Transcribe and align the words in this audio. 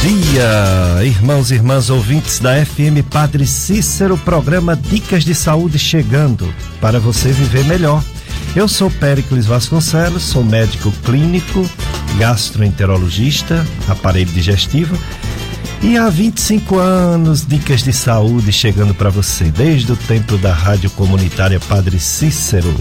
dia, 0.00 1.04
irmãos 1.04 1.50
e 1.50 1.54
irmãs 1.54 1.90
ouvintes 1.90 2.38
da 2.38 2.64
FM 2.64 3.02
Padre 3.10 3.44
Cícero, 3.44 4.16
programa 4.18 4.76
Dicas 4.76 5.24
de 5.24 5.34
Saúde 5.34 5.76
chegando 5.76 6.54
para 6.80 7.00
você 7.00 7.32
viver 7.32 7.64
melhor. 7.64 8.02
Eu 8.54 8.68
sou 8.68 8.90
Péricles 8.92 9.46
Vasconcelos, 9.46 10.22
sou 10.22 10.44
médico 10.44 10.92
clínico, 11.04 11.68
gastroenterologista, 12.16 13.66
aparelho 13.88 14.30
digestivo 14.30 14.96
e 15.82 15.98
há 15.98 16.08
25 16.08 16.78
anos 16.78 17.44
dicas 17.44 17.82
de 17.82 17.92
saúde 17.92 18.52
chegando 18.52 18.94
para 18.94 19.10
você, 19.10 19.44
desde 19.50 19.90
o 19.90 19.96
tempo 19.96 20.38
da 20.38 20.52
Rádio 20.52 20.90
Comunitária 20.90 21.58
Padre 21.58 21.98
Cícero. 21.98 22.72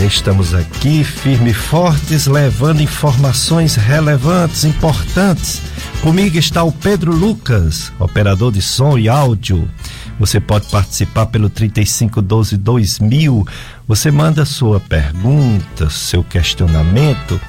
É, 0.00 0.04
estamos 0.04 0.54
aqui 0.54 1.02
firme 1.02 1.50
e 1.50 1.54
fortes, 1.54 2.28
levando 2.28 2.80
informações 2.80 3.74
relevantes, 3.74 4.64
importantes 4.64 5.71
Comigo 6.02 6.36
está 6.36 6.64
o 6.64 6.72
Pedro 6.72 7.14
Lucas, 7.14 7.92
operador 7.96 8.50
de 8.50 8.60
som 8.60 8.98
e 8.98 9.08
áudio. 9.08 9.70
Você 10.18 10.40
pode 10.40 10.68
participar 10.68 11.26
pelo 11.26 11.48
3512 11.48 12.56
2000. 12.56 13.46
Você 13.86 14.10
manda 14.10 14.44
sua 14.44 14.80
pergunta, 14.80 15.88
seu 15.88 16.24
questionamento 16.24 17.40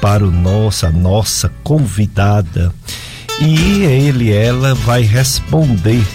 para 0.00 0.24
o 0.24 0.30
nossa 0.30 0.90
nossa 0.90 1.52
convidada 1.64 2.72
e 3.40 3.82
ele 3.82 4.30
ela 4.32 4.76
vai 4.76 5.02
responder 5.02 6.06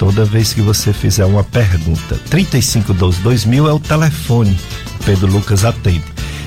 toda 0.00 0.24
vez 0.24 0.52
que 0.52 0.60
você 0.60 0.92
fizer 0.92 1.26
uma 1.26 1.44
pergunta. 1.44 2.18
3512 2.28 3.20
2000 3.20 3.68
é 3.68 3.72
o 3.72 3.78
telefone. 3.78 4.58
Pedro 5.04 5.30
Lucas 5.30 5.64
atende. 5.64 6.02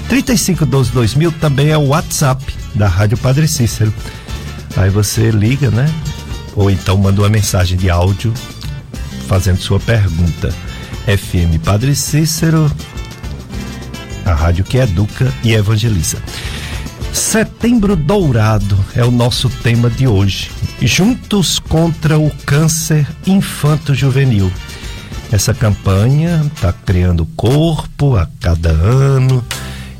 3512 0.10 0.92
2000 0.92 1.32
também 1.32 1.70
é 1.70 1.78
o 1.78 1.88
WhatsApp 1.88 2.44
da 2.76 2.90
Rádio 2.90 3.18
Padre 3.18 3.48
Cícero. 3.48 3.94
Aí 4.76 4.90
você 4.90 5.30
liga, 5.30 5.70
né? 5.70 5.88
Ou 6.56 6.70
então 6.70 6.98
manda 6.98 7.22
uma 7.22 7.30
mensagem 7.30 7.78
de 7.78 7.90
áudio 7.90 8.34
fazendo 9.28 9.60
sua 9.60 9.80
pergunta. 9.80 10.54
FM 11.06 11.62
Padre 11.64 11.96
Cícero, 11.96 12.72
a 14.26 14.34
rádio 14.34 14.64
que 14.64 14.78
educa 14.78 15.32
e 15.44 15.54
evangeliza. 15.54 16.18
Setembro 17.12 17.96
Dourado 17.96 18.78
é 18.96 19.04
o 19.04 19.12
nosso 19.12 19.50
tema 19.50 19.90
de 19.90 20.08
hoje. 20.08 20.50
Juntos 20.82 21.60
contra 21.60 22.18
o 22.18 22.32
câncer 22.46 23.08
infanto-juvenil. 23.28 24.52
Essa 25.32 25.54
campanha 25.54 26.42
está 26.54 26.72
criando 26.72 27.26
corpo 27.36 28.16
a 28.16 28.28
cada 28.40 28.70
ano 28.70 29.44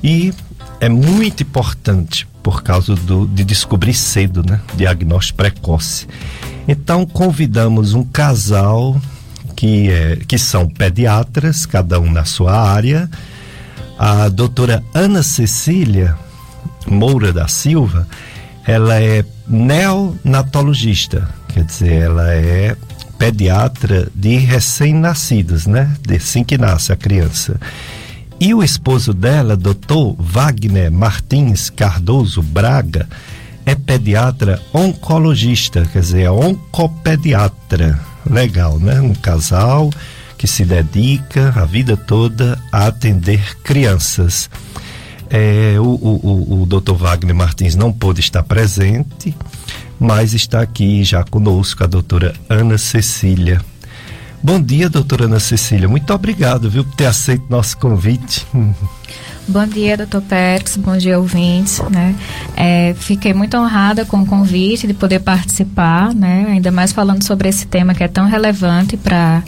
e 0.04 0.34
é 0.80 0.90
muito 0.90 1.44
importante 1.44 2.28
por 2.44 2.62
causa 2.62 2.94
do, 2.96 3.26
de 3.26 3.44
descobrir 3.46 3.94
cedo, 3.94 4.44
né? 4.44 4.60
Diagnóstico 4.76 5.38
precoce. 5.38 6.06
Então 6.68 7.06
convidamos 7.06 7.94
um 7.94 8.04
casal 8.04 9.02
que, 9.56 9.90
é, 9.90 10.18
que 10.28 10.38
são 10.38 10.68
pediatras, 10.68 11.66
cada 11.66 12.00
um 12.00 12.12
na 12.12 12.26
sua 12.26 12.54
área, 12.54 13.10
a 13.98 14.28
doutora 14.28 14.84
Ana 14.94 15.24
Cecília 15.24 16.18
Moura 16.86 17.32
da 17.32 17.48
Silva, 17.48 18.08
ela 18.66 19.02
é 19.02 19.24
neonatologista, 19.48 21.30
quer 21.50 21.64
dizer, 21.64 22.02
ela 22.04 22.34
é 22.34 22.76
pediatra 23.18 24.10
de 24.14 24.36
recém-nascidos, 24.38 25.66
né? 25.66 25.96
De 26.02 26.16
assim 26.16 26.44
que 26.44 26.58
nasce 26.58 26.92
a 26.92 26.96
criança. 26.96 27.60
E 28.44 28.54
o 28.54 28.62
esposo 28.62 29.14
dela, 29.14 29.56
doutor 29.56 30.18
Wagner 30.20 30.92
Martins 30.92 31.70
Cardoso 31.70 32.42
Braga, 32.44 33.08
é 33.66 33.74
pediatra 33.74 34.62
oncologista, 34.74 35.86
quer 35.86 36.02
dizer, 36.02 36.24
é 36.24 36.30
oncopediatra. 36.30 37.98
Legal, 38.30 38.78
né? 38.80 39.00
Um 39.00 39.14
casal 39.14 39.90
que 40.38 40.46
se 40.46 40.66
dedica 40.66 41.54
a 41.56 41.64
vida 41.64 41.96
toda 41.96 42.62
a 42.70 42.88
atender 42.88 43.56
crianças. 43.64 44.50
É, 45.30 45.76
o, 45.80 45.84
o, 45.84 46.68
o, 46.70 46.92
o 46.92 46.96
Wagner 46.96 47.34
Martins 47.34 47.76
não 47.76 47.94
pôde 47.94 48.20
estar 48.20 48.44
presente, 48.44 49.34
mas 49.98 50.34
está 50.34 50.60
aqui 50.60 51.02
já 51.06 51.24
conosco 51.24 51.82
a 51.82 51.88
doutora 51.88 52.34
Ana 52.50 52.78
Cecília 52.78 53.62
Bom 54.44 54.62
dia, 54.62 54.90
doutora 54.90 55.24
Ana 55.24 55.40
Cecília. 55.40 55.88
Muito 55.88 56.14
obrigado, 56.14 56.70
viu, 56.70 56.84
por 56.84 56.94
ter 56.96 57.06
aceito 57.06 57.46
nosso 57.50 57.78
convite. 57.78 58.46
Bom 59.48 59.66
dia, 59.66 59.96
doutor 59.96 60.22
Pérez. 60.22 60.76
Bom 60.76 60.98
dia, 60.98 61.18
ouvintes. 61.18 61.80
Né? 61.90 62.14
É, 62.58 62.94
fiquei 62.94 63.34
muito 63.34 63.56
honrada 63.56 64.04
com 64.04 64.22
o 64.22 64.26
convite 64.26 64.86
de 64.86 64.94
poder 64.94 65.20
participar, 65.20 66.14
né? 66.14 66.46
ainda 66.50 66.72
mais 66.72 66.92
falando 66.92 67.24
sobre 67.24 67.48
esse 67.48 67.66
tema 67.66 67.94
que 67.94 68.04
é 68.04 68.08
tão 68.10 68.26
relevante 68.28 68.98
para 68.98 69.42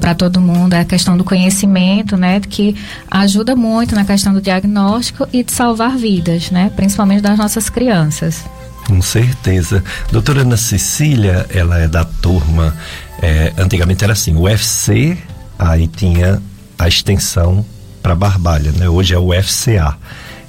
para 0.00 0.14
todo 0.14 0.40
mundo, 0.40 0.74
é 0.74 0.80
a 0.80 0.84
questão 0.84 1.16
do 1.16 1.24
conhecimento, 1.24 2.16
né, 2.16 2.38
que 2.40 2.76
ajuda 3.10 3.56
muito 3.56 3.94
na 3.94 4.04
questão 4.04 4.34
do 4.34 4.42
diagnóstico 4.42 5.26
e 5.32 5.42
de 5.42 5.52
salvar 5.52 5.96
vidas, 5.96 6.50
né, 6.50 6.70
principalmente 6.76 7.22
das 7.22 7.38
nossas 7.38 7.70
crianças. 7.70 8.44
Com 8.86 9.00
certeza. 9.00 9.82
Doutora 10.12 10.42
Ana 10.42 10.56
Cecília, 10.56 11.46
ela 11.50 11.78
é 11.78 11.88
da 11.88 12.04
turma 12.04 12.76
é, 13.22 13.52
antigamente 13.56 14.04
era 14.04 14.12
assim, 14.12 14.36
UFC, 14.36 15.16
aí 15.58 15.86
tinha 15.88 16.42
a 16.78 16.88
extensão 16.88 17.64
para 18.02 18.14
Barbalha, 18.14 18.70
né? 18.72 18.88
Hoje 18.88 19.14
é 19.14 19.18
o 19.18 19.30
UFCA. 19.30 19.96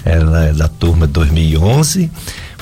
Ela 0.03 0.47
é 0.47 0.53
da 0.53 0.67
turma 0.67 1.07
2011, 1.07 2.11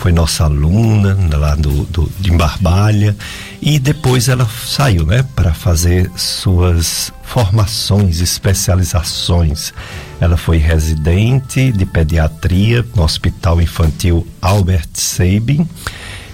foi 0.04 0.12
nossa 0.12 0.44
aluna 0.44 1.18
lá 1.38 1.56
do, 1.56 1.86
do, 1.86 2.12
de 2.20 2.30
Barbalha 2.32 3.16
e 3.62 3.80
depois 3.80 4.28
ela 4.28 4.46
saiu, 4.66 5.06
né, 5.06 5.24
para 5.34 5.54
fazer 5.54 6.12
suas 6.18 7.10
formações, 7.24 8.20
especializações. 8.20 9.74
Ela 10.20 10.36
foi 10.36 10.58
residente 10.58 11.72
de 11.72 11.86
pediatria 11.86 12.86
no 12.94 13.02
Hospital 13.02 13.62
Infantil 13.62 14.28
Albert 14.42 14.90
Sabin 14.94 15.66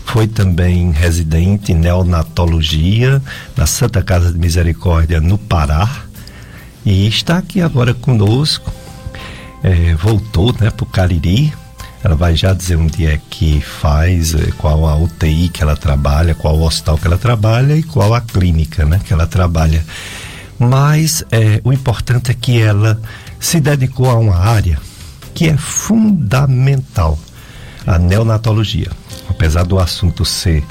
foi 0.04 0.28
também 0.28 0.90
residente 0.90 1.72
em 1.72 1.76
neonatologia 1.76 3.22
na 3.56 3.68
Santa 3.68 4.02
Casa 4.02 4.32
de 4.34 4.40
Misericórdia, 4.40 5.22
no 5.22 5.38
Pará. 5.38 5.88
E 6.84 7.08
está 7.08 7.38
aqui 7.38 7.62
agora 7.62 7.94
conosco. 7.94 8.74
É, 9.62 9.94
voltou 9.94 10.56
né, 10.60 10.72
para 10.72 10.84
o 10.84 10.88
Cariri. 10.88 11.54
Ela 12.04 12.16
vai 12.16 12.36
já 12.36 12.54
dizer 12.54 12.78
onde 12.78 13.06
é 13.06 13.20
que 13.30 13.60
faz, 13.62 14.34
qual 14.58 14.86
a 14.88 14.96
UTI 14.96 15.50
que 15.50 15.62
ela 15.62 15.76
trabalha, 15.76 16.34
qual 16.34 16.56
o 16.56 16.66
hospital 16.66 16.98
que 16.98 17.08
ela 17.08 17.18
trabalha 17.18 17.76
e 17.76 17.84
qual 17.84 18.14
a 18.14 18.22
clínica 18.22 18.86
né, 18.86 19.02
que 19.04 19.12
ela 19.12 19.28
trabalha. 19.28 19.84
Mas 20.58 21.24
é, 21.32 21.62
o 21.64 21.74
importante 21.74 22.32
é 22.32 22.34
que 22.34 22.62
ela 22.62 23.00
se 23.40 23.60
dedicou 23.60 24.10
a 24.10 24.16
uma 24.16 24.38
área 24.38 24.80
que 25.34 25.48
é 25.48 25.58
fundamental, 25.58 27.18
a 27.86 27.98
neonatologia 27.98 28.90
apesar 29.40 29.64
do 29.64 29.80
assunto 29.80 30.26
ser 30.26 30.64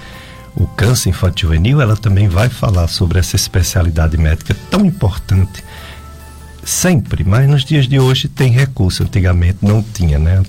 o 0.55 0.67
câncer 0.67 1.09
infantil 1.09 1.49
juvenil, 1.49 1.81
ela 1.81 1.97
também 1.97 2.29
vai 2.29 2.51
falar 2.51 2.87
sobre 2.87 3.19
essa 3.19 3.35
especialidade 3.35 4.19
médica 4.19 4.55
tão 4.71 4.85
importante 4.85 5.65
sempre, 6.69 7.25
mas 7.25 7.49
nos 7.49 7.65
dias 7.65 7.89
de 7.89 7.99
hoje 7.99 8.29
tem 8.29 8.53
recurso, 8.53 9.03
antigamente 9.03 9.59
não 9.63 9.83
tinha, 9.83 10.19
né? 10.19 10.43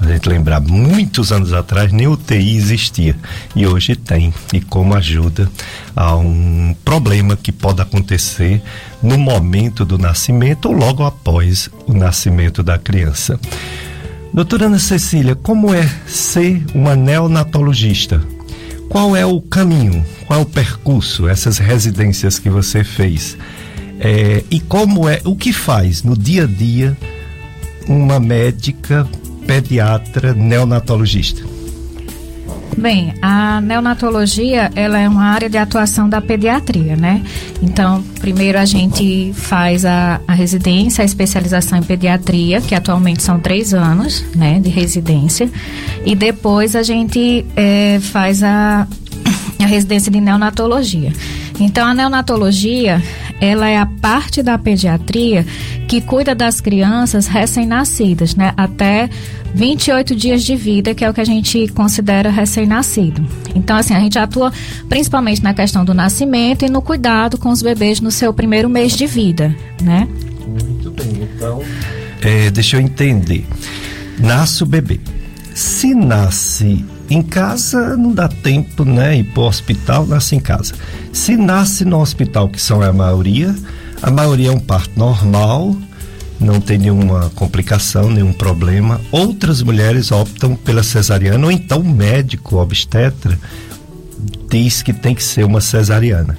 A 0.00 0.06
gente 0.06 0.28
lembrar, 0.28 0.60
muitos 0.60 1.32
anos 1.32 1.52
atrás 1.52 1.92
nem 1.92 2.06
UTI 2.06 2.56
existia 2.56 3.16
e 3.56 3.66
hoje 3.66 3.96
tem, 3.96 4.32
e 4.52 4.60
como 4.60 4.94
ajuda 4.94 5.50
a 5.96 6.14
um 6.14 6.76
problema 6.84 7.36
que 7.36 7.50
pode 7.50 7.82
acontecer 7.82 8.62
no 9.02 9.18
momento 9.18 9.84
do 9.84 9.98
nascimento 9.98 10.66
ou 10.66 10.72
logo 10.72 11.02
após 11.02 11.68
o 11.86 11.92
nascimento 11.92 12.62
da 12.62 12.78
criança. 12.78 13.38
Doutora 14.32 14.66
Ana 14.66 14.78
Cecília, 14.78 15.34
como 15.34 15.74
é 15.74 15.88
ser 16.06 16.64
uma 16.74 16.94
neonatologista? 16.94 18.22
Qual 18.88 19.16
é 19.16 19.26
o 19.26 19.40
caminho, 19.40 20.04
qual 20.26 20.38
é 20.38 20.42
o 20.42 20.46
percurso, 20.46 21.28
essas 21.28 21.58
residências 21.58 22.38
que 22.38 22.48
você 22.48 22.84
fez? 22.84 23.36
É, 24.00 24.42
e 24.50 24.60
como 24.60 25.08
é, 25.08 25.20
o 25.24 25.36
que 25.36 25.52
faz 25.52 26.02
no 26.02 26.16
dia 26.16 26.44
a 26.44 26.46
dia 26.46 26.96
uma 27.88 28.18
médica 28.18 29.06
pediatra 29.46 30.32
neonatologista? 30.34 31.54
Bem, 32.76 33.14
a 33.22 33.60
neonatologia 33.60 34.70
ela 34.74 34.98
é 34.98 35.08
uma 35.08 35.26
área 35.26 35.48
de 35.48 35.56
atuação 35.56 36.08
da 36.08 36.20
pediatria, 36.20 36.96
né? 36.96 37.22
Então, 37.62 38.02
primeiro 38.20 38.58
a 38.58 38.64
gente 38.64 39.32
faz 39.32 39.84
a, 39.84 40.20
a 40.26 40.34
residência, 40.34 41.02
a 41.02 41.04
especialização 41.04 41.78
em 41.78 41.82
pediatria, 41.82 42.60
que 42.60 42.74
atualmente 42.74 43.22
são 43.22 43.38
três 43.38 43.72
anos, 43.72 44.24
né, 44.34 44.58
de 44.58 44.70
residência, 44.70 45.48
e 46.04 46.16
depois 46.16 46.74
a 46.74 46.82
gente 46.82 47.46
é, 47.54 48.00
faz 48.00 48.42
a, 48.42 48.88
a 49.62 49.66
residência 49.66 50.10
de 50.10 50.20
neonatologia. 50.20 51.12
Então, 51.60 51.86
a 51.86 51.94
neonatologia 51.94 53.00
ela 53.44 53.68
é 53.68 53.76
a 53.76 53.86
parte 53.86 54.42
da 54.42 54.58
pediatria 54.58 55.46
que 55.86 56.00
cuida 56.00 56.34
das 56.34 56.60
crianças 56.60 57.26
recém-nascidas, 57.26 58.34
né? 58.34 58.52
Até 58.56 59.08
28 59.54 60.16
dias 60.16 60.42
de 60.42 60.56
vida, 60.56 60.94
que 60.94 61.04
é 61.04 61.10
o 61.10 61.14
que 61.14 61.20
a 61.20 61.24
gente 61.24 61.68
considera 61.68 62.30
recém-nascido. 62.30 63.24
Então, 63.54 63.76
assim, 63.76 63.94
a 63.94 64.00
gente 64.00 64.18
atua 64.18 64.52
principalmente 64.88 65.42
na 65.42 65.54
questão 65.54 65.84
do 65.84 65.94
nascimento 65.94 66.64
e 66.64 66.68
no 66.68 66.82
cuidado 66.82 67.38
com 67.38 67.50
os 67.50 67.62
bebês 67.62 68.00
no 68.00 68.10
seu 68.10 68.34
primeiro 68.34 68.68
mês 68.68 68.96
de 68.96 69.06
vida, 69.06 69.54
né? 69.80 70.08
Muito 70.46 70.90
bem, 70.90 71.28
então. 71.36 71.62
É, 72.20 72.50
deixa 72.50 72.76
eu 72.76 72.80
entender. 72.80 73.46
Nasce 74.18 74.62
o 74.62 74.66
bebê. 74.66 74.98
Se 75.54 75.94
nasce 75.94 76.84
em 77.08 77.22
casa, 77.22 77.96
não 77.96 78.12
dá 78.12 78.28
tempo, 78.28 78.84
né? 78.84 79.18
Ir 79.18 79.24
para 79.24 79.42
o 79.42 79.46
hospital, 79.46 80.06
nasce 80.06 80.34
em 80.34 80.40
casa. 80.40 80.74
Se 81.14 81.36
nasce 81.36 81.84
no 81.84 82.00
hospital, 82.00 82.48
que 82.48 82.60
são 82.60 82.82
a 82.82 82.92
maioria, 82.92 83.54
a 84.02 84.10
maioria 84.10 84.48
é 84.48 84.50
um 84.50 84.58
parto 84.58 84.98
normal, 84.98 85.74
não 86.40 86.60
tem 86.60 86.76
nenhuma 86.76 87.30
complicação, 87.36 88.10
nenhum 88.10 88.32
problema. 88.32 89.00
Outras 89.12 89.62
mulheres 89.62 90.10
optam 90.10 90.56
pela 90.56 90.82
cesariana, 90.82 91.46
ou 91.46 91.52
então 91.52 91.78
o 91.78 91.88
médico 91.88 92.56
obstetra 92.56 93.38
diz 94.50 94.82
que 94.82 94.92
tem 94.92 95.14
que 95.14 95.22
ser 95.22 95.44
uma 95.44 95.60
cesariana. 95.60 96.36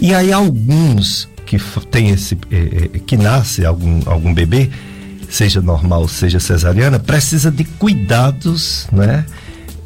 E 0.00 0.14
aí 0.14 0.32
alguns 0.32 1.28
que 1.44 1.58
tem 1.90 2.10
esse 2.10 2.38
eh, 2.52 2.90
eh, 2.94 2.98
que 3.00 3.16
nasce 3.16 3.66
algum 3.66 4.00
algum 4.06 4.32
bebê, 4.32 4.70
seja 5.28 5.60
normal, 5.60 6.06
seja 6.06 6.38
cesariana, 6.38 7.00
precisa 7.00 7.50
de 7.50 7.64
cuidados, 7.64 8.86
né? 8.92 9.26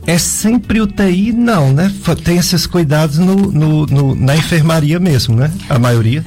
É 0.09 0.17
sempre 0.17 0.81
UTI? 0.81 1.35
Não, 1.35 1.71
né? 1.71 1.93
Tem 2.25 2.39
esses 2.39 2.67
cuidados 2.67 3.19
no, 3.19 3.37
no, 3.37 3.85
no 3.85 4.15
na 4.15 4.35
enfermaria 4.35 4.99
mesmo, 4.99 5.37
né? 5.37 5.53
A 5.69 5.79
maioria. 5.79 6.25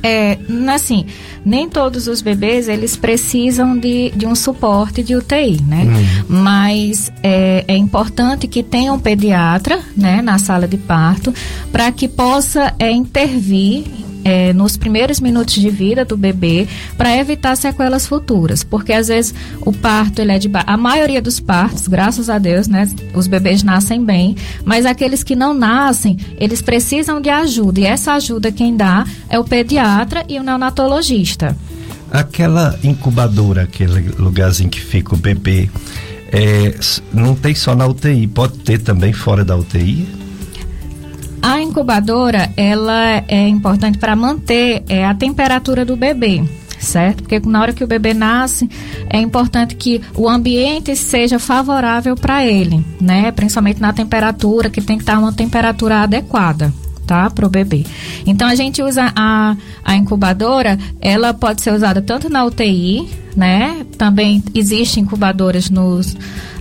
É, 0.00 0.38
assim, 0.72 1.06
nem 1.44 1.68
todos 1.68 2.06
os 2.06 2.22
bebês 2.22 2.68
eles 2.68 2.94
precisam 2.94 3.76
de, 3.76 4.12
de 4.14 4.28
um 4.28 4.36
suporte 4.36 5.02
de 5.02 5.16
UTI, 5.16 5.60
né? 5.66 5.82
Uhum. 5.82 6.36
Mas 6.40 7.10
é, 7.20 7.64
é, 7.66 7.76
importante 7.76 8.46
que 8.46 8.62
tenha 8.62 8.92
um 8.92 9.00
pediatra, 9.00 9.80
né, 9.96 10.22
na 10.22 10.38
sala 10.38 10.68
de 10.68 10.76
parto, 10.76 11.34
para 11.72 11.90
que 11.90 12.06
possa 12.06 12.72
é, 12.78 12.92
intervir 12.92 14.05
é, 14.26 14.52
nos 14.52 14.76
primeiros 14.76 15.20
minutos 15.20 15.54
de 15.54 15.70
vida 15.70 16.04
do 16.04 16.16
bebê 16.16 16.66
para 16.98 17.16
evitar 17.16 17.56
sequelas 17.56 18.08
futuras, 18.08 18.64
porque 18.64 18.92
às 18.92 19.06
vezes 19.06 19.32
o 19.60 19.72
parto 19.72 20.20
ele 20.20 20.32
é 20.32 20.38
de 20.38 20.50
a 20.52 20.76
maioria 20.76 21.22
dos 21.22 21.38
partos, 21.38 21.86
graças 21.86 22.28
a 22.28 22.36
Deus, 22.36 22.66
né, 22.66 22.90
os 23.14 23.28
bebês 23.28 23.62
nascem 23.62 24.04
bem, 24.04 24.34
mas 24.64 24.84
aqueles 24.84 25.22
que 25.22 25.36
não 25.36 25.54
nascem, 25.54 26.18
eles 26.38 26.60
precisam 26.60 27.20
de 27.20 27.30
ajuda 27.30 27.78
e 27.78 27.84
essa 27.84 28.14
ajuda 28.14 28.50
quem 28.50 28.76
dá 28.76 29.06
é 29.28 29.38
o 29.38 29.44
pediatra 29.44 30.24
e 30.28 30.40
o 30.40 30.42
neonatologista. 30.42 31.56
Aquela 32.10 32.76
incubadora, 32.82 33.62
aquele 33.62 34.12
lugarzinho 34.18 34.70
que 34.70 34.80
fica 34.80 35.14
o 35.14 35.18
bebê, 35.18 35.70
é, 36.32 36.74
não 37.14 37.36
tem 37.36 37.54
só 37.54 37.76
na 37.76 37.86
UTI, 37.86 38.26
pode 38.26 38.58
ter 38.58 38.80
também 38.80 39.12
fora 39.12 39.44
da 39.44 39.56
UTI? 39.56 40.25
A 41.46 41.62
incubadora, 41.62 42.50
ela 42.56 43.22
é 43.28 43.46
importante 43.46 43.98
para 43.98 44.16
manter 44.16 44.82
é, 44.88 45.06
a 45.06 45.14
temperatura 45.14 45.84
do 45.84 45.96
bebê 45.96 46.42
certo? 46.80 47.22
Porque 47.22 47.40
na 47.40 47.60
hora 47.60 47.72
que 47.72 47.84
o 47.84 47.86
bebê 47.86 48.12
nasce, 48.12 48.68
é 49.08 49.18
importante 49.18 49.76
que 49.76 50.00
o 50.14 50.28
ambiente 50.28 50.94
seja 50.94 51.38
favorável 51.38 52.16
para 52.16 52.44
ele, 52.44 52.84
né? 53.00 53.30
Principalmente 53.30 53.80
na 53.80 53.92
temperatura, 53.92 54.68
que 54.68 54.80
tem 54.80 54.96
que 54.96 55.02
estar 55.02 55.18
uma 55.18 55.32
temperatura 55.32 56.02
adequada, 56.02 56.72
tá? 57.06 57.30
Para 57.30 57.46
o 57.46 57.48
bebê. 57.48 57.84
Então 58.26 58.46
a 58.46 58.54
gente 58.54 58.82
usa 58.82 59.12
a, 59.16 59.56
a 59.84 59.96
incubadora, 59.96 60.78
ela 61.00 61.32
pode 61.32 61.62
ser 61.62 61.72
usada 61.72 62.02
tanto 62.02 62.28
na 62.28 62.44
UTI, 62.44 63.08
né? 63.36 63.86
Também 63.96 64.42
existem 64.54 65.04
incubadoras 65.04 65.70
nos, 65.70 66.16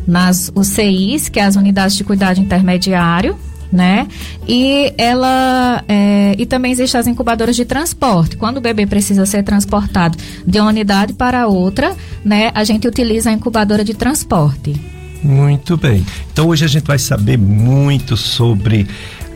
nas 0.08 0.52
UCIs, 0.56 1.28
que 1.28 1.40
é 1.40 1.44
as 1.44 1.56
unidades 1.56 1.96
de 1.96 2.04
cuidado 2.04 2.40
intermediário, 2.40 3.36
né? 3.72 4.08
E 4.48 4.94
ela 4.98 5.84
é, 5.88 6.36
e 6.38 6.46
também 6.46 6.72
existem 6.72 7.00
as 7.00 7.08
incubadoras 7.08 7.56
de 7.56 7.66
transporte. 7.66 8.38
Quando 8.38 8.58
o 8.58 8.62
bebê 8.62 8.86
precisa 8.86 9.26
ser 9.26 9.44
transportado 9.44 10.18
de 10.46 10.60
uma 10.60 10.70
unidade 10.70 11.14
para 11.14 11.48
outra, 11.48 11.96
né? 12.24 12.52
A 12.54 12.64
gente 12.64 12.88
utiliza 12.88 13.30
a 13.30 13.34
incubadora 13.34 13.84
de 13.84 13.94
transporte. 13.94 14.76
Muito 15.24 15.76
bem. 15.76 16.06
Então 16.32 16.48
hoje 16.48 16.66
a 16.66 16.68
gente 16.68 16.86
vai 16.86 17.00
saber 17.00 17.38
muito 17.38 18.16
sobre 18.16 18.88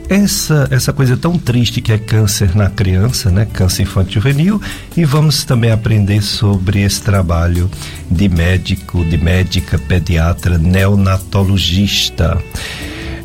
essa, 0.09 0.67
essa 0.71 0.91
coisa 0.91 1.15
tão 1.15 1.37
triste 1.37 1.81
que 1.81 1.91
é 1.91 1.97
câncer 1.97 2.55
na 2.55 2.69
criança, 2.69 3.29
né? 3.29 3.45
Câncer 3.45 3.83
infantil 3.83 4.21
juvenil 4.21 4.61
e 4.97 5.05
vamos 5.05 5.43
também 5.43 5.71
aprender 5.71 6.21
sobre 6.21 6.81
esse 6.81 7.01
trabalho 7.01 7.69
de 8.09 8.27
médico, 8.27 9.05
de 9.05 9.17
médica, 9.17 9.77
pediatra, 9.77 10.57
neonatologista. 10.57 12.37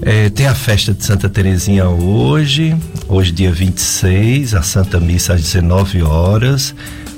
É, 0.03 0.29
tem 0.29 0.47
a 0.47 0.55
festa 0.55 0.93
de 0.93 1.05
Santa 1.05 1.29
Terezinha 1.29 1.89
hoje, 1.89 2.77
hoje 3.09 3.33
dia 3.33 3.53
26, 3.53 4.55
a 4.55 4.63
Santa 4.63 4.99
Missa 5.01 5.35
às 5.35 5.43
19 5.43 6.03
horas. 6.03 6.75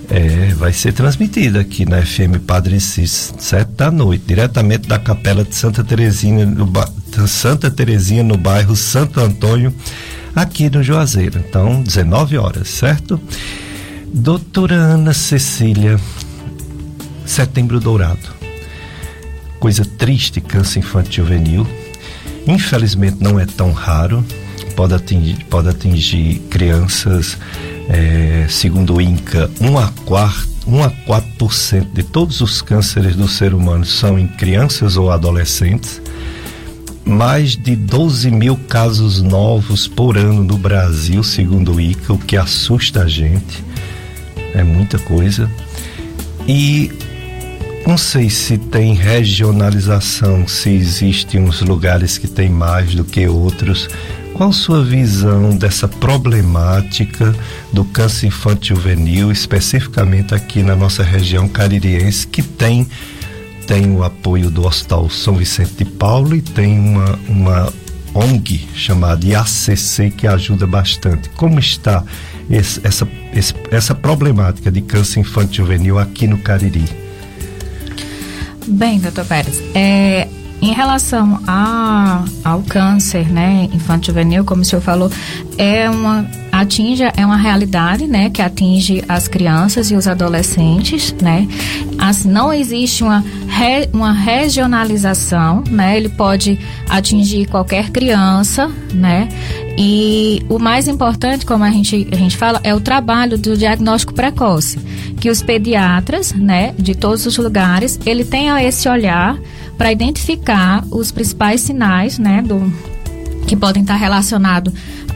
É, 0.08 0.54
vai 0.54 0.72
ser 0.72 0.92
transmitida 0.92 1.60
aqui 1.60 1.84
na 1.84 2.00
FM 2.00 2.38
Padre 2.46 2.78
Cis, 2.78 3.34
sete 3.38 3.72
da 3.72 3.90
noite, 3.90 4.22
diretamente 4.24 4.86
da 4.86 5.00
Capela 5.00 5.42
de 5.42 5.54
Santa 5.54 5.82
Terezinha, 5.82 6.46
no, 6.46 6.70
Santa 7.26 7.70
Terezinha, 7.70 8.22
no 8.22 8.36
bairro 8.36 8.76
Santo 8.76 9.18
Antônio, 9.18 9.74
aqui 10.34 10.70
no 10.70 10.80
Juazeiro. 10.80 11.40
Então, 11.40 11.82
19 11.82 12.38
horas, 12.38 12.68
certo? 12.68 13.20
Doutora 14.14 14.76
Ana 14.76 15.12
Cecília, 15.12 15.98
Setembro 17.24 17.80
Dourado. 17.80 18.36
Coisa 19.58 19.84
triste, 19.84 20.40
câncer 20.40 20.78
infantil 20.78 21.24
juvenil 21.24 21.66
Infelizmente 22.46 23.16
não 23.20 23.40
é 23.40 23.46
tão 23.46 23.72
raro, 23.72 24.24
pode 24.76 24.94
atingir, 24.94 25.44
pode 25.50 25.68
atingir 25.68 26.38
crianças, 26.50 27.36
é, 27.88 28.46
segundo 28.48 28.94
o 28.94 29.00
INCA, 29.00 29.50
1 29.60 29.78
a 29.78 29.92
4, 30.04 30.48
1 30.66 30.82
a 30.84 30.90
4% 30.90 31.92
de 31.92 32.02
todos 32.02 32.40
os 32.40 32.60
cânceres 32.60 33.16
do 33.16 33.26
ser 33.26 33.54
humano 33.54 33.84
são 33.84 34.18
em 34.18 34.26
crianças 34.26 34.96
ou 34.96 35.10
adolescentes. 35.10 36.00
Mais 37.04 37.56
de 37.56 37.76
12 37.76 38.32
mil 38.32 38.56
casos 38.56 39.22
novos 39.22 39.86
por 39.86 40.18
ano 40.18 40.42
no 40.42 40.58
Brasil, 40.58 41.22
segundo 41.22 41.74
o 41.74 41.80
ICA, 41.80 42.12
o 42.12 42.18
que 42.18 42.36
assusta 42.36 43.02
a 43.02 43.08
gente. 43.08 43.64
É 44.52 44.64
muita 44.64 44.98
coisa. 44.98 45.48
E 46.48 46.90
não 47.86 47.96
sei 47.96 48.28
se 48.28 48.58
tem 48.58 48.94
regionalização, 48.94 50.48
se 50.48 50.70
existem 50.70 51.40
uns 51.40 51.60
lugares 51.60 52.18
que 52.18 52.26
tem 52.26 52.48
mais 52.48 52.94
do 52.94 53.04
que 53.04 53.28
outros. 53.28 53.88
Qual 54.34 54.52
sua 54.52 54.84
visão 54.84 55.56
dessa 55.56 55.86
problemática 55.86 57.34
do 57.72 57.84
câncer 57.84 58.26
infantil 58.26 58.76
juvenil, 58.76 59.30
especificamente 59.30 60.34
aqui 60.34 60.62
na 60.62 60.74
nossa 60.74 61.04
região 61.04 61.48
caririense, 61.48 62.26
que 62.26 62.42
tem 62.42 62.86
tem 63.66 63.90
o 63.90 64.04
apoio 64.04 64.48
do 64.50 64.64
Hospital 64.64 65.10
São 65.10 65.34
Vicente 65.34 65.74
de 65.78 65.84
Paulo 65.84 66.36
e 66.36 66.40
tem 66.40 66.78
uma, 66.78 67.18
uma 67.28 67.72
ONG 68.14 68.68
chamada 68.74 69.26
IACC 69.26 70.10
que 70.16 70.26
ajuda 70.26 70.66
bastante. 70.66 71.28
Como 71.30 71.58
está 71.58 72.04
esse, 72.48 72.80
essa, 72.84 73.08
esse, 73.32 73.54
essa 73.70 73.94
problemática 73.94 74.70
de 74.70 74.80
câncer 74.80 75.20
infantil 75.20 75.64
juvenil 75.64 75.98
aqui 75.98 76.28
no 76.28 76.38
Cariri? 76.38 77.05
Bem, 78.66 78.98
doutor 78.98 79.24
Pérez, 79.24 79.62
é, 79.74 80.26
em 80.60 80.72
relação 80.72 81.38
a, 81.46 82.24
ao 82.44 82.62
câncer, 82.62 83.30
né, 83.30 83.68
infantil 83.72 84.12
juvenil, 84.12 84.44
como 84.44 84.62
o 84.62 84.64
senhor 84.64 84.82
falou, 84.82 85.10
é 85.58 85.88
uma 85.88 86.26
atinge 86.50 87.02
é 87.02 87.26
uma 87.26 87.36
realidade, 87.36 88.06
né, 88.06 88.30
que 88.30 88.40
atinge 88.40 89.04
as 89.08 89.28
crianças 89.28 89.90
e 89.90 89.94
os 89.94 90.08
adolescentes, 90.08 91.14
né? 91.20 91.46
Assim, 91.98 92.30
não 92.30 92.52
existe 92.52 93.04
uma 93.04 93.22
re, 93.46 93.88
uma 93.92 94.12
regionalização, 94.12 95.62
né? 95.70 95.96
Ele 95.96 96.08
pode 96.08 96.58
atingir 96.88 97.46
qualquer 97.46 97.90
criança, 97.90 98.70
né? 98.92 99.28
E 99.78 100.44
o 100.48 100.58
mais 100.58 100.88
importante, 100.88 101.44
como 101.44 101.62
a 101.62 101.70
gente, 101.70 102.08
a 102.10 102.16
gente 102.16 102.36
fala, 102.36 102.60
é 102.64 102.74
o 102.74 102.80
trabalho 102.80 103.36
do 103.36 103.56
diagnóstico 103.56 104.14
precoce, 104.14 104.78
que 105.20 105.28
os 105.28 105.42
pediatras, 105.42 106.32
né, 106.32 106.74
de 106.78 106.94
todos 106.94 107.26
os 107.26 107.36
lugares, 107.36 108.00
ele 108.06 108.24
tenha 108.24 108.62
esse 108.62 108.88
olhar 108.88 109.38
para 109.76 109.92
identificar 109.92 110.82
os 110.90 111.12
principais 111.12 111.60
sinais, 111.60 112.18
né, 112.18 112.40
do 112.40 112.72
que 113.46 113.54
podem 113.54 113.82
estar 113.82 113.96
relacionados 113.96 114.72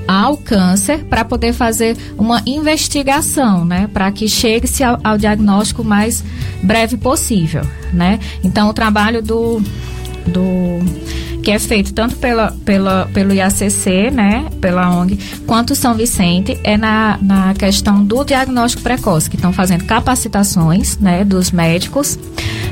ao 0.06 0.36
câncer 0.36 1.04
para 1.04 1.24
poder 1.24 1.52
fazer 1.52 1.96
uma 2.18 2.42
investigação, 2.44 3.64
né, 3.64 3.88
para 3.92 4.10
que 4.12 4.28
chegue-se 4.28 4.84
ao, 4.84 4.98
ao, 5.02 5.16
diagnóstico 5.16 5.82
mais 5.82 6.22
breve 6.62 6.96
possível, 6.96 7.62
né? 7.92 8.18
Então 8.42 8.68
o 8.68 8.72
trabalho 8.72 9.22
do 9.22 9.62
do 10.26 10.78
que 11.42 11.50
é 11.50 11.58
feito 11.58 11.92
tanto 11.92 12.16
pela, 12.16 12.52
pela, 12.64 13.08
pelo 13.12 13.32
IACC, 13.32 14.10
né, 14.10 14.46
pela 14.60 14.90
ONG, 14.90 15.18
quanto 15.46 15.74
São 15.74 15.94
Vicente, 15.94 16.58
é 16.62 16.76
na, 16.76 17.18
na 17.22 17.54
questão 17.54 18.04
do 18.04 18.24
diagnóstico 18.24 18.82
precoce, 18.82 19.28
que 19.28 19.36
estão 19.36 19.52
fazendo 19.52 19.84
capacitações, 19.84 20.98
né, 20.98 21.24
dos 21.24 21.50
médicos, 21.50 22.18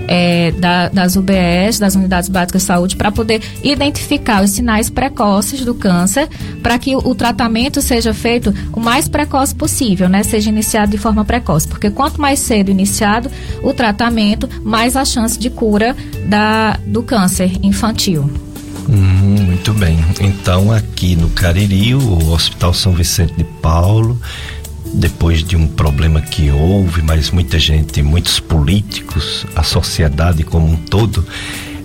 é, 0.06 0.52
da, 0.52 0.88
das 0.88 1.16
UBS, 1.16 1.78
das 1.78 1.94
Unidades 1.94 2.28
Básicas 2.28 2.62
de 2.62 2.66
Saúde, 2.66 2.96
para 2.96 3.12
poder 3.12 3.42
identificar 3.62 4.42
os 4.42 4.50
sinais 4.50 4.88
precoces 4.88 5.64
do 5.64 5.74
câncer, 5.74 6.28
para 6.62 6.78
que 6.78 6.96
o, 6.96 6.98
o 6.98 7.14
tratamento 7.14 7.80
seja 7.82 8.14
feito 8.14 8.54
o 8.72 8.80
mais 8.80 9.08
precoce 9.08 9.54
possível, 9.54 10.08
né, 10.08 10.22
seja 10.22 10.50
iniciado 10.50 10.90
de 10.90 10.98
forma 10.98 11.24
precoce, 11.24 11.68
porque 11.68 11.90
quanto 11.90 12.20
mais 12.20 12.40
cedo 12.40 12.70
iniciado 12.70 13.30
o 13.62 13.72
tratamento, 13.72 14.48
mais 14.62 14.96
a 14.96 15.04
chance 15.04 15.38
de 15.38 15.50
cura 15.50 15.96
da, 16.26 16.78
do 16.86 17.02
câncer 17.02 17.52
infantil. 17.62 18.47
Hum, 18.88 19.42
muito 19.44 19.74
bem. 19.74 19.98
Então, 20.18 20.72
aqui 20.72 21.14
no 21.14 21.28
Cariri, 21.28 21.94
o 21.94 22.30
Hospital 22.30 22.72
São 22.72 22.94
Vicente 22.94 23.34
de 23.34 23.44
Paulo, 23.44 24.18
depois 24.94 25.44
de 25.44 25.56
um 25.56 25.68
problema 25.68 26.22
que 26.22 26.50
houve, 26.50 27.02
mas 27.02 27.30
muita 27.30 27.58
gente, 27.58 28.02
muitos 28.02 28.40
políticos, 28.40 29.44
a 29.54 29.62
sociedade 29.62 30.42
como 30.42 30.66
um 30.66 30.76
todo, 30.76 31.26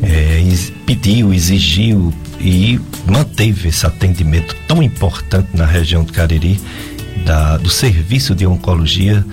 é, 0.02 0.42
pediu, 0.86 1.34
exigiu 1.34 2.14
e 2.40 2.80
manteve 3.06 3.68
esse 3.68 3.86
atendimento 3.86 4.56
tão 4.66 4.82
importante 4.82 5.50
na 5.54 5.66
região 5.66 6.06
do 6.06 6.14
Cariri, 6.14 6.58
da, 7.26 7.58
do 7.58 7.70
serviço 7.70 8.34
de 8.34 8.48
oncologia 8.48 9.26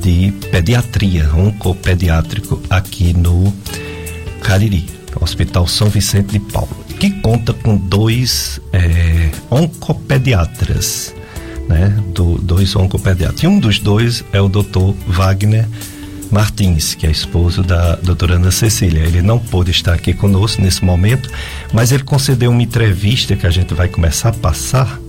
de 0.00 0.32
pediatria, 0.50 1.32
oncopediátrico 1.32 2.60
aqui 2.68 3.12
no 3.12 3.54
Cariri, 4.42 4.86
Hospital 5.20 5.68
São 5.68 5.88
Vicente 5.88 6.32
de 6.32 6.40
Paulo 6.40 6.81
que 7.02 7.10
conta 7.10 7.52
com 7.52 7.76
dois 7.76 8.60
é, 8.72 9.28
oncopediatras, 9.50 11.12
né? 11.68 12.00
Do, 12.14 12.38
dois 12.38 12.76
oncopediatras. 12.76 13.42
E 13.42 13.46
um 13.48 13.58
dos 13.58 13.80
dois 13.80 14.24
é 14.32 14.40
o 14.40 14.48
doutor 14.48 14.94
Wagner 15.08 15.66
Martins, 16.30 16.94
que 16.94 17.04
é 17.04 17.10
esposo 17.10 17.64
da 17.64 17.96
doutora 17.96 18.36
Ana 18.36 18.52
Cecília. 18.52 19.00
Ele 19.00 19.20
não 19.20 19.40
pôde 19.40 19.72
estar 19.72 19.94
aqui 19.94 20.14
conosco 20.14 20.62
nesse 20.62 20.84
momento, 20.84 21.28
mas 21.72 21.90
ele 21.90 22.04
concedeu 22.04 22.52
uma 22.52 22.62
entrevista 22.62 23.34
que 23.34 23.48
a 23.48 23.50
gente 23.50 23.74
vai 23.74 23.88
começar 23.88 24.28
a 24.28 24.34
passar 24.34 25.00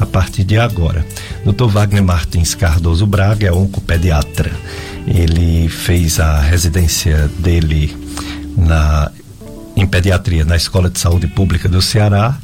a 0.00 0.06
partir 0.06 0.42
de 0.42 0.56
agora. 0.56 1.04
Dr. 1.44 1.66
Wagner 1.66 2.02
Martins 2.02 2.54
Cardoso 2.54 3.06
Braga 3.06 3.46
é 3.48 3.52
oncopediatra. 3.52 4.50
Ele 5.06 5.68
fez 5.68 6.18
a 6.18 6.40
residência 6.40 7.30
dele 7.38 7.94
na 8.56 9.12
em 9.76 9.86
pediatria 9.86 10.44
na 10.44 10.56
Escola 10.56 10.88
de 10.88 10.98
Saúde 10.98 11.26
Pública 11.26 11.68
do 11.68 11.82
Ceará 11.82 12.36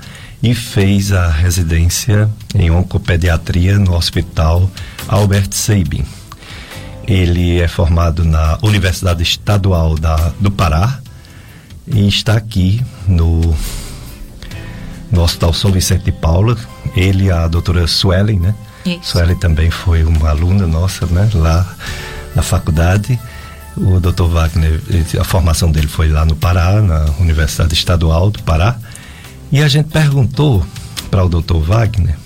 e 0.43 0.55
fez 0.55 1.12
a 1.12 1.29
residência 1.29 2.29
em 2.55 2.71
oncopediatria 2.71 3.79
no 3.79 3.95
Hospital 3.95 4.71
Albert 5.09 5.49
Sabin. 5.53 6.05
Ele 7.07 7.61
é 7.61 7.67
formado 7.67 8.25
na 8.25 8.59
Universidade 8.62 9.23
Estadual 9.23 9.97
da, 9.97 10.33
do 10.39 10.51
Pará 10.51 11.01
e 11.87 12.07
está 12.07 12.37
aqui 12.37 12.83
no, 13.07 13.55
no 15.11 15.23
Hospital 15.23 15.53
São 15.53 15.73
Vicente 15.73 16.05
de 16.05 16.12
Paula. 16.12 16.57
Ele 16.95 17.25
e 17.25 17.31
a 17.31 17.49
doutora 17.49 17.87
Suelen, 17.87 18.39
né? 18.39 18.55
Isso. 18.85 19.12
Suelen 19.12 19.37
também 19.37 19.71
foi 19.71 20.05
uma 20.05 20.31
aluna 20.31 20.67
nossa, 20.67 21.07
né? 21.07 21.29
Lá 21.35 21.67
na 22.35 22.43
faculdade. 22.43 23.19
O 23.76 23.99
Dr. 23.99 24.25
Wagner, 24.25 24.81
a 25.19 25.25
formação 25.25 25.71
dele 25.71 25.88
foi 25.88 26.09
lá 26.09 26.25
no 26.25 26.37
Pará, 26.37 26.81
na 26.83 27.07
Universidade 27.19 27.73
Estadual 27.73 28.31
do 28.31 28.43
Pará, 28.43 28.76
e 29.50 29.62
a 29.62 29.69
gente 29.69 29.88
perguntou 29.88 30.64
para 31.11 31.25
o 31.25 31.29
Dr. 31.29 31.57
Wagner 31.57 32.17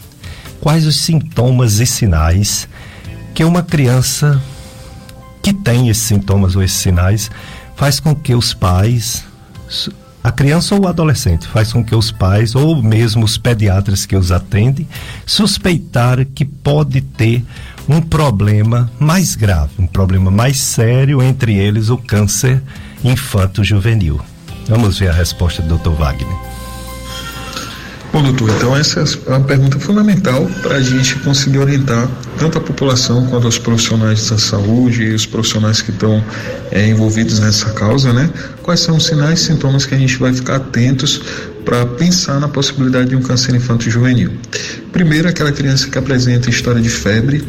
quais 0.60 0.86
os 0.86 0.96
sintomas 0.96 1.78
e 1.78 1.86
sinais 1.86 2.68
que 3.34 3.44
uma 3.44 3.62
criança 3.62 4.42
que 5.42 5.52
tem 5.52 5.88
esses 5.88 6.02
sintomas 6.02 6.56
ou 6.56 6.62
esses 6.62 6.78
sinais 6.78 7.30
faz 7.76 8.00
com 8.00 8.14
que 8.14 8.34
os 8.34 8.52
pais, 8.52 9.24
a 10.24 10.32
criança 10.32 10.74
ou 10.74 10.84
o 10.84 10.88
adolescente, 10.88 11.46
faz 11.46 11.72
com 11.72 11.84
que 11.84 11.94
os 11.94 12.10
pais 12.10 12.56
ou 12.56 12.82
mesmo 12.82 13.24
os 13.24 13.38
pediatras 13.38 14.06
que 14.06 14.16
os 14.16 14.32
atendem 14.32 14.88
suspeitar 15.24 16.24
que 16.24 16.44
pode 16.44 17.00
ter 17.00 17.44
um 17.88 18.00
problema 18.00 18.90
mais 18.98 19.36
grave, 19.36 19.72
um 19.78 19.86
problema 19.86 20.30
mais 20.30 20.58
sério, 20.58 21.22
entre 21.22 21.56
eles 21.56 21.88
o 21.88 21.96
câncer 21.96 22.62
infanto-juvenil. 23.04 24.20
Vamos 24.68 24.98
ver 24.98 25.08
a 25.08 25.12
resposta 25.12 25.62
do 25.62 25.78
Dr. 25.78 25.90
Wagner. 25.90 26.56
Bom, 28.12 28.22
doutor, 28.22 28.48
então 28.48 28.74
essa 28.74 29.00
é 29.00 29.28
uma 29.28 29.40
pergunta 29.40 29.78
fundamental 29.78 30.46
para 30.62 30.76
a 30.76 30.82
gente 30.82 31.16
conseguir 31.16 31.58
orientar 31.58 32.08
tanto 32.38 32.56
a 32.56 32.60
população 32.60 33.26
quanto 33.26 33.46
os 33.46 33.58
profissionais 33.58 34.30
da 34.30 34.38
saúde 34.38 35.02
e 35.02 35.14
os 35.14 35.26
profissionais 35.26 35.82
que 35.82 35.90
estão 35.90 36.24
é, 36.70 36.88
envolvidos 36.88 37.40
nessa 37.40 37.70
causa, 37.72 38.14
né? 38.14 38.30
Quais 38.62 38.80
são 38.80 38.96
os 38.96 39.04
sinais 39.04 39.40
e 39.40 39.44
sintomas 39.44 39.84
que 39.84 39.94
a 39.94 39.98
gente 39.98 40.16
vai 40.16 40.32
ficar 40.32 40.56
atentos 40.56 41.20
para 41.66 41.84
pensar 41.84 42.38
na 42.38 42.46
possibilidade 42.46 43.10
de 43.10 43.16
um 43.16 43.20
câncer 43.20 43.52
infanto-juvenil. 43.54 44.30
Primeiro, 44.92 45.28
aquela 45.28 45.50
criança 45.50 45.90
que 45.90 45.98
apresenta 45.98 46.48
história 46.48 46.80
de 46.80 46.88
febre, 46.88 47.44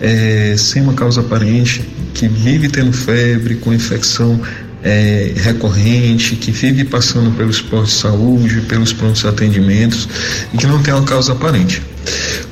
é, 0.00 0.54
sem 0.56 0.82
uma 0.82 0.94
causa 0.94 1.20
aparente, 1.20 1.84
que 2.14 2.26
vive 2.26 2.70
tendo 2.70 2.90
febre, 2.90 3.56
com 3.56 3.72
infecção 3.72 4.40
é, 4.82 5.32
recorrente, 5.36 6.36
que 6.36 6.50
vive 6.50 6.84
passando 6.84 7.36
pelos 7.36 7.60
postos 7.60 7.90
de 7.90 8.00
saúde, 8.00 8.60
pelos 8.62 8.94
prontos 8.94 9.26
atendimentos 9.26 10.08
e 10.54 10.56
que 10.56 10.66
não 10.66 10.82
tem 10.82 10.94
uma 10.94 11.04
causa 11.04 11.32
aparente. 11.32 11.82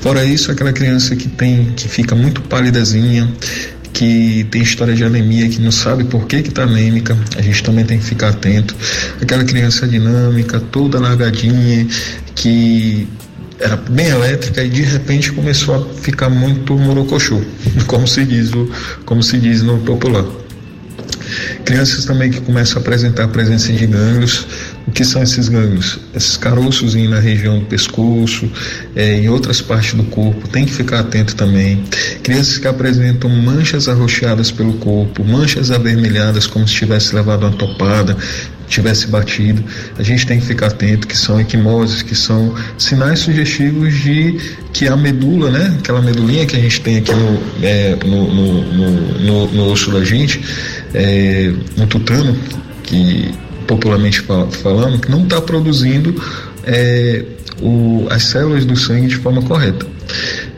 Fora 0.01 0.25
isso, 0.25 0.53
aquela 0.53 0.75
criança 0.75 1.17
que 1.17 1.27
tem, 1.27 1.73
que 1.75 1.89
fica 1.89 2.15
muito 2.15 2.43
pálidazinha, 2.43 3.33
que 3.93 4.47
tem 4.51 4.63
história 4.63 4.95
de 4.95 5.05
anemia, 5.05 5.49
que 5.49 5.61
não 5.61 5.73
sabe 5.73 6.05
por 6.05 6.27
que 6.27 6.37
está 6.37 6.63
anêmica, 6.63 7.17
a 7.37 7.43
gente 7.43 7.63
também 7.63 7.85
tem 7.85 7.99
que 7.99 8.05
ficar 8.05 8.29
atento. 8.29 8.75
Aquela 9.21 9.45
criança 9.45 9.87
dinâmica, 9.87 10.61
toda 10.61 11.01
largadinha, 11.01 11.87
que 12.35 13.09
era 13.61 13.77
bem 13.77 14.07
elétrica 14.07 14.63
e 14.63 14.69
de 14.69 14.83
repente 14.83 15.33
começou 15.33 15.75
a 15.75 16.01
ficar 16.01 16.29
muito 16.29 16.79
morocochô, 16.79 17.41
como 17.87 18.07
se 18.07 18.25
diz, 18.25 18.51
como 19.05 19.23
se 19.23 19.39
diz 19.39 19.63
no 19.63 19.79
popular. 19.79 20.25
Crianças 21.65 22.05
também 22.05 22.31
que 22.31 22.41
começam 22.41 22.79
a 22.79 22.81
apresentar 22.81 23.25
a 23.25 23.29
presença 23.29 23.73
de 23.73 23.87
gânglios. 23.87 24.47
O 24.89 24.91
que 24.91 25.05
são 25.05 25.23
esses 25.23 25.51
gânglios? 25.51 25.99
Esses 26.15 26.39
caroços 26.39 26.95
na 26.95 27.21
região 27.21 27.59
do 27.59 27.67
pescoço, 27.67 28.51
é, 28.97 29.17
em 29.17 29.29
outras 29.29 29.61
partes 29.61 29.93
do 29.93 30.03
corpo, 30.05 30.49
tem 30.49 30.65
que 30.65 30.73
ficar 30.73 31.01
atento 31.01 31.37
também. 31.37 31.85
Crianças 32.23 32.57
que 32.57 32.67
apresentam 32.67 33.29
manchas 33.29 33.87
arroxeadas 33.87 34.51
pelo 34.51 34.73
corpo, 34.79 35.23
manchas 35.23 35.71
avermelhadas 35.71 36.47
como 36.47 36.67
se 36.67 36.75
tivesse 36.75 37.15
levado 37.15 37.43
uma 37.45 37.53
topada, 37.53 38.17
tivesse 38.67 39.09
batido, 39.09 39.63
a 39.99 40.03
gente 40.03 40.27
tem 40.27 40.41
que 40.41 40.47
ficar 40.47 40.69
atento 40.69 41.07
que 41.07 41.17
são 41.17 41.39
equimoses, 41.39 42.01
que 42.01 42.15
são 42.15 42.55
sinais 42.79 43.19
sugestivos 43.19 43.93
de 43.95 44.41
que 44.73 44.89
a 44.89 44.97
medula, 44.97 45.51
né, 45.51 45.77
aquela 45.79 46.01
medulinha 46.01 46.47
que 46.47 46.57
a 46.57 46.61
gente 46.61 46.81
tem 46.81 46.97
aqui 46.97 47.13
no, 47.13 47.43
é, 47.63 47.95
no, 48.07 48.35
no, 48.35 48.63
no, 49.19 49.53
no, 49.53 49.71
osso 49.71 49.91
da 49.91 50.03
gente, 50.03 50.41
é, 50.95 51.53
no 51.77 51.87
tutano, 51.87 52.35
que 52.83 53.35
popularmente 53.69 54.21
falando, 54.23 54.99
que 54.99 55.11
não 55.11 55.23
está 55.23 55.41
produzindo 55.41 56.21
é, 56.65 57.25
o, 57.61 58.07
as 58.11 58.25
células 58.25 58.65
do 58.65 58.75
sangue 58.75 59.07
de 59.07 59.17
forma 59.17 59.43
correta. 59.43 59.87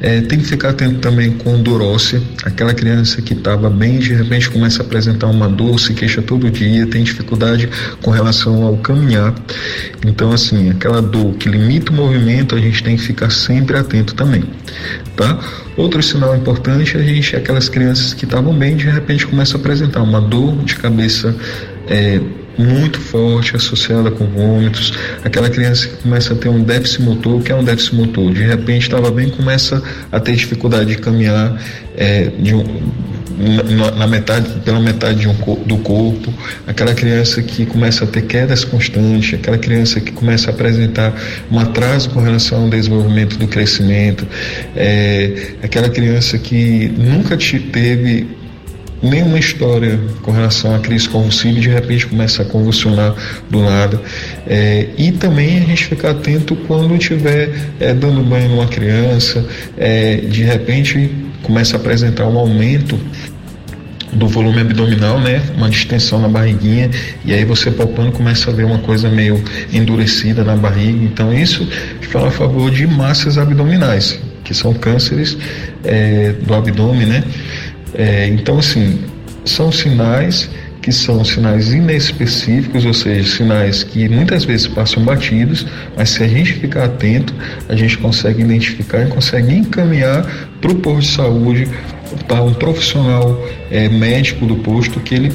É, 0.00 0.20
tem 0.20 0.38
que 0.38 0.46
ficar 0.46 0.70
atento 0.70 1.00
também 1.00 1.32
com 1.32 1.60
dor 1.60 1.82
óssea. 1.82 2.22
Aquela 2.44 2.72
criança 2.72 3.20
que 3.20 3.34
estava 3.34 3.68
bem, 3.68 3.98
de 3.98 4.14
repente 4.14 4.48
começa 4.48 4.80
a 4.80 4.86
apresentar 4.86 5.26
uma 5.26 5.48
dor, 5.48 5.78
se 5.80 5.92
queixa 5.92 6.22
todo 6.22 6.48
dia, 6.48 6.86
tem 6.86 7.02
dificuldade 7.02 7.68
com 8.00 8.12
relação 8.12 8.62
ao 8.62 8.76
caminhar. 8.76 9.34
Então, 10.06 10.30
assim, 10.30 10.70
aquela 10.70 11.02
dor 11.02 11.34
que 11.34 11.48
limita 11.48 11.90
o 11.90 11.94
movimento, 11.94 12.54
a 12.54 12.60
gente 12.60 12.82
tem 12.82 12.96
que 12.96 13.02
ficar 13.02 13.30
sempre 13.30 13.76
atento 13.76 14.14
também, 14.14 14.44
tá? 15.16 15.38
Outro 15.76 16.00
sinal 16.00 16.36
importante, 16.36 16.96
a 16.96 17.02
gente, 17.02 17.34
aquelas 17.34 17.68
crianças 17.68 18.14
que 18.14 18.24
estavam 18.24 18.54
bem, 18.54 18.76
de 18.76 18.88
repente 18.88 19.26
começa 19.26 19.56
a 19.56 19.60
apresentar 19.60 20.00
uma 20.00 20.20
dor 20.20 20.56
de 20.64 20.76
cabeça 20.76 21.34
é, 21.88 22.20
muito 22.60 23.00
forte 23.00 23.56
associada 23.56 24.10
com 24.10 24.26
vômitos, 24.26 24.92
aquela 25.24 25.48
criança 25.48 25.88
que 25.88 25.96
começa 26.02 26.34
a 26.34 26.36
ter 26.36 26.48
um 26.48 26.62
déficit 26.62 27.02
motor, 27.02 27.42
que 27.42 27.50
é 27.50 27.54
um 27.54 27.64
déficit 27.64 27.94
motor? 27.96 28.32
De 28.32 28.42
repente 28.42 28.82
estava 28.82 29.10
bem, 29.10 29.30
começa 29.30 29.82
a 30.12 30.20
ter 30.20 30.34
dificuldade 30.36 30.94
de 30.94 30.98
caminhar 30.98 31.60
é, 31.96 32.30
de 32.38 32.54
um, 32.54 32.64
na, 33.40 33.90
na, 33.92 34.06
metade, 34.06 34.60
pela 34.60 34.78
metade 34.78 35.26
um, 35.26 35.34
do 35.64 35.78
corpo, 35.78 36.32
aquela 36.66 36.94
criança 36.94 37.42
que 37.42 37.64
começa 37.64 38.04
a 38.04 38.06
ter 38.06 38.22
quedas 38.22 38.64
constantes, 38.64 39.34
aquela 39.34 39.56
criança 39.56 40.00
que 40.00 40.12
começa 40.12 40.50
a 40.50 40.54
apresentar 40.54 41.14
um 41.50 41.58
atraso 41.58 42.10
com 42.10 42.20
relação 42.20 42.64
ao 42.64 42.68
desenvolvimento 42.68 43.38
do 43.38 43.48
crescimento, 43.48 44.26
é, 44.76 45.54
aquela 45.62 45.88
criança 45.88 46.36
que 46.36 46.88
nunca 46.98 47.36
te 47.36 47.58
teve 47.58 48.39
nenhuma 49.02 49.38
história 49.38 49.98
com 50.22 50.30
relação 50.30 50.74
à 50.74 50.78
crise 50.78 51.08
convulsiva 51.08 51.58
e 51.58 51.60
de 51.60 51.68
repente 51.68 52.06
começa 52.06 52.42
a 52.42 52.44
convulsionar 52.44 53.14
do 53.48 53.62
nada. 53.62 54.00
É, 54.46 54.88
e 54.98 55.12
também 55.12 55.58
a 55.58 55.60
gente 55.60 55.86
ficar 55.86 56.10
atento 56.10 56.54
quando 56.66 56.94
estiver 56.94 57.50
é, 57.78 57.94
dando 57.94 58.22
banho 58.22 58.50
numa 58.50 58.66
criança, 58.66 59.44
é, 59.76 60.16
de 60.16 60.42
repente 60.42 61.10
começa 61.42 61.76
a 61.76 61.80
apresentar 61.80 62.26
um 62.26 62.38
aumento 62.38 62.98
do 64.12 64.26
volume 64.26 64.60
abdominal, 64.60 65.20
né? 65.20 65.40
Uma 65.56 65.70
distensão 65.70 66.20
na 66.20 66.28
barriguinha 66.28 66.90
e 67.24 67.32
aí 67.32 67.44
você 67.44 67.70
palpando 67.70 68.12
começa 68.12 68.50
a 68.50 68.52
ver 68.52 68.64
uma 68.64 68.78
coisa 68.78 69.08
meio 69.08 69.42
endurecida 69.72 70.42
na 70.42 70.56
barriga. 70.56 71.04
Então 71.04 71.32
isso 71.32 71.66
fala 72.02 72.28
a 72.28 72.30
favor 72.30 72.70
de 72.70 72.86
massas 72.86 73.38
abdominais, 73.38 74.18
que 74.44 74.52
são 74.52 74.74
cânceres 74.74 75.38
é, 75.84 76.34
do 76.42 76.54
abdômen, 76.54 77.06
né? 77.06 77.24
É, 77.94 78.26
então, 78.28 78.58
assim, 78.58 79.00
são 79.44 79.70
sinais 79.72 80.50
que 80.80 80.92
são 80.92 81.22
sinais 81.24 81.72
inespecíficos, 81.72 82.84
ou 82.86 82.94
seja, 82.94 83.36
sinais 83.36 83.82
que 83.82 84.08
muitas 84.08 84.44
vezes 84.44 84.66
passam 84.66 85.04
batidos, 85.04 85.66
mas 85.96 86.10
se 86.10 86.22
a 86.22 86.28
gente 86.28 86.54
ficar 86.54 86.84
atento, 86.84 87.34
a 87.68 87.76
gente 87.76 87.98
consegue 87.98 88.42
identificar 88.42 89.02
e 89.02 89.06
consegue 89.08 89.54
encaminhar 89.54 90.24
para 90.60 90.70
o 90.70 90.74
posto 90.76 91.00
de 91.00 91.16
saúde, 91.16 91.68
para 92.26 92.42
um 92.42 92.54
profissional 92.54 93.46
é, 93.70 93.88
médico 93.88 94.46
do 94.46 94.56
posto 94.56 95.00
que 95.00 95.14
ele 95.14 95.32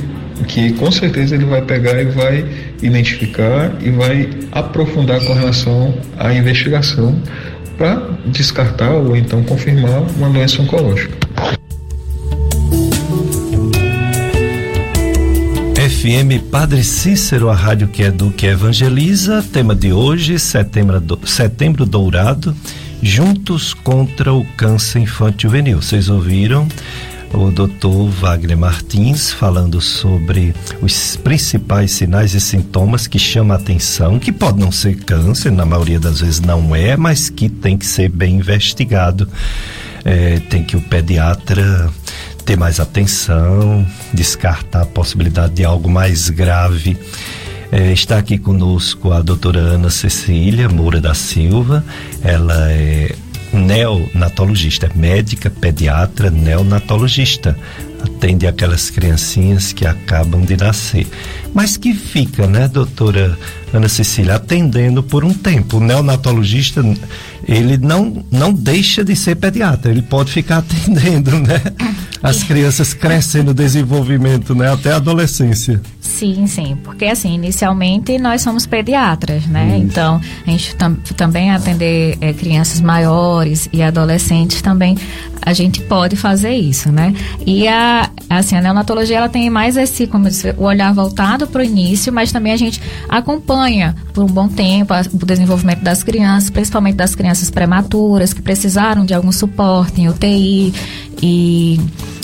que 0.48 0.74
com 0.74 0.92
certeza 0.92 1.36
ele 1.36 1.46
vai 1.46 1.62
pegar 1.62 2.02
e 2.02 2.06
vai 2.06 2.46
identificar 2.82 3.74
e 3.82 3.90
vai 3.90 4.30
aprofundar 4.52 5.22
com 5.22 5.34
relação 5.34 5.94
à 6.18 6.34
investigação 6.34 7.18
para 7.78 8.02
descartar 8.26 8.92
ou 8.92 9.16
então 9.16 9.42
confirmar 9.44 10.02
uma 10.18 10.30
doença 10.30 10.62
oncológica. 10.62 11.25
FM 16.06 16.52
Padre 16.52 16.84
Cícero, 16.84 17.50
a 17.50 17.56
rádio 17.56 17.88
que 17.88 18.04
educa 18.04 18.46
e 18.46 18.50
evangeliza. 18.50 19.42
Tema 19.42 19.74
de 19.74 19.92
hoje, 19.92 20.38
setembro, 20.38 21.20
setembro 21.26 21.84
dourado, 21.84 22.56
juntos 23.02 23.74
contra 23.74 24.32
o 24.32 24.46
câncer 24.56 25.00
infantil 25.00 25.50
juvenil. 25.50 25.82
Vocês 25.82 26.08
ouviram 26.08 26.68
o 27.34 27.50
doutor 27.50 28.08
Wagner 28.12 28.56
Martins 28.56 29.32
falando 29.32 29.82
sobre 29.82 30.54
os 30.80 31.16
principais 31.16 31.90
sinais 31.90 32.36
e 32.36 32.40
sintomas 32.40 33.08
que 33.08 33.18
chamam 33.18 33.58
a 33.58 33.60
atenção, 33.60 34.20
que 34.20 34.32
pode 34.32 34.60
não 34.60 34.72
ser 34.72 34.98
câncer, 34.98 35.52
na 35.52 35.66
maioria 35.66 36.00
das 36.00 36.22
vezes 36.22 36.40
não 36.40 36.76
é, 36.76 36.96
mas 36.96 37.32
que 37.32 37.50
tem 37.50 37.80
que 37.80 37.86
ser 37.86 38.10
bem 38.10 38.36
investigado. 38.36 39.28
É, 40.04 40.38
tem 40.52 40.64
que 40.64 40.78
o 40.78 40.82
pediatra 40.82 41.92
ter 42.46 42.58
mais 42.58 42.80
atenção, 42.80 43.86
descartar 44.14 44.84
a 44.84 44.86
possibilidade 44.86 45.56
de 45.56 45.66
algo 45.66 45.90
mais 45.90 46.30
grave. 46.30 46.96
É, 47.72 47.92
está 47.92 48.20
aqui 48.20 48.38
conosco 48.38 49.12
a 49.12 49.22
doutora 49.22 49.60
Ana 49.60 49.90
Cecília 49.90 50.70
Moura 50.70 51.02
da 51.02 51.16
Silva, 51.16 51.84
ela 52.24 52.72
é 52.72 53.16
neonatologista, 53.52 54.92
médica, 54.94 55.50
pediatra, 55.50 56.30
neonatologista. 56.30 57.58
Atende 58.04 58.46
aquelas 58.46 58.92
criancinhas 58.92 59.74
que 59.74 59.86
acabam 59.86 60.42
de 60.42 60.56
nascer. 60.56 61.08
Mas 61.54 61.76
que 61.76 61.94
fica, 61.94 62.46
né, 62.46 62.68
doutora 62.68 63.38
Ana 63.74 63.90
Cecília, 63.90 64.36
atendendo 64.36 65.02
por 65.02 65.24
um 65.24 65.34
tempo. 65.34 65.78
O 65.78 65.80
neonatologista, 65.80 66.84
ele 67.48 67.78
não, 67.78 68.24
não 68.32 68.54
deixa 68.54 69.04
de 69.04 69.16
ser 69.16 69.36
pediatra, 69.36 69.92
ele 69.92 70.02
pode 70.02 70.32
ficar 70.32 70.58
atendendo, 70.66 71.32
né? 71.40 71.62
As 72.24 72.42
crianças 72.42 72.94
crescem 72.94 73.44
no 73.44 73.54
desenvolvimento, 73.54 74.56
né? 74.56 74.72
Até 74.72 74.92
a 74.92 74.96
adolescência. 74.96 75.80
Sim, 76.00 76.48
sim, 76.48 76.78
porque 76.84 77.06
assim, 77.06 77.36
inicialmente 77.36 78.18
nós 78.18 78.42
somos 78.42 78.66
pediatras, 78.66 79.46
né? 79.46 79.78
Isso. 79.78 79.86
Então, 79.86 80.22
a 80.48 80.50
gente 80.50 80.76
tam, 80.76 80.96
também 81.16 81.52
atender 81.52 82.18
é, 82.22 82.34
crianças 82.34 82.82
maiores 82.82 83.70
e 83.72 83.84
adolescentes 83.84 84.62
também, 84.62 84.98
a 85.42 85.54
gente 85.54 85.82
pode 85.82 86.16
fazer 86.16 86.54
isso, 86.54 86.92
né? 86.92 87.14
E 87.46 87.68
a, 87.68 88.10
assim, 88.30 88.56
a 88.56 88.62
neonatologia, 88.62 89.18
ela 89.18 89.30
tem 89.30 89.50
mais 89.50 89.78
esse, 89.78 90.08
como 90.08 90.26
eu 90.26 90.32
disse, 90.32 90.56
o 90.58 90.64
olhar 90.64 90.94
voltado 90.94 91.46
para 91.46 91.62
o 91.62 91.66
início, 91.66 92.12
mas 92.12 92.32
também 92.32 92.54
a 92.54 92.58
gente 92.58 92.82
acompanha 93.08 93.96
por 94.14 94.24
um 94.24 94.28
bom 94.28 94.48
tempo 94.48 94.94
a, 94.94 95.02
o 95.02 95.26
desenvolvimento 95.26 95.82
das 95.82 96.02
crianças, 96.02 96.50
principalmente 96.50 96.96
das 96.96 97.14
crianças 97.14 97.35
prematuras, 97.50 98.34
que 98.34 98.42
precisaram 98.42 99.06
de 99.06 99.14
algum 99.14 99.32
suporte 99.32 100.02
em 100.02 100.10
UTI 100.10 100.74
e 101.22 101.80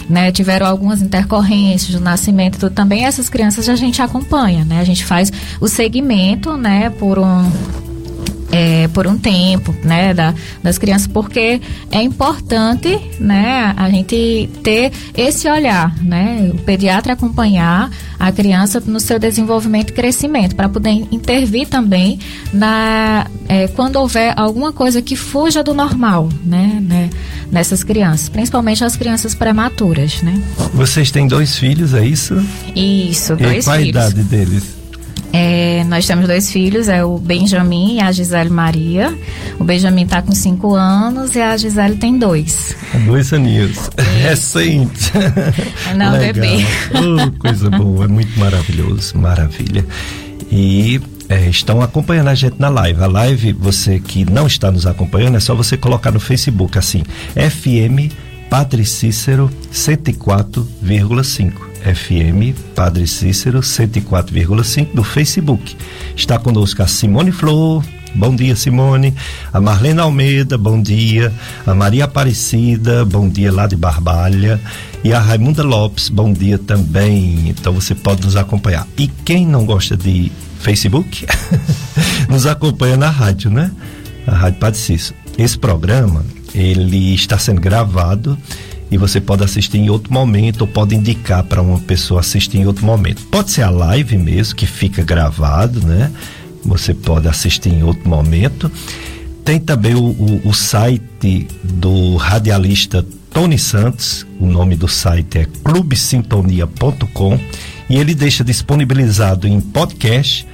né, 0.10 0.32
tiveram 0.32 0.68
algumas 0.68 1.02
intercorrências 1.02 1.94
do 1.94 2.02
nascimento, 2.02 2.60
tudo, 2.60 2.74
também 2.74 3.06
essas 3.06 3.30
crianças 3.30 3.70
a 3.70 3.76
gente 3.76 4.02
acompanha, 4.02 4.66
né? 4.66 4.80
A 4.80 4.84
gente 4.84 5.06
faz 5.06 5.32
o 5.60 5.68
segmento, 5.68 6.58
né, 6.58 6.90
por 6.90 7.18
um 7.18 7.50
é, 8.52 8.88
por 8.90 9.08
um 9.08 9.18
tempo, 9.18 9.74
né, 9.84 10.14
da, 10.14 10.34
das 10.62 10.78
crianças, 10.78 11.08
porque 11.08 11.62
é 11.90 12.02
importante, 12.02 13.00
né, 13.20 13.74
a 13.78 13.90
gente 13.90 14.50
ter 14.62 14.92
esse 15.16 15.50
olhar, 15.50 15.96
né, 16.04 16.52
o 16.54 16.58
pediatra 16.60 17.14
acompanhar 17.14 17.90
a 18.20 18.32
criança 18.32 18.82
no 18.86 19.00
seu 19.00 19.18
desenvolvimento 19.18 19.92
e 19.92 19.94
crescimento, 19.94 20.56
para 20.56 20.70
poder 20.70 20.90
intervir 21.12 21.68
também 21.68 22.20
na 22.54 23.26
é, 23.48 23.68
quando 23.70 23.96
houver 23.96 24.34
alguma 24.38 24.72
coisa 24.72 25.02
que 25.02 25.16
fuja 25.16 25.64
do 25.64 25.74
normal, 25.74 26.30
né, 26.44 26.80
né, 26.82 27.10
nessas 27.52 27.84
crianças, 27.84 28.30
principalmente 28.30 28.84
as 28.84 28.96
crianças 28.96 29.34
prematuras, 29.34 30.22
né. 30.22 30.42
Vocês 30.74 31.10
têm 31.10 31.28
dois 31.28 31.58
filhos, 31.58 31.94
é 31.94 32.06
isso? 32.06 32.36
Isso, 32.76 33.36
dois 33.36 33.64
e 33.64 33.68
qual 33.68 33.78
filhos. 33.78 33.98
a 33.98 34.10
idade 34.10 34.24
deles? 34.24 34.81
É, 35.34 35.84
nós 35.86 36.06
temos 36.06 36.28
dois 36.28 36.52
filhos, 36.52 36.90
é 36.90 37.04
o 37.04 37.18
Benjamin 37.18 37.96
e 37.96 38.02
a 38.02 38.12
Gisele 38.12 38.50
Maria. 38.50 39.18
O 39.60 39.64
Benjamin 39.64 40.04
está 40.04 40.22
com 40.22 40.34
cinco 40.34 40.76
anos 40.76 41.36
e 41.36 41.42
a 41.42 41.56
Gisele 41.56 41.96
tem 41.96 42.20
dois. 42.20 42.76
Dois 43.06 43.32
aninhos. 43.34 43.90
É. 44.02 44.30
Recente. 44.30 45.12
Não, 45.96 46.18
bebê. 46.18 46.66
Oh, 46.94 47.32
coisa 47.40 47.70
boa, 47.70 48.06
é 48.06 48.08
muito 48.08 48.38
maravilhoso, 48.40 49.18
maravilha. 49.18 49.86
E 50.52 51.00
é, 51.30 51.48
estão 51.48 51.82
acompanhando 51.82 52.28
a 52.28 52.36
gente 52.36 52.60
na 52.60 52.70
live. 52.70 53.02
A 53.02 53.08
live, 53.08 53.54
você 53.54 54.00
que 54.00 54.30
não 54.30 54.48
está 54.48 54.70
nos 54.70 54.86
acompanhando, 54.86 55.38
é 55.38 55.40
só 55.40 55.56
você 55.56 55.78
colocar 55.78 56.12
no 56.12 56.20
Facebook 56.20 56.78
assim, 56.78 57.04
FM 57.36 58.12
Padre 58.50 58.84
Cícero 58.86 59.50
104,5. 59.74 61.71
FM 61.82 62.56
Padre 62.76 63.08
Cícero 63.08 63.60
104,5 63.60 64.94
do 64.94 65.04
Facebook. 65.04 65.76
Está 66.16 66.38
conosco 66.40 66.82
a 66.82 66.88
Simone 66.88 67.32
Flor. 67.32 67.84
Bom 68.14 68.36
dia, 68.36 68.56
Simone. 68.56 69.14
A 69.54 69.62
Marlene 69.62 70.00
Almeida, 70.00 70.58
bom 70.58 70.82
dia. 70.82 71.34
A 71.66 71.74
Maria 71.74 72.06
Aparecida, 72.06 73.06
bom 73.06 73.28
dia 73.28 73.52
lá 73.52 73.68
de 73.68 73.76
Barbalha. 73.76 74.60
E 75.04 75.14
a 75.14 75.20
Raimunda 75.20 75.64
Lopes, 75.64 76.10
bom 76.10 76.32
dia 76.32 76.58
também. 76.58 77.50
Então 77.50 77.74
você 77.74 77.96
pode 77.96 78.24
nos 78.24 78.36
acompanhar. 78.36 78.88
E 78.98 79.08
quem 79.08 79.48
não 79.48 79.66
gosta 79.66 79.96
de 79.98 80.32
Facebook, 80.60 81.26
nos 82.30 82.46
acompanha 82.46 82.98
na 82.98 83.10
rádio, 83.10 83.50
né? 83.50 83.72
A 84.28 84.36
Rádio 84.36 84.60
Padre 84.60 84.80
Cícero. 84.80 85.16
Esse 85.38 85.58
programa, 85.58 86.26
ele 86.54 87.16
está 87.16 87.38
sendo 87.38 87.62
gravado 87.62 88.38
e 88.92 88.98
você 88.98 89.22
pode 89.22 89.44
assistir 89.44 89.78
em 89.78 89.90
outro 89.90 90.14
momento 90.14 90.62
ou 90.62 90.68
pode 90.68 90.94
indicar 90.94 91.44
para 91.44 91.62
uma 91.62 91.80
pessoa 91.80 92.20
assistir 92.20 92.58
em 92.58 92.68
outro 92.68 92.86
momento. 92.86 93.24
Pode 93.28 93.50
ser 93.50 93.62
a 93.62 93.70
live 93.70 94.18
mesmo, 94.18 94.56
que 94.56 94.68
fica 94.68 95.02
gravado, 95.02 95.80
né? 95.88 96.12
Você 96.66 96.94
pode 96.94 97.28
assistir 97.28 97.70
em 97.70 97.84
outro 97.84 98.08
momento. 98.08 98.70
Tem 99.46 99.60
também 99.60 99.96
o, 99.96 100.04
o, 100.04 100.42
o 100.44 100.54
site 100.54 101.48
do 101.64 102.18
radialista 102.18 103.04
Tony 103.34 103.58
Santos, 103.58 104.28
o 104.40 104.46
nome 104.46 104.76
do 104.76 104.90
site 104.90 105.40
é 105.40 105.48
clubesintonia.com 105.64 107.40
e 107.90 107.98
ele 107.98 108.14
deixa 108.14 108.44
disponibilizado 108.44 109.48
em 109.48 109.62
podcast 109.62 110.46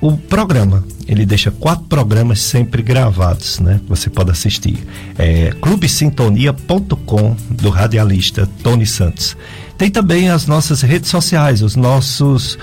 o 0.00 0.16
programa. 0.16 0.84
Ele 1.06 1.24
deixa 1.24 1.50
quatro 1.50 1.84
programas 1.86 2.40
sempre 2.40 2.82
gravados, 2.82 3.58
né? 3.58 3.80
Você 3.88 4.10
pode 4.10 4.30
assistir. 4.30 4.78
É 5.18 5.52
clubesintonia.com 5.60 7.36
do 7.50 7.70
radialista 7.70 8.48
Tony 8.62 8.86
Santos. 8.86 9.36
Tem 9.76 9.90
também 9.90 10.28
as 10.28 10.46
nossas 10.46 10.82
redes 10.82 11.10
sociais, 11.10 11.62
os 11.62 11.76
nossos 11.76 12.58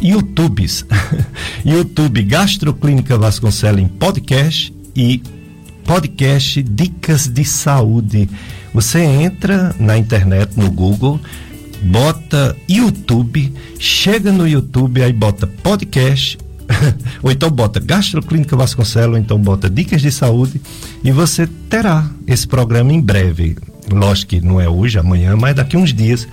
YouTubes. 0.00 0.86
YouTube 1.64 2.22
Gastroclínica 2.22 3.18
Vasconcelos 3.18 3.82
em 3.82 3.88
podcast 3.88 4.72
e 4.96 5.22
podcast 5.84 6.62
Dicas 6.62 7.26
de 7.26 7.44
Saúde. 7.44 8.28
Você 8.72 9.00
entra 9.00 9.74
na 9.78 9.98
internet, 9.98 10.52
no 10.56 10.70
Google, 10.70 11.20
bota 11.82 12.56
YouTube, 12.68 13.52
chega 13.78 14.32
no 14.32 14.46
YouTube, 14.46 15.02
aí 15.02 15.12
bota 15.12 15.46
podcast 15.46 16.38
ou 17.22 17.30
então 17.30 17.50
bota 17.50 17.80
Gastroclínica 17.80 18.56
Vasconcelos, 18.56 19.14
ou 19.14 19.18
então 19.18 19.38
bota 19.38 19.68
Dicas 19.68 20.02
de 20.02 20.10
Saúde 20.10 20.60
e 21.02 21.10
você 21.10 21.46
terá 21.68 22.08
esse 22.26 22.46
programa 22.46 22.92
em 22.92 23.00
breve. 23.00 23.56
Lógico 23.90 24.30
que 24.30 24.40
não 24.40 24.60
é 24.60 24.68
hoje, 24.68 24.98
amanhã, 24.98 25.36
mas 25.36 25.54
daqui 25.54 25.76
uns 25.76 25.92
dias 25.92 26.28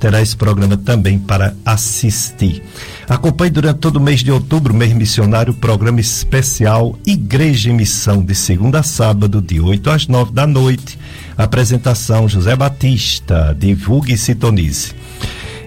terá 0.00 0.20
esse 0.20 0.36
programa 0.36 0.76
também 0.76 1.16
para 1.18 1.54
assistir. 1.64 2.62
Acompanhe 3.08 3.50
durante 3.50 3.78
todo 3.78 3.96
o 3.96 4.00
mês 4.00 4.20
de 4.20 4.32
outubro, 4.32 4.74
mês 4.74 4.92
missionário, 4.92 5.52
o 5.52 5.56
programa 5.56 6.00
especial 6.00 6.98
Igreja 7.06 7.70
em 7.70 7.74
Missão, 7.74 8.20
de 8.20 8.34
segunda 8.34 8.80
a 8.80 8.82
sábado, 8.82 9.40
de 9.40 9.60
8 9.60 9.90
às 9.90 10.08
9 10.08 10.32
da 10.32 10.44
noite. 10.44 10.98
Apresentação 11.36 12.28
José 12.28 12.56
Batista, 12.56 13.56
divulgue 13.56 14.14
e 14.14 14.18
sintonize. 14.18 14.92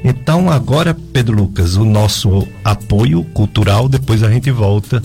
Então, 0.07 0.51
agora, 0.51 0.93
Pedro 0.93 1.35
Lucas, 1.35 1.75
o 1.77 1.83
nosso 1.83 2.47
apoio 2.63 3.23
cultural, 3.23 3.89
depois 3.89 4.21
a 4.21 4.29
gente 4.29 4.51
volta 4.51 5.01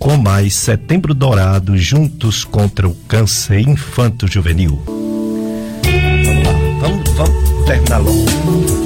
com 0.00 0.16
mais 0.16 0.54
Setembro 0.54 1.14
Dourado, 1.14 1.78
juntos 1.78 2.42
contra 2.42 2.88
o 2.88 2.94
câncer 3.06 3.60
infanto-juvenil. 3.60 4.82
Vamos 6.24 6.44
lá, 6.44 6.52
vamos, 6.80 7.10
vamos 7.10 7.66
terminar 7.66 7.98
logo. 7.98 8.81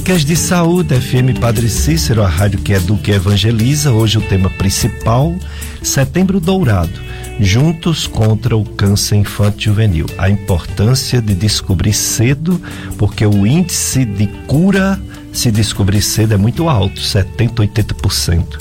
Dicas 0.00 0.24
de 0.24 0.34
Saúde, 0.34 0.98
FM 0.98 1.38
Padre 1.38 1.68
Cícero, 1.68 2.22
a 2.22 2.26
rádio 2.26 2.58
que 2.60 2.72
educa 2.72 3.10
e 3.10 3.14
evangeliza. 3.14 3.92
Hoje 3.92 4.16
o 4.16 4.22
tema 4.22 4.48
principal, 4.48 5.36
Setembro 5.82 6.40
Dourado 6.40 6.98
Juntos 7.38 8.06
contra 8.06 8.56
o 8.56 8.64
Câncer 8.64 9.16
Infantil 9.16 9.72
Juvenil. 9.72 10.06
A 10.16 10.30
importância 10.30 11.20
de 11.20 11.34
descobrir 11.34 11.92
cedo, 11.92 12.58
porque 12.96 13.26
o 13.26 13.46
índice 13.46 14.06
de 14.06 14.26
cura, 14.46 14.98
se 15.34 15.50
descobrir 15.50 16.00
cedo, 16.00 16.32
é 16.32 16.38
muito 16.38 16.70
alto 16.70 16.98
70, 16.98 17.62
80%. 17.62 18.58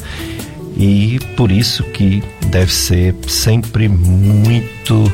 E 0.76 1.20
por 1.38 1.52
isso 1.52 1.84
que 1.86 2.22
deve 2.48 2.74
ser 2.74 3.16
sempre 3.30 3.88
muito 3.88 5.10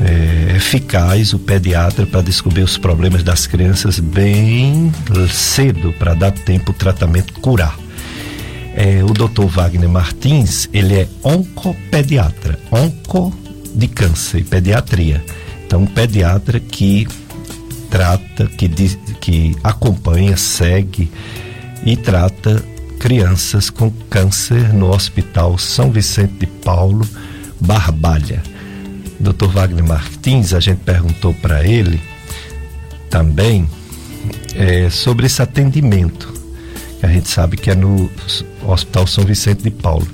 é, 0.00 0.56
eficaz 0.56 1.32
o 1.32 1.38
pediatra 1.38 2.06
para 2.06 2.22
descobrir 2.22 2.62
os 2.62 2.78
problemas 2.78 3.22
das 3.22 3.46
crianças 3.46 3.98
bem 3.98 4.92
cedo, 5.30 5.92
para 5.98 6.14
dar 6.14 6.32
tempo 6.32 6.70
o 6.70 6.74
tratamento 6.74 7.34
curar 7.34 7.76
é, 8.74 9.02
o 9.02 9.12
Dr. 9.12 9.44
Wagner 9.46 9.88
Martins, 9.88 10.68
ele 10.72 10.94
é 10.94 11.08
oncopediatra, 11.22 12.58
onco 12.70 13.30
de 13.74 13.88
câncer 13.88 14.38
e 14.38 14.44
pediatria. 14.44 15.24
Então, 15.66 15.82
um 15.82 15.86
pediatra 15.86 16.58
que 16.58 17.06
trata, 17.88 18.46
que, 18.46 18.68
que 19.20 19.56
acompanha, 19.62 20.36
segue 20.36 21.10
e 21.84 21.96
trata 21.96 22.62
crianças 22.98 23.70
com 23.70 23.90
câncer 24.08 24.72
no 24.72 24.90
Hospital 24.90 25.58
São 25.58 25.90
Vicente 25.90 26.34
de 26.40 26.46
Paulo, 26.46 27.06
Barbalha. 27.60 28.42
Dr. 29.20 29.46
Wagner 29.46 29.84
Martins, 29.84 30.54
a 30.54 30.60
gente 30.60 30.78
perguntou 30.78 31.34
para 31.34 31.64
ele 31.64 32.00
também 33.10 33.68
é, 34.54 34.88
sobre 34.88 35.26
esse 35.26 35.42
atendimento 35.42 36.32
que 36.98 37.06
a 37.06 37.08
gente 37.08 37.28
sabe 37.28 37.56
que 37.56 37.70
é 37.70 37.74
no 37.74 38.10
Hospital 38.66 39.06
São 39.06 39.24
Vicente 39.24 39.62
de 39.62 39.70
Paulo. 39.70 40.06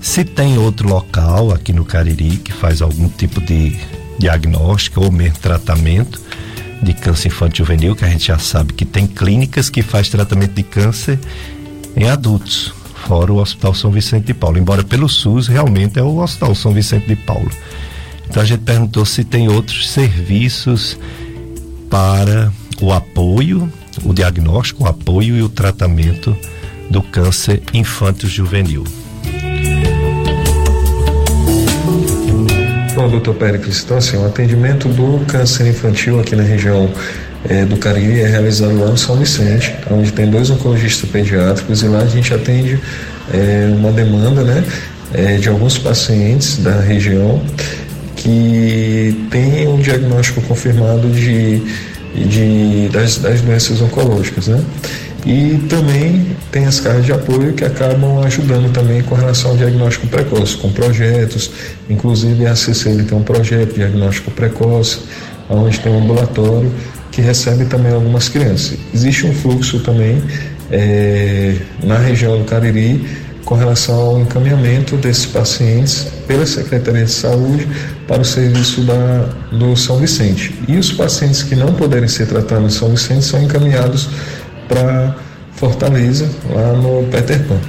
Se 0.00 0.24
tem 0.24 0.58
outro 0.58 0.88
local 0.88 1.52
aqui 1.52 1.72
no 1.72 1.84
Cariri 1.84 2.36
que 2.36 2.52
faz 2.52 2.82
algum 2.82 3.08
tipo 3.08 3.40
de 3.40 3.76
diagnóstico 4.18 5.02
ou 5.02 5.12
mesmo 5.12 5.38
tratamento 5.38 6.20
de 6.82 6.92
câncer 6.92 7.28
infantil 7.28 7.64
juvenil, 7.64 7.94
que 7.94 8.04
a 8.04 8.08
gente 8.08 8.26
já 8.26 8.38
sabe 8.38 8.72
que 8.72 8.84
tem 8.84 9.06
clínicas 9.06 9.70
que 9.70 9.82
faz 9.82 10.08
tratamento 10.08 10.52
de 10.52 10.62
câncer 10.62 11.18
em 11.96 12.08
adultos, 12.08 12.74
fora 13.06 13.32
o 13.32 13.36
Hospital 13.36 13.74
São 13.74 13.90
Vicente 13.90 14.26
de 14.26 14.34
Paulo. 14.34 14.58
Embora 14.58 14.82
pelo 14.82 15.08
SUS 15.08 15.46
realmente 15.46 15.98
é 15.98 16.02
o 16.02 16.18
Hospital 16.18 16.54
São 16.54 16.72
Vicente 16.72 17.06
de 17.06 17.16
Paulo. 17.16 17.50
Então 18.28 18.42
a 18.42 18.46
gente 18.46 18.60
perguntou 18.60 19.04
se 19.04 19.24
tem 19.24 19.48
outros 19.48 19.88
serviços 19.90 20.98
para 21.88 22.52
o 22.80 22.92
apoio 22.92 23.70
o 24.04 24.12
diagnóstico, 24.12 24.84
o 24.84 24.86
apoio 24.86 25.36
e 25.36 25.42
o 25.42 25.48
tratamento 25.48 26.36
do 26.90 27.02
câncer 27.02 27.62
infanto-juvenil. 27.72 28.84
Bom, 32.94 33.10
doutor 33.10 33.34
Péricles, 33.34 33.82
então 33.84 33.98
assim, 33.98 34.16
o 34.16 34.26
atendimento 34.26 34.88
do 34.88 35.24
câncer 35.26 35.68
infantil 35.68 36.18
aqui 36.18 36.34
na 36.34 36.42
região 36.42 36.90
é, 37.46 37.64
do 37.64 37.76
Cariri 37.76 38.20
é 38.20 38.26
realizado 38.26 38.78
lá 38.78 38.86
no 38.86 38.96
São 38.96 39.16
Vicente, 39.16 39.74
onde 39.90 40.12
tem 40.12 40.30
dois 40.30 40.48
oncologistas 40.48 41.08
pediátricos 41.10 41.82
e 41.82 41.88
lá 41.88 41.98
a 41.98 42.06
gente 42.06 42.32
atende 42.32 42.80
é, 43.32 43.70
uma 43.76 43.92
demanda, 43.92 44.42
né, 44.42 44.64
é, 45.12 45.36
de 45.36 45.48
alguns 45.48 45.76
pacientes 45.76 46.56
da 46.58 46.80
região 46.80 47.42
que 48.16 49.28
têm 49.30 49.68
um 49.68 49.78
diagnóstico 49.78 50.40
confirmado 50.42 51.08
de 51.10 51.62
de, 52.24 52.88
das, 52.88 53.18
das 53.18 53.40
doenças 53.40 53.80
oncológicas, 53.82 54.48
né? 54.48 54.62
E 55.26 55.58
também 55.68 56.24
tem 56.52 56.66
as 56.66 56.78
cargas 56.78 57.04
de 57.04 57.12
apoio 57.12 57.52
que 57.52 57.64
acabam 57.64 58.22
ajudando 58.24 58.72
também 58.72 59.02
com 59.02 59.16
relação 59.16 59.50
ao 59.50 59.56
diagnóstico 59.56 60.06
precoce, 60.06 60.56
com 60.56 60.70
projetos, 60.70 61.50
inclusive 61.90 62.46
a 62.46 62.54
CCL 62.54 63.02
tem 63.04 63.18
um 63.18 63.22
projeto 63.22 63.70
de 63.70 63.74
diagnóstico 63.76 64.30
precoce, 64.30 65.00
onde 65.50 65.80
tem 65.80 65.92
um 65.92 65.98
ambulatório 66.04 66.72
que 67.10 67.20
recebe 67.20 67.64
também 67.64 67.92
algumas 67.92 68.28
crianças. 68.28 68.78
Existe 68.94 69.26
um 69.26 69.34
fluxo 69.34 69.80
também 69.80 70.22
é, 70.70 71.56
na 71.82 71.98
região 71.98 72.38
do 72.38 72.44
Cariri 72.44 73.04
com 73.44 73.56
relação 73.56 73.98
ao 73.98 74.20
encaminhamento 74.20 74.96
desses 74.96 75.26
pacientes 75.26 76.06
pela 76.26 76.46
Secretaria 76.46 77.04
de 77.04 77.10
Saúde 77.10 77.68
para 78.06 78.20
o 78.20 78.24
serviço 78.24 78.82
da, 78.82 79.28
do 79.52 79.76
São 79.76 79.98
Vicente. 79.98 80.54
E 80.68 80.76
os 80.76 80.92
pacientes 80.92 81.42
que 81.42 81.54
não 81.54 81.72
puderem 81.74 82.08
ser 82.08 82.26
tratados 82.26 82.64
no 82.64 82.70
São 82.70 82.90
Vicente 82.90 83.24
são 83.24 83.42
encaminhados 83.42 84.08
para 84.68 85.16
Fortaleza, 85.52 86.28
lá 86.50 86.72
no 86.74 87.04
Peter 87.10 87.42
Pan. 87.44 87.60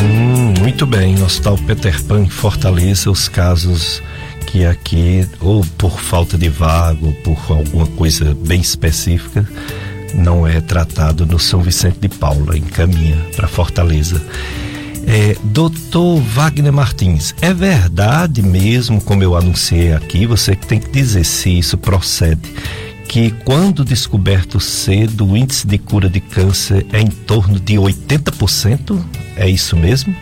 Hum, 0.00 0.54
muito 0.60 0.86
bem, 0.86 1.22
Hospital 1.22 1.58
Peter 1.66 2.02
Pan 2.04 2.20
em 2.20 2.30
Fortaleza, 2.30 3.10
os 3.10 3.28
casos 3.28 4.02
que 4.46 4.64
aqui, 4.64 5.26
ou 5.40 5.64
por 5.76 5.98
falta 5.98 6.38
de 6.38 6.48
vaga, 6.48 7.04
ou 7.04 7.12
por 7.12 7.38
alguma 7.48 7.86
coisa 7.88 8.36
bem 8.46 8.60
específica, 8.60 9.46
não 10.14 10.46
é 10.46 10.60
tratado 10.60 11.26
no 11.26 11.38
São 11.38 11.60
Vicente 11.60 11.98
de 12.00 12.08
Paula, 12.08 12.56
encaminha 12.56 13.18
para 13.34 13.48
Fortaleza. 13.48 14.22
É, 15.06 15.36
doutor 15.44 16.20
Wagner 16.20 16.72
Martins, 16.72 17.34
é 17.40 17.52
verdade 17.52 18.42
mesmo, 18.42 19.00
como 19.00 19.22
eu 19.22 19.36
anunciei 19.36 19.92
aqui, 19.92 20.26
você 20.26 20.56
que 20.56 20.66
tem 20.66 20.80
que 20.80 20.90
dizer 20.90 21.24
se 21.24 21.58
isso 21.58 21.76
procede, 21.76 22.40
que 23.08 23.30
quando 23.44 23.84
descoberto 23.84 24.58
cedo, 24.58 25.26
o 25.26 25.36
índice 25.36 25.66
de 25.66 25.78
cura 25.78 26.08
de 26.08 26.20
câncer 26.20 26.86
é 26.92 27.00
em 27.00 27.06
torno 27.06 27.60
de 27.60 27.74
80%? 27.74 28.98
É 29.36 29.48
isso 29.48 29.76
mesmo? 29.76 30.14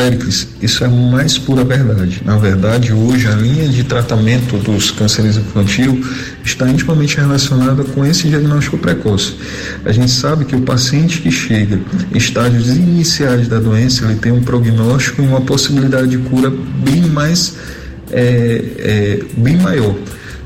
Doutor 0.00 0.10
Péricles, 0.10 0.48
isso 0.62 0.82
é 0.82 0.88
mais 0.88 1.36
pura 1.36 1.62
verdade. 1.62 2.22
Na 2.24 2.38
verdade, 2.38 2.92
hoje 2.92 3.26
a 3.26 3.34
linha 3.34 3.68
de 3.68 3.84
tratamento 3.84 4.56
dos 4.56 4.90
cânceres 4.90 5.36
infantil 5.36 6.02
está 6.42 6.68
intimamente 6.68 7.18
relacionada 7.18 7.84
com 7.84 8.04
esse 8.06 8.28
diagnóstico 8.28 8.78
precoce. 8.78 9.34
A 9.84 9.92
gente 9.92 10.10
sabe 10.10 10.46
que 10.46 10.56
o 10.56 10.62
paciente 10.62 11.20
que 11.20 11.30
chega 11.30 11.78
em 12.12 12.16
estágios 12.16 12.68
iniciais 12.68 13.46
da 13.46 13.58
doença, 13.58 14.06
ele 14.06 14.16
tem 14.16 14.32
um 14.32 14.42
prognóstico 14.42 15.22
e 15.22 15.26
uma 15.26 15.42
possibilidade 15.42 16.08
de 16.08 16.18
cura 16.18 16.50
bem 16.50 17.02
mais, 17.02 17.56
é, 18.10 18.62
é, 18.78 19.20
bem 19.36 19.56
maior. 19.58 19.94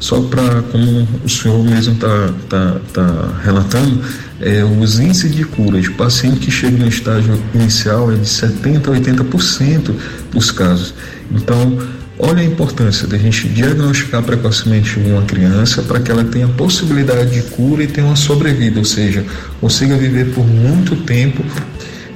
Só 0.01 0.21
para, 0.21 0.63
como 0.63 1.09
o 1.25 1.29
senhor 1.29 1.65
mesmo 1.65 1.95
está 1.95 2.31
tá, 2.49 2.77
tá 2.93 3.41
relatando, 3.45 4.03
é, 4.45 4.63
os 4.63 5.01
índices 5.01 5.35
de 5.35 5.43
cura 5.43 5.81
de 5.81 5.91
paciente 5.91 6.39
que 6.39 6.51
chega 6.51 6.77
no 6.77 6.87
estágio 6.87 7.43
inicial 7.55 8.13
é 8.13 8.15
de 8.15 8.27
70% 8.27 8.89
a 8.89 8.91
80% 8.91 9.95
dos 10.31 10.51
casos. 10.51 10.95
Então, 11.33 11.79
olha 12.19 12.43
a 12.43 12.45
importância 12.45 13.09
da 13.09 13.17
gente 13.17 13.49
diagnosticar 13.49 14.23
precocemente 14.23 14.99
uma 14.99 15.23
criança 15.23 15.83
para 15.83 15.99
que 15.99 16.11
ela 16.11 16.25
tenha 16.25 16.47
possibilidade 16.47 17.31
de 17.31 17.43
cura 17.51 17.85
e 17.85 17.87
tenha 17.87 18.07
uma 18.07 18.17
sobrevida, 18.17 18.79
ou 18.79 18.85
seja, 18.85 19.25
consiga 19.63 19.97
viver 19.97 20.27
por 20.35 20.47
muito 20.47 20.95
tempo 20.97 21.43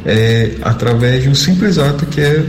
é, 0.04 0.52
através 0.60 1.22
de 1.22 1.30
um 1.30 1.34
simples 1.34 1.78
ato 1.78 2.04
que 2.04 2.20
é 2.20 2.44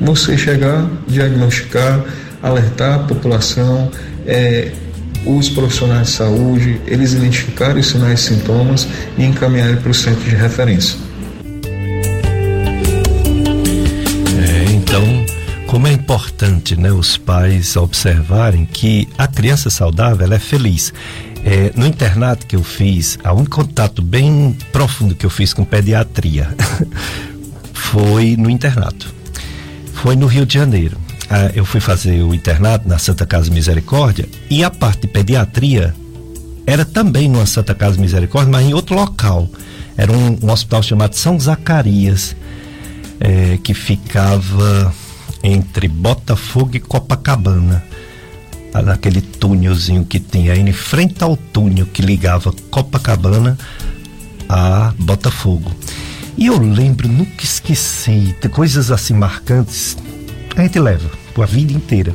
você 0.00 0.36
chegar, 0.38 0.90
diagnosticar, 1.06 2.02
alertar 2.42 2.94
a 2.94 2.98
população, 3.00 3.90
é, 4.26 4.72
os 5.24 5.48
profissionais 5.48 6.08
de 6.08 6.12
saúde, 6.14 6.80
eles 6.86 7.12
identificarem 7.12 7.80
os 7.80 7.88
sinais 7.88 8.20
e 8.20 8.22
sintomas 8.34 8.88
e 9.16 9.24
encaminharem 9.24 9.76
para 9.76 9.90
o 9.90 9.94
centro 9.94 10.22
de 10.22 10.34
referência. 10.34 10.98
É, 14.38 14.72
então, 14.72 15.04
como 15.66 15.86
é 15.86 15.92
importante 15.92 16.76
né, 16.76 16.92
os 16.92 17.16
pais 17.16 17.76
observarem 17.76 18.66
que 18.66 19.08
a 19.16 19.26
criança 19.26 19.70
saudável 19.70 20.26
ela 20.26 20.34
é 20.34 20.38
feliz. 20.38 20.92
É, 21.44 21.72
no 21.74 21.86
internato 21.86 22.46
que 22.46 22.54
eu 22.54 22.62
fiz, 22.62 23.18
há 23.24 23.32
um 23.32 23.44
contato 23.44 24.00
bem 24.00 24.56
profundo 24.70 25.14
que 25.14 25.26
eu 25.26 25.30
fiz 25.30 25.52
com 25.52 25.64
pediatria. 25.64 26.54
foi 27.72 28.36
no 28.36 28.48
internato. 28.48 29.12
Foi 29.94 30.16
no 30.16 30.26
Rio 30.26 30.46
de 30.46 30.54
Janeiro. 30.54 31.01
Ah, 31.34 31.50
eu 31.54 31.64
fui 31.64 31.80
fazer 31.80 32.22
o 32.22 32.34
internato 32.34 32.86
na 32.86 32.98
Santa 32.98 33.24
Casa 33.24 33.50
Misericórdia 33.50 34.28
e 34.50 34.62
a 34.62 34.70
parte 34.70 35.00
de 35.00 35.08
pediatria 35.08 35.94
era 36.66 36.84
também 36.84 37.26
numa 37.26 37.46
Santa 37.46 37.74
Casa 37.74 37.98
Misericórdia, 37.98 38.52
mas 38.52 38.66
em 38.66 38.74
outro 38.74 38.94
local. 38.94 39.48
Era 39.96 40.12
um, 40.12 40.38
um 40.42 40.50
hospital 40.50 40.82
chamado 40.82 41.14
São 41.14 41.40
Zacarias, 41.40 42.36
é, 43.18 43.56
que 43.64 43.72
ficava 43.72 44.94
entre 45.42 45.88
Botafogo 45.88 46.76
e 46.76 46.80
Copacabana. 46.80 47.82
Naquele 48.84 49.22
túnelzinho 49.22 50.04
que 50.04 50.20
tinha 50.20 50.54
em 50.54 50.70
frente 50.70 51.24
ao 51.24 51.34
túnel 51.34 51.86
que 51.86 52.02
ligava 52.02 52.52
Copacabana 52.70 53.56
a 54.50 54.92
Botafogo. 54.98 55.72
E 56.36 56.48
eu 56.48 56.58
lembro, 56.58 57.08
nunca 57.08 57.42
esqueci, 57.42 58.36
coisas 58.52 58.90
assim 58.90 59.14
marcantes, 59.14 59.96
a 60.54 60.60
gente 60.60 60.78
leva 60.78 61.21
a 61.40 61.46
vida 61.46 61.72
inteira. 61.72 62.12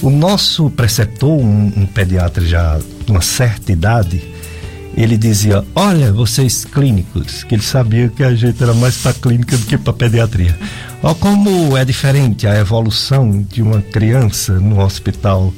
O 0.00 0.08
nosso 0.08 0.70
preceptor, 0.70 1.38
um, 1.38 1.72
um 1.76 1.86
pediatra 1.86 2.46
já 2.46 2.78
de 2.78 3.12
uma 3.12 3.20
certa 3.20 3.70
idade, 3.70 4.22
ele 4.96 5.16
dizia: 5.16 5.62
Olha, 5.74 6.12
vocês 6.12 6.64
clínicos, 6.64 7.44
que 7.44 7.54
ele 7.54 7.62
sabia 7.62 8.08
que 8.08 8.24
a 8.24 8.34
gente 8.34 8.62
era 8.62 8.72
mais 8.72 8.96
para 8.96 9.12
clínica 9.12 9.56
do 9.56 9.66
que 9.66 9.76
para 9.76 9.92
pediatria. 9.92 10.56
Olha 11.02 11.14
como 11.14 11.76
é 11.76 11.84
diferente 11.84 12.46
a 12.46 12.58
evolução 12.58 13.42
de 13.42 13.62
uma 13.62 13.80
criança 13.80 14.54
no 14.54 14.80
hospital 14.80 15.52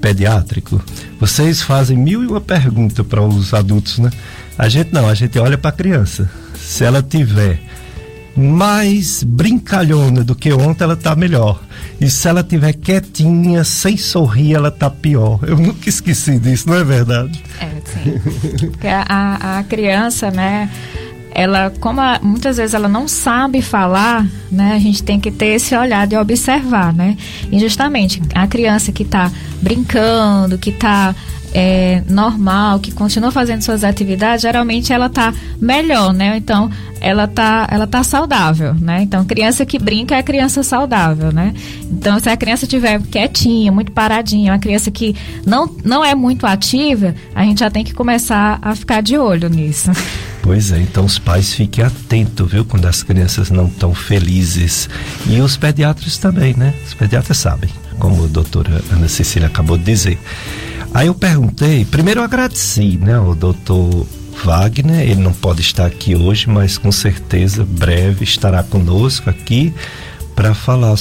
pediátrico. 0.00 0.80
Vocês 1.20 1.60
fazem 1.60 1.98
mil 1.98 2.22
e 2.22 2.26
uma 2.26 2.40
pergunta 2.40 3.04
para 3.04 3.22
os 3.22 3.52
adultos, 3.52 3.98
né? 3.98 4.10
A 4.56 4.68
gente 4.68 4.92
não, 4.92 5.08
a 5.08 5.14
gente 5.14 5.38
olha 5.38 5.58
para 5.58 5.70
a 5.70 5.72
criança. 5.72 6.30
Se 6.58 6.84
ela 6.84 7.02
tiver 7.02 7.60
mais 8.38 9.24
brincalhona 9.24 10.22
do 10.22 10.34
que 10.34 10.52
ontem, 10.52 10.84
ela 10.84 10.96
tá 10.96 11.16
melhor. 11.16 11.60
E 12.00 12.08
se 12.08 12.28
ela 12.28 12.44
tiver 12.44 12.72
quietinha, 12.72 13.64
sem 13.64 13.96
sorrir, 13.96 14.54
ela 14.54 14.70
tá 14.70 14.88
pior. 14.88 15.40
Eu 15.42 15.56
nunca 15.56 15.88
esqueci 15.88 16.38
disso, 16.38 16.68
não 16.68 16.76
é 16.76 16.84
verdade? 16.84 17.42
É, 17.60 17.68
sim. 17.84 18.68
Porque 18.70 18.86
a, 18.86 19.58
a 19.58 19.64
criança, 19.64 20.30
né? 20.30 20.70
ela, 21.38 21.72
como 21.78 22.00
a, 22.00 22.18
muitas 22.20 22.56
vezes 22.56 22.74
ela 22.74 22.88
não 22.88 23.06
sabe 23.06 23.62
falar, 23.62 24.26
né? 24.50 24.72
A 24.74 24.78
gente 24.78 25.04
tem 25.04 25.20
que 25.20 25.30
ter 25.30 25.54
esse 25.54 25.76
olhar 25.76 26.06
de 26.06 26.16
observar, 26.16 26.92
né? 26.92 27.16
E 27.50 27.60
justamente 27.60 28.20
a 28.34 28.46
criança 28.46 28.90
que 28.90 29.04
está 29.04 29.30
brincando, 29.62 30.58
que 30.58 30.70
está 30.70 31.14
é, 31.52 32.02
normal, 32.08 32.78
que 32.78 32.92
continua 32.92 33.30
fazendo 33.30 33.62
suas 33.62 33.84
atividades, 33.84 34.42
geralmente 34.42 34.92
ela 34.92 35.08
tá 35.08 35.32
melhor, 35.60 36.12
né? 36.12 36.36
Então, 36.36 36.70
ela 37.00 37.26
tá, 37.26 37.66
ela 37.70 37.86
tá 37.86 38.02
saudável, 38.02 38.74
né? 38.74 39.02
Então, 39.02 39.24
criança 39.24 39.64
que 39.64 39.78
brinca 39.78 40.16
é 40.16 40.22
criança 40.22 40.62
saudável, 40.62 41.32
né? 41.32 41.54
Então, 41.90 42.18
se 42.18 42.28
a 42.28 42.36
criança 42.36 42.64
estiver 42.64 43.00
quietinha, 43.02 43.72
muito 43.72 43.92
paradinha, 43.92 44.52
uma 44.52 44.58
criança 44.58 44.90
que 44.90 45.14
não, 45.46 45.70
não 45.84 46.04
é 46.04 46.14
muito 46.14 46.46
ativa, 46.46 47.14
a 47.34 47.42
gente 47.44 47.60
já 47.60 47.70
tem 47.70 47.84
que 47.84 47.94
começar 47.94 48.58
a 48.60 48.74
ficar 48.74 49.00
de 49.00 49.16
olho 49.16 49.48
nisso. 49.48 49.90
Pois 50.42 50.72
é, 50.72 50.78
então 50.80 51.04
os 51.04 51.18
pais 51.18 51.52
fiquem 51.52 51.84
atentos, 51.84 52.50
viu, 52.50 52.64
quando 52.64 52.86
as 52.86 53.02
crianças 53.02 53.50
não 53.50 53.66
estão 53.66 53.94
felizes. 53.94 54.88
E 55.26 55.40
os 55.40 55.56
pediatras 55.56 56.16
também, 56.16 56.54
né? 56.56 56.72
Os 56.86 56.94
pediatras 56.94 57.36
sabem, 57.36 57.68
como 57.98 58.24
a 58.24 58.28
doutora 58.28 58.82
Ana 58.90 59.08
Cecília 59.08 59.48
acabou 59.48 59.76
de 59.76 59.84
dizer. 59.84 60.18
Aí 60.94 61.06
eu 61.06 61.14
perguntei, 61.14 61.84
primeiro 61.84 62.20
eu 62.20 62.24
agradeci, 62.24 62.96
né, 62.96 63.14
ao 63.16 63.34
doutor 63.34 64.06
Wagner, 64.44 65.02
ele 65.02 65.20
não 65.20 65.32
pode 65.32 65.60
estar 65.60 65.86
aqui 65.86 66.14
hoje, 66.14 66.48
mas 66.48 66.78
com 66.78 66.90
certeza 66.90 67.64
breve 67.64 68.24
estará 68.24 68.62
conosco 68.62 69.28
aqui 69.28 69.72
para 70.34 70.54
falar 70.54 70.96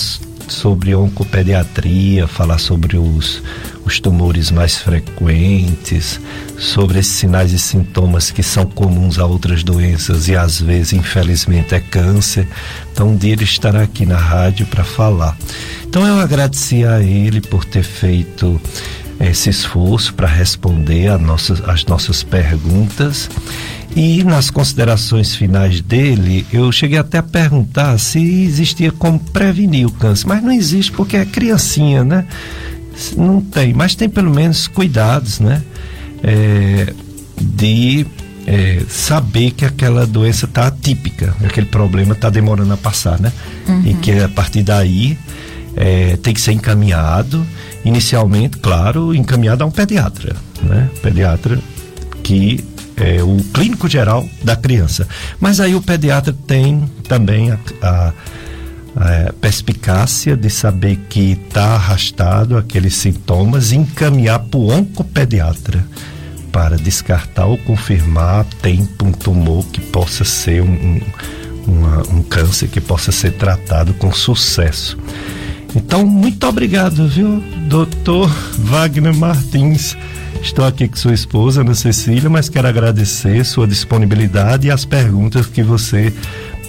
sobre 0.47 0.95
oncopediatria, 0.95 2.28
falar 2.28 2.58
sobre 2.58 2.97
os, 2.97 3.41
os 3.86 4.00
tumores 4.00 4.50
mais 4.50 4.78
frequentes, 4.78 6.19
sobre 6.58 7.00
esses 7.00 7.13
sinais 7.13 7.52
e 7.52 7.60
sintomas 7.60 8.32
que 8.32 8.41
são 8.41 8.65
comuns 8.65 9.19
a 9.19 9.26
outras 9.26 9.63
doenças 9.63 10.28
e 10.28 10.36
às 10.36 10.60
vezes, 10.60 10.93
infelizmente, 10.93 11.76
é 11.76 11.80
câncer. 11.80 12.47
Então, 12.91 13.10
um 13.10 13.15
dia 13.15 13.34
ele 13.34 13.43
estará 13.43 13.84
aqui 13.84 14.06
na 14.06 14.17
rádio 14.17 14.65
para 14.65 14.84
falar. 14.84 15.38
Então, 15.86 16.06
eu 16.06 16.19
agradeci 16.19 16.84
a 16.86 17.02
ele 17.02 17.41
por 17.41 17.63
ter 17.63 17.84
feito 17.84 18.60
esse 19.19 19.49
esforço 19.49 20.13
para 20.13 20.27
responder 20.27 21.08
a 21.08 21.17
nossas, 21.17 21.62
as 21.67 21.86
nossas 21.86 22.23
perguntas. 22.23 23.30
E 23.95 24.23
nas 24.23 24.49
considerações 24.49 25.36
finais 25.36 25.82
dele, 25.82 26.45
eu 26.53 26.71
cheguei 26.71 26.99
até 26.99 27.17
a 27.17 27.23
perguntar 27.23 27.97
se 27.97 28.19
existia 28.19 28.91
como 28.91 29.19
prevenir 29.19 29.88
o 29.88 29.91
câncer, 29.91 30.27
mas 30.27 30.43
não 30.43 30.51
existe 30.51 30.91
porque 30.91 31.17
é 31.17 31.25
criancinha, 31.25 32.03
né? 32.03 32.25
Não 33.15 33.41
tem, 33.41 33.73
mas 33.73 33.95
tem 33.95 34.08
pelo 34.08 34.30
menos 34.30 34.67
cuidados, 34.67 35.39
né? 35.39 35.63
É, 36.23 36.93
de 37.39 38.06
é, 38.45 38.82
saber 38.88 39.51
que 39.51 39.65
aquela 39.65 40.06
doença 40.06 40.45
está 40.45 40.67
atípica, 40.67 41.36
aquele 41.43 41.67
problema 41.67 42.13
está 42.13 42.30
demorando 42.30 42.73
a 42.73 42.77
passar, 42.77 43.19
né? 43.19 43.32
Uhum. 43.67 43.82
E 43.86 43.93
que 43.95 44.12
a 44.19 44.30
partir 44.30 44.62
daí 44.62 45.17
é, 45.75 46.17
tem 46.17 46.34
que 46.34 46.41
ser 46.41 46.51
encaminhado 46.51 47.45
inicialmente, 47.88 48.58
claro, 48.58 49.15
encaminhado 49.15 49.63
a 49.63 49.67
um 49.67 49.71
pediatra, 49.71 50.36
né? 50.62 50.89
Pediatra 51.02 51.58
que 52.23 52.63
é 52.97 53.23
o 53.23 53.38
clínico 53.54 53.88
geral 53.88 54.28
da 54.43 54.56
criança. 54.56 55.08
Mas 55.39 55.60
aí 55.60 55.76
o 55.76 55.82
pediatra 55.82 56.36
tem 56.45 56.89
também 57.08 57.52
a, 57.52 57.60
a, 57.82 58.13
a 58.95 59.34
perspicácia 59.34 60.36
de 60.36 60.50
saber 60.50 60.97
que 61.10 61.34
está 61.34 61.76
arrastado 61.76 62.58
aqueles 62.58 62.95
sintomas 62.95 63.71
e 63.71 63.78
encaminhar 63.78 64.39
para 64.39 64.60
o 64.60 64.71
oncopediatra 64.71 65.86
para 66.52 66.76
descartar 66.76 67.45
ou 67.45 67.58
confirmar 67.60 68.43
tempo 68.62 69.06
um 69.06 69.12
tumor 69.12 69.63
que 69.67 69.80
possa 69.80 70.26
ser 70.26 70.63
um, 70.63 70.67
um, 70.67 71.02
uma, 71.67 71.97
um 72.10 72.23
câncer 72.23 72.67
que 72.67 72.82
possa 72.82 73.12
ser 73.12 73.34
tratado 73.34 73.93
com 73.93 74.12
sucesso. 74.12 74.97
Então, 75.75 76.06
muito 76.06 76.45
obrigado, 76.47 77.08
viu, 77.08 77.43
doutor 77.67 78.30
Wagner 78.58 79.15
Martins. 79.15 79.95
Estou 80.41 80.65
aqui 80.65 80.88
com 80.88 80.95
sua 80.95 81.13
esposa, 81.13 81.62
Ana 81.62 81.75
Cecília, 81.75 82.30
mas 82.30 82.49
quero 82.49 82.67
agradecer 82.67 83.43
sua 83.43 83.67
disponibilidade 83.67 84.67
e 84.67 84.71
as 84.71 84.86
perguntas 84.86 85.45
que 85.47 85.62
você 85.62 86.13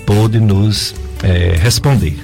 pôde 0.06 0.40
nos 0.40 0.94
é, 1.22 1.56
responder. 1.61 2.18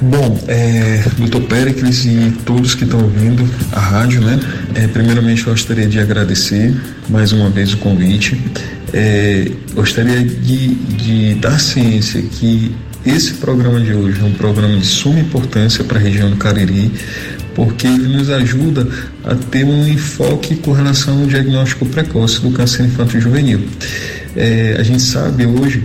Bom, 0.00 0.38
é, 0.46 1.02
doutor 1.18 1.42
Péricles 1.42 2.04
e 2.04 2.32
todos 2.46 2.74
que 2.74 2.84
estão 2.84 3.02
ouvindo 3.02 3.44
a 3.72 3.80
rádio, 3.80 4.20
né? 4.20 4.38
É, 4.74 4.86
primeiramente 4.86 5.44
eu 5.46 5.52
gostaria 5.52 5.88
de 5.88 5.98
agradecer 5.98 6.74
mais 7.08 7.32
uma 7.32 7.50
vez 7.50 7.74
o 7.74 7.78
convite. 7.78 8.40
É, 8.92 9.50
gostaria 9.74 10.24
de, 10.24 10.74
de 10.74 11.34
dar 11.34 11.58
ciência 11.58 12.22
que 12.22 12.74
esse 13.04 13.34
programa 13.34 13.80
de 13.80 13.92
hoje 13.92 14.20
é 14.20 14.24
um 14.24 14.32
programa 14.32 14.76
de 14.76 14.86
suma 14.86 15.20
importância 15.20 15.84
para 15.84 15.98
a 15.98 16.00
região 16.00 16.30
do 16.30 16.36
Cariri, 16.36 16.92
porque 17.54 17.86
ele 17.86 18.08
nos 18.16 18.30
ajuda 18.30 18.86
a 19.24 19.34
ter 19.34 19.64
um 19.64 19.86
enfoque 19.86 20.56
com 20.56 20.72
relação 20.72 21.20
ao 21.20 21.26
diagnóstico 21.26 21.86
precoce 21.86 22.40
do 22.40 22.50
câncer 22.50 22.84
infantil 22.84 23.20
juvenil. 23.20 23.60
É, 24.36 24.76
a 24.78 24.82
gente 24.82 25.02
sabe 25.02 25.46
hoje 25.46 25.84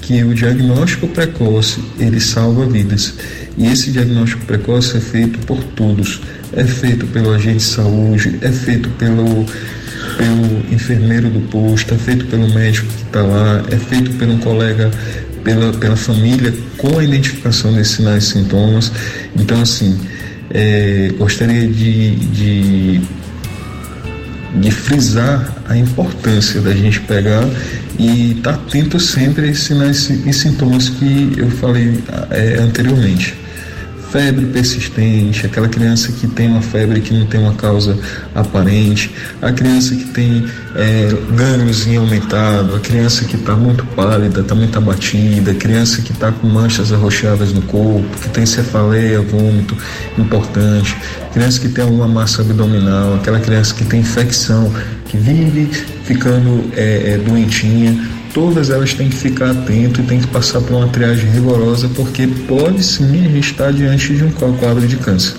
que 0.00 0.22
o 0.24 0.34
diagnóstico 0.34 1.06
precoce 1.08 1.80
ele 1.98 2.20
salva 2.20 2.66
vidas 2.66 3.14
e 3.56 3.66
esse 3.66 3.90
diagnóstico 3.90 4.44
precoce 4.46 4.96
é 4.96 5.00
feito 5.00 5.38
por 5.40 5.62
todos, 5.62 6.20
é 6.52 6.64
feito 6.64 7.06
pelo 7.06 7.32
agente 7.32 7.58
de 7.58 7.62
saúde, 7.62 8.38
é 8.40 8.50
feito 8.50 8.88
pelo 8.90 9.46
pelo 10.16 10.74
enfermeiro 10.74 11.28
do 11.30 11.40
posto, 11.48 11.94
é 11.94 11.98
feito 11.98 12.26
pelo 12.26 12.48
médico 12.52 12.86
que 12.86 13.02
está 13.02 13.22
lá, 13.22 13.62
é 13.70 13.76
feito 13.76 14.12
pelo 14.12 14.38
colega, 14.38 14.90
pela, 15.44 15.72
pela 15.72 15.96
família, 15.96 16.52
com 16.78 16.98
a 16.98 17.04
identificação 17.04 17.72
desses 17.72 17.96
sinais 17.96 18.24
e 18.24 18.26
sintomas. 18.28 18.92
Então, 19.36 19.60
assim, 19.60 19.98
é, 20.50 21.10
gostaria 21.18 21.66
de, 21.66 22.16
de, 22.16 23.00
de, 24.60 24.70
frisar 24.70 25.52
a 25.68 25.76
importância 25.76 26.60
da 26.60 26.74
gente 26.74 27.00
pegar 27.00 27.44
e 27.98 28.32
estar 28.32 28.52
tá 28.52 28.58
atento 28.58 29.00
sempre 29.00 29.46
a 29.46 29.48
esses 29.48 29.64
sinais 29.64 30.10
e 30.10 30.32
sintomas 30.32 30.88
que 30.88 31.32
eu 31.36 31.50
falei 31.50 31.98
é, 32.30 32.58
anteriormente 32.58 33.41
febre 34.12 34.44
persistente, 34.44 35.46
aquela 35.46 35.68
criança 35.68 36.12
que 36.12 36.26
tem 36.26 36.46
uma 36.46 36.60
febre 36.60 37.00
que 37.00 37.14
não 37.14 37.24
tem 37.24 37.40
uma 37.40 37.54
causa 37.54 37.98
aparente, 38.34 39.10
a 39.40 39.50
criança 39.50 39.96
que 39.96 40.04
tem 40.04 40.44
é, 40.76 41.08
gângliozinho 41.34 42.02
aumentado, 42.02 42.76
a 42.76 42.78
criança 42.78 43.24
que 43.24 43.36
está 43.36 43.56
muito 43.56 43.86
pálida, 43.86 44.42
está 44.42 44.80
batida, 44.80 45.52
a 45.52 45.54
criança 45.54 46.02
que 46.02 46.12
está 46.12 46.30
com 46.30 46.46
manchas 46.46 46.92
arroxadas 46.92 47.54
no 47.54 47.62
corpo, 47.62 48.06
que 48.20 48.28
tem 48.28 48.44
cefaleia, 48.44 49.22
vômito 49.22 49.74
importante, 50.18 50.94
criança 51.32 51.58
que 51.58 51.70
tem 51.70 51.82
alguma 51.82 52.06
massa 52.06 52.42
abdominal, 52.42 53.14
aquela 53.14 53.40
criança 53.40 53.74
que 53.74 53.84
tem 53.84 54.00
infecção, 54.00 54.70
que 55.06 55.16
vive 55.16 55.70
ficando 56.04 56.70
é, 56.76 57.14
é, 57.14 57.18
doentinha, 57.18 57.98
todas 58.32 58.70
elas 58.70 58.94
têm 58.94 59.08
que 59.08 59.16
ficar 59.16 59.50
atento 59.50 60.00
e 60.00 60.04
têm 60.04 60.20
que 60.20 60.26
passar 60.28 60.60
por 60.60 60.74
uma 60.74 60.88
triagem 60.88 61.30
rigorosa, 61.30 61.88
porque 61.94 62.26
pode 62.26 62.82
sim 62.82 63.24
a 63.24 63.28
gente 63.28 63.50
estar 63.50 63.72
diante 63.72 64.14
de 64.14 64.24
um 64.24 64.30
quadro 64.30 64.86
de 64.86 64.96
câncer. 64.96 65.34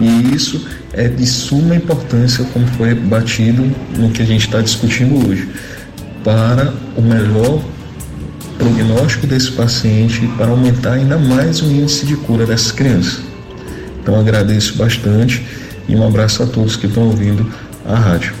E 0.00 0.34
isso 0.34 0.66
é 0.92 1.08
de 1.08 1.26
suma 1.26 1.74
importância, 1.74 2.44
como 2.52 2.66
foi 2.68 2.94
batido 2.94 3.64
no 3.96 4.10
que 4.10 4.22
a 4.22 4.26
gente 4.26 4.46
está 4.46 4.60
discutindo 4.60 5.28
hoje, 5.28 5.48
para 6.24 6.72
o 6.96 7.02
melhor 7.02 7.62
prognóstico 8.58 9.26
desse 9.26 9.52
paciente 9.52 10.24
e 10.24 10.28
para 10.28 10.48
aumentar 10.48 10.94
ainda 10.94 11.16
mais 11.16 11.62
o 11.62 11.66
índice 11.66 12.04
de 12.04 12.16
cura 12.16 12.44
dessas 12.44 12.72
crianças. 12.72 13.20
Então 14.02 14.18
agradeço 14.18 14.76
bastante 14.76 15.42
e 15.88 15.96
um 15.96 16.06
abraço 16.06 16.42
a 16.42 16.46
todos 16.46 16.76
que 16.76 16.86
estão 16.86 17.04
ouvindo 17.04 17.50
a 17.86 17.94
rádio. 17.94 18.34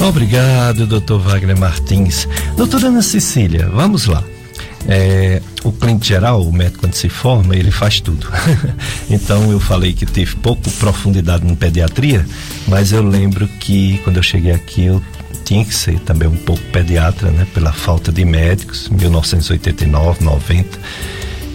Obrigado, 0.00 0.86
doutor 0.86 1.20
Wagner 1.20 1.58
Martins. 1.58 2.28
Doutora 2.56 2.88
Ana 2.88 3.02
Cecília, 3.02 3.68
vamos 3.68 4.06
lá. 4.06 4.22
É, 4.88 5.42
o 5.64 5.72
cliente 5.72 6.08
geral, 6.08 6.42
o 6.42 6.52
médico 6.52 6.80
quando 6.80 6.94
se 6.94 7.08
forma, 7.08 7.56
ele 7.56 7.70
faz 7.70 8.00
tudo. 8.00 8.28
então 9.10 9.50
eu 9.50 9.58
falei 9.58 9.92
que 9.92 10.06
teve 10.06 10.36
pouco 10.36 10.70
profundidade 10.72 11.46
em 11.46 11.54
pediatria, 11.54 12.26
mas 12.68 12.92
eu 12.92 13.02
lembro 13.02 13.48
que 13.48 13.98
quando 14.04 14.18
eu 14.18 14.22
cheguei 14.22 14.52
aqui 14.52 14.84
eu 14.84 15.02
tinha 15.44 15.64
que 15.64 15.74
ser 15.74 15.98
também 16.00 16.28
um 16.28 16.36
pouco 16.36 16.62
pediatra, 16.72 17.30
né? 17.30 17.46
Pela 17.54 17.72
falta 17.72 18.12
de 18.12 18.24
médicos, 18.24 18.88
1989, 18.88 20.22
90. 20.22 20.78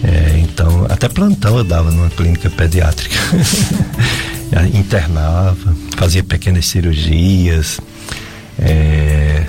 É, 0.04 0.38
então, 0.38 0.86
até 0.90 1.08
plantão 1.08 1.58
eu 1.58 1.64
dava 1.64 1.90
numa 1.90 2.10
clínica 2.10 2.50
pediátrica. 2.50 3.16
Internava, 4.74 5.74
fazia 5.96 6.22
pequenas 6.22 6.66
cirurgias. 6.66 7.80
É, 8.58 9.46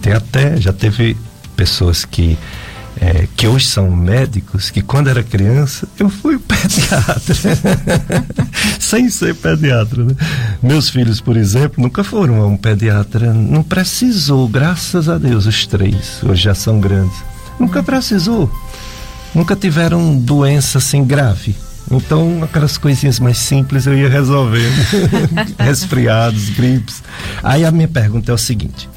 tem 0.00 0.12
até, 0.12 0.56
já 0.60 0.72
teve 0.72 1.16
pessoas 1.56 2.04
que 2.04 2.38
é, 3.00 3.28
que 3.36 3.46
hoje 3.46 3.66
são 3.66 3.90
médicos, 3.90 4.70
que 4.70 4.80
quando 4.80 5.08
era 5.08 5.22
criança 5.22 5.86
eu 5.98 6.08
fui 6.08 6.38
pediatra, 6.40 7.34
sem 8.80 9.10
ser 9.10 9.34
pediatra. 9.34 10.04
Né? 10.04 10.14
Meus 10.62 10.88
filhos, 10.88 11.20
por 11.20 11.36
exemplo, 11.36 11.82
nunca 11.82 12.02
foram 12.02 12.40
a 12.40 12.46
um 12.46 12.56
pediatra, 12.56 13.32
não 13.34 13.62
precisou, 13.62 14.48
graças 14.48 15.08
a 15.08 15.18
Deus, 15.18 15.46
os 15.46 15.66
três, 15.66 16.20
hoje 16.22 16.42
já 16.42 16.54
são 16.54 16.80
grandes. 16.80 17.16
Nunca 17.58 17.82
precisou, 17.82 18.50
nunca 19.34 19.54
tiveram 19.54 20.16
doença 20.16 20.78
assim 20.78 21.04
grave. 21.04 21.54
Então, 21.90 22.42
aquelas 22.42 22.76
coisinhas 22.76 23.20
mais 23.20 23.38
simples 23.38 23.86
eu 23.86 23.96
ia 23.96 24.08
resolvendo. 24.08 24.74
Resfriados, 25.58 26.50
gripes. 26.50 27.02
Aí 27.42 27.64
a 27.64 27.70
minha 27.70 27.88
pergunta 27.88 28.32
é 28.32 28.34
o 28.34 28.38
seguinte: 28.38 28.88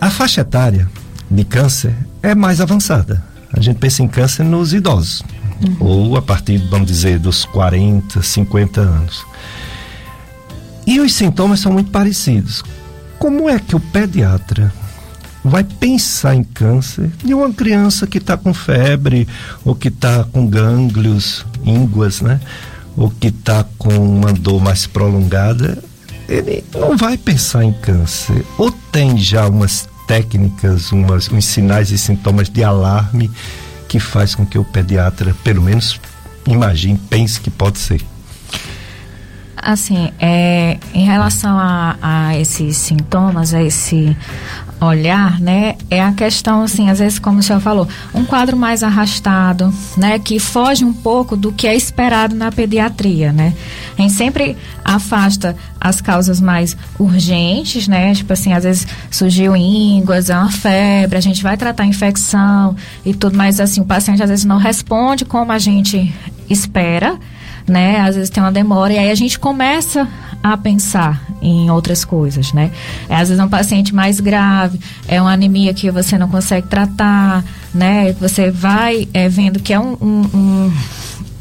a 0.00 0.10
faixa 0.10 0.42
etária 0.42 0.88
de 1.30 1.44
câncer 1.44 1.94
é 2.22 2.34
mais 2.34 2.60
avançada. 2.60 3.22
A 3.52 3.60
gente 3.60 3.78
pensa 3.78 4.02
em 4.02 4.08
câncer 4.08 4.44
nos 4.44 4.72
idosos, 4.72 5.22
uhum. 5.62 5.76
ou 5.80 6.16
a 6.16 6.22
partir, 6.22 6.58
vamos 6.70 6.86
dizer, 6.86 7.18
dos 7.18 7.44
40, 7.44 8.22
50 8.22 8.80
anos. 8.80 9.24
E 10.86 11.00
os 11.00 11.12
sintomas 11.14 11.60
são 11.60 11.72
muito 11.72 11.90
parecidos. 11.90 12.62
Como 13.18 13.48
é 13.48 13.58
que 13.58 13.76
o 13.76 13.80
pediatra 13.80 14.72
vai 15.44 15.64
pensar 15.64 16.34
em 16.34 16.44
câncer 16.44 17.10
de 17.24 17.34
uma 17.34 17.52
criança 17.52 18.06
que 18.06 18.18
está 18.18 18.36
com 18.36 18.54
febre, 18.54 19.26
ou 19.64 19.74
que 19.74 19.88
está 19.88 20.24
com 20.24 20.46
gânglios, 20.46 21.44
ínguas, 21.64 22.20
né? 22.20 22.40
Ou 22.96 23.10
que 23.10 23.28
está 23.28 23.64
com 23.78 23.94
uma 23.96 24.32
dor 24.32 24.60
mais 24.60 24.86
prolongada? 24.86 25.82
Ele 26.28 26.64
não 26.74 26.96
vai 26.96 27.16
pensar 27.16 27.64
em 27.64 27.72
câncer. 27.72 28.44
Ou 28.58 28.70
tem 28.70 29.18
já 29.18 29.48
umas 29.48 29.88
técnicas, 30.06 30.92
umas, 30.92 31.30
uns 31.30 31.44
sinais 31.44 31.90
e 31.90 31.98
sintomas 31.98 32.48
de 32.48 32.62
alarme 32.62 33.30
que 33.88 34.00
faz 34.00 34.34
com 34.34 34.44
que 34.46 34.58
o 34.58 34.64
pediatra, 34.64 35.34
pelo 35.44 35.62
menos, 35.62 36.00
imagine, 36.46 36.98
pense 37.10 37.40
que 37.40 37.50
pode 37.50 37.78
ser. 37.78 38.00
Assim, 39.56 40.10
é, 40.18 40.78
em 40.92 41.04
relação 41.04 41.56
a, 41.58 41.96
a 42.02 42.38
esses 42.38 42.76
sintomas, 42.76 43.54
a 43.54 43.62
esse 43.62 44.16
olhar, 44.86 45.40
né, 45.40 45.76
é 45.90 46.02
a 46.02 46.12
questão, 46.12 46.62
assim, 46.62 46.90
às 46.90 46.98
vezes, 46.98 47.18
como 47.18 47.38
o 47.38 47.42
senhor 47.42 47.60
falou, 47.60 47.88
um 48.14 48.24
quadro 48.24 48.56
mais 48.56 48.82
arrastado, 48.82 49.72
né, 49.96 50.18
que 50.18 50.38
foge 50.38 50.84
um 50.84 50.92
pouco 50.92 51.36
do 51.36 51.52
que 51.52 51.66
é 51.66 51.74
esperado 51.74 52.34
na 52.34 52.50
pediatria, 52.50 53.32
né. 53.32 53.54
A 53.96 54.02
gente 54.02 54.14
sempre 54.14 54.56
afasta 54.84 55.56
as 55.80 56.00
causas 56.00 56.40
mais 56.40 56.76
urgentes, 56.98 57.86
né, 57.86 58.14
tipo 58.14 58.32
assim, 58.32 58.52
às 58.52 58.64
vezes 58.64 58.86
surgiu 59.10 59.54
ínguas, 59.54 60.30
é 60.30 60.36
uma 60.36 60.50
febre, 60.50 61.16
a 61.16 61.22
gente 61.22 61.42
vai 61.42 61.56
tratar 61.56 61.84
a 61.84 61.86
infecção 61.86 62.76
e 63.04 63.14
tudo, 63.14 63.36
mas 63.36 63.60
assim, 63.60 63.80
o 63.80 63.84
paciente 63.84 64.22
às 64.22 64.28
vezes 64.28 64.44
não 64.44 64.58
responde 64.58 65.24
como 65.24 65.52
a 65.52 65.58
gente 65.58 66.12
espera, 66.48 67.18
né, 67.66 68.00
às 68.00 68.14
vezes 68.14 68.30
tem 68.30 68.42
uma 68.42 68.52
demora 68.52 68.92
e 68.92 68.98
aí 68.98 69.10
a 69.10 69.14
gente 69.14 69.38
começa 69.38 70.08
a 70.42 70.56
pensar 70.56 71.22
em 71.40 71.70
outras 71.70 72.04
coisas, 72.04 72.52
né? 72.52 72.70
É, 73.08 73.14
às 73.14 73.28
vezes 73.28 73.38
é 73.38 73.44
um 73.44 73.48
paciente 73.48 73.94
mais 73.94 74.18
grave, 74.18 74.80
é 75.06 75.20
uma 75.20 75.32
anemia 75.32 75.72
que 75.72 75.90
você 75.90 76.18
não 76.18 76.28
consegue 76.28 76.66
tratar, 76.66 77.44
né? 77.72 78.12
Você 78.14 78.50
vai 78.50 79.08
é, 79.14 79.28
vendo 79.28 79.60
que 79.60 79.72
é 79.72 79.78
um, 79.78 79.96
um, 80.00 80.30
um 80.34 80.72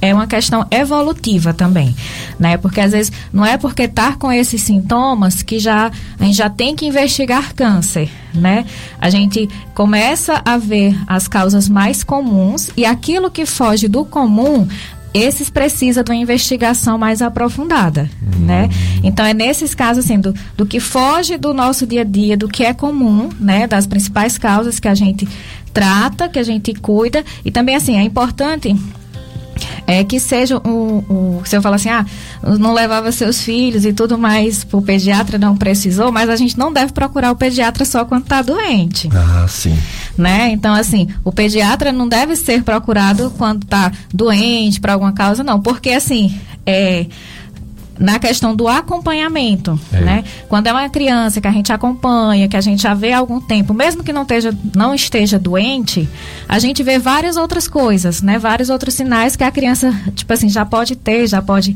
é 0.02 0.14
uma 0.14 0.26
questão 0.26 0.66
evolutiva 0.72 1.54
também, 1.54 1.96
né? 2.40 2.58
Porque 2.58 2.82
às 2.82 2.92
vezes 2.92 3.12
não 3.32 3.46
é 3.46 3.58
porque 3.58 3.88
tá 3.88 4.14
com 4.14 4.32
esses 4.32 4.62
sintomas 4.62 5.44
que 5.44 5.60
já 5.60 5.92
a 6.20 6.24
gente 6.24 6.36
já 6.36 6.50
tem 6.50 6.76
que 6.76 6.88
investigar 6.88 7.54
câncer, 7.54 8.10
né? 8.34 8.66
A 9.00 9.10
gente 9.12 9.48
começa 9.76 10.42
a 10.44 10.58
ver 10.58 10.98
as 11.06 11.28
causas 11.28 11.70
mais 11.70 12.04
comuns 12.04 12.72
e 12.76 12.84
aquilo 12.84 13.30
que 13.30 13.46
foge 13.46 13.88
do 13.88 14.04
comum 14.04 14.68
esses 15.13 15.50
precisam 15.50 16.04
de 16.04 16.12
uma 16.12 16.17
investigação 16.17 16.97
mais 16.97 17.21
aprofundada, 17.21 18.10
uhum. 18.21 18.45
né? 18.45 18.69
Então 19.04 19.26
é 19.26 19.34
nesses 19.34 19.76
casos 19.76 20.06
assim 20.06 20.19
do, 20.19 20.34
do 20.56 20.65
que 20.65 20.80
foge 20.80 21.38
do 21.38 21.54
nosso 21.54 21.86
dia 21.86 22.02
a 22.02 22.06
dia, 22.06 22.38
do 22.38 22.47
que 22.47 22.63
é 22.63 22.74
comum, 22.74 23.30
né? 23.39 23.67
Das 23.67 23.86
principais 23.86 24.38
causas 24.38 24.80
que 24.80 24.88
a 24.88 24.95
gente 24.95 25.28
trata, 25.74 26.30
que 26.30 26.39
a 26.39 26.43
gente 26.43 26.74
cuida 26.74 27.24
e 27.43 27.52
também 27.52 27.76
assim 27.76 27.97
é 27.97 28.04
importante 28.04 28.76
é 29.88 30.04
que 30.04 30.19
seja 30.19 30.58
um, 30.65 31.04
um 31.10 31.45
se 31.45 31.56
eu 31.56 31.62
falar 31.62 31.76
assim, 31.76 31.89
ah, 31.89 32.06
não 32.60 32.74
levava 32.74 33.12
seus 33.12 33.41
filhos 33.41 33.86
e 33.86 33.93
tudo 33.93 34.17
mais, 34.17 34.65
o 34.71 34.82
pediatra 34.82 35.38
não 35.38 35.56
precisou, 35.56 36.12
mas 36.12 36.30
a 36.30 36.36
gente 36.36 36.58
não 36.58 36.71
deve 36.71 36.93
procurar 36.93 37.32
o 37.32 37.36
pediatra 37.36 37.86
só 37.86 38.06
quando 38.06 38.24
está 38.24 38.41
doente. 38.41 39.10
Ah, 39.13 39.45
sim. 39.47 39.78
Né? 40.17 40.52
Então, 40.52 40.74
assim, 40.74 41.08
o 41.24 41.32
pediatra 41.32 41.91
não 41.91 42.08
deve 42.08 42.36
ser 42.36 42.63
procurado 42.63 43.34
quando 43.38 43.63
está 43.63 43.91
doente, 44.13 44.80
por 44.80 44.89
alguma 44.89 45.13
causa, 45.13 45.43
não, 45.43 45.62
porque 45.62 45.89
assim, 45.91 46.39
é 46.65 47.06
na 48.02 48.18
questão 48.18 48.56
do 48.56 48.68
acompanhamento, 48.68 49.80
é. 49.94 50.02
né? 50.02 50.24
Quando 50.50 50.66
é 50.66 50.72
uma 50.74 50.90
criança 50.90 51.40
que 51.40 51.48
a 51.48 51.52
gente 51.52 51.72
acompanha, 51.72 52.48
que 52.48 52.58
a 52.58 52.62
gente 52.62 52.82
já 52.82 52.96
vê 52.96 53.14
há 53.14 53.20
algum 53.20 53.40
tempo, 53.40 53.76
mesmo 53.76 54.04
que 54.04 54.12
não 54.12 54.24
esteja, 54.24 54.58
não 54.76 54.96
esteja 54.96 55.38
doente, 55.38 56.10
a 56.50 56.58
gente 56.58 56.82
vê 56.82 56.98
várias 56.98 57.38
outras 57.38 57.68
coisas, 57.68 58.22
né? 58.24 58.40
Vários 58.40 58.72
outros 58.72 58.96
sinais 58.96 59.36
que 59.36 59.44
a 59.44 59.52
criança, 59.52 59.94
tipo 60.16 60.34
assim, 60.34 60.50
já 60.50 60.66
pode 60.66 60.96
ter, 60.96 61.28
já 61.28 61.44
pode 61.44 61.76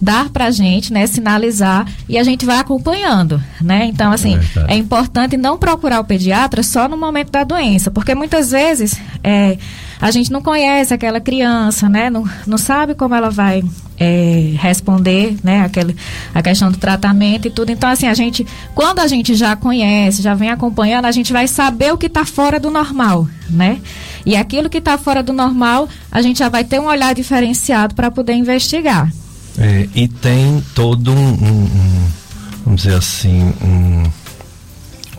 dar 0.00 0.28
pra 0.30 0.50
gente, 0.50 0.92
né, 0.92 1.06
sinalizar 1.06 1.86
e 2.06 2.18
a 2.18 2.22
gente 2.22 2.44
vai 2.44 2.58
acompanhando, 2.58 3.42
né? 3.60 3.86
Então, 3.86 4.12
assim, 4.12 4.38
é, 4.68 4.74
é 4.74 4.76
importante 4.76 5.36
não 5.36 5.56
procurar 5.56 6.00
o 6.00 6.04
pediatra 6.04 6.62
só 6.62 6.86
no 6.88 6.96
momento 6.96 7.30
da 7.30 7.44
doença, 7.44 7.90
porque 7.90 8.14
muitas 8.14 8.50
vezes 8.50 8.98
é, 9.24 9.56
a 10.00 10.10
gente 10.10 10.30
não 10.30 10.42
conhece 10.42 10.92
aquela 10.92 11.20
criança, 11.20 11.88
né? 11.88 12.10
Não, 12.10 12.24
não 12.46 12.58
sabe 12.58 12.94
como 12.94 13.14
ela 13.14 13.30
vai 13.30 13.62
é, 13.98 14.54
responder, 14.58 15.36
né? 15.42 15.62
Aquele, 15.62 15.96
a 16.34 16.42
questão 16.42 16.70
do 16.70 16.78
tratamento 16.78 17.48
e 17.48 17.50
tudo. 17.50 17.70
Então, 17.70 17.88
assim, 17.88 18.06
a 18.06 18.14
gente, 18.14 18.46
quando 18.74 18.98
a 19.00 19.06
gente 19.06 19.34
já 19.34 19.56
conhece, 19.56 20.22
já 20.22 20.34
vem 20.34 20.50
acompanhando, 20.50 21.06
a 21.06 21.12
gente 21.12 21.32
vai 21.32 21.48
saber 21.48 21.92
o 21.92 21.98
que 21.98 22.06
está 22.06 22.24
fora 22.24 22.60
do 22.60 22.70
normal, 22.70 23.26
né? 23.48 23.80
E 24.24 24.36
aquilo 24.36 24.68
que 24.68 24.78
está 24.78 24.98
fora 24.98 25.22
do 25.22 25.32
normal, 25.32 25.88
a 26.10 26.20
gente 26.20 26.40
já 26.40 26.48
vai 26.48 26.64
ter 26.64 26.80
um 26.80 26.86
olhar 26.86 27.14
diferenciado 27.14 27.94
para 27.94 28.10
poder 28.10 28.34
investigar. 28.34 29.10
É, 29.58 29.88
e 29.94 30.06
tem 30.08 30.62
todo 30.74 31.12
um, 31.12 31.14
um, 31.16 31.64
um, 31.64 32.08
vamos 32.64 32.82
dizer 32.82 32.96
assim, 32.96 33.54
um 33.62 34.02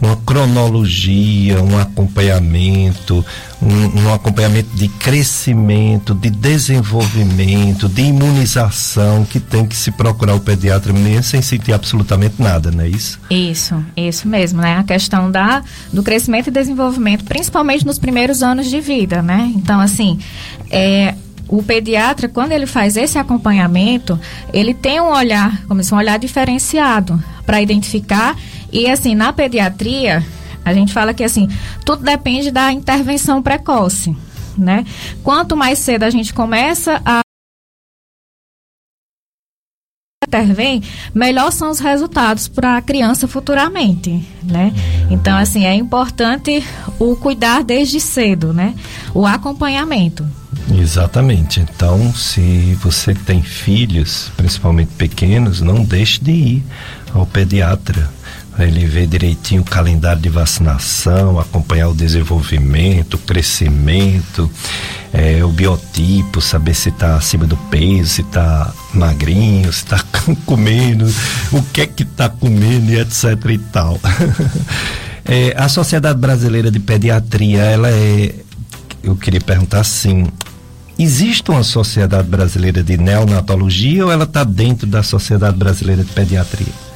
uma 0.01 0.15
cronologia, 0.17 1.61
um 1.61 1.77
acompanhamento, 1.77 3.25
um, 3.61 4.01
um, 4.01 4.13
acompanhamento 4.13 4.69
de 4.75 4.87
crescimento, 4.87 6.13
de 6.13 6.29
desenvolvimento, 6.29 7.89
de 7.89 8.03
imunização 8.03 9.25
que 9.25 9.39
tem 9.39 9.65
que 9.65 9.75
se 9.75 9.91
procurar 9.91 10.35
o 10.35 10.39
pediatra 10.39 10.93
mesmo 10.93 11.23
sem 11.23 11.41
sentir 11.41 11.73
absolutamente 11.73 12.35
nada, 12.41 12.69
não 12.69 12.83
é 12.83 12.89
isso? 12.89 13.19
Isso, 13.29 13.83
isso 13.95 14.27
mesmo, 14.27 14.61
né? 14.61 14.77
A 14.77 14.83
questão 14.83 15.31
da, 15.31 15.63
do 15.91 16.03
crescimento 16.03 16.47
e 16.47 16.51
desenvolvimento, 16.51 17.23
principalmente 17.23 17.85
nos 17.85 17.97
primeiros 17.97 18.43
anos 18.43 18.67
de 18.67 18.79
vida, 18.79 19.21
né? 19.21 19.51
Então, 19.55 19.79
assim, 19.79 20.19
é, 20.69 21.15
o 21.47 21.63
pediatra, 21.63 22.27
quando 22.27 22.51
ele 22.51 22.67
faz 22.67 22.97
esse 22.97 23.17
acompanhamento, 23.17 24.19
ele 24.53 24.73
tem 24.73 24.99
um 24.99 25.09
olhar, 25.09 25.63
como 25.67 25.83
se 25.83 25.93
um 25.93 25.97
olhar 25.97 26.19
diferenciado 26.19 27.21
para 27.45 27.61
identificar 27.61 28.35
e 28.71 28.89
assim, 28.89 29.15
na 29.15 29.31
pediatria, 29.31 30.25
a 30.63 30.73
gente 30.73 30.93
fala 30.93 31.13
que 31.13 31.23
assim, 31.23 31.47
tudo 31.85 32.03
depende 32.03 32.51
da 32.51 32.71
intervenção 32.71 33.41
precoce, 33.41 34.15
né? 34.57 34.85
Quanto 35.23 35.55
mais 35.55 35.79
cedo 35.79 36.03
a 36.03 36.09
gente 36.09 36.33
começa 36.33 37.01
a 37.05 37.21
intervém, 40.27 40.83
melhor 41.15 41.51
são 41.51 41.71
os 41.71 41.79
resultados 41.79 42.49
para 42.49 42.75
a 42.75 42.81
criança 42.81 43.29
futuramente, 43.29 44.27
né? 44.43 44.73
Então, 45.09 45.37
assim, 45.37 45.65
é 45.65 45.73
importante 45.73 46.61
o 46.99 47.15
cuidar 47.15 47.63
desde 47.63 48.01
cedo, 48.01 48.53
né? 48.53 48.75
O 49.13 49.25
acompanhamento. 49.25 50.27
Exatamente. 50.77 51.61
Então, 51.61 52.13
se 52.13 52.77
você 52.81 53.13
tem 53.13 53.41
filhos, 53.41 54.29
principalmente 54.35 54.91
pequenos, 54.97 55.61
não 55.61 55.85
deixe 55.85 56.21
de 56.21 56.31
ir 56.31 56.63
ao 57.13 57.25
pediatra 57.25 58.16
ele 58.59 58.85
ver 58.85 59.07
direitinho 59.07 59.61
o 59.61 59.65
calendário 59.65 60.21
de 60.21 60.29
vacinação, 60.29 61.39
acompanhar 61.39 61.89
o 61.89 61.93
desenvolvimento, 61.93 63.15
o 63.15 63.17
crescimento, 63.19 64.49
é, 65.13 65.43
o 65.43 65.49
biotipo, 65.49 66.41
saber 66.41 66.73
se 66.73 66.89
está 66.89 67.15
acima 67.15 67.45
do 67.45 67.55
peso, 67.55 68.09
se 68.09 68.21
está 68.21 68.73
magrinho, 68.93 69.71
se 69.71 69.83
está 69.83 70.03
comendo, 70.45 71.05
o 71.51 71.61
que 71.61 71.81
é 71.81 71.87
que 71.87 72.03
está 72.03 72.29
comendo 72.29 72.91
etc 72.93 73.23
e 73.49 73.57
tal. 73.57 73.99
é, 75.23 75.53
a 75.55 75.69
Sociedade 75.69 76.19
Brasileira 76.19 76.71
de 76.71 76.79
Pediatria, 76.79 77.61
ela 77.61 77.89
é, 77.89 78.33
eu 79.03 79.15
queria 79.15 79.41
perguntar 79.41 79.81
assim, 79.81 80.27
existe 80.97 81.51
uma 81.51 81.63
Sociedade 81.63 82.27
Brasileira 82.27 82.83
de 82.83 82.97
Neonatologia 82.97 84.05
ou 84.05 84.11
ela 84.11 84.23
está 84.23 84.43
dentro 84.43 84.87
da 84.87 85.03
Sociedade 85.03 85.57
Brasileira 85.57 86.03
de 86.03 86.11
Pediatria? 86.11 86.86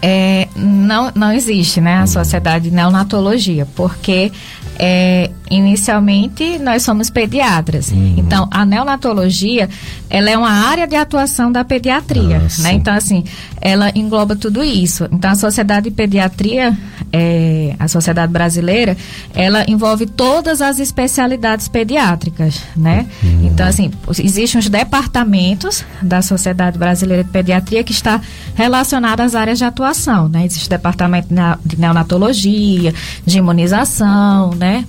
É, 0.00 0.48
não, 0.54 1.10
não 1.14 1.32
existe 1.32 1.80
né, 1.80 1.96
a. 1.96 2.06
Sociedade 2.06 2.68
de 2.68 2.76
Neonatologia, 2.76 3.66
porque 3.74 4.30
é, 4.78 5.30
inicialmente 5.50 6.58
nós 6.58 6.82
somos 6.82 7.10
pediatras. 7.10 7.90
Uhum. 7.90 8.14
Então, 8.16 8.48
a 8.50 8.64
neonatologia, 8.64 9.68
ela 10.10 10.30
é 10.30 10.36
uma 10.36 10.50
área 10.50 10.86
de 10.86 10.96
atuação 10.96 11.50
da 11.50 11.64
pediatria, 11.64 12.38
ah, 12.38 12.62
né? 12.62 12.72
Então, 12.72 12.94
assim, 12.94 13.24
ela 13.60 13.90
engloba 13.94 14.36
tudo 14.36 14.62
isso. 14.62 15.08
Então, 15.12 15.30
a 15.30 15.34
Sociedade 15.34 15.88
de 15.88 15.94
Pediatria, 15.94 16.76
é, 17.16 17.76
a 17.78 17.86
Sociedade 17.86 18.32
Brasileira, 18.32 18.96
ela 19.34 19.64
envolve 19.68 20.06
todas 20.06 20.60
as 20.60 20.80
especialidades 20.80 21.68
pediátricas, 21.68 22.60
né? 22.76 23.06
Uhum. 23.22 23.46
Então, 23.46 23.66
assim, 23.66 23.92
existem 24.18 24.58
os 24.58 24.68
departamentos 24.68 25.84
da 26.02 26.20
Sociedade 26.22 26.76
Brasileira 26.76 27.22
de 27.22 27.30
Pediatria 27.30 27.84
que 27.84 27.92
está 27.92 28.20
relacionado 28.56 29.20
às 29.20 29.36
áreas 29.36 29.58
de 29.58 29.64
atuação, 29.64 30.28
né? 30.28 30.44
Existe 30.44 30.66
o 30.66 30.70
departamento 30.70 31.28
de 31.64 31.78
neonatologia, 31.78 32.92
de 33.24 33.38
imunização, 33.38 34.50
né? 34.54 34.64
né? 34.64 34.84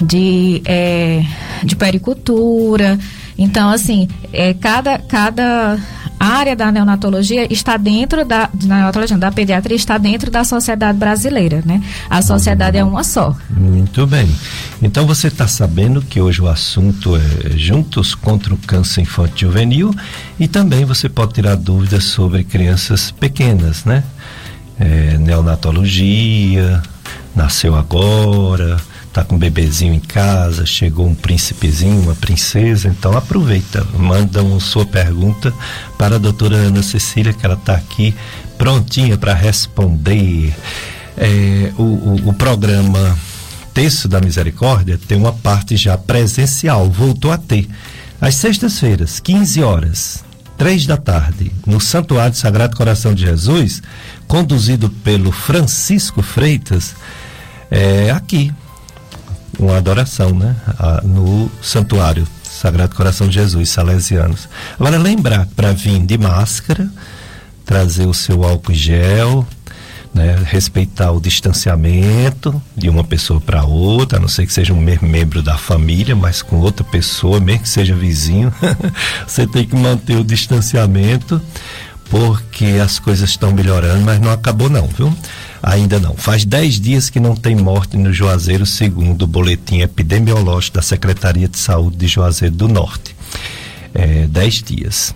De, 0.00 0.60
é, 0.66 1.22
de 1.64 1.74
pericultura. 1.74 2.98
Então, 3.36 3.70
assim, 3.70 4.08
é, 4.32 4.54
cada, 4.54 4.98
cada 4.98 5.78
área 6.24 6.56
da 6.56 6.72
neonatologia 6.72 7.52
está 7.52 7.76
dentro 7.76 8.24
da, 8.24 8.48
neonatologia, 8.62 9.18
da 9.18 9.30
pediatria 9.30 9.76
está 9.76 9.98
dentro 9.98 10.30
da 10.30 10.44
sociedade 10.44 10.98
brasileira, 10.98 11.62
né? 11.64 11.82
A 12.08 12.22
sociedade 12.22 12.78
é 12.78 12.84
uma 12.84 13.04
só. 13.04 13.36
Muito 13.50 14.06
bem. 14.06 14.28
Então 14.80 15.06
você 15.06 15.28
está 15.28 15.46
sabendo 15.46 16.00
que 16.00 16.20
hoje 16.20 16.40
o 16.40 16.48
assunto 16.48 17.16
é 17.16 17.56
Juntos 17.56 18.14
contra 18.14 18.54
o 18.54 18.56
Câncer 18.56 19.02
Infantil 19.02 19.48
Juvenil 19.48 19.94
e 20.38 20.48
também 20.48 20.84
você 20.84 21.08
pode 21.08 21.34
tirar 21.34 21.56
dúvidas 21.56 22.04
sobre 22.04 22.44
crianças 22.44 23.10
pequenas, 23.10 23.84
né? 23.84 24.02
É, 24.78 25.18
neonatologia, 25.18 26.82
nasceu 27.34 27.74
agora, 27.74 28.80
tá 29.14 29.22
com 29.22 29.36
um 29.36 29.38
bebezinho 29.38 29.94
em 29.94 30.00
casa, 30.00 30.66
chegou 30.66 31.06
um 31.06 31.14
príncipezinho, 31.14 32.02
uma 32.02 32.16
princesa, 32.16 32.88
então 32.88 33.16
aproveita, 33.16 33.86
mandam 33.96 34.58
sua 34.58 34.84
pergunta 34.84 35.54
para 35.96 36.16
a 36.16 36.18
doutora 36.18 36.56
Ana 36.56 36.82
Cecília, 36.82 37.32
que 37.32 37.46
ela 37.46 37.54
está 37.54 37.74
aqui 37.76 38.12
prontinha 38.58 39.16
para 39.16 39.32
responder. 39.32 40.52
É, 41.16 41.72
o, 41.78 41.82
o, 41.82 42.28
o 42.30 42.34
programa 42.34 43.16
Terço 43.72 44.08
da 44.08 44.20
Misericórdia 44.20 44.98
tem 45.06 45.16
uma 45.16 45.32
parte 45.32 45.76
já 45.76 45.96
presencial, 45.96 46.90
voltou 46.90 47.30
a 47.30 47.38
ter. 47.38 47.68
Às 48.20 48.34
sextas-feiras, 48.34 49.20
15 49.20 49.62
horas, 49.62 50.24
três 50.58 50.86
da 50.86 50.96
tarde, 50.96 51.52
no 51.64 51.80
Santuário 51.80 52.34
Sagrado 52.34 52.76
Coração 52.76 53.14
de 53.14 53.22
Jesus, 53.22 53.80
conduzido 54.26 54.90
pelo 54.90 55.30
Francisco 55.30 56.20
Freitas, 56.20 56.96
é, 57.70 58.10
aqui 58.10 58.52
uma 59.58 59.76
adoração, 59.76 60.30
né? 60.30 60.56
no 61.04 61.50
santuário 61.62 62.26
Sagrado 62.42 62.94
Coração 62.94 63.28
de 63.28 63.34
Jesus, 63.34 63.68
Salesianos. 63.68 64.48
Agora 64.78 64.96
lembrar 64.96 65.46
para 65.56 65.72
vir 65.72 66.00
de 66.00 66.16
máscara, 66.16 66.88
trazer 67.64 68.06
o 68.06 68.14
seu 68.14 68.44
álcool 68.44 68.72
gel, 68.72 69.46
né? 70.14 70.36
respeitar 70.46 71.10
o 71.10 71.20
distanciamento 71.20 72.62
de 72.76 72.88
uma 72.88 73.02
pessoa 73.02 73.40
para 73.40 73.64
outra, 73.64 74.18
a 74.18 74.20
não 74.20 74.28
ser 74.28 74.46
que 74.46 74.52
seja 74.52 74.72
um 74.72 74.80
membro 74.80 75.42
da 75.42 75.58
família, 75.58 76.14
mas 76.14 76.42
com 76.42 76.60
outra 76.60 76.84
pessoa, 76.84 77.40
mesmo 77.40 77.62
que 77.62 77.68
seja 77.68 77.94
vizinho, 77.94 78.52
você 79.26 79.46
tem 79.46 79.66
que 79.66 79.74
manter 79.74 80.16
o 80.16 80.24
distanciamento, 80.24 81.42
porque 82.08 82.80
as 82.82 83.00
coisas 83.00 83.30
estão 83.30 83.50
melhorando, 83.52 84.04
mas 84.04 84.20
não 84.20 84.30
acabou 84.30 84.70
não, 84.70 84.86
viu? 84.86 85.12
Ainda 85.66 85.98
não. 85.98 86.14
Faz 86.14 86.44
10 86.44 86.78
dias 86.78 87.08
que 87.08 87.18
não 87.18 87.34
tem 87.34 87.56
morte 87.56 87.96
no 87.96 88.12
Juazeiro, 88.12 88.66
segundo 88.66 89.22
o 89.22 89.26
boletim 89.26 89.80
epidemiológico 89.80 90.76
da 90.76 90.82
Secretaria 90.82 91.48
de 91.48 91.56
Saúde 91.56 91.96
de 91.96 92.06
Juazeiro 92.06 92.54
do 92.54 92.68
Norte. 92.68 93.16
10 94.28 94.34
é, 94.36 94.74
dias. 94.74 95.14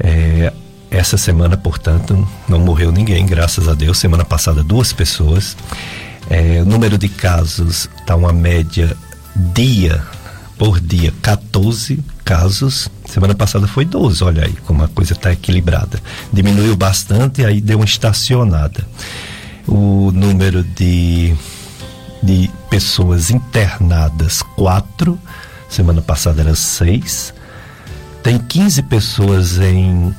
É, 0.00 0.52
essa 0.90 1.16
semana, 1.16 1.56
portanto, 1.56 2.28
não 2.48 2.58
morreu 2.58 2.90
ninguém, 2.90 3.24
graças 3.26 3.68
a 3.68 3.74
Deus. 3.74 3.98
Semana 3.98 4.24
passada, 4.24 4.64
duas 4.64 4.92
pessoas. 4.92 5.56
É, 6.28 6.60
o 6.62 6.64
número 6.64 6.98
de 6.98 7.08
casos 7.08 7.88
está 8.00 8.16
uma 8.16 8.32
média 8.32 8.96
dia 9.36 10.02
por 10.58 10.80
dia, 10.80 11.14
14 11.22 12.02
casos. 12.24 12.88
Semana 13.04 13.36
passada 13.36 13.68
foi 13.68 13.84
12, 13.84 14.24
olha 14.24 14.46
aí 14.46 14.54
como 14.66 14.82
a 14.82 14.88
coisa 14.88 15.12
está 15.12 15.32
equilibrada. 15.32 16.02
Diminuiu 16.32 16.74
bastante, 16.74 17.44
aí 17.44 17.60
deu 17.60 17.78
uma 17.78 17.84
estacionada 17.84 18.84
o 19.66 20.10
número 20.12 20.62
de, 20.62 21.34
de 22.22 22.50
pessoas 22.70 23.30
internadas, 23.30 24.42
quatro. 24.42 25.18
Semana 25.68 26.00
passada 26.00 26.42
era 26.42 26.54
seis. 26.54 27.34
Tem 28.22 28.38
15 28.38 28.82
pessoas 28.84 29.58
em 29.58 30.14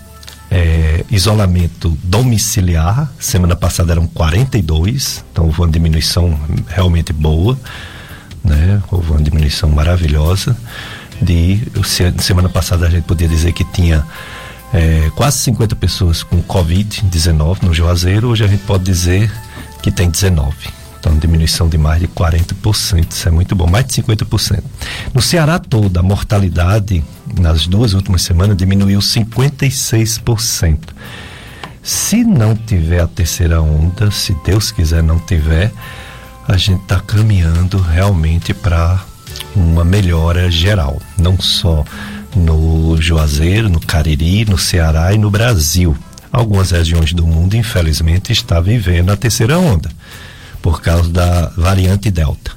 é, 0.50 1.04
isolamento 1.10 1.98
domiciliar. 2.04 3.12
Semana 3.20 3.56
passada 3.56 3.94
eram 3.94 4.08
42. 4.08 5.24
Então 5.32 5.46
houve 5.46 5.62
uma 5.62 5.70
diminuição 5.70 6.38
realmente 6.68 7.12
boa. 7.14 7.58
Né? 8.44 8.82
Houve 8.92 9.12
uma 9.12 9.22
diminuição 9.22 9.70
maravilhosa. 9.70 10.56
De, 11.22 11.62
semana 12.20 12.48
passada 12.48 12.86
a 12.86 12.90
gente 12.90 13.04
podia 13.06 13.28
dizer 13.28 13.52
que 13.52 13.64
tinha 13.66 14.06
é, 14.74 15.10
quase 15.16 15.38
50 15.40 15.76
pessoas 15.76 16.24
com 16.24 16.42
Covid-19 16.44 17.64
no 17.64 17.74
Juazeiro, 17.74 18.30
hoje 18.30 18.44
a 18.44 18.48
gente 18.48 18.64
pode 18.64 18.84
dizer 18.84 19.32
que 19.82 19.92
tem 19.92 20.10
19. 20.10 20.56
Então, 21.00 21.18
diminuição 21.18 21.70
de 21.70 21.78
mais 21.78 22.02
de 22.02 22.08
40%. 22.08 23.08
Isso 23.10 23.28
é 23.28 23.32
muito 23.32 23.56
bom, 23.56 23.68
mais 23.68 23.86
de 23.86 24.02
50%. 24.02 24.64
No 25.14 25.22
Ceará 25.22 25.60
todo, 25.60 25.98
a 25.98 26.04
mortalidade 26.04 27.04
nas 27.40 27.68
duas 27.68 27.94
últimas 27.94 28.24
semanas 28.24 28.58
diminuiu 28.58 29.00
56%. 29.00 30.78
Se 31.82 32.24
não 32.24 32.56
tiver 32.56 33.00
a 33.00 33.08
terceira 33.08 33.62
onda, 33.62 34.12
se 34.12 34.36
Deus 34.44 34.72
quiser 34.72 35.02
não 35.02 35.20
tiver, 35.20 35.72
a 36.48 36.58
gente 36.58 36.82
está 36.82 37.00
caminhando 37.00 37.78
realmente 37.78 38.54
para 38.54 39.02
uma 39.56 39.86
melhora 39.86 40.52
geral, 40.52 41.02
não 41.18 41.40
só 41.40 41.86
no 42.38 43.02
Juazeiro, 43.02 43.70
no 43.70 43.80
Cariri, 43.80 44.46
no 44.46 44.58
Ceará 44.58 45.14
e 45.14 45.18
no 45.18 45.30
Brasil. 45.30 45.98
Algumas 46.32 46.72
regiões 46.72 47.14
do 47.14 47.26
mundo, 47.26 47.56
infelizmente, 47.56 48.32
estão 48.32 48.62
vivendo 48.62 49.12
a 49.12 49.18
terceira 49.18 49.58
onda 49.58 49.90
por 50.62 50.82
causa 50.82 51.10
da 51.10 51.52
variante 51.56 52.12
Delta. 52.12 52.52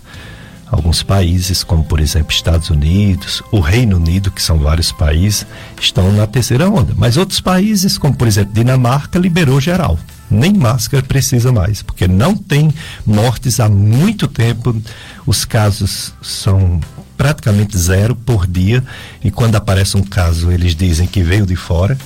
Alguns 0.70 1.02
países, 1.02 1.64
como 1.64 1.84
por 1.84 1.98
exemplo 1.98 2.32
Estados 2.32 2.70
Unidos, 2.70 3.42
o 3.50 3.58
Reino 3.58 3.96
Unido, 3.96 4.30
que 4.30 4.40
são 4.40 4.58
vários 4.58 4.92
países, 4.92 5.44
estão 5.80 6.12
na 6.12 6.26
terceira 6.28 6.68
onda. 6.68 6.94
Mas 6.96 7.16
outros 7.16 7.40
países, 7.40 7.98
como 7.98 8.14
por 8.14 8.28
exemplo 8.28 8.54
Dinamarca, 8.54 9.18
liberou 9.18 9.60
geral. 9.60 9.98
Nem 10.30 10.52
máscara 10.52 11.02
precisa 11.02 11.50
mais, 11.50 11.82
porque 11.82 12.06
não 12.06 12.36
tem 12.36 12.72
mortes 13.04 13.58
há 13.58 13.68
muito 13.68 14.28
tempo. 14.28 14.80
Os 15.26 15.44
casos 15.44 16.14
são 16.22 16.80
praticamente 17.20 17.76
zero 17.76 18.16
por 18.16 18.46
dia. 18.46 18.82
E 19.22 19.30
quando 19.30 19.54
aparece 19.54 19.94
um 19.94 20.02
caso, 20.02 20.50
eles 20.50 20.74
dizem 20.74 21.06
que 21.06 21.22
veio 21.22 21.44
de 21.44 21.54
fora. 21.54 21.98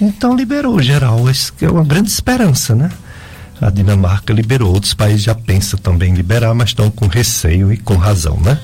Então 0.00 0.34
liberou 0.34 0.80
geral, 0.80 1.28
isso 1.28 1.52
é 1.60 1.68
uma 1.68 1.84
grande 1.84 2.08
esperança, 2.08 2.74
né? 2.74 2.90
A 3.60 3.68
Dinamarca 3.68 4.32
liberou, 4.32 4.72
outros 4.72 4.94
países 4.94 5.22
já 5.22 5.34
pensam 5.34 5.78
também 5.78 6.12
em 6.12 6.14
liberar, 6.14 6.54
mas 6.54 6.70
estão 6.70 6.90
com 6.90 7.06
receio 7.06 7.70
e 7.70 7.76
com 7.76 7.96
razão, 7.96 8.38
né? 8.40 8.58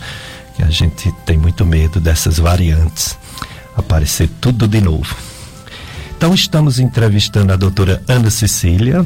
Que 0.56 0.62
a 0.62 0.70
gente 0.70 1.12
tem 1.26 1.36
muito 1.36 1.66
medo 1.66 2.00
dessas 2.00 2.38
variantes 2.38 3.18
aparecer 3.76 4.30
tudo 4.40 4.66
de 4.66 4.80
novo. 4.80 5.14
Então 6.16 6.32
estamos 6.32 6.78
entrevistando 6.78 7.52
a 7.52 7.56
doutora 7.56 8.02
Ana 8.08 8.30
Cecília 8.30 9.04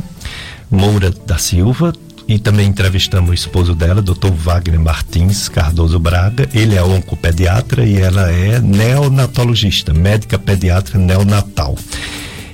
Moura 0.70 1.10
da 1.10 1.38
Silva, 1.38 1.92
e 2.26 2.38
também 2.38 2.68
entrevistamos 2.68 3.30
o 3.30 3.34
esposo 3.34 3.74
dela, 3.74 4.00
Dr. 4.00 4.32
Wagner 4.32 4.80
Martins 4.80 5.48
Cardoso 5.48 5.98
Braga. 5.98 6.48
Ele 6.54 6.74
é 6.74 6.82
oncopediatra 6.82 7.84
e 7.84 7.96
ela 7.96 8.30
é 8.30 8.60
neonatologista, 8.60 9.92
médica 9.92 10.38
pediatra 10.38 10.98
neonatal. 10.98 11.76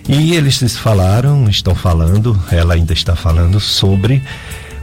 E 0.09 0.35
eles 0.35 0.77
falaram, 0.77 1.49
estão 1.49 1.75
falando, 1.75 2.37
ela 2.51 2.75
ainda 2.75 2.93
está 2.93 3.15
falando 3.15 3.61
sobre 3.61 4.23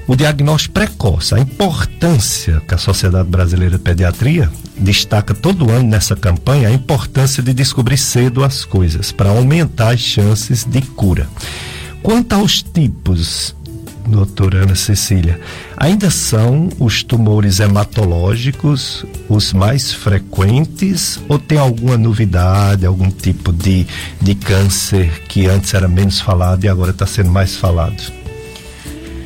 o 0.07 0.15
diagnóstico 0.15 0.75
precoce, 0.75 1.35
a 1.35 1.39
importância 1.39 2.61
que 2.65 2.73
a 2.73 2.77
Sociedade 2.77 3.27
Brasileira 3.27 3.77
de 3.77 3.83
Pediatria 3.83 4.49
destaca 4.77 5.33
todo 5.33 5.69
ano 5.69 5.89
nessa 5.89 6.15
campanha, 6.15 6.69
a 6.69 6.71
importância 6.71 7.43
de 7.43 7.53
descobrir 7.53 7.97
cedo 7.97 8.41
as 8.41 8.63
coisas 8.63 9.11
para 9.11 9.31
aumentar 9.31 9.93
as 9.93 9.99
chances 9.99 10.63
de 10.63 10.81
cura. 10.81 11.27
Quanto 12.01 12.33
aos 12.33 12.63
tipos 12.63 13.53
doutora 14.07 14.63
Ana 14.63 14.75
Cecília, 14.75 15.39
ainda 15.75 16.09
são 16.09 16.69
os 16.79 17.03
tumores 17.03 17.59
hematológicos 17.59 19.05
os 19.29 19.53
mais 19.53 19.93
frequentes 19.93 21.19
ou 21.27 21.37
tem 21.37 21.57
alguma 21.57 21.97
novidade, 21.97 22.85
algum 22.85 23.09
tipo 23.11 23.51
de, 23.51 23.85
de 24.21 24.35
câncer 24.35 25.23
que 25.27 25.47
antes 25.47 25.73
era 25.73 25.87
menos 25.87 26.19
falado 26.19 26.63
e 26.63 26.67
agora 26.67 26.91
está 26.91 27.05
sendo 27.05 27.29
mais 27.29 27.55
falado? 27.55 28.16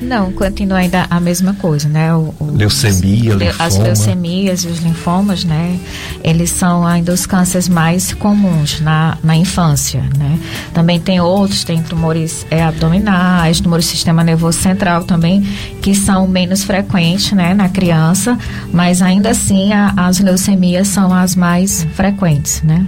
Não, 0.02 0.32
continua 0.32 0.80
ainda 0.80 1.06
a 1.10 1.20
mesma 1.20 1.54
coisa, 1.54 1.88
né? 1.88 2.14
O, 2.16 2.34
o, 2.40 2.52
Leucemia, 2.52 3.36
linfoma. 3.36 3.66
As 3.66 3.78
leucemias 3.78 4.64
e 4.64 4.68
os 4.68 4.80
linfomas, 4.80 5.44
né? 5.44 5.80
Eles 6.24 6.50
são 6.50 6.86
ainda 6.86 7.14
os 7.14 7.28
cânceres 7.28 7.70
mais 7.70 8.12
comuns 8.12 8.82
na, 8.82 9.18
na 9.24 9.36
infância, 9.36 10.02
né? 10.18 10.40
Também 10.74 11.00
tem 11.00 11.22
outros, 11.22 11.64
tem 11.64 11.84
tumores 11.84 12.48
é, 12.50 12.64
abdominais, 12.64 13.62
tumores 13.62 13.86
do 13.86 13.90
sistema 13.92 14.24
nervoso 14.24 14.60
central 14.60 15.04
também, 15.04 15.44
que 15.82 15.94
são 15.94 16.28
menos 16.28 16.64
frequentes, 16.64 17.32
né? 17.34 17.54
Na 17.54 17.70
criança, 17.70 18.38
mas 18.74 19.04
ainda 19.04 19.30
assim 19.30 19.72
a, 19.72 19.94
as 19.96 20.20
leucemias 20.20 20.88
são 20.88 21.14
as 21.14 21.36
mais 21.36 21.86
frequentes, 21.94 22.64
né? 22.64 22.86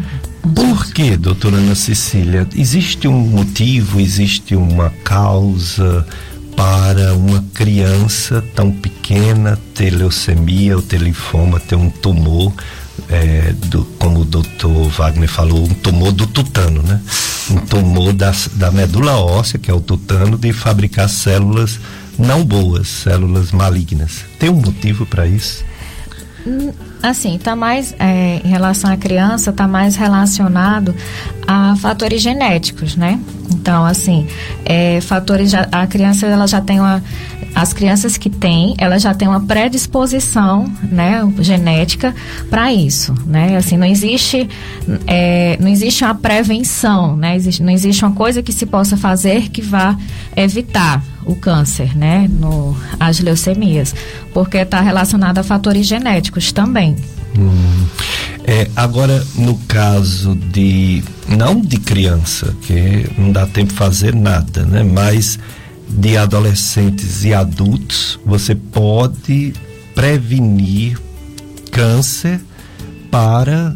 Por 0.55 0.91
que, 0.91 1.15
doutora 1.15 1.55
Ana 1.55 1.75
Cecília? 1.75 2.45
Existe 2.55 3.07
um 3.07 3.19
motivo, 3.19 3.99
existe 3.99 4.55
uma 4.55 4.89
causa? 5.03 6.05
Para 6.55 7.13
uma 7.13 7.43
criança 7.53 8.43
tão 8.55 8.71
pequena 8.71 9.59
ter 9.73 9.91
leucemia 9.91 10.75
ou 10.75 10.81
ter 10.81 11.01
linfoma, 11.01 11.59
ter 11.59 11.75
um 11.75 11.89
tumor, 11.89 12.53
é, 13.09 13.53
do, 13.67 13.83
como 13.97 14.21
o 14.21 14.25
doutor 14.25 14.89
Wagner 14.89 15.29
falou, 15.29 15.63
um 15.63 15.73
tumor 15.73 16.11
do 16.11 16.27
tutano, 16.27 16.81
né? 16.83 17.01
Um 17.49 17.57
tumor 17.57 18.13
da, 18.13 18.33
da 18.53 18.71
medula 18.71 19.17
óssea, 19.17 19.59
que 19.59 19.69
é 19.69 19.73
o 19.73 19.81
tutano, 19.81 20.37
de 20.37 20.53
fabricar 20.53 21.09
células 21.09 21.79
não 22.17 22.43
boas, 22.43 22.87
células 22.87 23.51
malignas. 23.51 24.23
Tem 24.39 24.49
um 24.49 24.61
motivo 24.61 25.05
para 25.05 25.25
isso? 25.27 25.63
Assim, 27.01 27.35
está 27.35 27.55
mais 27.55 27.95
é, 27.99 28.41
em 28.43 28.47
relação 28.47 28.91
à 28.91 28.97
criança, 28.97 29.49
está 29.49 29.67
mais 29.67 29.95
relacionado 29.95 30.93
a 31.47 31.75
fatores 31.77 32.21
genéticos, 32.21 32.95
né? 32.95 33.19
Então, 33.51 33.85
assim, 33.85 34.27
é, 34.65 34.99
fatores 35.01 35.51
já, 35.51 35.67
a 35.71 35.87
criança 35.87 36.25
ela 36.25 36.47
já 36.47 36.61
tem 36.61 36.79
uma 36.79 37.01
as 37.55 37.71
crianças 37.71 38.17
que 38.17 38.29
têm, 38.29 38.73
elas 38.77 39.01
já 39.01 39.13
têm 39.13 39.27
uma 39.27 39.41
predisposição, 39.41 40.65
né, 40.83 41.21
genética 41.39 42.13
para 42.49 42.73
isso, 42.73 43.13
né? 43.25 43.57
Assim, 43.57 43.77
não 43.77 43.85
existe, 43.85 44.49
é, 45.05 45.57
não 45.59 45.67
existe 45.67 46.03
uma 46.03 46.15
prevenção, 46.15 47.15
né? 47.15 47.35
Existe, 47.35 47.61
não 47.61 47.71
existe 47.71 48.03
uma 48.03 48.13
coisa 48.13 48.41
que 48.41 48.51
se 48.51 48.65
possa 48.65 48.97
fazer 48.97 49.49
que 49.49 49.61
vá 49.61 49.95
evitar 50.35 51.03
o 51.25 51.35
câncer, 51.35 51.95
né? 51.95 52.27
No, 52.29 52.75
as 52.99 53.19
leucemias, 53.19 53.93
porque 54.33 54.57
está 54.57 54.81
relacionado 54.81 55.37
a 55.37 55.43
fatores 55.43 55.85
genéticos 55.85 56.51
também. 56.51 56.95
Hum. 57.37 57.85
É, 58.45 58.67
agora, 58.75 59.25
no 59.35 59.55
caso 59.67 60.35
de, 60.35 61.03
não 61.29 61.61
de 61.61 61.77
criança, 61.77 62.53
que 62.61 63.09
não 63.17 63.31
dá 63.31 63.45
tempo 63.45 63.71
de 63.71 63.77
fazer 63.77 64.13
nada, 64.13 64.63
né? 64.65 64.83
Mas 64.83 65.39
de 65.97 66.17
adolescentes 66.17 67.23
e 67.23 67.33
adultos, 67.33 68.19
você 68.25 68.55
pode 68.55 69.53
prevenir 69.93 70.99
câncer 71.71 72.41
para 73.11 73.75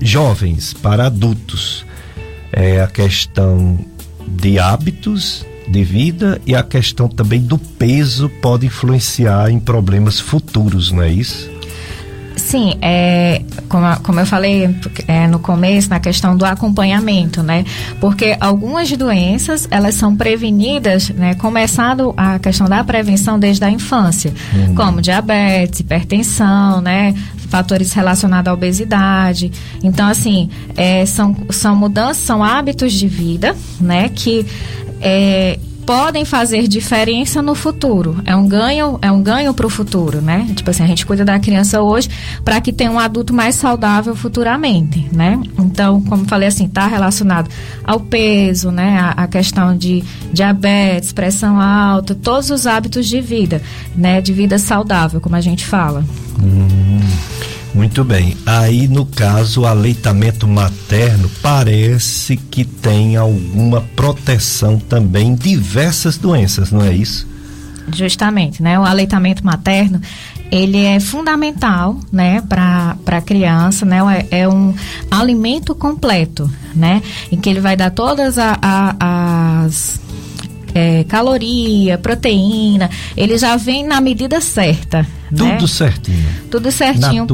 jovens, 0.00 0.72
para 0.74 1.06
adultos. 1.06 1.84
É 2.52 2.80
a 2.80 2.86
questão 2.86 3.78
de 4.26 4.58
hábitos 4.58 5.44
de 5.68 5.84
vida 5.84 6.40
e 6.46 6.54
a 6.54 6.62
questão 6.62 7.08
também 7.08 7.40
do 7.40 7.58
peso 7.58 8.28
pode 8.40 8.66
influenciar 8.66 9.50
em 9.50 9.58
problemas 9.58 10.20
futuros, 10.20 10.90
não 10.90 11.02
é 11.02 11.10
isso? 11.10 11.55
Sim, 12.46 12.74
é, 12.80 13.42
como, 13.68 14.00
como 14.04 14.20
eu 14.20 14.26
falei 14.26 14.70
é, 15.08 15.26
no 15.26 15.40
começo, 15.40 15.90
na 15.90 15.98
questão 15.98 16.36
do 16.36 16.44
acompanhamento, 16.44 17.42
né? 17.42 17.64
Porque 18.00 18.36
algumas 18.38 18.90
doenças, 18.92 19.66
elas 19.68 19.96
são 19.96 20.14
prevenidas, 20.14 21.08
né? 21.08 21.34
Começando 21.34 22.14
a 22.16 22.38
questão 22.38 22.68
da 22.68 22.84
prevenção 22.84 23.36
desde 23.36 23.64
a 23.64 23.70
infância, 23.70 24.32
hum. 24.54 24.76
como 24.76 25.02
diabetes, 25.02 25.80
hipertensão, 25.80 26.80
né? 26.80 27.16
Fatores 27.48 27.92
relacionados 27.92 28.48
à 28.48 28.54
obesidade. 28.54 29.50
Então, 29.82 30.08
assim, 30.08 30.48
é, 30.76 31.04
são, 31.04 31.36
são 31.50 31.74
mudanças, 31.74 32.18
são 32.18 32.44
hábitos 32.44 32.92
de 32.92 33.08
vida, 33.08 33.56
né? 33.80 34.08
Que 34.08 34.46
é, 35.00 35.58
podem 35.86 36.24
fazer 36.24 36.66
diferença 36.66 37.40
no 37.40 37.54
futuro. 37.54 38.20
É 38.26 38.34
um 38.34 38.48
ganho, 38.48 38.98
é 39.00 39.10
um 39.10 39.22
ganho 39.22 39.54
para 39.54 39.66
o 39.66 39.70
futuro, 39.70 40.20
né? 40.20 40.46
Tipo 40.54 40.70
assim, 40.70 40.82
a 40.82 40.86
gente 40.86 41.06
cuida 41.06 41.24
da 41.24 41.38
criança 41.38 41.80
hoje 41.80 42.10
para 42.44 42.60
que 42.60 42.72
tenha 42.72 42.90
um 42.90 42.98
adulto 42.98 43.32
mais 43.32 43.54
saudável 43.54 44.16
futuramente, 44.16 45.08
né? 45.12 45.40
Então, 45.56 46.02
como 46.02 46.24
falei 46.26 46.48
assim, 46.48 46.66
está 46.66 46.88
relacionado 46.88 47.48
ao 47.84 48.00
peso, 48.00 48.72
né? 48.72 48.98
A, 48.98 49.22
a, 49.22 49.28
questão 49.28 49.76
de 49.76 50.02
diabetes, 50.32 51.12
pressão 51.12 51.60
alta, 51.60 52.14
todos 52.14 52.50
os 52.50 52.66
hábitos 52.66 53.06
de 53.06 53.20
vida, 53.20 53.62
né? 53.94 54.20
De 54.20 54.32
vida 54.32 54.58
saudável, 54.58 55.20
como 55.20 55.36
a 55.36 55.40
gente 55.40 55.64
fala. 55.64 56.04
Hum. 56.42 56.85
Muito 57.76 58.02
bem. 58.02 58.34
Aí, 58.46 58.88
no 58.88 59.04
caso, 59.04 59.60
o 59.60 59.66
aleitamento 59.66 60.48
materno 60.48 61.30
parece 61.42 62.34
que 62.34 62.64
tem 62.64 63.16
alguma 63.16 63.82
proteção 63.94 64.78
também 64.78 65.28
em 65.28 65.34
diversas 65.34 66.16
doenças, 66.16 66.72
não 66.72 66.82
é 66.82 66.94
isso? 66.94 67.28
Justamente, 67.94 68.62
né? 68.62 68.80
O 68.80 68.82
aleitamento 68.82 69.44
materno, 69.44 70.00
ele 70.50 70.86
é 70.86 70.98
fundamental, 70.98 72.00
né, 72.10 72.40
para 72.40 72.96
a 73.06 73.20
criança, 73.20 73.84
né? 73.84 73.98
É, 74.30 74.40
é, 74.40 74.48
um 74.48 74.74
alimento 75.10 75.74
completo, 75.74 76.50
né? 76.74 77.02
Em 77.30 77.36
que 77.36 77.50
ele 77.50 77.60
vai 77.60 77.76
dar 77.76 77.90
todas 77.90 78.38
a, 78.38 78.56
a, 78.62 79.64
as 79.66 80.00
é, 80.76 81.04
caloria, 81.04 81.96
proteína, 81.96 82.90
ele 83.16 83.38
já 83.38 83.56
vem 83.56 83.82
na 83.82 83.98
medida 83.98 84.42
certa. 84.42 85.06
Tudo 85.30 85.42
né? 85.44 85.66
certinho. 85.66 86.28
Tudo 86.50 86.70
certinho 86.70 87.26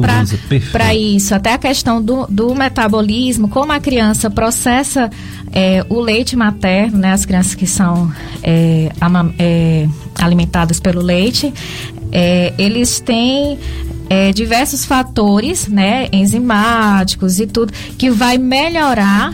para 0.71 0.95
isso. 0.95 1.35
Até 1.35 1.51
a 1.53 1.57
questão 1.57 2.01
do, 2.01 2.25
do 2.27 2.55
metabolismo, 2.55 3.49
como 3.49 3.73
a 3.73 3.81
criança 3.81 4.29
processa 4.29 5.11
é, 5.51 5.85
o 5.89 5.99
leite 5.99 6.37
materno, 6.37 6.97
né? 6.97 7.11
As 7.11 7.25
crianças 7.25 7.53
que 7.53 7.67
são 7.67 8.09
é, 8.41 8.89
é, 9.37 9.87
alimentadas 10.17 10.79
pelo 10.79 11.01
leite, 11.01 11.53
é, 12.13 12.53
eles 12.57 13.01
têm 13.01 13.59
é, 14.09 14.31
diversos 14.31 14.85
fatores, 14.85 15.67
né, 15.67 16.07
enzimáticos 16.13 17.39
e 17.39 17.45
tudo, 17.45 17.73
que 17.97 18.09
vai 18.09 18.37
melhorar 18.37 19.33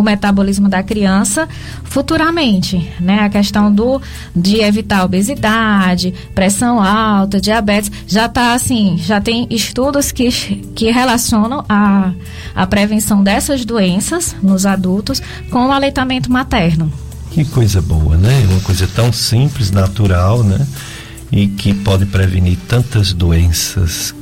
o 0.00 0.02
metabolismo 0.02 0.68
da 0.68 0.82
criança 0.82 1.48
futuramente, 1.84 2.90
né? 2.98 3.20
A 3.20 3.28
questão 3.28 3.72
do 3.72 4.00
de 4.34 4.60
evitar 4.60 5.04
obesidade, 5.04 6.14
pressão 6.34 6.82
alta, 6.82 7.40
diabetes, 7.40 7.92
já 8.06 8.26
está 8.26 8.54
assim, 8.54 8.96
já 8.98 9.20
tem 9.20 9.46
estudos 9.50 10.10
que, 10.10 10.30
que 10.74 10.90
relacionam 10.90 11.64
a, 11.68 12.12
a 12.54 12.66
prevenção 12.66 13.22
dessas 13.22 13.64
doenças 13.64 14.34
nos 14.42 14.64
adultos 14.64 15.22
com 15.50 15.66
o 15.66 15.72
aleitamento 15.72 16.32
materno. 16.32 16.90
Que 17.30 17.44
coisa 17.44 17.80
boa, 17.80 18.16
né? 18.16 18.46
Uma 18.50 18.60
coisa 18.60 18.88
tão 18.88 19.12
simples, 19.12 19.70
natural, 19.70 20.42
né? 20.42 20.66
E 21.30 21.46
que 21.46 21.72
pode 21.72 22.06
prevenir 22.06 22.58
tantas 22.66 23.12
doenças 23.12 24.12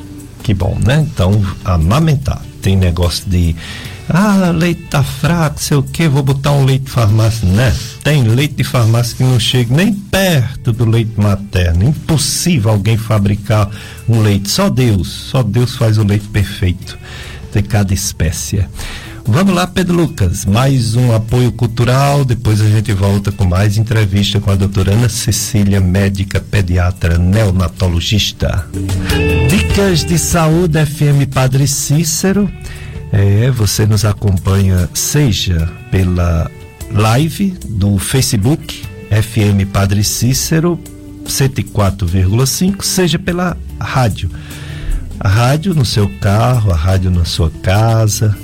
Que 0.42 0.52
bom, 0.52 0.76
né? 0.84 1.06
Então, 1.10 1.42
amamentar. 1.64 2.42
Tem 2.60 2.76
negócio 2.76 3.28
de 3.28 3.54
ah, 4.08 4.50
leite 4.50 4.82
tá 4.84 5.02
fraco, 5.02 5.60
sei 5.60 5.76
o 5.76 5.82
que, 5.82 6.08
vou 6.08 6.22
botar 6.22 6.52
um 6.52 6.64
leite 6.64 6.84
de 6.84 6.90
farmácia. 6.90 7.48
Né? 7.48 7.74
Tem 8.02 8.22
leite 8.22 8.54
de 8.54 8.64
farmácia 8.64 9.16
que 9.16 9.22
não 9.22 9.38
chega 9.38 9.74
nem 9.74 9.92
perto 9.92 10.72
do 10.72 10.84
leite 10.84 11.20
materno. 11.20 11.84
Impossível 11.84 12.70
alguém 12.70 12.96
fabricar 12.96 13.70
um 14.08 14.20
leite. 14.20 14.50
Só 14.50 14.70
Deus, 14.70 15.08
só 15.08 15.42
Deus 15.42 15.76
faz 15.76 15.98
o 15.98 16.04
leite 16.04 16.26
perfeito 16.28 16.98
de 17.52 17.62
cada 17.62 17.92
espécie. 17.92 18.64
Vamos 19.30 19.54
lá, 19.54 19.66
Pedro 19.66 19.94
Lucas, 19.94 20.46
mais 20.46 20.96
um 20.96 21.14
apoio 21.14 21.52
cultural. 21.52 22.24
Depois 22.24 22.62
a 22.62 22.68
gente 22.68 22.94
volta 22.94 23.30
com 23.30 23.44
mais 23.44 23.76
entrevista 23.76 24.40
com 24.40 24.50
a 24.50 24.54
doutora 24.54 24.92
Ana 24.92 25.10
Cecília, 25.10 25.82
médica 25.82 26.40
pediatra 26.40 27.18
neonatologista. 27.18 28.66
Dicas 29.50 30.02
de 30.02 30.18
saúde 30.18 30.82
FM 30.84 31.30
Padre 31.30 31.68
Cícero. 31.68 32.50
É, 33.12 33.50
você 33.50 33.86
nos 33.86 34.04
acompanha 34.04 34.88
seja 34.92 35.70
pela 35.90 36.50
live 36.90 37.56
do 37.66 37.98
Facebook 37.98 38.82
FM 39.10 39.70
Padre 39.72 40.04
Cícero 40.04 40.78
104,5, 41.26 42.82
seja 42.82 43.18
pela 43.18 43.56
rádio. 43.80 44.30
A 45.20 45.28
rádio 45.28 45.74
no 45.74 45.84
seu 45.84 46.08
carro, 46.20 46.72
a 46.72 46.76
rádio 46.76 47.10
na 47.10 47.24
sua 47.24 47.50
casa, 47.62 48.36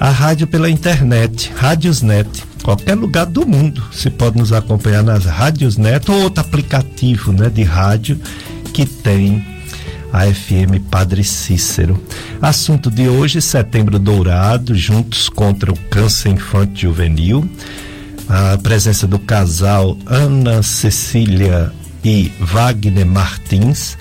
a 0.00 0.10
rádio 0.10 0.46
pela 0.46 0.70
internet, 0.70 1.52
Rádiosnet, 1.56 2.44
qualquer 2.62 2.94
lugar 2.94 3.26
do 3.26 3.46
mundo. 3.46 3.82
Você 3.92 4.10
pode 4.10 4.38
nos 4.38 4.52
acompanhar 4.52 5.02
nas 5.02 5.24
Rádiosnet 5.24 6.10
ou 6.10 6.22
outro 6.22 6.40
aplicativo, 6.40 7.32
né, 7.32 7.50
de 7.50 7.62
rádio 7.62 8.20
que 8.72 8.86
tem 8.86 9.44
a 10.12 10.26
FM 10.26 10.80
Padre 10.90 11.22
Cícero. 11.24 12.02
Assunto 12.40 12.90
de 12.90 13.08
hoje, 13.08 13.40
Setembro 13.40 13.98
Dourado, 13.98 14.74
juntos 14.74 15.28
contra 15.28 15.72
o 15.72 15.78
câncer 15.90 16.30
infantil 16.30 16.90
juvenil. 16.90 17.50
A 18.28 18.58
presença 18.58 19.06
do 19.06 19.18
casal 19.18 19.96
Ana 20.06 20.62
Cecília 20.62 21.72
e 22.04 22.32
Wagner 22.40 23.06
Martins. 23.06 23.96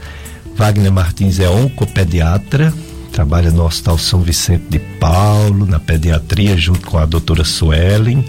Wagner 0.55 0.91
Martins 0.91 1.39
é 1.39 1.49
oncopediatra, 1.49 2.73
trabalha 3.11 3.51
no 3.51 3.65
Hospital 3.65 3.97
São 3.97 4.21
Vicente 4.21 4.65
de 4.69 4.79
Paulo, 4.79 5.65
na 5.65 5.79
pediatria, 5.79 6.57
junto 6.57 6.87
com 6.87 6.97
a 6.97 7.05
doutora 7.05 7.43
Suelen. 7.43 8.25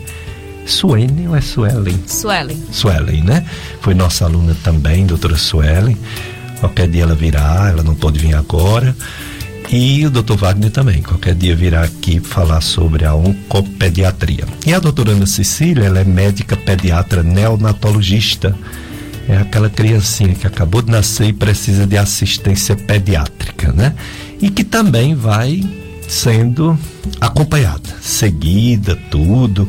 Suene 0.66 1.28
ou 1.28 1.36
é 1.36 1.40
Suelen? 1.40 1.98
Suelen. 2.06 2.60
Suelen, 2.72 3.22
né? 3.22 3.46
Foi 3.80 3.94
nossa 3.94 4.24
aluna 4.24 4.56
também, 4.64 5.06
doutora 5.06 5.36
Suelen. 5.36 5.96
Qualquer 6.60 6.88
dia 6.88 7.02
ela 7.02 7.14
virá, 7.14 7.68
ela 7.68 7.82
não 7.82 7.94
pode 7.94 8.18
vir 8.18 8.34
agora. 8.34 8.96
E 9.70 10.06
o 10.06 10.10
doutor 10.10 10.36
Wagner 10.36 10.70
também, 10.70 11.02
qualquer 11.02 11.34
dia 11.34 11.56
virá 11.56 11.82
aqui 11.82 12.20
falar 12.20 12.60
sobre 12.60 13.04
a 13.04 13.14
oncopediatria. 13.14 14.44
E 14.64 14.72
a 14.72 14.78
doutora 14.78 15.10
Ana 15.10 15.26
Cecília, 15.26 15.84
ela 15.84 15.98
é 15.98 16.04
médica 16.04 16.56
pediatra 16.56 17.22
neonatologista. 17.22 18.56
É 19.28 19.38
aquela 19.38 19.68
criancinha 19.68 20.36
que 20.36 20.46
acabou 20.46 20.82
de 20.82 20.92
nascer 20.92 21.28
e 21.28 21.32
precisa 21.32 21.84
de 21.84 21.98
assistência 21.98 22.76
pediátrica, 22.76 23.72
né? 23.72 23.94
E 24.40 24.50
que 24.50 24.62
também 24.62 25.16
vai 25.16 25.64
sendo 26.06 26.78
acompanhada, 27.20 27.90
seguida, 28.00 28.94
tudo. 29.10 29.68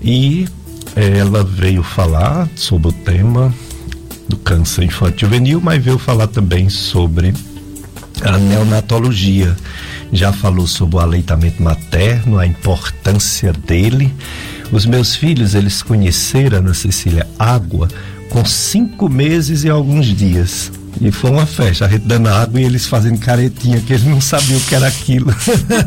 E 0.00 0.46
ela 0.94 1.42
veio 1.42 1.82
falar 1.82 2.48
sobre 2.54 2.88
o 2.88 2.92
tema 2.92 3.52
do 4.28 4.36
câncer 4.36 4.84
infantil 4.84 5.28
juvenil, 5.28 5.60
mas 5.60 5.82
veio 5.82 5.98
falar 5.98 6.26
também 6.26 6.68
sobre 6.68 7.32
a 8.22 8.38
neonatologia. 8.38 9.56
Já 10.12 10.32
falou 10.32 10.66
sobre 10.66 10.96
o 10.96 11.00
aleitamento 11.00 11.62
materno, 11.62 12.38
a 12.38 12.46
importância 12.46 13.52
dele. 13.52 14.12
Os 14.70 14.86
meus 14.86 15.14
filhos, 15.14 15.54
eles 15.54 15.82
conheceram, 15.82 16.58
Ana 16.58 16.74
Cecília, 16.74 17.26
água 17.38 17.88
com 18.30 18.44
cinco 18.44 19.08
meses 19.08 19.64
e 19.64 19.70
alguns 19.70 20.06
dias. 20.06 20.70
E 21.00 21.12
foi 21.12 21.30
uma 21.30 21.46
festa, 21.46 21.86
a 21.86 21.88
gente 21.88 22.06
dando 22.06 22.28
água 22.28 22.60
e 22.60 22.64
eles 22.64 22.86
fazendo 22.86 23.18
caretinha, 23.18 23.80
que 23.80 23.92
eles 23.92 24.04
não 24.04 24.20
sabiam 24.20 24.58
o 24.58 24.62
que 24.62 24.74
era 24.74 24.86
aquilo. 24.86 25.34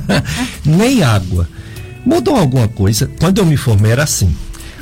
Nem 0.64 1.04
água. 1.04 1.48
Mudou 2.06 2.36
alguma 2.36 2.68
coisa? 2.68 3.10
Quando 3.20 3.40
eu 3.40 3.46
me 3.46 3.58
formei 3.58 3.92
era 3.92 4.04
assim 4.04 4.34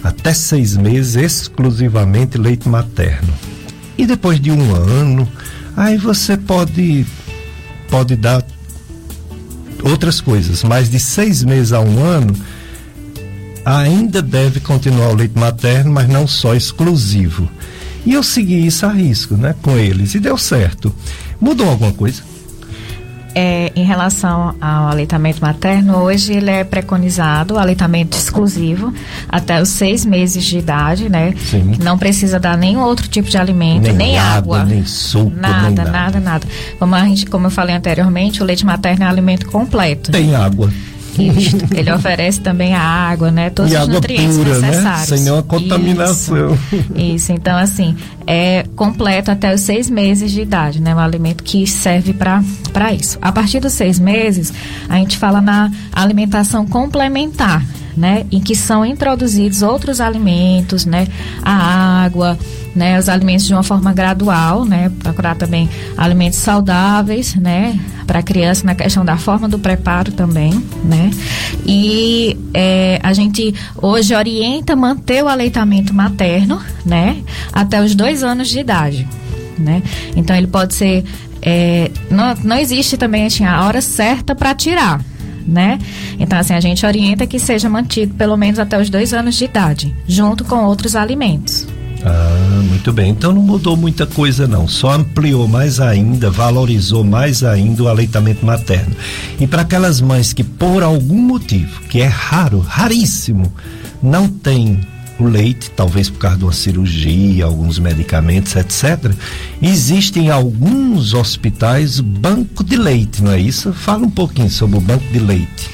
até 0.03 0.33
seis 0.33 0.75
meses 0.75 1.15
exclusivamente 1.15 2.37
leite 2.37 2.67
materno. 2.67 3.33
E 3.97 4.05
depois 4.05 4.39
de 4.39 4.51
um 4.51 4.75
ano, 4.75 5.27
aí 5.75 5.97
você 5.97 6.37
pode, 6.37 7.05
pode 7.89 8.15
dar 8.15 8.45
outras 9.83 10.21
coisas, 10.21 10.63
mas 10.63 10.89
de 10.89 10.99
seis 10.99 11.43
meses 11.43 11.73
a 11.73 11.79
um 11.79 12.03
ano, 12.03 12.35
ainda 13.65 14.21
deve 14.21 14.59
continuar 14.59 15.09
o 15.09 15.15
leite 15.15 15.37
materno, 15.37 15.91
mas 15.91 16.07
não 16.07 16.27
só 16.27 16.55
exclusivo. 16.55 17.49
E 18.05 18.13
eu 18.13 18.23
segui 18.23 18.65
isso 18.65 18.85
a 18.85 18.91
risco, 18.91 19.35
né, 19.35 19.53
com 19.61 19.77
eles, 19.77 20.15
e 20.15 20.19
deu 20.19 20.37
certo. 20.37 20.93
Mudou 21.41 21.69
alguma 21.69 21.91
coisa? 21.91 22.23
É, 23.39 23.71
em 23.75 23.83
relação 23.83 24.55
ao 24.59 24.87
aleitamento 24.87 25.39
materno, 25.39 25.97
hoje 25.97 26.33
ele 26.33 26.49
é 26.49 26.63
preconizado 26.63 27.53
o 27.53 27.59
aleitamento 27.59 28.17
exclusivo 28.17 28.91
até 29.29 29.61
os 29.61 29.69
seis 29.69 30.03
meses 30.03 30.43
de 30.43 30.57
idade, 30.57 31.07
né? 31.07 31.35
Sim. 31.37 31.75
Não 31.79 31.99
precisa 31.99 32.39
dar 32.39 32.57
nenhum 32.57 32.81
outro 32.81 33.07
tipo 33.07 33.29
de 33.29 33.37
alimento, 33.37 33.83
nem, 33.83 33.93
nem 33.93 34.17
água, 34.17 34.61
água, 34.61 34.73
nem 34.73 34.83
suco, 34.83 35.35
nada, 35.35 35.53
nem 35.67 35.75
nada, 35.75 35.91
nada, 35.91 36.19
nada. 36.19 36.47
Como 36.79 36.95
a 36.95 37.03
gente, 37.05 37.27
como 37.27 37.45
eu 37.45 37.51
falei 37.51 37.75
anteriormente, 37.75 38.41
o 38.41 38.45
leite 38.45 38.65
materno 38.65 39.03
é 39.03 39.07
um 39.07 39.11
alimento 39.11 39.45
completo. 39.51 40.11
Tem 40.11 40.33
água. 40.33 40.71
Ele 41.75 41.91
oferece 41.91 42.39
também 42.39 42.73
a 42.73 42.81
água, 42.81 43.31
né? 43.31 43.49
Todos 43.49 43.71
e 43.71 43.75
os 43.75 43.81
água 43.81 43.93
nutrientes 43.95 44.37
pura, 44.37 44.59
né? 44.59 44.67
necessários. 44.67 45.09
Né? 45.09 45.17
Sem 45.17 45.25
nenhuma 45.25 45.43
contaminação. 45.43 46.53
Isso, 46.53 46.93
isso, 46.95 47.31
então 47.31 47.57
assim, 47.57 47.95
é 48.25 48.65
completo 48.75 49.31
até 49.31 49.53
os 49.53 49.61
seis 49.61 49.89
meses 49.89 50.31
de 50.31 50.41
idade, 50.41 50.81
né? 50.81 50.93
Um 50.93 50.99
alimento 50.99 51.43
que 51.43 51.65
serve 51.65 52.13
para 52.13 52.93
isso. 52.93 53.17
A 53.21 53.31
partir 53.31 53.59
dos 53.59 53.73
seis 53.73 53.99
meses, 53.99 54.53
a 54.87 54.95
gente 54.97 55.17
fala 55.17 55.41
na 55.41 55.71
alimentação 55.91 56.65
complementar, 56.65 57.63
né? 57.95 58.25
Em 58.31 58.39
que 58.39 58.55
são 58.55 58.85
introduzidos 58.85 59.61
outros 59.61 59.99
alimentos, 59.99 60.85
né? 60.85 61.07
A 61.41 62.03
água, 62.03 62.37
né? 62.75 62.99
Os 62.99 63.09
alimentos 63.09 63.47
de 63.47 63.53
uma 63.53 63.63
forma 63.63 63.93
gradual, 63.93 64.65
né? 64.65 64.91
Procurar 64.99 65.35
também 65.35 65.69
alimentos 65.97 66.39
saudáveis, 66.39 67.35
né? 67.35 67.79
Para 68.07 68.19
a 68.19 68.23
criança 68.23 68.65
na 68.65 68.73
questão 68.73 69.03
da 69.03 69.17
forma 69.17 69.47
do 69.47 69.59
preparo 69.59 70.11
também, 70.11 70.51
né? 70.83 71.11
E 71.65 72.37
é, 72.53 72.99
a 73.03 73.11
gente 73.11 73.53
hoje 73.75 74.15
orienta 74.15 74.75
manter 74.75 75.23
o 75.23 75.27
aleitamento 75.27 75.93
materno, 75.93 76.59
né? 76.85 77.21
Até 77.51 77.81
os 77.83 77.93
dois 77.93 78.23
anos 78.23 78.47
de 78.47 78.59
idade, 78.59 79.07
né? 79.59 79.83
Então 80.15 80.35
ele 80.35 80.47
pode 80.47 80.73
ser 80.73 81.03
é, 81.41 81.91
não, 82.09 82.33
não 82.43 82.57
existe 82.57 82.97
também 82.97 83.25
assim, 83.25 83.45
a 83.45 83.65
hora 83.65 83.81
certa 83.81 84.33
para 84.33 84.55
tirar, 84.55 85.01
né? 85.45 85.79
Então, 86.19 86.37
assim, 86.39 86.53
a 86.53 86.59
gente 86.59 86.85
orienta 86.85 87.27
que 87.27 87.39
seja 87.39 87.69
mantido 87.69 88.13
pelo 88.15 88.35
menos 88.35 88.59
até 88.59 88.79
os 88.79 88.89
dois 88.89 89.13
anos 89.13 89.35
de 89.35 89.45
idade, 89.45 89.95
junto 90.07 90.43
com 90.43 90.65
outros 90.65 90.95
alimentos. 90.95 91.67
Ah, 92.03 92.61
muito 92.63 92.93
bem. 92.93 93.09
Então 93.09 93.33
não 93.33 93.41
mudou 93.41 93.75
muita 93.75 94.05
coisa 94.05 94.47
não, 94.47 94.67
só 94.67 94.93
ampliou 94.93 95.47
mais 95.47 95.79
ainda, 95.79 96.29
valorizou 96.29 97.03
mais 97.03 97.43
ainda 97.43 97.83
o 97.83 97.87
aleitamento 97.87 98.45
materno. 98.45 98.95
E 99.39 99.47
para 99.47 99.63
aquelas 99.63 99.99
mães 99.99 100.33
que 100.33 100.43
por 100.43 100.83
algum 100.83 101.21
motivo, 101.21 101.81
que 101.89 101.99
é 102.01 102.07
raro, 102.07 102.59
raríssimo, 102.59 103.51
não 104.01 104.27
tem 104.27 104.79
o 105.19 105.25
leite, 105.25 105.71
talvez 105.71 106.09
por 106.09 106.19
causa 106.19 106.37
de 106.37 106.43
uma 106.43 106.53
cirurgia, 106.53 107.45
alguns 107.45 107.79
medicamentos, 107.79 108.55
etc. 108.55 109.11
Existem 109.61 110.29
alguns 110.29 111.13
hospitais 111.13 111.99
banco 111.99 112.63
de 112.63 112.75
leite, 112.77 113.23
não 113.23 113.31
é 113.31 113.39
isso? 113.39 113.73
Fala 113.73 114.05
um 114.05 114.09
pouquinho 114.11 114.49
sobre 114.49 114.77
o 114.77 114.81
banco 114.81 115.05
de 115.11 115.19
leite. 115.19 115.69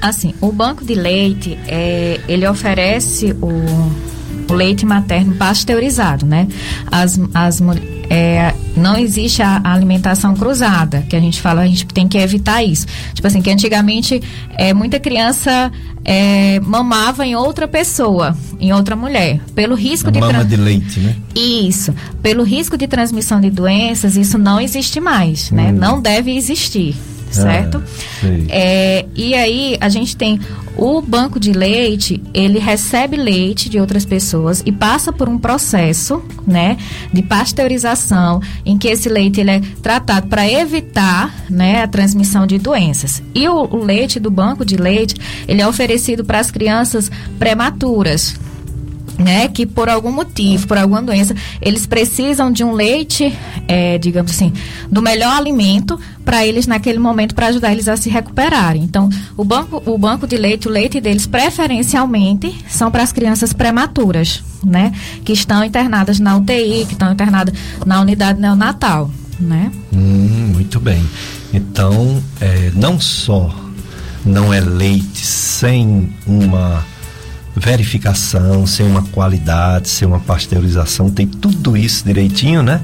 Assim, 0.00 0.32
o 0.40 0.52
banco 0.52 0.84
de 0.84 0.94
leite, 0.94 1.58
é, 1.66 2.20
ele 2.28 2.46
oferece 2.46 3.32
o, 3.42 3.50
o 4.48 4.52
leite 4.52 4.86
materno 4.86 5.34
pasteurizado, 5.34 6.24
né? 6.26 6.48
As, 6.90 7.20
as 7.34 7.60
é, 8.10 8.54
não 8.76 8.96
existe 8.96 9.42
a, 9.42 9.60
a, 9.62 9.74
alimentação 9.74 10.34
cruzada, 10.34 11.04
que 11.08 11.14
a 11.14 11.20
gente 11.20 11.40
fala, 11.40 11.62
a 11.62 11.66
gente 11.66 11.86
tem 11.86 12.08
que 12.08 12.16
evitar 12.16 12.62
isso. 12.62 12.86
Tipo 13.12 13.26
assim, 13.26 13.42
que 13.42 13.50
antigamente 13.50 14.22
é, 14.56 14.72
muita 14.72 14.98
criança 14.98 15.70
é, 16.04 16.58
mamava 16.60 17.26
em 17.26 17.36
outra 17.36 17.68
pessoa, 17.68 18.36
em 18.58 18.72
outra 18.72 18.96
mulher, 18.96 19.40
pelo 19.54 19.74
risco 19.74 20.10
de 20.10 20.20
mama 20.20 20.44
de 20.44 20.56
leite, 20.56 21.00
né? 21.00 21.16
Isso, 21.34 21.94
pelo 22.22 22.42
risco 22.42 22.78
de 22.78 22.88
transmissão 22.88 23.40
de 23.40 23.50
doenças, 23.50 24.16
isso 24.16 24.38
não 24.38 24.60
existe 24.60 25.00
mais, 25.00 25.50
né? 25.50 25.70
Hum. 25.70 25.76
Não 25.76 26.00
deve 26.00 26.34
existir. 26.34 26.96
Certo? 27.30 27.82
Ah, 28.22 28.26
é, 28.48 29.06
e 29.14 29.34
aí 29.34 29.76
a 29.80 29.88
gente 29.88 30.16
tem 30.16 30.40
o 30.76 31.02
banco 31.02 31.40
de 31.40 31.52
leite, 31.52 32.22
ele 32.32 32.60
recebe 32.60 33.16
leite 33.16 33.68
de 33.68 33.80
outras 33.80 34.04
pessoas 34.04 34.62
e 34.64 34.70
passa 34.70 35.12
por 35.12 35.28
um 35.28 35.36
processo, 35.36 36.22
né, 36.46 36.76
de 37.12 37.20
pasteurização, 37.20 38.40
em 38.64 38.78
que 38.78 38.86
esse 38.86 39.08
leite 39.08 39.40
ele 39.40 39.50
é 39.50 39.60
tratado 39.82 40.28
para 40.28 40.48
evitar, 40.48 41.34
né, 41.50 41.82
a 41.82 41.88
transmissão 41.88 42.46
de 42.46 42.58
doenças. 42.58 43.20
E 43.34 43.48
o, 43.48 43.64
o 43.64 43.84
leite 43.84 44.20
do 44.20 44.30
banco 44.30 44.64
de 44.64 44.76
leite, 44.76 45.16
ele 45.48 45.60
é 45.60 45.66
oferecido 45.66 46.24
para 46.24 46.38
as 46.38 46.50
crianças 46.50 47.10
prematuras, 47.38 48.36
né, 49.18 49.48
que 49.48 49.66
por 49.66 49.88
algum 49.88 50.12
motivo, 50.12 50.66
por 50.66 50.78
alguma 50.78 51.02
doença, 51.02 51.34
eles 51.60 51.86
precisam 51.86 52.52
de 52.52 52.62
um 52.62 52.72
leite, 52.72 53.36
é, 53.66 53.98
digamos 53.98 54.30
assim, 54.30 54.52
do 54.90 55.02
melhor 55.02 55.36
alimento 55.36 55.98
para 56.24 56.46
eles 56.46 56.66
naquele 56.66 56.98
momento 56.98 57.34
para 57.34 57.48
ajudar 57.48 57.72
eles 57.72 57.88
a 57.88 57.96
se 57.96 58.08
recuperarem. 58.08 58.82
Então, 58.82 59.08
o 59.36 59.44
banco, 59.44 59.82
o 59.84 59.98
banco 59.98 60.26
de 60.26 60.36
leite, 60.36 60.68
o 60.68 60.70
leite 60.70 61.00
deles 61.00 61.26
preferencialmente 61.26 62.56
são 62.68 62.90
para 62.90 63.02
as 63.02 63.12
crianças 63.12 63.52
prematuras, 63.52 64.42
né, 64.62 64.92
que 65.24 65.32
estão 65.32 65.64
internadas 65.64 66.20
na 66.20 66.36
UTI, 66.36 66.86
que 66.86 66.92
estão 66.92 67.12
internadas 67.12 67.52
na 67.84 68.00
unidade 68.00 68.40
neonatal, 68.40 69.10
né? 69.40 69.72
Hum, 69.92 70.52
muito 70.54 70.78
bem. 70.78 71.04
Então, 71.52 72.22
é, 72.40 72.70
não 72.74 73.00
só 73.00 73.54
não 74.24 74.52
é 74.52 74.60
leite 74.60 75.24
sem 75.24 76.12
uma 76.26 76.84
verificação, 77.58 78.66
sem 78.66 78.86
uma 78.86 79.02
qualidade, 79.02 79.88
sem 79.88 80.06
uma 80.06 80.20
pasteurização, 80.20 81.10
tem 81.10 81.26
tudo 81.26 81.76
isso 81.76 82.04
direitinho, 82.04 82.62
né? 82.62 82.80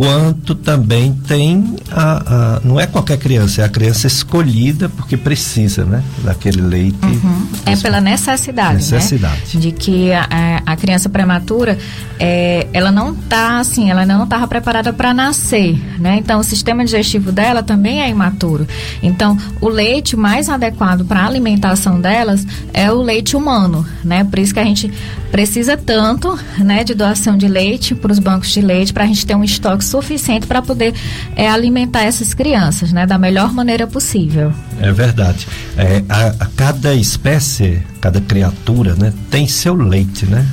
Quanto 0.00 0.54
também 0.54 1.12
tem 1.28 1.76
a, 1.90 2.56
a, 2.56 2.60
não 2.64 2.80
é 2.80 2.86
qualquer 2.86 3.18
criança, 3.18 3.60
é 3.60 3.64
a 3.66 3.68
criança 3.68 4.06
escolhida 4.06 4.88
porque 4.88 5.14
precisa, 5.14 5.84
né, 5.84 6.02
daquele 6.24 6.62
leite. 6.62 6.96
Uhum. 7.04 7.46
É 7.66 7.76
pela 7.76 8.00
necessidade, 8.00 8.76
necessidade. 8.76 9.56
Né? 9.56 9.60
De 9.60 9.72
que 9.72 10.10
a, 10.10 10.62
a 10.64 10.74
criança 10.74 11.10
prematura, 11.10 11.76
é, 12.18 12.66
ela 12.72 12.90
não 12.90 13.14
tá 13.14 13.58
assim, 13.58 13.90
ela 13.90 14.06
não 14.06 14.24
estava 14.24 14.48
preparada 14.48 14.90
para 14.90 15.12
nascer, 15.12 15.78
né? 15.98 16.16
Então 16.16 16.40
o 16.40 16.44
sistema 16.44 16.82
digestivo 16.82 17.30
dela 17.30 17.62
também 17.62 18.00
é 18.00 18.08
imaturo. 18.08 18.66
Então 19.02 19.36
o 19.60 19.68
leite 19.68 20.16
mais 20.16 20.48
adequado 20.48 21.04
para 21.04 21.20
a 21.20 21.26
alimentação 21.26 22.00
delas 22.00 22.46
é 22.72 22.90
o 22.90 23.02
leite 23.02 23.36
humano, 23.36 23.86
né? 24.02 24.24
Por 24.24 24.38
isso 24.38 24.54
que 24.54 24.60
a 24.60 24.64
gente 24.64 24.90
precisa 25.30 25.76
tanto, 25.76 26.38
né, 26.58 26.82
de 26.82 26.92
doação 26.92 27.36
de 27.36 27.46
leite 27.46 27.94
para 27.94 28.10
os 28.10 28.18
bancos 28.18 28.50
de 28.50 28.60
leite 28.60 28.92
para 28.92 29.04
a 29.04 29.06
gente 29.06 29.24
ter 29.24 29.36
um 29.36 29.44
estoque 29.44 29.84
suficiente 29.90 30.46
para 30.46 30.62
poder 30.62 30.94
é, 31.36 31.48
alimentar 31.48 32.02
essas 32.04 32.32
crianças, 32.32 32.92
né, 32.92 33.06
da 33.06 33.18
melhor 33.18 33.52
maneira 33.52 33.86
possível. 33.86 34.52
É 34.80 34.92
verdade. 34.92 35.46
É, 35.76 36.02
a, 36.08 36.44
a 36.44 36.46
cada 36.56 36.94
espécie, 36.94 37.82
cada 38.00 38.20
criatura, 38.20 38.94
né, 38.94 39.12
tem 39.30 39.46
seu 39.46 39.74
leite, 39.74 40.26
né? 40.26 40.46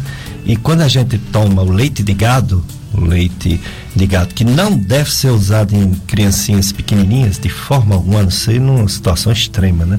E 0.45 0.55
quando 0.55 0.81
a 0.81 0.88
gente 0.88 1.17
toma 1.17 1.61
o 1.61 1.69
leite 1.69 2.01
de 2.01 2.13
gado, 2.13 2.63
o 2.93 3.01
leite 3.01 3.59
de 3.95 4.07
gado, 4.07 4.33
que 4.33 4.45
não 4.45 4.77
deve 4.77 5.11
ser 5.11 5.29
usado 5.29 5.75
em 5.75 5.91
criancinhas 6.07 6.71
pequenininhas 6.71 7.38
de 7.38 7.49
forma 7.49 7.95
alguma, 7.95 8.23
não 8.23 8.31
ser 8.31 8.59
numa 8.59 8.88
situação 8.88 9.31
extrema, 9.31 9.85
né? 9.85 9.97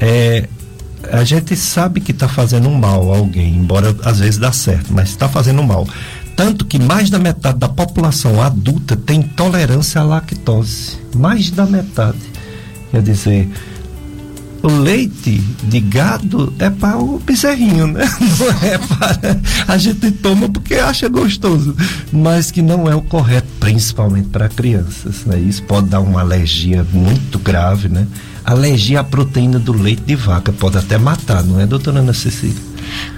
É, 0.00 0.48
a 1.12 1.24
gente 1.24 1.54
sabe 1.56 2.00
que 2.00 2.10
está 2.10 2.28
fazendo 2.28 2.70
mal 2.70 3.12
a 3.12 3.16
alguém, 3.16 3.54
embora 3.54 3.94
às 4.02 4.18
vezes 4.18 4.38
dá 4.38 4.52
certo, 4.52 4.92
mas 4.92 5.10
está 5.10 5.28
fazendo 5.28 5.62
mal. 5.62 5.86
Tanto 6.36 6.66
que 6.66 6.78
mais 6.78 7.08
da 7.08 7.18
metade 7.18 7.58
da 7.58 7.68
população 7.68 8.42
adulta 8.42 8.94
tem 8.94 9.20
intolerância 9.20 10.02
à 10.02 10.04
lactose. 10.04 10.98
Mais 11.14 11.50
da 11.50 11.64
metade. 11.64 12.18
Quer 12.90 13.02
dizer, 13.02 13.48
o 14.62 14.68
leite 14.68 15.38
de 15.62 15.80
gado 15.80 16.52
é 16.58 16.68
para 16.68 16.98
o 16.98 17.18
bezerrinho, 17.18 17.86
né? 17.86 18.04
Não 18.38 18.68
é 18.68 18.78
para. 18.78 19.40
A 19.66 19.78
gente 19.78 20.10
toma 20.10 20.48
porque 20.48 20.74
acha 20.74 21.08
gostoso, 21.08 21.74
mas 22.12 22.50
que 22.50 22.60
não 22.60 22.90
é 22.90 22.94
o 22.94 23.00
correto, 23.00 23.48
principalmente 23.58 24.28
para 24.28 24.48
crianças. 24.48 25.24
Né? 25.24 25.38
Isso 25.38 25.62
pode 25.62 25.88
dar 25.88 26.00
uma 26.00 26.20
alergia 26.20 26.84
muito 26.92 27.38
grave, 27.38 27.88
né? 27.88 28.06
Alergia 28.44 29.00
à 29.00 29.04
proteína 29.04 29.58
do 29.58 29.72
leite 29.72 30.02
de 30.02 30.16
vaca 30.16 30.52
pode 30.52 30.78
até 30.78 30.98
matar, 30.98 31.42
não 31.42 31.60
é, 31.60 31.66
doutora 31.66 32.00
Ana 32.00 32.12
Cecília? 32.12 32.62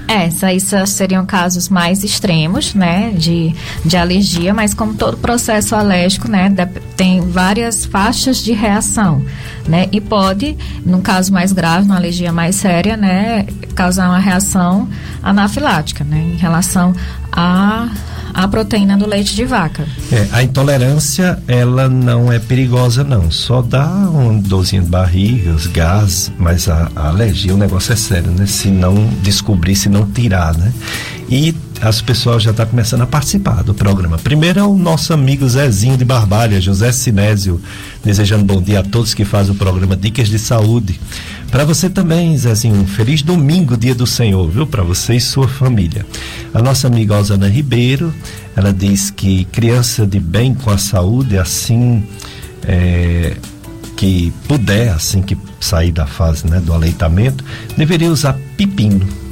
É, 0.08 0.26
esses 0.26 0.88
seriam 0.88 1.26
casos 1.26 1.68
mais 1.68 2.02
extremos, 2.02 2.72
né, 2.72 3.12
de, 3.14 3.54
de 3.84 3.94
alergia, 3.94 4.54
mas 4.54 4.72
como 4.72 4.94
todo 4.94 5.18
processo 5.18 5.76
alérgico, 5.76 6.30
né, 6.30 6.50
tem 6.96 7.20
várias 7.20 7.84
faixas 7.84 8.38
de 8.38 8.52
reação, 8.52 9.22
né, 9.68 9.86
e 9.92 10.00
pode, 10.00 10.56
num 10.84 11.02
caso 11.02 11.30
mais 11.30 11.52
grave, 11.52 11.84
uma 11.84 11.96
alergia 11.96 12.32
mais 12.32 12.56
séria, 12.56 12.96
né, 12.96 13.44
causar 13.74 14.08
uma 14.08 14.18
reação 14.18 14.88
anafilática, 15.22 16.02
né, 16.04 16.18
em 16.34 16.36
relação 16.36 16.94
a 17.30 17.90
a 18.38 18.46
proteína 18.46 18.96
do 18.96 19.04
leite 19.04 19.34
de 19.34 19.44
vaca. 19.44 19.84
É, 20.12 20.28
a 20.30 20.44
intolerância, 20.44 21.42
ela 21.48 21.88
não 21.88 22.32
é 22.32 22.38
perigosa 22.38 23.02
não, 23.02 23.32
só 23.32 23.60
dá 23.60 23.88
um 23.88 24.38
dorzinho 24.38 24.82
de 24.82 24.88
barriga, 24.88 25.50
os 25.50 25.66
gases, 25.66 26.30
mas 26.38 26.68
a, 26.68 26.88
a 26.94 27.08
alergia, 27.08 27.52
o 27.52 27.56
negócio 27.56 27.92
é 27.92 27.96
sério, 27.96 28.30
né? 28.30 28.46
Se 28.46 28.68
não 28.68 29.08
descobrir, 29.22 29.74
se 29.74 29.88
não 29.88 29.97
tirar, 30.06 30.56
né? 30.56 30.72
E 31.30 31.54
as 31.80 32.00
pessoas 32.00 32.42
já 32.42 32.50
estão 32.50 32.64
tá 32.64 32.70
começando 32.70 33.02
a 33.02 33.06
participar 33.06 33.62
do 33.62 33.74
programa. 33.74 34.18
Primeiro 34.18 34.58
é 34.58 34.62
o 34.62 34.76
nosso 34.76 35.12
amigo 35.12 35.48
Zezinho 35.48 35.96
de 35.96 36.04
Barbalha, 36.04 36.60
José 36.60 36.90
Sinésio, 36.90 37.60
desejando 38.02 38.44
bom 38.44 38.60
dia 38.60 38.80
a 38.80 38.82
todos 38.82 39.14
que 39.14 39.24
fazem 39.24 39.52
o 39.52 39.54
programa 39.54 39.96
Dicas 39.96 40.28
de 40.28 40.38
Saúde. 40.38 40.98
Para 41.50 41.64
você 41.64 41.88
também, 41.88 42.36
Zezinho, 42.36 42.74
um 42.74 42.86
feliz 42.86 43.22
domingo, 43.22 43.76
dia 43.76 43.94
do 43.94 44.06
Senhor, 44.06 44.48
viu? 44.50 44.66
Para 44.66 44.82
você 44.82 45.16
e 45.16 45.20
sua 45.20 45.46
família. 45.46 46.04
A 46.52 46.60
nossa 46.60 46.88
amiga 46.88 47.16
Osana 47.16 47.48
Ribeiro, 47.48 48.12
ela 48.56 48.72
diz 48.72 49.10
que 49.10 49.44
criança 49.44 50.06
de 50.06 50.18
bem 50.18 50.54
com 50.54 50.70
a 50.70 50.78
saúde, 50.78 51.38
assim 51.38 52.02
é, 52.66 53.36
que 53.96 54.32
puder, 54.46 54.90
assim 54.90 55.22
que 55.22 55.36
sair 55.60 55.92
da 55.92 56.06
fase 56.06 56.46
né, 56.46 56.60
do 56.60 56.72
aleitamento, 56.72 57.44
deveria 57.76 58.10
usar 58.10 58.36
pepino. 58.56 59.27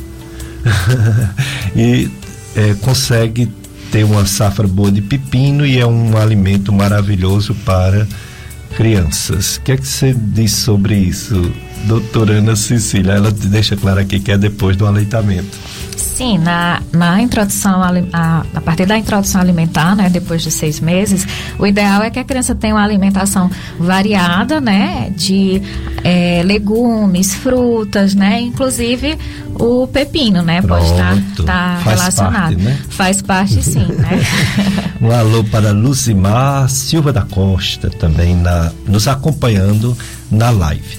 e 1.75 2.11
é, 2.55 2.75
consegue 2.81 3.51
ter 3.91 4.05
uma 4.05 4.27
safra 4.27 4.67
boa 4.67 4.91
de 4.91 5.01
pepino 5.01 5.65
e 5.65 5.79
é 5.79 5.87
um 5.87 6.17
alimento 6.17 6.73
maravilhoso 6.73 7.55
para 7.65 8.07
crianças. 8.77 9.57
O 9.57 9.61
que 9.63 9.73
é 9.73 9.77
que 9.77 9.87
você 9.87 10.15
diz 10.15 10.53
sobre 10.53 10.97
isso, 10.97 11.53
doutora 11.87 12.35
Ana 12.35 12.57
Cecília? 12.57 13.13
Ela 13.13 13.31
deixa 13.31 13.77
claro 13.77 14.01
aqui 14.01 14.21
que 14.21 14.33
é 14.33 14.39
depois 14.39 14.77
do 14.77 14.87
aleitamento. 14.87 15.57
Sim, 16.15 16.39
na, 16.39 16.81
na 16.93 17.21
introdução, 17.21 17.83
a, 17.83 18.47
a 18.55 18.61
partir 18.61 18.87
da 18.87 18.97
introdução 18.97 19.41
alimentar, 19.41 19.95
né, 19.95 20.09
depois 20.09 20.43
de 20.43 20.51
seis 20.51 20.81
meses, 20.81 21.27
o 21.59 21.67
ideal 21.67 22.03
é 22.03 22.11
que 22.11 22.19
a 22.19 22.25
criança 22.25 22.55
tenha 22.55 22.75
uma 22.75 22.83
alimentação 22.83 23.51
variada, 23.79 24.61
né, 24.61 25.13
de 25.15 25.61
é, 26.03 26.43
legumes, 26.43 27.35
frutas, 27.35 28.15
né, 28.15 28.41
inclusive 28.41 29.19
o 29.59 29.87
pepino, 29.87 30.43
né, 30.43 30.63
Pronto. 30.63 30.81
pode 30.81 30.91
estar 30.91 31.17
tá 31.45 31.79
relacionado. 31.85 32.55
Parte, 32.55 32.63
né? 32.63 32.79
Faz 32.89 33.23
parte, 33.23 33.63
sim, 33.63 33.87
né. 33.87 34.21
um 35.01 35.11
alô 35.11 35.45
para 35.45 35.71
Lucimar 35.71 36.69
Silva 36.71 37.13
da 37.13 37.23
Costa, 37.23 37.91
também 37.91 38.35
na, 38.35 38.73
nos 38.87 39.07
acompanhando 39.07 39.97
na 40.31 40.51
live. 40.51 40.99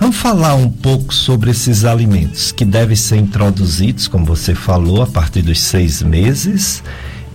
Vamos 0.00 0.16
falar 0.16 0.54
um 0.54 0.70
pouco 0.70 1.12
sobre 1.12 1.50
esses 1.50 1.84
alimentos 1.84 2.52
que 2.52 2.64
devem 2.64 2.96
ser 2.96 3.18
introduzidos, 3.18 4.08
como 4.08 4.24
você 4.24 4.54
falou, 4.54 5.02
a 5.02 5.06
partir 5.06 5.42
dos 5.42 5.60
seis 5.60 6.02
meses 6.02 6.82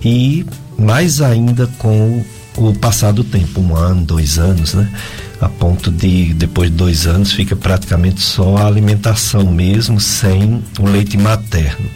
e 0.03 0.43
mais 0.75 1.21
ainda 1.21 1.67
com 1.77 2.25
o 2.57 2.73
passar 2.73 3.11
do 3.11 3.23
tempo, 3.23 3.61
um 3.61 3.75
ano, 3.75 4.03
dois 4.03 4.39
anos, 4.39 4.73
né? 4.73 4.91
A 5.39 5.47
ponto 5.47 5.91
de 5.91 6.33
depois 6.33 6.71
de 6.71 6.75
dois 6.75 7.05
anos 7.05 7.33
fica 7.33 7.55
praticamente 7.55 8.19
só 8.19 8.57
a 8.57 8.65
alimentação 8.65 9.45
mesmo, 9.51 9.99
sem 9.99 10.63
o 10.79 10.87
leite 10.87 11.19
materno. 11.19 11.87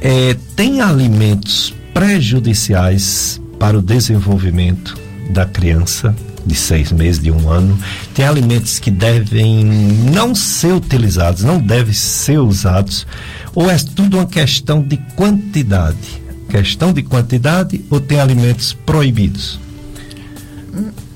É, 0.00 0.36
tem 0.54 0.80
alimentos 0.80 1.74
prejudiciais 1.92 3.40
para 3.58 3.76
o 3.76 3.82
desenvolvimento 3.82 4.96
da 5.30 5.44
criança 5.44 6.14
de 6.46 6.54
seis 6.54 6.92
meses, 6.92 7.20
de 7.20 7.30
um 7.30 7.50
ano. 7.50 7.76
Tem 8.14 8.24
alimentos 8.24 8.78
que 8.78 8.90
devem 8.90 9.64
não 9.64 10.34
ser 10.34 10.72
utilizados, 10.72 11.42
não 11.42 11.58
devem 11.58 11.92
ser 11.92 12.38
usados, 12.38 13.06
ou 13.54 13.70
é 13.70 13.76
tudo 13.76 14.18
uma 14.18 14.26
questão 14.26 14.80
de 14.80 14.96
quantidade? 15.16 16.22
Questão 16.48 16.92
de 16.92 17.02
quantidade 17.02 17.84
ou 17.90 18.00
tem 18.00 18.20
alimentos 18.20 18.72
proibidos? 18.72 19.58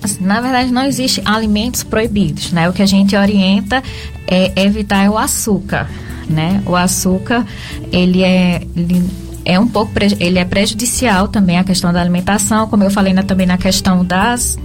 Assim, 0.02 0.24
na 0.24 0.40
verdade, 0.40 0.72
não 0.72 0.84
existe 0.84 1.22
alimentos 1.24 1.82
proibidos, 1.82 2.52
né? 2.52 2.68
O 2.68 2.72
que 2.72 2.82
a 2.82 2.86
gente 2.86 3.14
orienta 3.14 3.82
é 4.26 4.64
evitar 4.64 5.08
o 5.10 5.16
açúcar, 5.16 5.88
né? 6.28 6.62
O 6.66 6.74
açúcar, 6.74 7.46
ele 7.92 8.22
é... 8.22 8.62
Ele 8.74 9.04
é 9.50 9.58
um 9.58 9.66
pouco 9.66 9.92
ele 10.20 10.38
é 10.38 10.44
prejudicial 10.44 11.26
também 11.26 11.58
a 11.58 11.64
questão 11.64 11.92
da 11.92 12.00
alimentação, 12.00 12.68
como 12.68 12.84
eu 12.84 12.90
falei 12.90 13.12
na, 13.12 13.24
também 13.24 13.46
na 13.46 13.58
questão 13.58 14.04
das 14.04 14.56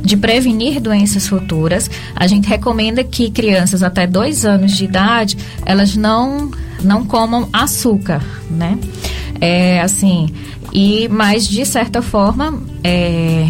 de 0.00 0.16
prevenir 0.16 0.80
doenças 0.80 1.26
futuras. 1.26 1.90
A 2.14 2.26
gente 2.28 2.48
recomenda 2.48 3.02
que 3.02 3.30
crianças 3.30 3.82
até 3.82 4.06
dois 4.06 4.46
anos 4.46 4.76
de 4.76 4.84
idade 4.84 5.36
elas 5.66 5.96
não 5.96 6.52
não 6.82 7.04
comam 7.04 7.48
açúcar, 7.52 8.22
né? 8.48 8.78
É 9.40 9.80
assim 9.80 10.32
e 10.72 11.08
mas 11.08 11.48
de 11.48 11.66
certa 11.66 12.00
forma 12.00 12.62
é, 12.84 13.48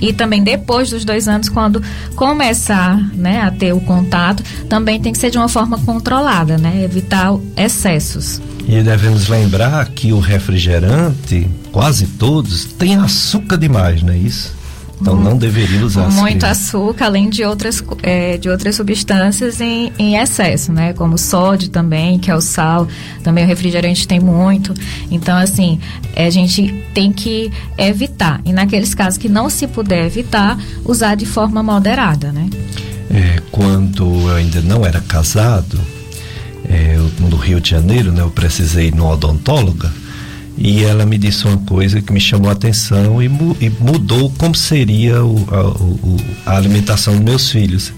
e 0.00 0.12
também 0.12 0.42
depois 0.42 0.90
dos 0.90 1.04
dois 1.04 1.28
anos, 1.28 1.48
quando 1.48 1.82
começar 2.14 2.96
né, 3.14 3.40
a 3.42 3.50
ter 3.50 3.72
o 3.72 3.80
contato, 3.80 4.42
também 4.68 5.00
tem 5.00 5.12
que 5.12 5.18
ser 5.18 5.30
de 5.30 5.38
uma 5.38 5.48
forma 5.48 5.78
controlada, 5.78 6.56
né? 6.56 6.82
Evitar 6.82 7.34
excessos. 7.56 8.40
E 8.66 8.82
devemos 8.82 9.28
lembrar 9.28 9.88
que 9.88 10.12
o 10.12 10.18
refrigerante, 10.18 11.48
quase 11.72 12.06
todos, 12.06 12.64
tem 12.64 12.96
açúcar 12.96 13.56
demais, 13.56 14.02
não 14.02 14.12
é 14.12 14.18
isso? 14.18 14.57
Então 15.00 15.16
não 15.16 15.36
deveria 15.36 15.84
usar 15.84 16.10
Muito 16.10 16.44
açúcar, 16.44 17.06
além 17.06 17.30
de 17.30 17.44
outras, 17.44 17.82
é, 18.02 18.36
de 18.36 18.48
outras 18.48 18.74
substâncias 18.74 19.60
em, 19.60 19.92
em 19.98 20.16
excesso, 20.16 20.72
né? 20.72 20.92
Como 20.92 21.14
o 21.14 21.18
sódio 21.18 21.68
também, 21.68 22.18
que 22.18 22.30
é 22.30 22.34
o 22.34 22.40
sal. 22.40 22.88
Também 23.22 23.44
o 23.44 23.46
refrigerante 23.46 24.06
tem 24.08 24.18
muito. 24.18 24.74
Então, 25.10 25.36
assim, 25.36 25.78
é, 26.14 26.26
a 26.26 26.30
gente 26.30 26.84
tem 26.92 27.12
que 27.12 27.50
evitar. 27.76 28.40
E 28.44 28.52
naqueles 28.52 28.94
casos 28.94 29.18
que 29.18 29.28
não 29.28 29.48
se 29.48 29.66
puder 29.66 30.06
evitar, 30.06 30.58
usar 30.84 31.14
de 31.14 31.26
forma 31.26 31.62
moderada, 31.62 32.32
né? 32.32 32.48
É, 33.10 33.40
quando 33.50 34.04
eu 34.28 34.36
ainda 34.36 34.60
não 34.60 34.84
era 34.84 35.00
casado, 35.00 35.80
é, 36.68 36.98
no 37.20 37.36
Rio 37.36 37.60
de 37.60 37.70
Janeiro, 37.70 38.10
né? 38.10 38.20
Eu 38.20 38.30
precisei 38.30 38.88
ir 38.88 38.94
no 38.94 39.08
odontóloga 39.08 39.90
e 40.60 40.82
ela 40.82 41.06
me 41.06 41.16
disse 41.16 41.46
uma 41.46 41.56
coisa 41.58 42.02
que 42.02 42.12
me 42.12 42.18
chamou 42.18 42.50
a 42.50 42.52
atenção 42.52 43.22
e, 43.22 43.28
mu 43.28 43.56
e 43.60 43.70
mudou 43.70 44.28
como 44.36 44.56
seria 44.56 45.24
o, 45.24 45.46
a, 45.52 45.68
o, 45.68 46.16
a, 46.44 46.56
alimentação 46.56 47.14
dos 47.14 47.22
meus 47.22 47.50
filhos. 47.50 47.92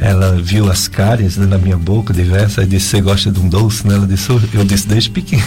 Ela 0.00 0.40
viu 0.40 0.70
as 0.70 0.88
cáries 0.88 1.36
né, 1.36 1.44
na 1.44 1.58
minha 1.58 1.76
boca 1.76 2.14
diversas 2.14 2.64
e 2.64 2.68
disse: 2.68 2.86
Você 2.86 3.00
gosta 3.02 3.30
de 3.30 3.38
um 3.38 3.48
doce? 3.48 3.86
Né? 3.86 3.94
Ela 3.94 4.06
disse: 4.06 4.30
Eu 4.30 4.64
disse 4.64 4.88
desde 4.88 5.10
pequeno. 5.10 5.42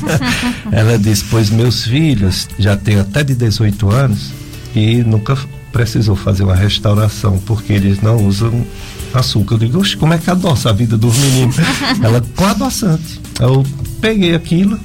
ela 0.70 0.98
disse: 0.98 1.24
Pois 1.30 1.48
meus 1.48 1.84
filhos 1.84 2.46
já 2.58 2.76
têm 2.76 2.98
até 2.98 3.24
de 3.24 3.34
18 3.34 3.90
anos 3.90 4.32
e 4.74 5.02
nunca 5.02 5.38
precisou 5.72 6.16
fazer 6.16 6.42
uma 6.42 6.56
restauração 6.56 7.38
porque 7.46 7.72
eles 7.72 8.02
não 8.02 8.16
usam 8.26 8.66
açúcar. 9.14 9.54
Eu 9.54 9.58
digo: 9.60 9.98
Como 9.98 10.12
é 10.12 10.18
que 10.18 10.28
adoça 10.28 10.68
a 10.68 10.72
vida 10.74 10.98
dos 10.98 11.16
meninos? 11.16 11.56
ela 12.02 12.22
com 12.34 12.44
adoçante. 12.44 13.20
Eu 13.40 13.64
peguei 14.00 14.34
aquilo 14.34 14.78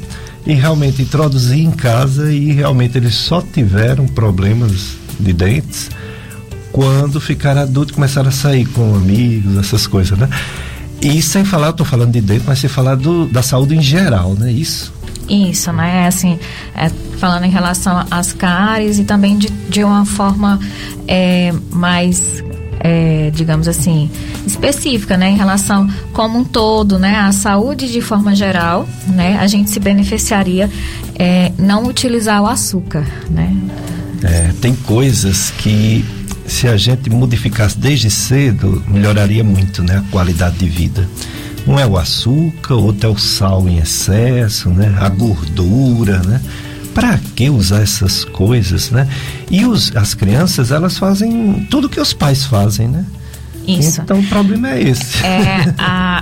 e 0.46 0.54
realmente 0.54 1.02
introduzi 1.02 1.62
em 1.62 1.72
casa 1.72 2.32
e 2.32 2.52
realmente 2.52 2.98
eles 2.98 3.16
só 3.16 3.42
tiveram 3.42 4.08
problemas 4.08 4.96
de 5.20 5.34
dentes 5.34 5.89
quando 6.72 7.20
ficaram 7.20 7.62
adultos 7.62 7.94
começaram 7.94 8.30
a 8.30 8.32
sair 8.32 8.66
com 8.66 8.96
amigos, 8.96 9.58
essas 9.58 9.86
coisas, 9.86 10.18
né? 10.18 10.30
E 11.02 11.22
sem 11.22 11.44
falar, 11.44 11.74
tô 11.74 11.84
falando 11.84 12.12
de 12.12 12.22
dente, 12.22 12.44
mas 12.46 12.60
sem 12.60 12.70
falar 12.70 12.96
do, 12.96 13.28
da 13.28 13.42
saúde 13.42 13.76
em 13.76 13.82
geral, 13.82 14.34
né? 14.34 14.52
Isso. 14.52 14.94
Isso, 15.28 15.72
né? 15.72 16.08
Assim, 16.08 16.39
é, 16.76 16.89
falando 17.18 17.46
em 17.46 17.50
relação 17.50 18.06
às 18.10 18.34
cáries 18.34 19.00
e 19.00 19.04
também 19.04 19.38
de, 19.38 19.50
de 19.50 19.84
uma 19.84 20.06
forma 20.06 20.60
é, 21.08 21.54
mais 21.72 22.44
é, 22.84 23.32
digamos 23.34 23.68
assim, 23.68 24.10
específica, 24.46 25.16
né, 25.16 25.30
em 25.30 25.38
relação 25.38 25.88
como 26.14 26.40
um 26.40 26.44
todo, 26.44 26.98
né, 26.98 27.16
à 27.18 27.32
saúde 27.32 27.92
de 27.92 28.02
forma 28.02 28.36
geral, 28.36 28.88
né, 29.08 29.38
a 29.40 29.48
gente 29.48 29.70
se 29.70 29.80
beneficiaria 29.80 30.70
é, 31.18 31.52
não 31.58 31.86
utilizar 31.86 32.42
o 32.42 32.48
açúcar, 32.48 33.06
né. 33.30 33.56
É, 34.24 34.52
tem 34.62 34.76
coisas 34.76 35.52
que 35.52 36.06
se 36.46 36.68
a 36.68 36.76
gente 36.76 37.10
modificasse 37.10 37.78
desde 37.78 38.10
cedo 38.10 38.84
melhoraria 38.88 39.44
muito, 39.44 39.82
né, 39.84 39.98
a 39.98 40.12
qualidade 40.12 40.58
de 40.58 40.68
vida. 40.68 41.08
Um 41.68 41.78
é 41.78 41.86
o 41.86 41.96
açúcar, 41.96 42.74
outro 42.74 43.08
é 43.08 43.12
o 43.12 43.18
sal 43.18 43.70
em 43.70 43.78
excesso, 43.78 44.70
né, 44.70 44.96
a 45.00 45.08
gordura, 45.10 46.20
né 46.20 46.42
para 46.94 47.20
que 47.36 47.50
usar 47.50 47.82
essas 47.82 48.26
coisas, 48.26 48.92
né? 48.92 49.08
E 49.50 49.66
os, 49.66 49.96
as 49.96 50.14
crianças, 50.14 50.72
elas 50.72 50.98
fazem 50.98 51.68
tudo 51.70 51.89
que 51.89 52.00
os 52.00 52.14
pais 52.14 52.46
fazem, 52.46 52.88
né? 52.88 53.06
Isso. 53.68 54.02
Então 54.02 54.20
o 54.20 54.28
problema 54.28 54.72
é 54.72 54.82
esse. 54.82 55.24
É 55.24 55.74
a 55.78 56.22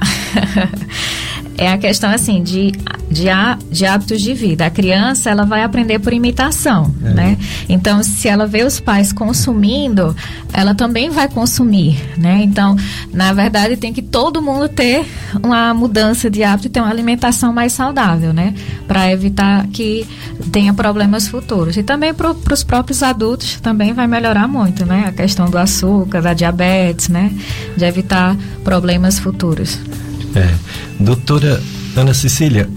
é 1.59 1.67
a 1.67 1.77
questão 1.77 2.09
assim 2.09 2.41
de, 2.41 2.71
de, 3.11 3.25
de 3.69 3.85
hábitos 3.85 4.21
de 4.21 4.33
vida. 4.33 4.65
A 4.65 4.69
criança 4.69 5.29
ela 5.29 5.43
vai 5.43 5.61
aprender 5.61 5.99
por 5.99 6.13
imitação, 6.13 6.95
é. 7.03 7.09
né? 7.09 7.37
Então, 7.67 8.01
se 8.01 8.29
ela 8.29 8.47
vê 8.47 8.63
os 8.63 8.79
pais 8.79 9.11
consumindo, 9.11 10.15
ela 10.53 10.73
também 10.73 11.09
vai 11.09 11.27
consumir, 11.27 12.01
né? 12.17 12.39
Então, 12.43 12.77
na 13.13 13.33
verdade, 13.33 13.75
tem 13.75 13.91
que 13.91 14.01
todo 14.01 14.41
mundo 14.41 14.69
ter 14.69 15.05
uma 15.43 15.73
mudança 15.73 16.29
de 16.29 16.43
hábito 16.43 16.67
e 16.67 16.69
ter 16.69 16.79
uma 16.79 16.89
alimentação 16.89 17.51
mais 17.51 17.73
saudável, 17.73 18.31
né? 18.31 18.53
Para 18.87 19.11
evitar 19.11 19.67
que 19.67 20.07
tenha 20.53 20.73
problemas 20.73 21.27
futuros. 21.27 21.75
E 21.75 21.83
também 21.83 22.13
para 22.13 22.33
os 22.53 22.63
próprios 22.63 23.03
adultos 23.03 23.59
também 23.59 23.91
vai 23.91 24.07
melhorar 24.07 24.47
muito, 24.47 24.85
né? 24.85 25.03
A 25.07 25.11
questão 25.11 25.49
do 25.49 25.57
açúcar, 25.57 26.21
da 26.21 26.33
diabetes, 26.33 27.09
né? 27.09 27.33
De 27.75 27.83
evitar 27.83 28.37
problemas 28.63 29.19
futuros. 29.19 29.77
É. 30.35 30.53
Doutora 30.99 31.61
Ana 31.95 32.13
Cecília, 32.13 32.69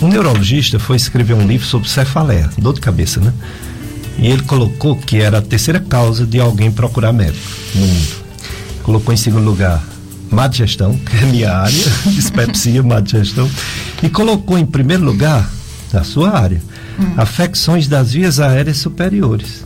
um 0.00 0.08
neurologista 0.08 0.78
foi 0.78 0.96
escrever 0.96 1.34
um 1.34 1.46
livro 1.46 1.66
sobre 1.66 1.88
cefaleia, 1.88 2.50
dor 2.58 2.74
de 2.74 2.80
cabeça, 2.80 3.20
né? 3.20 3.32
E 4.18 4.28
ele 4.28 4.42
colocou 4.42 4.96
que 4.96 5.18
era 5.18 5.38
a 5.38 5.42
terceira 5.42 5.80
causa 5.80 6.26
de 6.26 6.38
alguém 6.38 6.70
procurar 6.70 7.12
médico 7.12 7.46
no 7.74 7.86
mundo. 7.86 8.08
Colocou 8.82 9.14
em 9.14 9.16
segundo 9.16 9.44
lugar 9.44 9.82
má 10.30 10.46
digestão, 10.46 10.96
que 10.96 11.16
é 11.16 11.26
minha 11.26 11.52
área, 11.52 11.84
dispepsia, 12.06 12.82
má 12.82 13.00
digestão. 13.00 13.50
E 14.02 14.08
colocou 14.08 14.58
em 14.58 14.64
primeiro 14.64 15.04
lugar, 15.04 15.50
na 15.92 16.04
sua 16.04 16.38
área, 16.38 16.62
hum. 16.98 17.14
afecções 17.16 17.88
das 17.88 18.12
vias 18.12 18.38
aéreas 18.38 18.76
superiores 18.76 19.64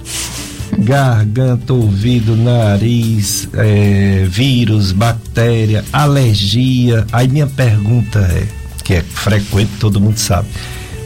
garganta, 0.78 1.72
ouvido, 1.72 2.36
nariz, 2.36 3.48
é, 3.54 4.26
vírus, 4.28 4.92
bactéria, 4.92 5.84
alergia. 5.92 7.06
Aí 7.12 7.28
minha 7.28 7.46
pergunta 7.46 8.18
é, 8.20 8.46
que 8.82 8.94
é 8.94 9.02
frequente, 9.02 9.72
todo 9.78 10.00
mundo 10.00 10.18
sabe, 10.18 10.48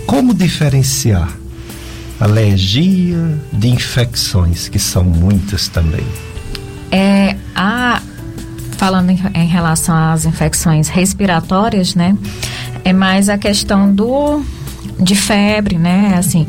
como 0.07 0.35
diferenciar 0.35 1.29
alergia 2.21 3.39
de 3.53 3.69
infecções, 3.69 4.69
que 4.69 4.79
são 4.79 5.05
muitas 5.05 5.69
também? 5.69 6.05
É, 6.91 7.37
a, 7.55 8.03
falando 8.77 9.11
em, 9.11 9.21
em 9.35 9.47
relação 9.47 9.95
às 9.95 10.25
infecções 10.25 10.89
respiratórias, 10.89 11.95
né? 11.95 12.17
É 12.85 12.93
mais 12.93 13.29
a 13.29 13.39
questão 13.39 13.93
do 13.93 14.43
de 15.01 15.15
febre, 15.15 15.79
né? 15.79 16.15
Assim, 16.17 16.47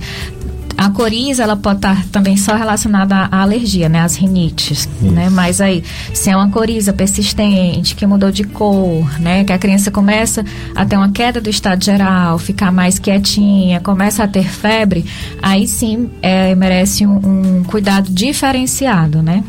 a 0.79 0.89
coriza, 0.89 1.43
ela 1.43 1.57
pode 1.57 1.79
estar 1.79 2.05
também 2.05 2.37
só 2.37 2.55
relacionada 2.55 3.13
à 3.29 3.41
alergia, 3.41 3.89
né? 3.89 3.99
Às 3.99 4.15
rinites, 4.15 4.87
Isso. 5.01 5.11
né? 5.11 5.29
Mas 5.29 5.59
aí, 5.59 5.83
se 6.13 6.29
é 6.29 6.35
uma 6.37 6.49
coriza 6.49 6.93
persistente, 6.93 7.93
que 7.95 8.05
mudou 8.05 8.31
de 8.31 8.45
cor, 8.45 9.19
né? 9.19 9.43
Que 9.43 9.51
a 9.51 9.57
criança 9.57 9.91
começa 9.91 10.41
a 10.73 10.85
ter 10.85 10.95
uma 10.95 11.11
queda 11.11 11.41
do 11.41 11.49
estado 11.49 11.83
geral, 11.83 12.39
ficar 12.39 12.71
mais 12.71 12.97
quietinha, 12.97 13.81
começa 13.81 14.23
a 14.23 14.27
ter 14.27 14.45
febre, 14.45 15.05
aí 15.41 15.67
sim 15.67 16.09
é, 16.21 16.55
merece 16.55 17.05
um, 17.05 17.59
um 17.59 17.63
cuidado 17.65 18.09
diferenciado, 18.09 19.21
né? 19.21 19.43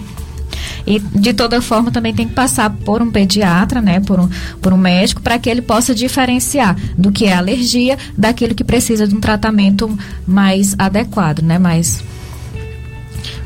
E 0.86 0.98
de 0.98 1.32
toda 1.32 1.60
forma 1.60 1.90
também 1.90 2.14
tem 2.14 2.28
que 2.28 2.34
passar 2.34 2.70
por 2.70 3.02
um 3.02 3.10
pediatra, 3.10 3.80
né, 3.80 4.00
por 4.00 4.20
um, 4.20 4.28
por 4.60 4.72
um 4.72 4.78
médico, 4.78 5.20
para 5.20 5.38
que 5.38 5.48
ele 5.48 5.62
possa 5.62 5.94
diferenciar 5.94 6.76
do 6.96 7.12
que 7.12 7.26
é 7.26 7.34
alergia 7.34 7.98
daquilo 8.16 8.54
que 8.54 8.64
precisa 8.64 9.06
de 9.06 9.14
um 9.14 9.20
tratamento 9.20 9.98
mais 10.26 10.74
adequado, 10.78 11.42
né, 11.42 11.58
mais 11.58 12.02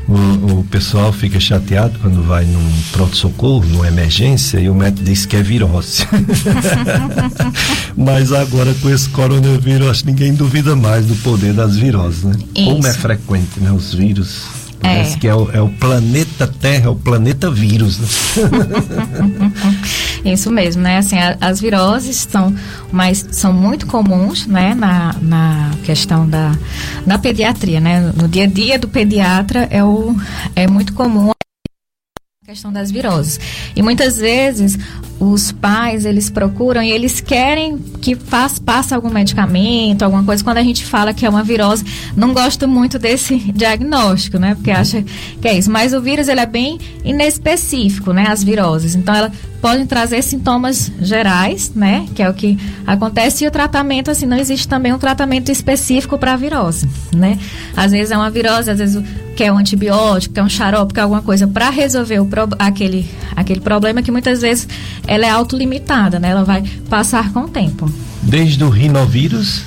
o, 0.07 0.59
o, 0.59 0.63
pessoal 0.65 1.11
fica 1.11 1.39
chateado 1.39 1.97
quando 1.99 2.21
vai 2.21 2.45
num 2.45 2.73
pronto-socorro, 2.91 3.65
numa 3.65 3.87
emergência, 3.87 4.59
e 4.59 4.69
o 4.69 4.75
médico 4.75 5.03
diz 5.03 5.25
que 5.25 5.35
é 5.35 5.41
virose. 5.41 6.05
Mas 7.97 8.31
agora 8.31 8.73
com 8.75 8.89
esse 8.89 9.09
coronavírus, 9.09 9.87
acho 9.87 10.03
que 10.03 10.11
ninguém 10.11 10.33
duvida 10.35 10.75
mais 10.75 11.07
do 11.07 11.15
poder 11.17 11.53
das 11.53 11.75
viroses, 11.75 12.23
né? 12.23 12.35
Isso. 12.55 12.69
Como 12.69 12.85
é 12.85 12.93
frequente, 12.93 13.59
né? 13.59 13.71
Os 13.71 13.95
vírus 13.95 14.43
Parece 14.85 15.15
é. 15.15 15.19
que 15.19 15.27
é 15.27 15.35
o, 15.35 15.51
é 15.51 15.61
o, 15.61 15.69
planeta 15.69 16.47
Terra, 16.47 16.85
é 16.85 16.89
o 16.89 16.95
planeta 16.95 17.49
vírus. 17.49 17.99
Isso 20.23 20.51
mesmo, 20.51 20.81
né? 20.81 20.97
Assim, 20.97 21.17
a, 21.17 21.37
as 21.41 21.59
viroses 21.59 22.27
são, 22.29 22.53
mas 22.91 23.25
são 23.31 23.51
muito 23.51 23.87
comuns, 23.87 24.45
né? 24.47 24.75
Na, 24.75 25.15
na 25.21 25.71
questão 25.83 26.27
da, 26.27 26.51
da 27.05 27.17
pediatria, 27.17 27.79
né? 27.79 28.11
No 28.15 28.27
dia 28.27 28.43
a 28.43 28.47
dia 28.47 28.77
do 28.77 28.87
pediatra 28.87 29.67
é, 29.71 29.83
o, 29.83 30.15
é 30.55 30.67
muito 30.67 30.93
comum 30.93 31.34
questão 32.55 32.71
das 32.71 32.89
viroses. 32.89 33.37
E 33.75 33.83
muitas 33.83 34.17
vezes 34.17 34.79
os 35.19 35.51
pais, 35.51 36.05
eles 36.05 36.29
procuram 36.29 36.81
e 36.81 36.89
eles 36.89 37.19
querem 37.19 37.77
que 37.77 38.15
faz, 38.15 38.57
passe 38.59 38.93
algum 38.93 39.09
medicamento, 39.09 40.03
alguma 40.03 40.23
coisa. 40.23 40.43
Quando 40.43 40.57
a 40.57 40.63
gente 40.63 40.85
fala 40.85 41.13
que 41.13 41.25
é 41.25 41.29
uma 41.29 41.43
virose, 41.43 41.85
não 42.15 42.33
gosto 42.33 42.67
muito 42.67 42.97
desse 42.97 43.35
diagnóstico, 43.53 44.39
né? 44.39 44.55
Porque 44.55 44.71
acha 44.71 45.03
que 45.41 45.47
é 45.47 45.57
isso. 45.57 45.69
Mas 45.69 45.93
o 45.93 46.01
vírus, 46.01 46.29
ele 46.29 46.39
é 46.39 46.45
bem 46.45 46.79
inespecífico, 47.03 48.13
né? 48.13 48.25
As 48.27 48.41
viroses. 48.41 48.95
Então, 48.95 49.13
ela 49.13 49.31
podem 49.65 49.87
trazer 49.87 50.21
sintomas 50.21 50.91
gerais, 51.01 51.71
né? 51.75 52.05
Que 52.13 52.21
é 52.21 52.29
o 52.29 52.33
que 52.35 52.55
acontece. 52.85 53.43
E 53.43 53.47
o 53.47 53.51
tratamento, 53.51 54.11
assim, 54.11 54.27
não 54.27 54.37
existe 54.37 54.67
também 54.67 54.93
um 54.93 54.99
tratamento 54.99 55.51
específico 55.51 56.19
para 56.19 56.33
a 56.33 56.37
virose, 56.37 56.87
né? 57.11 57.39
Às 57.75 57.91
vezes 57.91 58.11
é 58.11 58.15
uma 58.15 58.29
virose, 58.29 58.69
às 58.69 58.77
vezes 58.77 59.03
quer 59.35 59.51
um 59.51 59.57
antibiótico, 59.57 60.35
quer 60.35 60.43
um 60.43 60.49
xarope, 60.49 60.93
quer 60.93 61.01
alguma 61.01 61.23
coisa 61.23 61.47
para 61.47 61.71
resolver 61.71 62.19
o 62.19 62.27
pro, 62.27 62.47
aquele, 62.59 63.09
aquele 63.35 63.59
problema 63.59 64.03
que 64.03 64.11
muitas 64.11 64.41
vezes 64.41 64.67
ela 65.07 65.25
é 65.25 65.31
autolimitada, 65.31 66.19
né? 66.19 66.29
Ela 66.29 66.43
vai 66.43 66.63
passar 66.87 67.33
com 67.33 67.39
o 67.39 67.47
tempo. 67.47 67.91
Desde 68.21 68.63
o 68.63 68.69
rinovírus, 68.69 69.63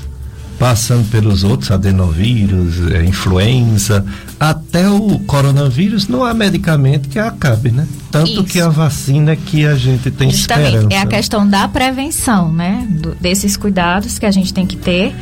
passando 0.59 1.09
pelos 1.11 1.45
outros 1.45 1.71
adenovírus, 1.71 2.91
é, 2.93 3.05
influenza, 3.05 4.05
até 4.41 4.89
o 4.89 5.19
coronavírus, 5.21 6.09
não 6.09 6.25
há 6.25 6.35
medicamento 6.35 7.09
que 7.09 7.19
acabe, 7.19 7.71
né? 7.71 7.87
Tanto 8.11 8.31
Isso. 8.31 8.45
que 8.45 8.61
a 8.61 8.69
vacina 8.69 9.37
que 9.37 9.65
a 9.65 9.77
gente 9.77 10.11
tem 10.11 10.31
Justamente, 10.31 10.75
esperança. 10.75 10.95
É 10.95 10.99
a 10.99 11.07
questão 11.07 11.49
da 11.49 11.69
prevenção, 11.69 12.53
né? 12.53 12.87
Do, 12.91 13.15
desses 13.15 13.57
cuidados 13.57 14.19
que 14.19 14.27
a 14.27 14.31
gente 14.31 14.53
tem 14.53 14.67
que 14.67 14.77
ter 14.77 15.15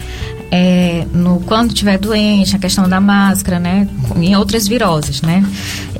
é, 0.50 1.04
no, 1.12 1.40
quando 1.40 1.70
estiver 1.70 1.98
doente, 1.98 2.54
a 2.54 2.58
questão 2.58 2.88
da 2.88 3.00
máscara, 3.00 3.58
né? 3.58 3.88
Em 4.16 4.36
outras 4.36 4.68
viroses, 4.68 5.20
né? 5.22 5.44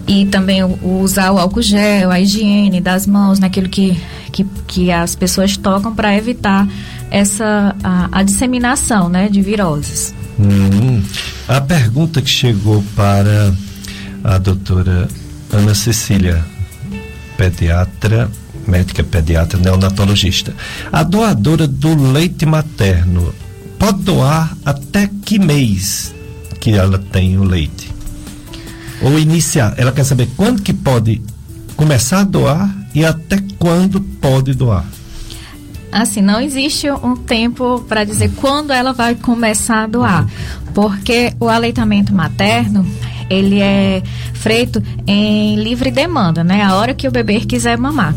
E 0.06 0.26
também 0.26 0.62
o, 0.62 1.00
usar 1.00 1.32
o 1.32 1.38
álcool 1.38 1.62
gel, 1.62 2.10
a 2.10 2.20
higiene 2.20 2.80
das 2.80 3.06
mãos, 3.06 3.38
naquilo 3.38 3.68
que, 3.68 4.00
que, 4.36 4.44
que 4.66 4.92
as 4.92 5.14
pessoas 5.14 5.56
tocam 5.56 5.94
para 5.94 6.14
evitar 6.14 6.68
essa 7.10 7.74
a, 7.82 8.20
a, 8.20 8.22
disseminação, 8.22 9.08
né? 9.08 9.30
De 9.30 9.40
viroses. 9.40 10.14
Hum, 10.38 11.02
a 11.48 11.60
pergunta 11.60 12.20
que 12.20 12.28
chegou 12.28 12.84
para 12.94 13.54
a 14.22 14.36
doutora 14.36 15.08
Ana 15.50 15.74
Cecília, 15.74 16.44
pediatra, 17.38 18.30
médica 18.68 19.02
pediatra 19.02 19.58
neonatologista. 19.58 20.54
A 20.92 21.02
doadora 21.02 21.66
do 21.66 22.12
leite 22.12 22.44
materno 22.44 23.34
pode 23.78 24.02
doar 24.02 24.54
até 24.66 25.08
que 25.24 25.38
mês 25.38 26.14
que 26.60 26.72
ela 26.72 26.98
tem 26.98 27.38
o 27.38 27.44
leite? 27.44 27.90
Ou 29.00 29.18
iniciar, 29.18 29.74
ela 29.78 29.92
quer 29.92 30.04
saber 30.04 30.28
quando 30.36 30.60
que 30.60 30.74
pode 30.74 31.22
começar 31.76 32.20
a 32.20 32.24
doar 32.24 32.75
e 32.96 33.04
até 33.04 33.38
quando 33.58 34.00
pode 34.00 34.54
doar. 34.54 34.86
Assim, 35.92 36.22
não 36.22 36.40
existe 36.40 36.90
um 36.90 37.14
tempo 37.14 37.84
para 37.86 38.04
dizer 38.04 38.30
quando 38.36 38.72
ela 38.72 38.94
vai 38.94 39.14
começar 39.14 39.84
a 39.84 39.86
doar, 39.86 40.26
porque 40.74 41.34
o 41.38 41.46
aleitamento 41.46 42.14
materno 42.14 42.86
ele 43.28 43.60
é 43.60 44.02
feito 44.32 44.82
em 45.06 45.56
livre 45.56 45.90
demanda, 45.90 46.42
né? 46.42 46.62
A 46.62 46.74
hora 46.74 46.94
que 46.94 47.06
o 47.06 47.10
bebê 47.10 47.40
quiser 47.40 47.76
mamar. 47.76 48.14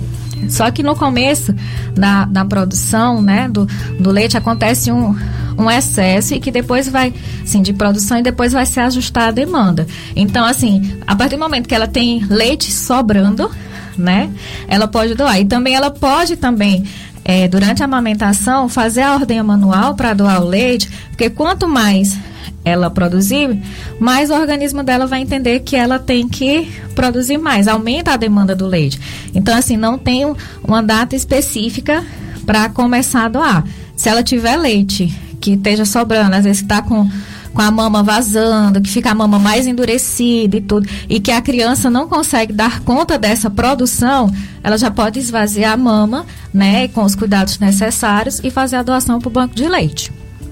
Só 0.48 0.72
que 0.72 0.82
no 0.82 0.96
começo 0.96 1.54
da, 1.94 2.24
da 2.24 2.46
produção 2.46 3.22
né, 3.22 3.50
do, 3.50 3.66
do 4.00 4.10
leite 4.10 4.38
acontece 4.38 4.90
um, 4.90 5.14
um 5.58 5.70
excesso 5.70 6.36
e 6.36 6.40
que 6.40 6.52
depois 6.52 6.88
vai, 6.88 7.14
assim, 7.44 7.62
de 7.62 7.74
produção 7.74 8.18
e 8.18 8.24
depois 8.24 8.54
vai 8.54 8.66
se 8.66 8.80
ajustar 8.80 9.28
a 9.28 9.32
demanda. 9.32 9.86
Então, 10.16 10.46
assim, 10.46 10.98
a 11.06 11.16
partir 11.18 11.36
do 11.36 11.42
momento 11.42 11.68
que 11.68 11.76
ela 11.76 11.88
tem 11.88 12.26
leite 12.30 12.72
sobrando, 12.72 13.52
né, 14.00 14.30
ela 14.68 14.88
pode 14.88 15.16
doar. 15.16 15.40
E 15.40 15.46
também 15.46 15.76
ela 15.76 15.92
pode 15.92 16.36
também 16.36 16.84
é, 17.24 17.48
durante 17.48 17.82
a 17.82 17.86
amamentação, 17.86 18.68
fazer 18.68 19.02
a 19.02 19.14
ordem 19.14 19.42
manual 19.44 19.96
para 19.96 20.14
doar 20.14 20.42
o 20.42 20.48
leite, 20.48 20.90
porque 21.10 21.30
quanto 21.30 21.68
mais 21.68 22.18
ela 22.64 22.90
produzir, 22.90 23.58
mais 24.00 24.30
o 24.30 24.34
organismo 24.34 24.84
dela 24.84 25.06
vai 25.06 25.22
entender 25.22 25.62
que 25.62 25.76
ela 25.76 26.00
tem 26.00 26.28
que 26.28 26.72
produzir 26.96 27.38
mais, 27.38 27.68
aumenta 27.68 28.12
a 28.12 28.18
demanda 28.18 28.56
do 28.56 28.68
leite. 28.68 29.00
Então, 29.34 29.56
assim, 29.56 29.78
não 29.78 29.98
tem 29.98 30.26
uma 30.64 30.82
data 30.82 31.16
específica 31.16 32.04
para 32.46 32.70
começar 32.70 33.26
a 33.26 33.30
doar. 33.30 33.64
Se 33.96 34.10
ela 34.10 34.24
tiver 34.24 34.58
leite 34.58 35.14
que 35.40 35.52
esteja 35.52 35.86
sobrando, 35.86 36.36
às 36.36 36.44
vezes 36.44 36.62
está 36.62 36.82
com 36.82 37.10
com 37.54 37.62
a 37.62 37.72
mama 37.72 38.04
vazando, 38.04 38.82
que 38.82 38.90
fica 38.90 39.12
a 39.12 39.16
mama 39.16 39.40
mais 39.40 39.68
endurecida 39.68 40.58
e 40.58 40.62
tudo, 40.62 40.88
e 41.08 41.20
que 41.20 41.32
a 41.32 41.42
criança 41.42 41.90
não 41.90 42.08
consegue 42.08 42.54
dar 42.54 42.82
conta 42.82 43.18
dessa 43.18 43.50
produção, 43.50 44.32
ela 44.64 44.78
já 44.78 44.92
pode 44.92 45.20
esvaziar 45.20 45.74
a 45.74 45.78
mama, 45.78 46.26
né, 46.54 46.88
com 46.90 47.04
os 47.04 47.16
cuidados 47.16 47.60
necessários 47.60 48.40
e 48.44 48.50
fazer 48.50 48.78
a 48.78 48.84
doação 48.84 49.20
para 49.20 49.28
o 49.28 49.32
banco 49.32 49.56
de 49.56 49.68
leite. 49.68 50.12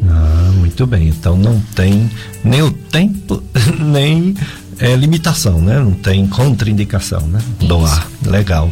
Ah, 0.09 0.51
muito 0.55 0.85
bem. 0.85 1.07
Então 1.07 1.35
não 1.35 1.59
tem 1.75 2.09
nem 2.43 2.61
o 2.61 2.71
tempo, 2.71 3.41
nem 3.79 4.35
é, 4.79 4.95
limitação, 4.95 5.59
né? 5.59 5.79
Não 5.79 5.91
tem 5.93 6.27
contraindicação, 6.27 7.21
né? 7.21 7.39
Isso. 7.59 7.67
Doar. 7.67 8.07
Legal. 8.25 8.71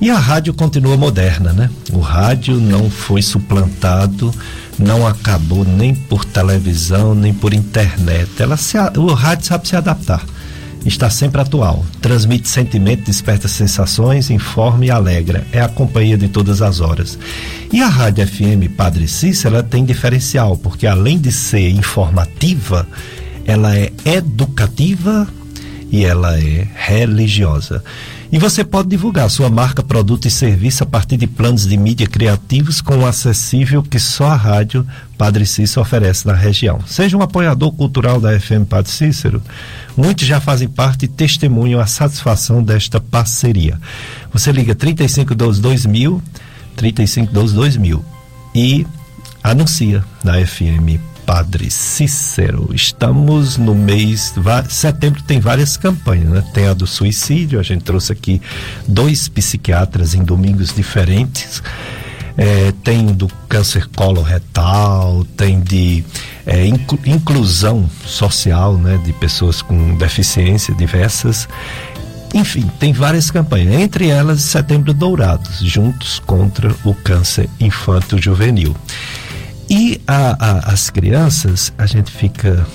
E 0.00 0.10
a 0.10 0.18
rádio 0.18 0.52
continua 0.52 0.96
moderna, 0.96 1.52
né? 1.52 1.70
O 1.92 2.00
rádio 2.00 2.56
não 2.56 2.90
foi 2.90 3.22
suplantado, 3.22 4.34
não 4.82 5.06
acabou 5.06 5.64
nem 5.64 5.94
por 5.94 6.24
televisão, 6.24 7.14
nem 7.14 7.32
por 7.32 7.54
internet. 7.54 8.30
Ela 8.38 8.56
se, 8.56 8.76
o 8.98 9.14
rádio 9.14 9.46
sabe 9.46 9.68
se 9.68 9.76
adaptar 9.76 10.24
está 10.88 11.08
sempre 11.10 11.40
atual. 11.40 11.84
Transmite 12.00 12.48
sentimento, 12.48 13.04
desperta 13.04 13.48
sensações, 13.48 14.30
informa 14.30 14.84
e 14.84 14.90
alegra. 14.90 15.46
É 15.52 15.60
a 15.60 15.68
companhia 15.68 16.16
de 16.16 16.28
todas 16.28 16.62
as 16.62 16.80
horas. 16.80 17.18
E 17.72 17.80
a 17.80 17.88
Rádio 17.88 18.26
FM 18.26 18.74
Padre 18.76 19.06
Cícero 19.06 19.56
ela 19.56 19.64
tem 19.64 19.84
diferencial, 19.84 20.56
porque 20.56 20.86
além 20.86 21.18
de 21.18 21.30
ser 21.30 21.70
informativa, 21.70 22.86
ela 23.46 23.76
é 23.76 23.92
educativa 24.04 25.26
e 25.90 26.04
ela 26.04 26.38
é 26.38 26.66
religiosa. 26.74 27.82
E 28.32 28.38
você 28.38 28.64
pode 28.64 28.88
divulgar 28.88 29.28
sua 29.28 29.50
marca, 29.50 29.82
produto 29.82 30.26
e 30.26 30.30
serviço 30.30 30.82
a 30.82 30.86
partir 30.86 31.18
de 31.18 31.26
planos 31.26 31.66
de 31.66 31.76
mídia 31.76 32.06
criativos 32.06 32.80
com 32.80 32.96
o 32.96 33.06
acessível 33.06 33.82
que 33.82 33.98
só 33.98 34.28
a 34.28 34.34
rádio 34.34 34.86
Padre 35.18 35.44
Cícero 35.44 35.82
oferece 35.82 36.26
na 36.26 36.32
região. 36.32 36.80
Seja 36.86 37.14
um 37.14 37.20
apoiador 37.20 37.70
cultural 37.72 38.18
da 38.18 38.40
FM 38.40 38.64
Padre 38.66 38.90
Cícero, 38.90 39.42
muitos 39.94 40.26
já 40.26 40.40
fazem 40.40 40.66
parte 40.66 41.04
e 41.04 41.08
testemunham 41.08 41.78
a 41.78 41.86
satisfação 41.86 42.62
desta 42.62 42.98
parceria. 42.98 43.78
Você 44.32 44.50
liga 44.50 44.74
3512 44.74 45.60
2000, 45.60 46.22
3512 46.74 47.54
2000 47.54 48.04
e 48.54 48.86
anuncia 49.44 50.02
na 50.24 50.44
FM 50.44 51.11
Padre 51.26 51.70
Cícero. 51.70 52.70
Estamos 52.74 53.56
no 53.56 53.74
mês. 53.74 54.34
Setembro 54.68 55.22
tem 55.22 55.40
várias 55.40 55.76
campanhas, 55.76 56.28
né? 56.28 56.44
Tem 56.52 56.66
a 56.66 56.74
do 56.74 56.86
suicídio, 56.86 57.58
a 57.58 57.62
gente 57.62 57.84
trouxe 57.84 58.12
aqui 58.12 58.40
dois 58.86 59.28
psiquiatras 59.28 60.14
em 60.14 60.22
domingos 60.22 60.74
diferentes. 60.74 61.62
É, 62.36 62.72
tem 62.82 63.06
do 63.06 63.28
câncer 63.48 63.86
coloretal, 63.94 65.24
tem 65.36 65.60
de 65.60 66.02
é, 66.46 66.66
inclu, 66.66 66.98
inclusão 67.04 67.88
social, 68.06 68.78
né, 68.78 68.98
de 69.04 69.12
pessoas 69.12 69.60
com 69.60 69.96
deficiência 69.96 70.74
diversas. 70.74 71.46
Enfim, 72.34 72.70
tem 72.78 72.92
várias 72.94 73.30
campanhas, 73.30 73.74
entre 73.74 74.08
elas 74.08 74.40
Setembro 74.40 74.94
Dourados, 74.94 75.58
juntos 75.60 76.18
contra 76.20 76.74
o 76.84 76.94
câncer 76.94 77.48
infanto-juvenil. 77.60 78.74
E 79.74 79.98
a, 80.06 80.36
a, 80.38 80.58
as 80.74 80.90
crianças, 80.90 81.72
a 81.78 81.86
gente 81.86 82.10
fica 82.10 82.66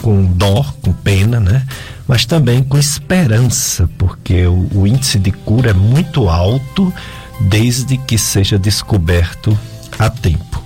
com 0.00 0.24
dó, 0.24 0.64
com 0.80 0.94
pena, 0.94 1.38
né? 1.38 1.66
Mas 2.06 2.24
também 2.24 2.62
com 2.62 2.78
esperança, 2.78 3.86
porque 3.98 4.46
o, 4.46 4.66
o 4.74 4.86
índice 4.86 5.18
de 5.18 5.30
cura 5.30 5.72
é 5.72 5.74
muito 5.74 6.26
alto 6.26 6.90
desde 7.38 7.98
que 7.98 8.16
seja 8.16 8.58
descoberto 8.58 9.56
a 9.98 10.08
tempo. 10.08 10.64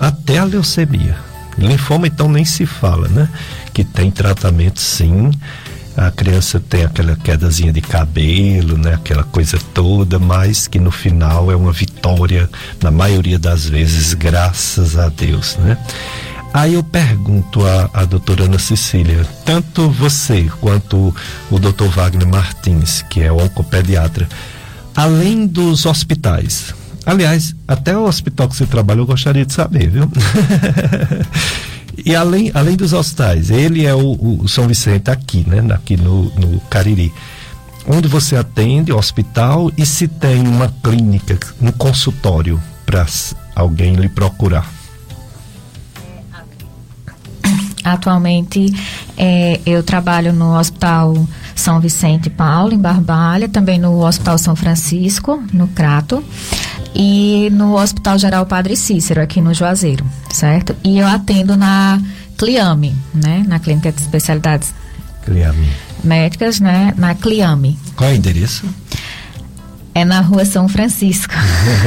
Até 0.00 0.38
a 0.38 0.44
leucemia. 0.44 1.18
Linfoma, 1.58 2.06
então, 2.06 2.26
nem 2.26 2.46
se 2.46 2.64
fala, 2.64 3.06
né? 3.08 3.28
Que 3.74 3.84
tem 3.84 4.10
tratamento 4.10 4.80
sim 4.80 5.30
a 5.98 6.12
criança 6.12 6.60
tem 6.60 6.84
aquela 6.84 7.16
quedazinha 7.16 7.72
de 7.72 7.80
cabelo, 7.80 8.78
né? 8.78 8.94
Aquela 8.94 9.24
coisa 9.24 9.58
toda, 9.74 10.16
mas 10.16 10.68
que 10.68 10.78
no 10.78 10.92
final 10.92 11.50
é 11.50 11.56
uma 11.56 11.72
vitória, 11.72 12.48
na 12.80 12.90
maioria 12.90 13.36
das 13.36 13.66
vezes, 13.66 14.14
graças 14.14 14.96
a 14.96 15.08
Deus, 15.08 15.56
né? 15.56 15.76
Aí 16.54 16.74
eu 16.74 16.84
pergunto 16.84 17.66
à, 17.66 17.90
à 17.92 18.04
doutora 18.04 18.44
Ana 18.44 18.60
Cecília, 18.60 19.26
tanto 19.44 19.90
você 19.90 20.48
quanto 20.60 21.12
o 21.50 21.58
doutor 21.58 21.88
Wagner 21.88 22.28
Martins, 22.28 23.02
que 23.10 23.20
é 23.20 23.32
oncopediatra, 23.32 24.28
além 24.94 25.48
dos 25.48 25.84
hospitais, 25.84 26.72
aliás, 27.04 27.56
até 27.66 27.98
o 27.98 28.04
hospital 28.04 28.48
que 28.48 28.54
você 28.54 28.66
trabalha 28.66 29.00
eu 29.00 29.06
gostaria 29.06 29.44
de 29.44 29.52
saber, 29.52 29.90
viu? 29.90 30.08
E 32.04 32.14
além, 32.14 32.50
além 32.54 32.76
dos 32.76 32.92
hospitais, 32.92 33.50
ele 33.50 33.84
é 33.84 33.94
o, 33.94 34.42
o 34.42 34.48
São 34.48 34.68
Vicente 34.68 35.10
aqui, 35.10 35.44
né? 35.46 35.62
Aqui 35.74 35.96
no, 35.96 36.24
no 36.36 36.60
Cariri. 36.70 37.12
onde 37.86 38.06
você 38.06 38.36
atende, 38.36 38.92
hospital, 38.92 39.72
e 39.76 39.84
se 39.86 40.06
tem 40.06 40.46
uma 40.46 40.72
clínica, 40.82 41.38
um 41.60 41.72
consultório 41.72 42.60
para 42.84 43.06
alguém 43.54 43.94
lhe 43.94 44.08
procurar. 44.08 44.70
Atualmente 47.84 48.66
é, 49.16 49.60
eu 49.64 49.82
trabalho 49.82 50.32
no 50.32 50.58
Hospital 50.58 51.26
São 51.54 51.80
Vicente 51.80 52.28
Paulo, 52.28 52.74
em 52.74 52.78
Barbalha, 52.78 53.48
também 53.48 53.78
no 53.78 54.04
Hospital 54.04 54.36
São 54.36 54.54
Francisco, 54.54 55.42
no 55.52 55.68
Crato, 55.68 56.22
e 56.94 57.48
no 57.52 57.76
Hospital 57.76 58.18
Geral 58.18 58.46
Padre 58.46 58.76
Cícero, 58.76 59.20
aqui 59.20 59.40
no 59.40 59.54
Juazeiro, 59.54 60.04
certo? 60.30 60.74
E 60.84 60.98
eu 60.98 61.06
atendo 61.06 61.56
na 61.56 62.00
Cliame, 62.36 62.94
né? 63.14 63.44
Na 63.46 63.58
Clínica 63.58 63.92
de 63.92 64.00
Especialidades 64.00 64.72
Cliame. 65.24 65.68
Médicas, 66.02 66.60
né? 66.60 66.94
Na 66.96 67.14
Cliame. 67.14 67.78
Qual 67.96 68.08
é 68.08 68.12
o 68.12 68.16
endereço? 68.16 68.64
É 69.94 70.04
na 70.04 70.20
rua 70.20 70.44
São 70.44 70.68
Francisco. 70.68 71.34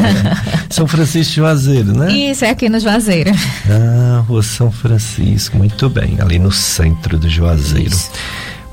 São 0.69 0.85
Francisco 0.85 1.35
Juazeiro, 1.35 1.97
né? 1.97 2.11
Isso, 2.11 2.43
é 2.43 2.49
aqui 2.49 2.67
no 2.67 2.79
Juazeiro. 2.79 3.31
Ah, 3.69 4.23
rua 4.27 4.43
São 4.43 4.71
Francisco, 4.71 5.57
muito 5.57 5.89
bem, 5.89 6.17
ali 6.19 6.37
no 6.37 6.51
centro 6.51 7.17
do 7.17 7.29
Juazeiro. 7.29 7.89
Isso. 7.89 8.11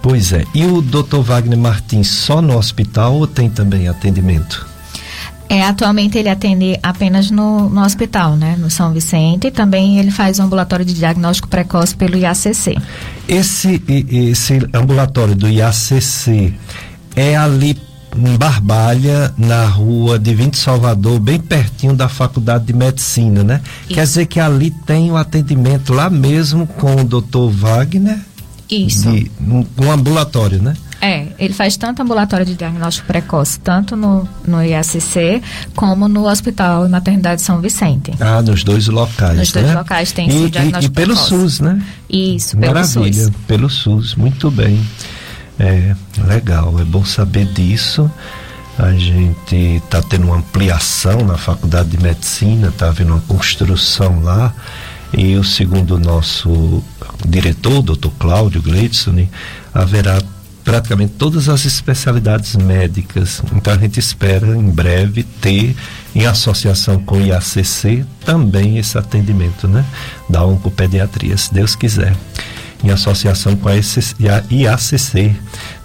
Pois 0.02 0.32
é, 0.32 0.44
e 0.54 0.64
o 0.64 0.80
Dr. 0.80 1.20
Wagner 1.22 1.58
Martins 1.58 2.08
só 2.08 2.40
no 2.40 2.56
hospital 2.56 3.14
ou 3.14 3.26
tem 3.26 3.48
também 3.50 3.88
atendimento? 3.88 4.66
É, 5.48 5.62
atualmente 5.62 6.18
ele 6.18 6.28
atende 6.28 6.78
apenas 6.82 7.30
no, 7.30 7.70
no 7.70 7.82
hospital, 7.82 8.36
né? 8.36 8.56
No 8.58 8.70
São 8.70 8.92
Vicente. 8.92 9.46
E 9.46 9.50
também 9.50 9.98
ele 9.98 10.10
faz 10.10 10.38
um 10.38 10.44
ambulatório 10.44 10.84
de 10.84 10.92
diagnóstico 10.92 11.48
precoce 11.48 11.96
pelo 11.96 12.16
IACC. 12.16 12.76
Esse, 13.26 13.82
esse 14.10 14.60
ambulatório 14.74 15.34
do 15.34 15.48
IACC 15.48 16.54
é 17.16 17.36
ali 17.36 17.76
em 18.16 18.36
Barbalha, 18.36 19.32
na 19.36 19.66
rua 19.66 20.18
de 20.18 20.34
Vinte 20.34 20.56
Salvador, 20.58 21.20
bem 21.20 21.38
pertinho 21.38 21.94
da 21.94 22.08
Faculdade 22.08 22.64
de 22.64 22.72
Medicina, 22.72 23.44
né? 23.44 23.60
Isso. 23.84 23.94
Quer 23.94 24.04
dizer 24.04 24.26
que 24.26 24.40
ali 24.40 24.70
tem 24.70 25.10
o 25.10 25.14
um 25.14 25.16
atendimento 25.16 25.92
lá 25.92 26.10
mesmo 26.10 26.66
com 26.66 26.96
o 26.96 27.04
doutor 27.04 27.50
Wagner? 27.50 28.18
Isso. 28.70 29.10
De, 29.10 29.30
um, 29.40 29.64
um 29.80 29.90
ambulatório, 29.90 30.62
né? 30.62 30.74
É, 31.00 31.26
ele 31.38 31.54
faz 31.54 31.76
tanto 31.76 32.02
ambulatório 32.02 32.44
de 32.44 32.54
diagnóstico 32.56 33.06
precoce, 33.06 33.60
tanto 33.60 33.94
no, 33.94 34.28
no 34.46 34.62
IACC, 34.64 35.40
como 35.76 36.08
no 36.08 36.26
Hospital 36.28 36.86
e 36.86 36.88
Maternidade 36.88 37.40
São 37.40 37.60
Vicente. 37.60 38.12
Ah, 38.18 38.42
nos 38.42 38.64
dois 38.64 38.88
locais, 38.88 39.38
Nos 39.38 39.52
né? 39.54 39.62
dois 39.62 39.74
locais 39.74 40.10
tem 40.12 40.28
esse 40.28 40.50
diagnóstico 40.50 40.84
e, 40.84 40.86
e 40.86 40.90
pelo 40.90 41.14
precoce. 41.14 41.28
SUS, 41.28 41.60
né? 41.60 41.80
Isso, 42.10 42.56
pelo 42.56 42.74
Maravilha, 42.74 43.24
SUS. 43.24 43.32
pelo 43.46 43.70
SUS, 43.70 44.14
muito 44.16 44.50
bem. 44.50 44.84
É, 45.58 45.94
legal, 46.26 46.74
é 46.80 46.84
bom 46.84 47.04
saber 47.04 47.46
disso. 47.46 48.10
A 48.78 48.92
gente 48.92 49.56
está 49.56 50.00
tendo 50.02 50.26
uma 50.26 50.36
ampliação 50.36 51.24
na 51.24 51.36
Faculdade 51.36 51.90
de 51.90 52.02
Medicina, 52.02 52.68
está 52.68 52.88
havendo 52.88 53.12
uma 53.12 53.22
construção 53.22 54.20
lá. 54.22 54.52
E 55.12 55.36
o 55.36 55.42
segundo 55.42 55.96
o 55.96 55.98
nosso 55.98 56.82
diretor, 57.26 57.82
doutor 57.82 58.12
Cláudio 58.18 58.62
Gleidson, 58.62 59.26
haverá 59.74 60.20
praticamente 60.68 61.14
todas 61.14 61.48
as 61.48 61.64
especialidades 61.64 62.54
médicas. 62.54 63.42
Então 63.56 63.72
a 63.72 63.78
gente 63.78 63.98
espera 63.98 64.48
em 64.48 64.68
breve 64.68 65.22
ter, 65.22 65.74
em 66.14 66.26
associação 66.26 67.02
com 67.02 67.16
o 67.16 67.24
IACC, 67.24 68.04
também 68.22 68.76
esse 68.76 68.98
atendimento, 68.98 69.66
né? 69.66 69.82
Da 70.28 70.44
oncopediatria, 70.44 71.34
se 71.38 71.54
Deus 71.54 71.74
quiser 71.74 72.14
em 72.84 72.90
associação 72.90 73.56
com 73.56 73.70
a 73.70 73.72
IACC, 73.74 75.34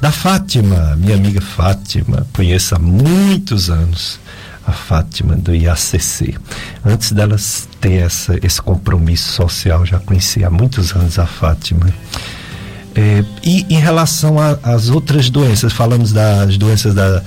da 0.01 0.11
Fátima, 0.11 0.97
minha 0.97 1.15
amiga 1.15 1.39
Fátima, 1.39 2.27
conheço 2.33 2.75
há 2.75 2.79
muitos 2.79 3.69
anos 3.69 4.19
a 4.67 4.73
Fátima 4.73 5.37
do 5.37 5.55
IACC. 5.55 6.37
Antes 6.85 7.13
delas 7.13 7.69
ter 7.79 8.01
essa, 8.05 8.37
esse 8.45 8.61
compromisso 8.61 9.31
social, 9.31 9.85
já 9.85 9.99
conheci 9.99 10.43
há 10.43 10.49
muitos 10.49 10.93
anos 10.93 11.17
a 11.17 11.25
Fátima. 11.25 11.87
É, 12.95 13.23
e 13.43 13.65
em 13.69 13.79
relação 13.79 14.35
às 14.61 14.89
outras 14.89 15.29
doenças, 15.29 15.73
falamos 15.73 16.11
das 16.11 16.57
doenças 16.57 16.93
da 16.93 17.23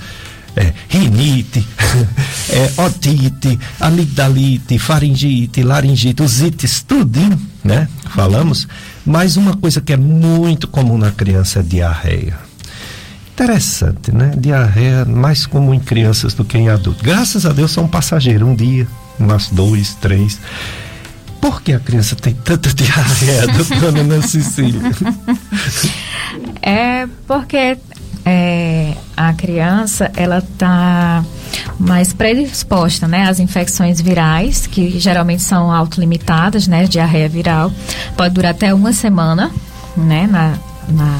é, 0.55 0.73
rinite, 0.89 1.65
é, 2.49 2.81
otite, 2.81 3.59
amigdalite, 3.79 4.79
faringite, 4.79 5.61
laringite, 5.61 6.23
os 6.23 6.41
ites, 6.41 6.81
tudinho, 6.81 7.39
né? 7.63 7.87
Falamos. 8.15 8.67
Mas 9.05 9.37
uma 9.37 9.55
coisa 9.55 9.79
que 9.79 9.93
é 9.93 9.97
muito 9.97 10.67
comum 10.67 10.97
na 10.97 11.11
criança 11.11 11.59
é 11.59 11.63
diarreia. 11.63 12.39
Interessante, 13.33 14.11
né? 14.11 14.33
Diarreia 14.35 15.05
mais 15.05 15.45
comum 15.45 15.73
em 15.73 15.79
crianças 15.79 16.33
do 16.33 16.43
que 16.43 16.57
em 16.57 16.69
adultos. 16.69 17.03
Graças 17.03 17.45
a 17.45 17.53
Deus 17.53 17.71
são 17.71 17.87
passageiros, 17.87 18.47
um 18.47 18.55
dia, 18.55 18.87
umas 19.19 19.49
dois, 19.49 19.93
três. 19.95 20.39
Por 21.47 21.61
que 21.61 21.71
a 21.71 21.79
criança 21.79 22.13
tem 22.13 22.33
tanta 22.33 22.73
diarreia, 22.73 23.47
doutora 23.55 24.01
Ana 24.01 24.21
Cecília? 24.21 24.81
É 26.61 27.07
porque 27.25 27.77
é, 28.25 28.93
a 29.15 29.31
criança 29.31 30.11
ela 30.17 30.39
está 30.39 31.23
mais 31.79 32.11
predisposta, 32.11 33.07
né, 33.07 33.29
às 33.29 33.39
infecções 33.39 34.01
virais, 34.01 34.67
que 34.67 34.99
geralmente 34.99 35.41
são 35.41 35.71
autolimitadas, 35.71 36.67
né, 36.67 36.83
diarreia 36.83 37.29
viral, 37.29 37.71
pode 38.17 38.33
durar 38.33 38.51
até 38.51 38.73
uma 38.73 38.91
semana, 38.91 39.49
né, 39.95 40.27
na, 40.27 40.53
na 40.87 41.17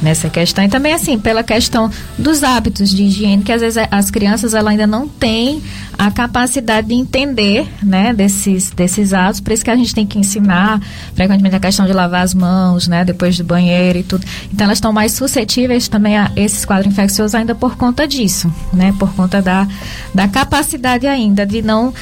nessa 0.00 0.28
questão. 0.28 0.62
E 0.64 0.68
também 0.68 0.92
assim 0.92 1.18
pela 1.18 1.42
questão 1.42 1.90
dos 2.18 2.44
hábitos 2.44 2.90
de 2.90 3.04
higiene 3.04 3.42
que 3.42 3.52
às 3.52 3.60
vezes 3.62 3.82
as 3.90 4.10
crianças 4.10 4.52
ela 4.52 4.70
ainda 4.70 4.86
não 4.86 5.08
têm 5.08 5.62
a 5.98 6.10
capacidade 6.10 6.88
de 6.88 6.94
entender 6.94 7.66
né 7.82 8.12
desses 8.12 8.70
desses 8.70 9.14
hábitos. 9.14 9.40
Por 9.40 9.52
isso 9.52 9.64
que 9.64 9.70
a 9.70 9.76
gente 9.76 9.94
tem 9.94 10.06
que 10.06 10.18
ensinar 10.18 10.80
frequentemente 11.14 11.56
a 11.56 11.60
questão 11.60 11.86
de 11.86 11.92
lavar 11.92 12.22
as 12.22 12.34
mãos 12.34 12.86
né 12.86 13.04
depois 13.04 13.38
do 13.38 13.44
banheiro 13.44 13.98
e 13.98 14.02
tudo. 14.02 14.26
Então 14.52 14.66
elas 14.66 14.76
estão 14.76 14.92
mais 14.92 15.12
suscetíveis 15.12 15.88
também 15.88 16.16
a 16.16 16.30
esses 16.36 16.64
quadros 16.64 16.92
infecciosos 16.92 17.34
ainda 17.34 17.54
por 17.54 17.76
conta 17.76 18.06
disso 18.06 18.52
né 18.72 18.94
por 18.98 19.14
conta 19.14 19.40
da 19.40 19.66
da 20.14 20.28
capacidade 20.28 21.06
ainda 21.06 21.46
de 21.46 21.62
não 21.62 21.92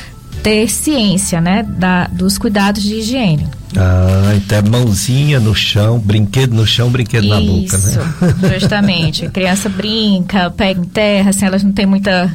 ter 0.42 0.68
ciência, 0.68 1.40
né, 1.40 1.62
da, 1.62 2.06
dos 2.08 2.36
cuidados 2.36 2.82
de 2.82 2.96
higiene. 2.96 3.48
Ah, 3.76 4.34
então 4.36 4.58
é 4.58 4.62
mãozinha 4.62 5.40
no 5.40 5.54
chão, 5.54 5.98
brinquedo 5.98 6.54
no 6.54 6.66
chão, 6.66 6.90
brinquedo 6.90 7.24
Isso, 7.24 7.34
na 7.34 7.40
boca, 7.40 7.78
né? 7.78 8.58
justamente. 8.58 9.26
A 9.26 9.30
criança 9.30 9.68
brinca, 9.68 10.50
pega 10.50 10.80
em 10.80 10.84
terra, 10.84 11.30
assim, 11.30 11.44
elas 11.44 11.62
não 11.62 11.72
têm 11.72 11.86
muita, 11.86 12.34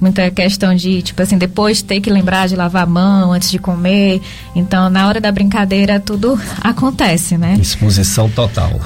muita 0.00 0.30
questão 0.30 0.74
de, 0.74 1.02
tipo 1.02 1.20
assim, 1.22 1.38
depois 1.38 1.82
ter 1.82 2.00
que 2.00 2.10
lembrar 2.10 2.48
de 2.48 2.56
lavar 2.56 2.82
a 2.82 2.86
mão 2.86 3.32
antes 3.32 3.50
de 3.50 3.58
comer. 3.58 4.20
Então, 4.54 4.90
na 4.90 5.06
hora 5.06 5.20
da 5.20 5.30
brincadeira, 5.30 6.00
tudo 6.00 6.38
acontece, 6.60 7.36
né? 7.36 7.56
Exposição 7.60 8.28
total. 8.28 8.80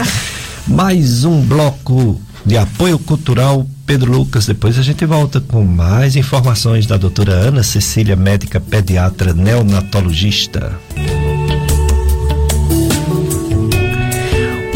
Mais 0.66 1.24
um 1.24 1.40
bloco 1.42 2.20
de 2.44 2.56
apoio 2.56 2.98
cultural 2.98 3.66
Pedro 3.86 4.10
Lucas. 4.12 4.46
Depois 4.46 4.78
a 4.78 4.82
gente 4.82 5.06
volta 5.06 5.40
com 5.40 5.64
mais 5.64 6.16
informações 6.16 6.86
da 6.86 6.96
doutora 6.96 7.32
Ana 7.32 7.62
Cecília, 7.62 8.16
médica 8.16 8.60
pediatra 8.60 9.32
neonatologista. 9.32 10.72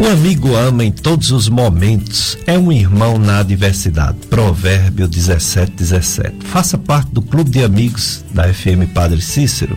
O 0.01 0.07
amigo 0.07 0.57
ama 0.57 0.83
em 0.83 0.91
todos 0.91 1.31
os 1.31 1.51
momentos, 1.51 2.39
é 2.47 2.59
um 2.59 2.73
irmão 2.73 3.19
na 3.19 3.41
adversidade. 3.41 4.17
Provérbio 4.31 5.07
17, 5.07 5.73
17. 5.73 6.37
Faça 6.47 6.79
parte 6.79 7.11
do 7.13 7.21
clube 7.21 7.51
de 7.51 7.63
amigos 7.63 8.25
da 8.33 8.45
FM 8.45 8.89
Padre 8.95 9.21
Cícero. 9.21 9.77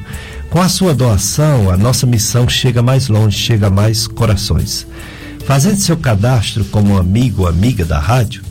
Com 0.50 0.62
a 0.62 0.70
sua 0.70 0.96
doação, 0.96 1.70
a 1.70 1.76
nossa 1.76 2.08
missão 2.08 2.48
chega 2.48 2.82
mais 2.82 3.10
longe, 3.10 3.38
chega 3.38 3.68
a 3.68 3.70
mais 3.70 4.08
corações. 4.08 4.88
Fazendo 5.46 5.76
seu 5.76 5.98
cadastro 5.98 6.64
como 6.64 6.98
amigo 6.98 7.42
ou 7.42 7.50
amiga 7.50 7.84
da 7.84 8.00
rádio, 8.00 8.44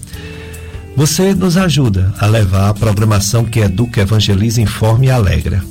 você 0.95 1.35
nos 1.35 1.57
ajuda 1.57 2.13
a 2.19 2.27
levar 2.27 2.69
a 2.69 2.75
programação 2.75 3.47
que 3.47 3.61
educa, 3.61 4.03
evangeliza, 4.03 4.61
informa 4.61 5.07
e 5.07 5.11
alegra. 5.11 5.65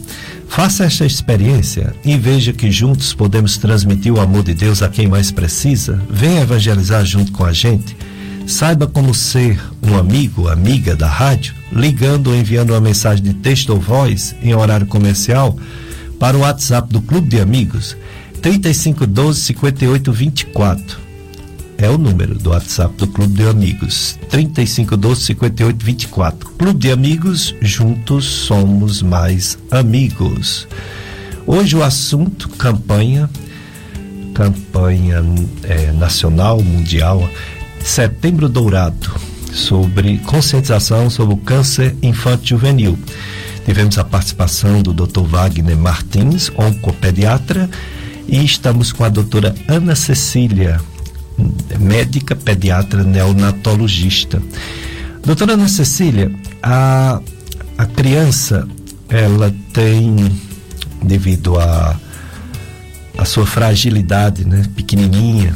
Faça 0.51 0.83
esta 0.83 1.05
experiência 1.05 1.95
e 2.03 2.17
veja 2.17 2.51
que 2.51 2.69
juntos 2.69 3.13
podemos 3.13 3.57
transmitir 3.57 4.13
o 4.13 4.19
amor 4.19 4.43
de 4.43 4.53
Deus 4.53 4.83
a 4.83 4.89
quem 4.89 5.07
mais 5.07 5.31
precisa. 5.31 5.97
Venha 6.09 6.41
evangelizar 6.41 7.05
junto 7.05 7.31
com 7.31 7.45
a 7.45 7.53
gente. 7.53 7.95
Saiba 8.45 8.85
como 8.85 9.15
ser 9.15 9.57
um 9.81 9.97
amigo, 9.97 10.49
amiga 10.49 10.93
da 10.93 11.07
rádio, 11.07 11.55
ligando 11.71 12.27
ou 12.27 12.35
enviando 12.35 12.71
uma 12.71 12.81
mensagem 12.81 13.23
de 13.23 13.33
texto 13.35 13.69
ou 13.69 13.79
voz 13.79 14.35
em 14.43 14.53
horário 14.53 14.85
comercial 14.85 15.57
para 16.19 16.35
o 16.35 16.41
WhatsApp 16.41 16.91
do 16.91 17.01
Clube 17.01 17.29
de 17.29 17.39
Amigos 17.39 17.95
3512 18.41 19.39
5824 19.39 21.10
é 21.81 21.89
o 21.89 21.97
número 21.97 22.35
do 22.37 22.51
WhatsApp 22.51 22.95
do 22.95 23.07
Clube 23.07 23.33
de 23.33 23.47
Amigos. 23.47 24.17
3512 24.29 25.21
5824. 25.25 26.49
Clube 26.51 26.79
de 26.79 26.91
Amigos, 26.91 27.55
juntos 27.59 28.25
somos 28.25 29.01
mais 29.01 29.57
amigos. 29.71 30.67
Hoje 31.47 31.75
o 31.75 31.83
assunto 31.83 32.49
campanha, 32.49 33.27
campanha 34.35 35.23
é, 35.63 35.91
nacional, 35.93 36.61
mundial, 36.61 37.27
Setembro 37.79 38.47
Dourado, 38.47 39.11
sobre 39.51 40.19
conscientização 40.19 41.09
sobre 41.09 41.33
o 41.33 41.37
câncer 41.37 41.95
infantil 42.03 42.57
juvenil. 42.57 42.99
Tivemos 43.65 43.97
a 43.97 44.03
participação 44.03 44.83
do 44.83 44.93
Dr. 44.93 45.21
Wagner 45.21 45.77
Martins, 45.77 46.51
oncopediatra, 46.55 47.67
e 48.27 48.45
estamos 48.45 48.91
com 48.91 49.03
a 49.03 49.09
doutora 49.09 49.55
Ana 49.67 49.95
Cecília, 49.95 50.79
médica 51.79 52.35
pediatra 52.35 53.03
neonatologista. 53.03 54.41
Doutora 55.25 55.53
Ana 55.53 55.67
Cecília, 55.67 56.31
a, 56.63 57.21
a 57.77 57.85
criança, 57.85 58.67
ela 59.07 59.53
tem, 59.71 60.15
devido 61.03 61.59
a, 61.59 61.95
a 63.17 63.25
sua 63.25 63.45
fragilidade, 63.45 64.45
né, 64.45 64.63
pequenininha, 64.75 65.55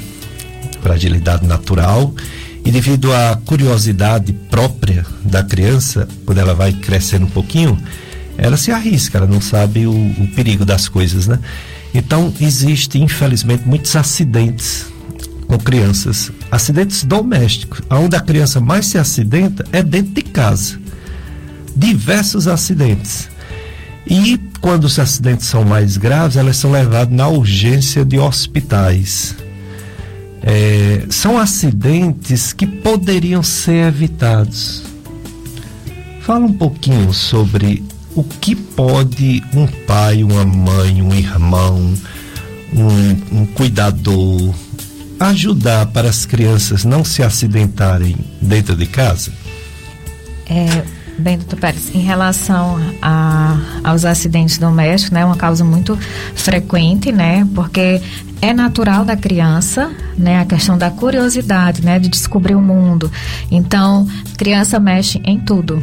fragilidade 0.82 1.48
natural, 1.48 2.14
e 2.64 2.72
devido 2.72 3.14
à 3.14 3.40
curiosidade 3.46 4.34
própria 4.34 5.06
da 5.24 5.44
criança, 5.44 6.08
quando 6.26 6.40
ela 6.40 6.54
vai 6.54 6.74
crescendo 6.74 7.26
um 7.26 7.30
pouquinho, 7.30 7.78
ela 8.38 8.58
se 8.58 8.72
arrisca, 8.72 9.18
ela 9.18 9.28
não 9.28 9.42
sabe 9.42 9.88
o, 9.88 9.92
o 9.92 10.28
perigo 10.36 10.66
das 10.66 10.88
coisas, 10.88 11.28
né? 11.28 11.40
Então, 11.94 12.34
existe, 12.42 13.00
infelizmente, 13.00 13.68
muitos 13.68 13.96
acidentes 13.96 14.88
com 15.48 15.58
crianças, 15.58 16.32
acidentes 16.52 17.04
domésticos. 17.04 17.82
Onde 17.90 18.16
a 18.16 18.22
criança 18.22 18.60
mais 18.60 18.88
se 18.88 18.98
acidenta 18.98 19.66
é 19.72 19.82
dentro 19.82 20.14
de 20.14 20.22
casa. 20.22 20.80
Diversos 21.76 22.48
acidentes. 22.48 23.30
E 24.08 24.40
quando 24.62 24.86
os 24.86 24.98
acidentes 25.00 25.48
são 25.48 25.64
mais 25.64 25.98
graves, 25.98 26.38
elas 26.38 26.58
são 26.58 26.72
levadas 26.72 27.16
na 27.16 27.28
urgência 27.28 28.06
de 28.06 28.20
hospitais. 28.20 29.36
É, 30.42 31.06
são 31.10 31.38
acidentes 31.38 32.54
que 32.54 32.68
poderiam 32.68 33.42
ser 33.42 33.88
evitados. 33.88 34.84
Fala 36.22 36.46
um 36.46 36.54
pouquinho 36.54 37.14
sobre 37.14 37.84
o 38.16 38.24
que 38.24 38.56
pode 38.56 39.44
um 39.54 39.68
pai, 39.68 40.24
uma 40.24 40.46
mãe, 40.46 41.02
um 41.02 41.14
irmão, 41.14 41.94
um, 42.74 43.40
um 43.40 43.46
cuidador 43.48 44.54
ajudar 45.20 45.86
para 45.88 46.10
as 46.10 46.26
crianças 46.26 46.84
não 46.84 47.04
se 47.04 47.24
acidentarem 47.24 48.16
dentro 48.42 48.76
de 48.76 48.86
casa? 48.86 49.32
É, 50.48 50.84
bem, 51.18 51.38
doutor 51.38 51.60
Pérez, 51.60 51.94
em 51.94 52.00
relação 52.00 52.78
a, 53.02 53.58
aos 53.84 54.06
acidentes 54.06 54.58
domésticos, 54.58 55.12
né, 55.12 55.22
é 55.22 55.26
uma 55.26 55.36
causa 55.36 55.64
muito 55.64 55.98
frequente, 56.36 57.12
né, 57.12 57.48
porque 57.54 58.02
é 58.42 58.54
natural 58.54 59.06
da 59.06 59.16
criança, 59.16 59.92
né, 60.18 60.40
a 60.40 60.46
questão 60.46 60.78
da 60.78 60.92
curiosidade, 60.92 61.84
né, 61.84 61.98
de 62.00 62.10
descobrir 62.10 62.56
o 62.56 62.62
mundo. 62.62 63.12
Então, 63.50 64.08
criança 64.38 64.80
mexe 64.80 65.22
em 65.24 65.40
tudo, 65.40 65.82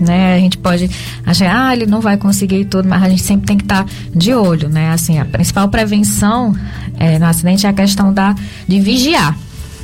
né? 0.00 0.34
A 0.34 0.38
gente 0.38 0.58
pode 0.58 0.90
achar, 1.24 1.68
ah, 1.68 1.72
ele 1.72 1.86
não 1.86 2.00
vai 2.00 2.16
conseguir 2.16 2.64
tudo, 2.64 2.88
mas 2.88 3.02
a 3.02 3.08
gente 3.08 3.22
sempre 3.22 3.46
tem 3.46 3.56
que 3.56 3.64
estar 3.64 3.84
tá 3.84 3.90
de 4.14 4.34
olho, 4.34 4.68
né? 4.68 4.90
Assim, 4.90 5.18
a 5.18 5.24
principal 5.24 5.68
prevenção 5.68 6.56
é, 6.98 7.18
no 7.18 7.26
acidente 7.26 7.66
é 7.66 7.70
a 7.70 7.72
questão 7.72 8.12
da 8.12 8.34
de 8.66 8.80
vigiar 8.80 9.36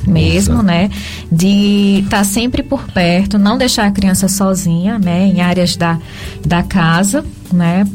mesmo, 0.09 0.55
Nossa. 0.55 0.67
né? 0.67 0.89
De 1.31 2.01
estar 2.03 2.17
tá 2.17 2.23
sempre 2.23 2.63
por 2.63 2.83
perto, 2.91 3.37
não 3.37 3.57
deixar 3.57 3.85
a 3.85 3.91
criança 3.91 4.27
sozinha, 4.27 4.99
né? 4.99 5.27
Em 5.27 5.41
áreas 5.41 5.75
da, 5.75 5.99
da 6.45 6.63
casa, 6.63 7.23
né? 7.53 7.85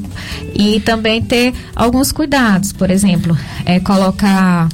E 0.55 0.81
também 0.81 1.21
ter 1.23 1.53
alguns 1.75 2.13
cuidados, 2.13 2.73
por 2.73 2.91
exemplo, 2.91 3.37
é 3.65 3.81
colocar 3.81 4.69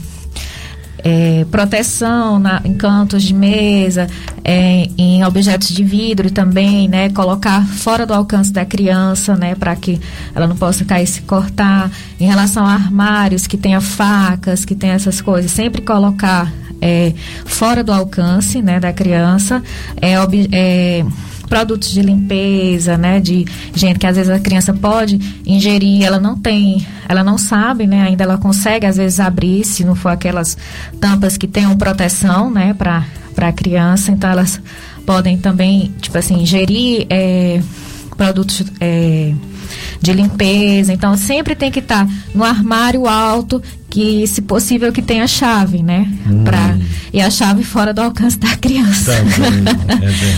é, 1.04 1.46
proteção 1.50 2.38
na, 2.38 2.60
em 2.64 2.74
cantos 2.74 3.22
de 3.22 3.34
mesa, 3.34 4.06
é, 4.44 4.88
em 4.96 5.24
objetos 5.24 5.68
de 5.68 5.82
vidro 5.82 6.30
também, 6.30 6.88
né? 6.88 7.10
Colocar 7.10 7.66
fora 7.66 8.06
do 8.06 8.14
alcance 8.14 8.52
da 8.52 8.64
criança, 8.64 9.36
né? 9.36 9.54
Para 9.54 9.74
que 9.76 10.00
ela 10.34 10.46
não 10.46 10.56
possa 10.56 10.84
cair 10.84 11.04
e 11.04 11.06
se 11.06 11.22
cortar. 11.22 11.90
Em 12.18 12.26
relação 12.26 12.66
a 12.66 12.74
armários 12.74 13.46
que 13.46 13.56
tenha 13.56 13.80
facas, 13.80 14.64
que 14.64 14.74
tenha 14.74 14.94
essas 14.94 15.20
coisas, 15.20 15.50
sempre 15.50 15.82
colocar 15.82 16.52
é, 16.80 17.12
fora 17.44 17.82
do 17.82 17.92
alcance, 17.92 18.60
né? 18.62 18.80
Da 18.80 18.92
criança. 18.92 19.62
É, 20.00 20.14
é 20.52 21.04
produtos 21.50 21.90
de 21.90 22.00
limpeza, 22.00 22.96
né, 22.96 23.18
de 23.18 23.44
gente 23.74 23.98
que 23.98 24.06
às 24.06 24.14
vezes 24.14 24.30
a 24.30 24.38
criança 24.38 24.72
pode 24.72 25.18
ingerir, 25.44 26.04
ela 26.04 26.20
não 26.20 26.38
tem, 26.38 26.86
ela 27.08 27.24
não 27.24 27.36
sabe, 27.36 27.88
né, 27.88 28.02
ainda 28.02 28.22
ela 28.22 28.38
consegue 28.38 28.86
às 28.86 28.96
vezes 28.96 29.18
abrir, 29.18 29.64
se 29.64 29.84
não 29.84 29.96
for 29.96 30.10
aquelas 30.10 30.56
tampas 31.00 31.36
que 31.36 31.48
tenham 31.48 31.76
proteção, 31.76 32.48
né, 32.52 32.72
para 32.72 33.04
a 33.36 33.52
criança, 33.52 34.12
então 34.12 34.30
elas 34.30 34.60
podem 35.04 35.36
também, 35.36 35.92
tipo 36.00 36.16
assim, 36.16 36.40
ingerir 36.40 37.04
é, 37.10 37.60
produtos 38.16 38.62
é, 38.80 39.34
de 40.00 40.12
limpeza. 40.12 40.92
Então 40.92 41.16
sempre 41.16 41.54
tem 41.54 41.70
que 41.70 41.80
estar 41.80 42.06
tá 42.06 42.12
no 42.34 42.44
armário 42.44 43.06
alto 43.06 43.62
que, 43.88 44.26
se 44.26 44.40
possível, 44.42 44.92
que 44.92 45.02
tenha 45.02 45.26
chave, 45.26 45.82
né? 45.82 46.06
Hum. 46.26 46.44
Pra, 46.44 46.78
e 47.12 47.20
a 47.20 47.30
chave 47.30 47.64
fora 47.64 47.92
do 47.92 48.00
alcance 48.00 48.38
da 48.38 48.56
criança. 48.56 49.12
Também, 49.12 49.64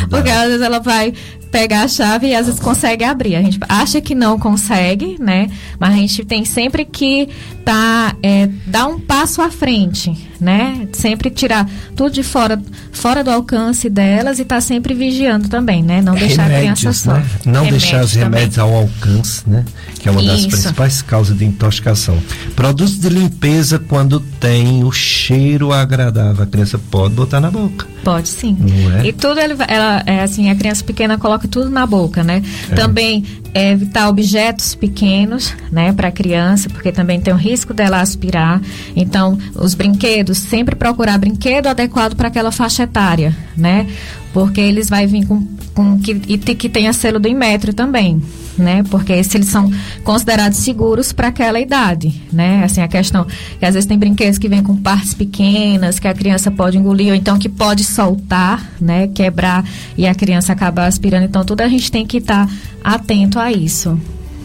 é 0.02 0.06
Porque 0.08 0.30
às 0.30 0.46
vezes 0.46 0.62
ela 0.62 0.80
vai 0.80 1.12
pegar 1.52 1.82
a 1.82 1.88
chave 1.88 2.28
e 2.28 2.34
às 2.34 2.46
vezes 2.46 2.58
consegue 2.58 3.04
abrir. 3.04 3.36
A 3.36 3.42
gente 3.42 3.60
acha 3.68 4.00
que 4.00 4.14
não 4.14 4.38
consegue, 4.38 5.16
né? 5.20 5.50
Mas 5.78 5.92
a 5.92 5.96
gente 5.96 6.24
tem 6.24 6.46
sempre 6.46 6.84
que 6.86 7.28
tá, 7.62 8.16
é, 8.22 8.48
dar 8.66 8.86
um 8.86 8.98
passo 8.98 9.42
à 9.42 9.50
frente, 9.50 10.16
né? 10.40 10.88
Sempre 10.92 11.30
tirar 11.30 11.68
tudo 11.94 12.10
de 12.10 12.22
fora, 12.22 12.60
fora 12.90 13.22
do 13.22 13.30
alcance 13.30 13.90
delas 13.90 14.38
e 14.38 14.44
tá 14.46 14.60
sempre 14.62 14.94
vigiando 14.94 15.48
também, 15.48 15.82
né? 15.82 16.00
Não 16.00 16.14
deixar 16.14 16.44
remédios, 16.44 16.56
a 16.56 16.80
criança 16.80 16.92
só. 16.92 17.12
Né? 17.12 17.26
Não 17.44 17.64
remédios 17.64 17.82
deixar 17.82 18.04
os 18.04 18.12
remédios 18.14 18.56
também. 18.56 18.74
ao 18.74 18.80
alcance, 18.80 19.42
né? 19.46 19.64
Que 20.00 20.08
é 20.08 20.10
uma 20.10 20.22
das 20.22 20.40
Isso. 20.40 20.48
principais 20.48 21.02
causas 21.02 21.36
de 21.36 21.44
intoxicação. 21.44 22.18
Produtos 22.56 22.98
de 22.98 23.08
limpeza 23.10 23.78
quando 23.78 24.18
tem 24.40 24.82
o 24.82 24.90
cheiro 24.90 25.70
agradável, 25.72 26.42
a 26.42 26.46
criança 26.46 26.78
pode 26.90 27.14
botar 27.14 27.40
na 27.40 27.50
boca. 27.50 27.86
Pode 28.02 28.28
sim. 28.28 28.56
Não 28.58 28.98
é? 28.98 29.06
E 29.06 29.12
tudo 29.12 29.38
ele, 29.38 29.54
ela, 29.68 30.02
é 30.06 30.22
assim, 30.22 30.50
a 30.50 30.56
criança 30.56 30.82
pequena 30.82 31.18
coloca 31.18 31.41
tudo 31.48 31.70
na 31.70 31.86
boca, 31.86 32.22
né? 32.22 32.42
É. 32.70 32.74
Também 32.74 33.24
é, 33.54 33.72
evitar 33.72 34.08
objetos 34.08 34.74
pequenos, 34.74 35.54
né, 35.70 35.92
para 35.92 36.08
a 36.08 36.12
criança, 36.12 36.68
porque 36.68 36.90
também 36.90 37.20
tem 37.20 37.32
o 37.32 37.36
risco 37.36 37.74
dela 37.74 38.00
aspirar. 38.00 38.60
Então, 38.96 39.38
os 39.54 39.74
brinquedos, 39.74 40.38
sempre 40.38 40.74
procurar 40.74 41.18
brinquedo 41.18 41.66
adequado 41.66 42.14
para 42.14 42.28
aquela 42.28 42.50
faixa 42.50 42.84
etária, 42.84 43.36
né? 43.56 43.86
Porque 44.32 44.60
eles 44.60 44.88
vai 44.88 45.06
vir 45.06 45.26
com, 45.26 45.46
com 45.74 45.98
que, 45.98 46.14
que 46.14 46.68
tenha 46.68 46.92
selo 46.92 47.18
do 47.18 47.28
Inmetro 47.28 47.74
também 47.74 48.22
né? 48.56 48.82
Porque 48.90 49.12
eles 49.12 49.28
são 49.46 49.70
considerados 50.04 50.58
seguros 50.58 51.12
para 51.12 51.28
aquela 51.28 51.60
idade, 51.60 52.22
né? 52.32 52.64
Assim, 52.64 52.80
a 52.80 52.88
questão 52.88 53.26
que 53.58 53.64
às 53.64 53.74
vezes 53.74 53.86
tem 53.86 53.98
brinquedos 53.98 54.38
que 54.38 54.48
vêm 54.48 54.62
com 54.62 54.76
partes 54.76 55.14
pequenas, 55.14 55.98
que 55.98 56.08
a 56.08 56.14
criança 56.14 56.50
pode 56.50 56.78
engolir, 56.78 57.08
ou 57.08 57.14
então 57.14 57.38
que 57.38 57.48
pode 57.48 57.84
soltar, 57.84 58.72
né? 58.80 59.08
Quebrar 59.08 59.64
e 59.96 60.06
a 60.06 60.14
criança 60.14 60.52
acabar 60.52 60.86
aspirando. 60.86 61.24
Então, 61.24 61.44
tudo 61.44 61.60
a 61.62 61.68
gente 61.68 61.90
tem 61.90 62.06
que 62.06 62.18
estar 62.18 62.46
tá 62.46 62.52
atento 62.82 63.38
a 63.38 63.50
isso. 63.52 63.98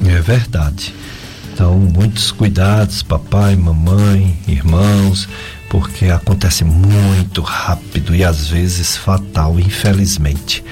É 0.05 0.21
verdade. 0.21 0.93
Então, 1.53 1.75
muitos 1.75 2.31
cuidados, 2.31 3.01
papai, 3.01 3.55
mamãe, 3.55 4.37
irmãos, 4.47 5.27
porque 5.69 6.05
acontece 6.05 6.63
muito 6.63 7.41
rápido 7.41 8.15
e 8.15 8.23
às 8.23 8.47
vezes 8.47 8.95
fatal, 8.95 9.59
infelizmente. 9.59 10.63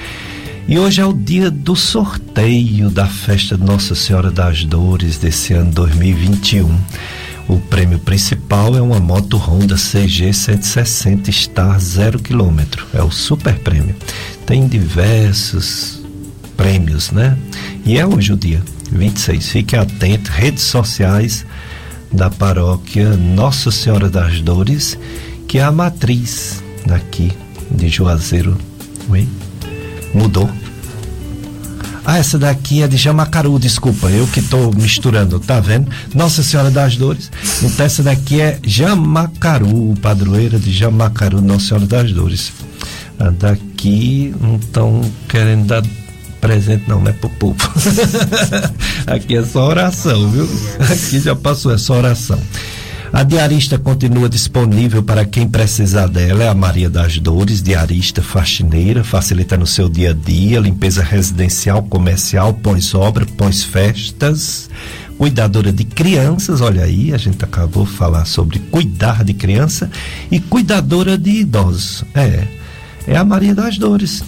E 0.68 0.80
hoje 0.80 1.00
é 1.00 1.06
o 1.06 1.12
dia 1.12 1.48
do 1.48 1.76
sorteio 1.76 2.90
da 2.90 3.06
festa 3.06 3.56
Nossa 3.56 3.94
Senhora 3.94 4.32
das 4.32 4.64
Dores 4.64 5.16
desse 5.16 5.52
ano 5.52 5.70
2021. 5.70 6.76
O 7.46 7.60
prêmio 7.60 8.00
principal 8.00 8.76
é 8.76 8.80
uma 8.80 8.98
moto 8.98 9.36
Honda 9.36 9.76
CG 9.76 10.32
160 10.32 11.30
Star 11.30 11.78
0 11.78 12.18
km. 12.18 12.62
É 12.92 13.00
o 13.00 13.12
super 13.12 13.56
prêmio. 13.60 13.94
Tem 14.44 14.66
diversos 14.66 16.02
prêmios, 16.56 17.12
né? 17.12 17.38
E 17.84 17.96
é 17.96 18.04
hoje 18.04 18.32
o 18.32 18.36
dia 18.36 18.60
26. 18.90 19.48
Fique 19.48 19.76
atento, 19.76 20.32
redes 20.32 20.64
sociais 20.64 21.46
da 22.10 22.28
paróquia 22.28 23.16
Nossa 23.16 23.70
Senhora 23.70 24.10
das 24.10 24.40
Dores, 24.40 24.98
que 25.46 25.58
é 25.58 25.62
a 25.62 25.70
matriz 25.70 26.60
daqui 26.84 27.30
de 27.70 27.88
Juazeiro. 27.88 28.58
Oi? 29.08 29.28
Mudou. 30.14 30.50
Ah, 32.04 32.18
essa 32.18 32.38
daqui 32.38 32.82
é 32.82 32.86
de 32.86 32.96
Jamacaru, 32.96 33.58
desculpa, 33.58 34.08
eu 34.08 34.28
que 34.28 34.38
estou 34.38 34.72
misturando, 34.72 35.40
tá 35.40 35.58
vendo? 35.58 35.90
Nossa 36.14 36.40
Senhora 36.40 36.70
das 36.70 36.96
Dores. 36.96 37.32
Então 37.60 37.84
essa 37.84 38.00
daqui 38.00 38.40
é 38.40 38.60
Jamacaru, 38.62 39.94
padroeira 40.00 40.56
de 40.56 40.72
Jamacaru, 40.72 41.40
Nossa 41.40 41.66
Senhora 41.66 41.86
das 41.86 42.12
Dores. 42.12 42.52
A 43.18 43.30
daqui 43.30 44.32
não 44.40 44.54
estão 44.54 45.00
querendo 45.28 45.66
dar 45.66 45.82
presente 46.40 46.84
não, 46.86 47.00
não 47.00 47.10
é 47.10 47.12
pro 47.12 47.28
povo. 47.28 47.56
Aqui 49.06 49.36
é 49.36 49.44
só 49.44 49.66
oração, 49.66 50.30
viu? 50.30 50.48
Aqui 50.78 51.18
já 51.18 51.34
passou, 51.34 51.74
é 51.74 51.78
só 51.78 51.94
oração. 51.94 52.38
A 53.16 53.22
diarista 53.22 53.78
continua 53.78 54.28
disponível 54.28 55.02
para 55.02 55.24
quem 55.24 55.48
precisar 55.48 56.06
dela. 56.06 56.44
É 56.44 56.48
a 56.48 56.54
Maria 56.54 56.90
das 56.90 57.18
Dores, 57.18 57.62
diarista 57.62 58.20
faxineira, 58.20 59.02
facilita 59.02 59.56
no 59.56 59.66
seu 59.66 59.88
dia 59.88 60.10
a 60.10 60.12
dia, 60.12 60.60
limpeza 60.60 61.02
residencial, 61.02 61.82
comercial, 61.84 62.52
pós-obra, 62.52 63.24
pós-festas. 63.24 64.68
Cuidadora 65.16 65.72
de 65.72 65.82
crianças, 65.82 66.60
olha 66.60 66.84
aí, 66.84 67.14
a 67.14 67.16
gente 67.16 67.42
acabou 67.42 67.86
de 67.86 67.92
falar 67.92 68.26
sobre 68.26 68.58
cuidar 68.58 69.24
de 69.24 69.32
criança 69.32 69.90
e 70.30 70.38
cuidadora 70.38 71.16
de 71.16 71.30
idosos. 71.30 72.04
É, 72.14 72.46
é 73.06 73.16
a 73.16 73.24
Maria 73.24 73.54
das 73.54 73.78
Dores. 73.78 74.22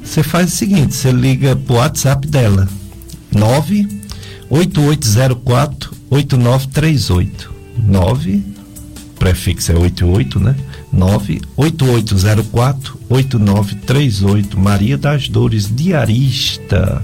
Você 0.00 0.22
faz 0.22 0.52
o 0.52 0.56
seguinte, 0.56 0.94
você 0.94 1.10
liga 1.10 1.56
pro 1.56 1.74
WhatsApp 1.74 2.24
dela, 2.28 2.68
98804 3.32 5.90
8938. 6.08 7.57
9 7.84 8.58
prefixo 9.18 9.72
é 9.72 9.76
88, 9.76 10.40
né? 10.40 10.54
98804 10.92 12.98
8938. 13.08 14.58
Maria 14.58 14.96
das 14.96 15.28
Dores, 15.28 15.68
diarista. 15.74 17.02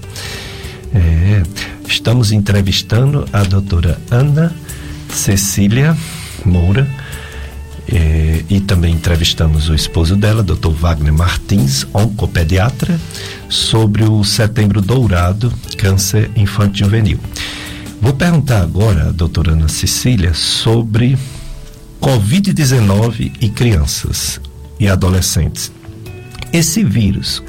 É, 0.94 1.42
estamos 1.86 2.32
entrevistando 2.32 3.26
a 3.32 3.42
doutora 3.42 3.98
Ana 4.10 4.54
Cecília 5.08 5.96
Moura. 6.44 6.88
É, 7.86 8.42
e 8.48 8.60
também 8.60 8.94
entrevistamos 8.94 9.68
o 9.68 9.74
esposo 9.74 10.16
dela, 10.16 10.42
doutor 10.42 10.72
Wagner 10.72 11.12
Martins, 11.12 11.86
oncopediatra, 11.92 12.98
sobre 13.46 14.04
o 14.04 14.24
setembro 14.24 14.80
dourado, 14.80 15.52
câncer 15.76 16.30
infantil 16.34 16.86
juvenil. 16.86 17.20
Vou 18.04 18.12
perguntar 18.12 18.60
agora 18.60 19.10
doutora 19.14 19.52
Ana 19.52 19.66
Cecília 19.66 20.34
sobre 20.34 21.16
Covid-19 22.02 23.32
e 23.40 23.48
crianças 23.48 24.38
e 24.78 24.86
adolescentes. 24.86 25.72
Esse 26.52 26.84
vírus, 26.84 27.42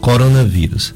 coronavírus, 0.00 0.92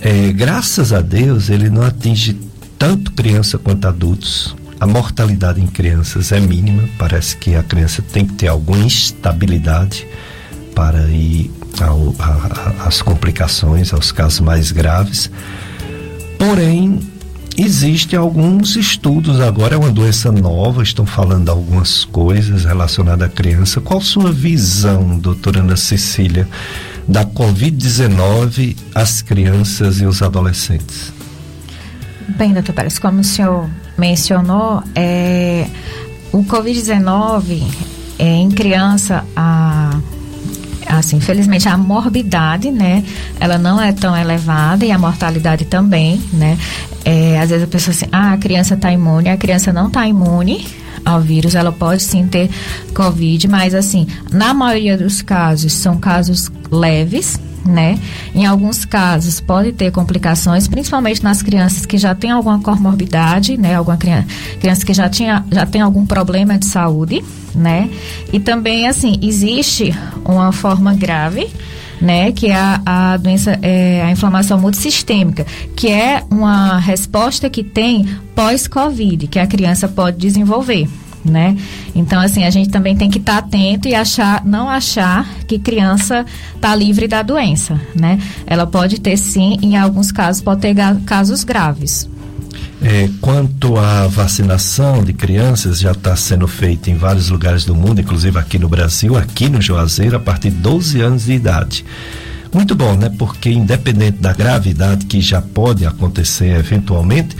é, 0.00 0.32
graças 0.32 0.94
a 0.94 1.02
Deus, 1.02 1.50
ele 1.50 1.68
não 1.68 1.82
atinge 1.82 2.40
tanto 2.78 3.12
criança 3.12 3.58
quanto 3.58 3.86
adultos. 3.86 4.56
A 4.80 4.86
mortalidade 4.86 5.60
em 5.60 5.66
crianças 5.66 6.32
é 6.32 6.40
mínima, 6.40 6.88
parece 6.96 7.36
que 7.36 7.54
a 7.54 7.62
criança 7.62 8.00
tem 8.00 8.24
que 8.24 8.32
ter 8.32 8.48
alguma 8.48 8.82
instabilidade 8.82 10.06
para 10.74 11.06
ir 11.10 11.50
às 12.82 13.02
complicações, 13.02 13.92
aos 13.92 14.10
casos 14.10 14.40
mais 14.40 14.72
graves. 14.72 15.30
Porém, 16.38 17.11
Existem 17.56 18.18
alguns 18.18 18.76
estudos 18.76 19.40
agora, 19.40 19.74
é 19.74 19.78
uma 19.78 19.90
doença 19.90 20.32
nova, 20.32 20.82
estão 20.82 21.04
falando 21.04 21.50
algumas 21.50 22.04
coisas 22.04 22.64
relacionadas 22.64 23.28
à 23.28 23.30
criança. 23.30 23.80
Qual 23.80 24.00
sua 24.00 24.32
visão, 24.32 25.18
doutora 25.18 25.60
Ana 25.60 25.76
Cecília, 25.76 26.48
da 27.06 27.24
Covid-19 27.24 28.76
às 28.94 29.20
crianças 29.20 30.00
e 30.00 30.06
os 30.06 30.22
adolescentes? 30.22 31.12
Bem, 32.36 32.54
doutor 32.54 32.72
Pérez, 32.72 32.98
como 32.98 33.20
o 33.20 33.24
senhor 33.24 33.68
mencionou, 33.98 34.82
é, 34.94 35.66
o 36.32 36.42
Covid-19 36.44 37.62
é, 38.18 38.24
em 38.24 38.50
criança, 38.50 39.24
a 39.36 40.00
assim, 40.86 41.16
infelizmente 41.16 41.68
a 41.68 41.76
morbidade, 41.76 42.70
né, 42.70 43.04
ela 43.38 43.58
não 43.58 43.80
é 43.80 43.92
tão 43.92 44.16
elevada 44.16 44.84
e 44.84 44.90
a 44.90 44.98
mortalidade 44.98 45.64
também, 45.64 46.20
né. 46.32 46.58
É, 47.04 47.40
às 47.40 47.50
vezes 47.50 47.64
a 47.64 47.66
pessoa 47.66 47.94
assim, 47.94 48.06
ah, 48.12 48.32
a 48.32 48.36
criança 48.36 48.74
está 48.74 48.92
imune, 48.92 49.28
a 49.28 49.36
criança 49.36 49.72
não 49.72 49.88
está 49.88 50.06
imune 50.06 50.66
ao 51.04 51.20
vírus, 51.20 51.54
ela 51.54 51.72
pode 51.72 52.02
sim 52.02 52.26
ter 52.26 52.48
Covid, 52.94 53.48
mas 53.48 53.74
assim, 53.74 54.06
na 54.30 54.54
maioria 54.54 54.96
dos 54.96 55.20
casos 55.20 55.72
são 55.72 55.96
casos 55.96 56.50
leves, 56.70 57.40
né? 57.64 57.98
Em 58.34 58.46
alguns 58.46 58.84
casos 58.84 59.40
pode 59.40 59.72
ter 59.72 59.90
complicações, 59.90 60.66
principalmente 60.68 61.22
nas 61.22 61.42
crianças 61.42 61.86
que 61.86 61.98
já 61.98 62.14
têm 62.14 62.30
alguma 62.30 62.60
comorbidade, 62.60 63.56
né? 63.56 63.74
Alguma 63.74 63.96
criança, 63.96 64.26
criança 64.60 64.84
que 64.84 64.94
já 64.94 65.08
tinha, 65.08 65.44
já 65.50 65.66
tem 65.66 65.80
algum 65.80 66.04
problema 66.06 66.58
de 66.58 66.66
saúde, 66.66 67.22
né? 67.54 67.88
E 68.32 68.40
também 68.40 68.88
assim 68.88 69.18
existe 69.22 69.94
uma 70.24 70.52
forma 70.52 70.94
grave 70.94 71.48
né, 72.00 72.32
que 72.32 72.48
é 72.48 72.56
a, 72.56 72.80
a 72.84 73.16
doença, 73.16 73.56
é, 73.62 74.02
a 74.02 74.10
inflamação 74.10 74.58
multissistêmica, 74.60 75.46
que 75.76 75.88
é 75.88 76.24
uma 76.28 76.76
resposta 76.78 77.48
que 77.48 77.62
tem 77.62 78.04
pós-Covid, 78.34 79.28
que 79.28 79.38
a 79.38 79.46
criança 79.46 79.86
pode 79.86 80.16
desenvolver. 80.16 80.88
Né? 81.24 81.56
Então, 81.94 82.20
assim, 82.20 82.42
a 82.42 82.50
gente 82.50 82.68
também 82.68 82.96
tem 82.96 83.08
que 83.08 83.18
estar 83.18 83.40
tá 83.40 83.46
atento 83.46 83.86
e 83.86 83.94
achar, 83.94 84.44
não 84.44 84.68
achar 84.68 85.28
que 85.46 85.56
criança 85.56 86.26
está 86.54 86.74
livre 86.74 87.06
da 87.06 87.22
doença, 87.22 87.80
né? 87.94 88.18
Ela 88.44 88.66
pode 88.66 89.00
ter 89.00 89.16
sim, 89.16 89.56
em 89.62 89.76
alguns 89.76 90.10
casos, 90.10 90.42
pode 90.42 90.60
ter 90.62 90.74
casos 91.06 91.44
graves. 91.44 92.08
É, 92.84 93.08
quanto 93.20 93.78
à 93.78 94.08
vacinação 94.08 95.04
de 95.04 95.12
crianças, 95.12 95.78
já 95.78 95.92
está 95.92 96.16
sendo 96.16 96.48
feita 96.48 96.90
em 96.90 96.96
vários 96.96 97.28
lugares 97.28 97.64
do 97.64 97.76
mundo, 97.76 98.00
inclusive 98.00 98.36
aqui 98.36 98.58
no 98.58 98.68
Brasil, 98.68 99.16
aqui 99.16 99.48
no 99.48 99.62
Juazeiro, 99.62 100.16
a 100.16 100.20
partir 100.20 100.50
de 100.50 100.56
12 100.56 101.00
anos 101.00 101.26
de 101.26 101.32
idade. 101.32 101.84
Muito 102.52 102.74
bom, 102.74 102.96
né? 102.96 103.10
Porque 103.16 103.50
independente 103.50 104.18
da 104.18 104.32
gravidade 104.32 105.06
que 105.06 105.20
já 105.20 105.40
pode 105.40 105.86
acontecer 105.86 106.58
eventualmente, 106.58 107.36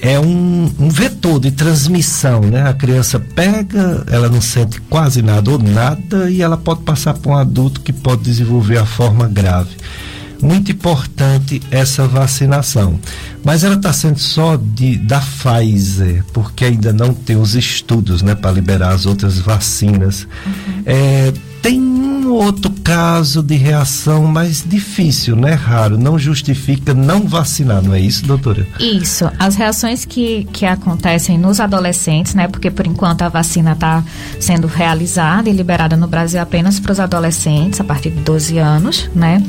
é 0.00 0.18
um, 0.18 0.72
um, 0.78 0.88
vetor 0.88 1.40
de 1.40 1.50
transmissão, 1.50 2.40
né? 2.40 2.68
A 2.68 2.72
criança 2.72 3.18
pega, 3.18 4.04
ela 4.10 4.28
não 4.28 4.40
sente 4.40 4.80
quase 4.82 5.22
nada 5.22 5.50
ou 5.50 5.58
nada 5.58 6.30
e 6.30 6.42
ela 6.42 6.56
pode 6.56 6.82
passar 6.82 7.14
para 7.14 7.32
um 7.32 7.36
adulto 7.36 7.80
que 7.80 7.92
pode 7.92 8.22
desenvolver 8.22 8.78
a 8.78 8.86
forma 8.86 9.26
grave 9.26 9.76
muito 10.42 10.70
importante 10.70 11.60
essa 11.70 12.06
vacinação. 12.06 12.98
Mas 13.44 13.64
ela 13.64 13.74
está 13.74 13.92
sendo 13.92 14.18
só 14.18 14.56
de, 14.56 14.96
da 14.96 15.20
Pfizer, 15.20 16.24
porque 16.32 16.64
ainda 16.64 16.92
não 16.92 17.12
tem 17.12 17.36
os 17.36 17.54
estudos 17.54 18.22
né, 18.22 18.34
para 18.34 18.52
liberar 18.52 18.90
as 18.90 19.06
outras 19.06 19.38
vacinas. 19.38 20.26
Uhum. 20.46 20.82
É, 20.86 21.32
tem 21.62 21.80
um 21.80 22.30
outro 22.30 22.70
caso 22.84 23.42
de 23.42 23.56
reação 23.56 24.24
mais 24.26 24.62
difícil, 24.66 25.34
né? 25.34 25.54
Raro, 25.54 25.98
não 25.98 26.18
justifica 26.18 26.94
não 26.94 27.26
vacinar, 27.26 27.82
não 27.82 27.94
é 27.94 28.00
isso, 28.00 28.24
doutora? 28.24 28.66
Isso. 28.78 29.30
As 29.38 29.56
reações 29.56 30.04
que, 30.04 30.46
que 30.52 30.64
acontecem 30.66 31.38
nos 31.38 31.60
adolescentes, 31.60 32.34
né? 32.34 32.48
Porque 32.48 32.70
por 32.70 32.86
enquanto 32.86 33.22
a 33.22 33.28
vacina 33.28 33.72
está 33.72 34.04
sendo 34.38 34.66
realizada 34.66 35.48
e 35.48 35.52
liberada 35.52 35.96
no 35.96 36.06
Brasil 36.06 36.40
apenas 36.40 36.78
para 36.78 36.92
os 36.92 37.00
adolescentes, 37.00 37.80
a 37.80 37.84
partir 37.84 38.10
de 38.10 38.20
12 38.20 38.58
anos, 38.58 39.10
né? 39.14 39.42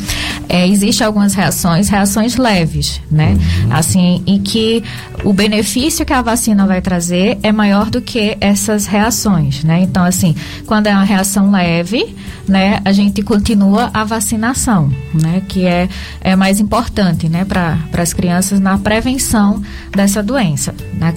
É, 0.47 0.67
Existem 0.67 1.05
algumas 1.05 1.33
reações, 1.33 1.89
reações 1.89 2.35
leves, 2.37 3.01
né? 3.11 3.37
Uhum. 3.63 3.73
Assim, 3.73 4.23
e 4.25 4.39
que 4.39 4.83
o 5.23 5.33
benefício 5.33 6.05
que 6.05 6.13
a 6.13 6.21
vacina 6.21 6.65
vai 6.65 6.81
trazer 6.81 7.37
é 7.43 7.51
maior 7.51 7.89
do 7.89 8.01
que 8.01 8.37
essas 8.39 8.85
reações, 8.85 9.63
né? 9.63 9.81
Então, 9.81 10.03
assim, 10.03 10.35
quando 10.65 10.87
é 10.87 10.91
uma 10.91 11.03
reação 11.03 11.51
leve, 11.51 11.98
né, 12.47 12.79
a 12.83 12.91
gente 12.91 13.21
continua 13.21 13.89
a 13.93 14.03
vacinação, 14.03 14.91
né, 15.13 15.41
que 15.47 15.65
é, 15.65 15.87
é 16.21 16.35
mais 16.35 16.59
importante, 16.59 17.29
né, 17.29 17.45
para 17.45 17.77
as 17.93 18.13
crianças 18.13 18.59
na 18.59 18.77
prevenção 18.77 19.61
dessa 19.91 20.21
doença. 20.23 20.73
Né? 20.93 21.13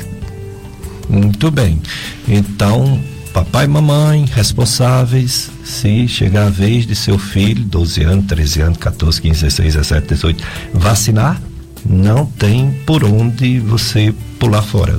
Muito 1.09 1.51
bem. 1.51 1.81
Então, 2.29 3.01
papai 3.33 3.65
e 3.65 3.69
mamãe 3.69 4.25
responsáveis, 4.25 5.51
se 5.65 6.07
chegar 6.07 6.47
a 6.47 6.51
vez 6.51 6.87
de 6.87 6.95
seu 6.95 7.19
filho, 7.19 7.65
12 7.65 8.03
anos, 8.03 8.27
13 8.27 8.61
anos, 8.61 8.79
14, 8.79 9.21
15, 9.21 9.41
16, 9.43 9.75
17, 9.75 10.09
18, 10.09 10.45
vacinar, 10.75 11.41
não 11.85 12.27
tem 12.27 12.71
por 12.87 13.05
onde 13.05 13.59
você 13.59 14.15
pular 14.39 14.63
fora. 14.63 14.99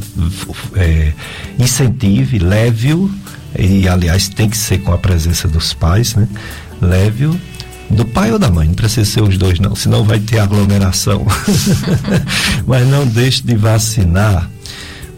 É, 0.76 1.14
incentive, 1.58 2.40
leve-o 2.40 3.10
e 3.58 3.88
aliás 3.88 4.28
tem 4.30 4.50
que 4.50 4.58
ser 4.58 4.80
com 4.80 4.94
a 4.94 4.98
presença 4.98 5.48
dos 5.48 5.74
pais, 5.74 6.16
né? 6.16 6.28
Leve-o 6.82 7.40
do 7.90 8.06
pai 8.06 8.32
ou 8.32 8.40
da 8.40 8.50
mãe, 8.50 8.68
não 8.68 8.74
precisa 8.74 9.10
ser 9.10 9.22
os 9.22 9.38
dois 9.38 9.60
não, 9.60 9.76
senão 9.76 10.04
vai 10.04 10.20
ter 10.20 10.40
aglomeração. 10.40 11.26
Mas 12.66 12.88
não 12.88 13.06
deixe 13.06 13.44
de 13.44 13.56
vacinar, 13.56 14.50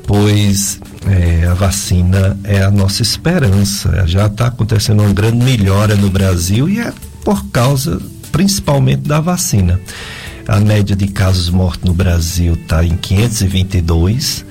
pois 0.06 0.80
é, 1.07 1.48
a 1.48 1.53
vacina 1.53 2.38
é 2.44 2.64
a 2.64 2.72
nossa 2.72 3.02
esperança. 3.02 4.06
Já 4.07 4.28
está 4.28 4.48
acontecendo 4.48 5.02
uma 5.02 5.14
grande 5.14 5.44
melhora 5.44 5.95
no 5.95 6.10
Brasil 6.10 6.68
e 6.68 6.80
é 6.80 6.91
por 7.24 7.45
causa 7.48 8.02
principalmente 8.32 9.02
da 9.02 9.20
vacina. 9.20 9.80
A 10.48 10.60
média 10.60 10.95
de 10.95 11.07
casos 11.07 11.49
mortos 11.49 11.88
no 11.88 11.94
Brasil 11.94 12.53
está 12.53 12.84
em 12.84 12.95
522 12.95 14.45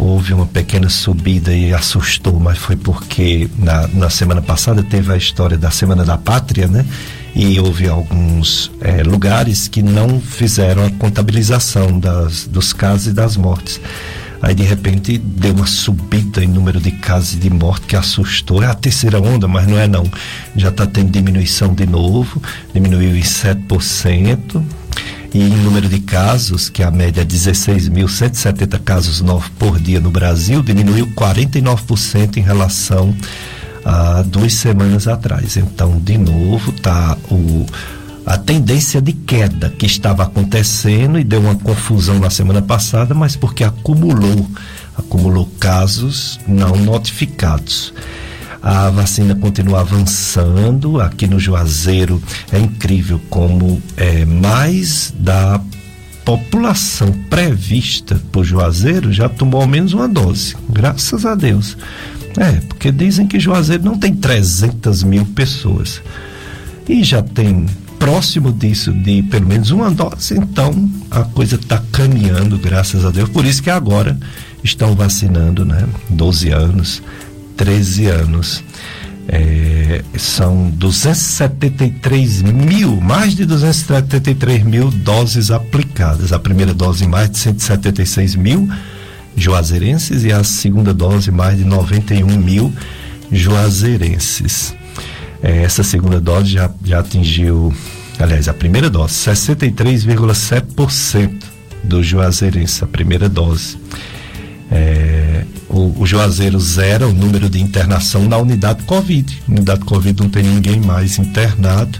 houve 0.00 0.32
uma 0.32 0.46
pequena 0.46 0.88
subida 0.88 1.54
e 1.54 1.74
assustou, 1.74 2.40
mas 2.40 2.58
foi 2.58 2.74
porque 2.74 3.48
na, 3.58 3.86
na 3.88 4.10
semana 4.10 4.40
passada 4.40 4.82
teve 4.82 5.12
a 5.12 5.16
história 5.16 5.58
da 5.58 5.70
Semana 5.70 6.04
da 6.04 6.16
Pátria, 6.16 6.66
né? 6.66 6.86
E 7.34 7.60
houve 7.60 7.86
alguns 7.86 8.72
é, 8.80 9.02
lugares 9.02 9.68
que 9.68 9.82
não 9.82 10.20
fizeram 10.20 10.86
a 10.86 10.90
contabilização 10.90 12.00
das, 12.00 12.46
dos 12.46 12.72
casos 12.72 13.08
e 13.08 13.12
das 13.12 13.36
mortes. 13.36 13.80
Aí 14.42 14.54
de 14.54 14.62
repente 14.62 15.18
deu 15.18 15.52
uma 15.52 15.66
subida 15.66 16.42
em 16.42 16.48
número 16.48 16.80
de 16.80 16.90
casos 16.92 17.38
de 17.38 17.50
morte 17.50 17.86
que 17.86 17.94
assustou. 17.94 18.62
É 18.62 18.66
a 18.66 18.74
terceira 18.74 19.20
onda, 19.20 19.46
mas 19.46 19.66
não 19.66 19.78
é 19.78 19.86
não. 19.86 20.04
Já 20.56 20.70
está 20.70 20.86
tendo 20.86 21.10
diminuição 21.10 21.74
de 21.74 21.86
novo, 21.86 22.42
diminuiu 22.72 23.14
em 23.14 23.20
7%. 23.20 24.62
E 25.32 25.38
em 25.38 25.56
número 25.58 25.88
de 25.88 26.00
casos, 26.00 26.68
que 26.68 26.82
a 26.82 26.90
média 26.90 27.22
é 27.22 27.24
16.170 27.24 28.80
casos 28.80 29.20
novos 29.20 29.48
por 29.58 29.78
dia 29.78 30.00
no 30.00 30.10
Brasil, 30.10 30.62
diminuiu 30.62 31.06
49% 31.08 32.36
em 32.36 32.40
relação 32.40 33.14
a 33.84 34.22
duas 34.22 34.54
semanas 34.54 35.06
atrás. 35.06 35.56
Então, 35.56 35.98
de 36.00 36.18
novo, 36.18 36.72
tá 36.72 37.16
o 37.30 37.64
a 38.26 38.36
tendência 38.38 39.00
de 39.00 39.12
queda 39.12 39.70
que 39.70 39.86
estava 39.86 40.22
acontecendo 40.22 41.18
e 41.18 41.24
deu 41.24 41.40
uma 41.40 41.56
confusão 41.56 42.18
na 42.18 42.30
semana 42.30 42.62
passada, 42.62 43.14
mas 43.14 43.34
porque 43.34 43.64
acumulou, 43.64 44.46
acumulou 44.96 45.46
casos 45.58 46.38
não 46.46 46.76
notificados. 46.76 47.92
A 48.62 48.90
vacina 48.90 49.34
continua 49.34 49.80
avançando. 49.80 51.00
Aqui 51.00 51.26
no 51.26 51.38
Juazeiro 51.38 52.22
é 52.52 52.58
incrível 52.58 53.20
como 53.30 53.82
é, 53.96 54.24
mais 54.24 55.12
da 55.18 55.60
população 56.24 57.12
prevista 57.28 58.20
por 58.30 58.44
Juazeiro 58.44 59.12
já 59.12 59.28
tomou 59.28 59.62
ao 59.62 59.66
menos 59.66 59.92
uma 59.92 60.06
dose. 60.06 60.56
Graças 60.68 61.26
a 61.26 61.34
Deus. 61.34 61.76
É, 62.36 62.52
porque 62.68 62.92
dizem 62.92 63.26
que 63.26 63.40
Juazeiro 63.40 63.84
não 63.84 63.98
tem 63.98 64.14
300 64.14 65.02
mil 65.02 65.24
pessoas. 65.26 66.00
E 66.88 67.02
já 67.02 67.22
tem 67.22 67.66
próximo 67.98 68.52
disso 68.52 68.92
de 68.92 69.22
pelo 69.24 69.46
menos 69.46 69.70
uma 69.70 69.90
dose, 69.90 70.34
então 70.34 70.90
a 71.10 71.22
coisa 71.22 71.56
está 71.56 71.82
caminhando, 71.92 72.58
graças 72.58 73.04
a 73.04 73.10
Deus. 73.10 73.28
Por 73.28 73.44
isso 73.44 73.62
que 73.62 73.68
agora 73.68 74.18
estão 74.64 74.94
vacinando, 74.94 75.64
né? 75.64 75.86
12 76.08 76.50
anos, 76.50 77.02
13 77.60 78.06
anos. 78.06 78.64
É, 79.28 80.02
são 80.16 80.70
273 80.70 82.40
mil, 82.40 82.96
mais 82.96 83.36
de 83.36 83.44
273 83.44 84.62
mil 84.62 84.90
doses 84.90 85.50
aplicadas. 85.50 86.32
A 86.32 86.38
primeira 86.38 86.72
dose, 86.72 87.06
mais 87.06 87.28
de 87.28 87.38
176 87.38 88.34
mil 88.34 88.66
juazeirenses, 89.36 90.24
e 90.24 90.32
a 90.32 90.42
segunda 90.42 90.94
dose, 90.94 91.30
mais 91.30 91.58
de 91.58 91.64
91 91.64 92.26
mil 92.38 92.72
juazeirenses. 93.30 94.74
É, 95.42 95.62
essa 95.62 95.82
segunda 95.82 96.18
dose 96.18 96.52
já, 96.52 96.70
já 96.82 97.00
atingiu, 97.00 97.74
aliás, 98.18 98.48
a 98.48 98.54
primeira 98.54 98.88
dose, 98.88 99.12
63,7% 99.12 101.30
do 101.84 102.02
juazeirense, 102.02 102.82
a 102.82 102.86
primeira 102.86 103.28
dose. 103.28 103.76
É, 104.70 105.44
o, 105.68 106.02
o 106.02 106.06
Juazeiro 106.06 106.58
zera 106.60 107.06
o 107.06 107.12
número 107.12 107.48
de 107.48 107.60
internação 107.60 108.28
na 108.28 108.36
unidade 108.36 108.82
Covid. 108.84 109.42
Unidade 109.48 109.84
Covid 109.84 110.22
não 110.22 110.28
tem 110.28 110.42
ninguém 110.42 110.80
mais 110.80 111.18
internado. 111.18 111.98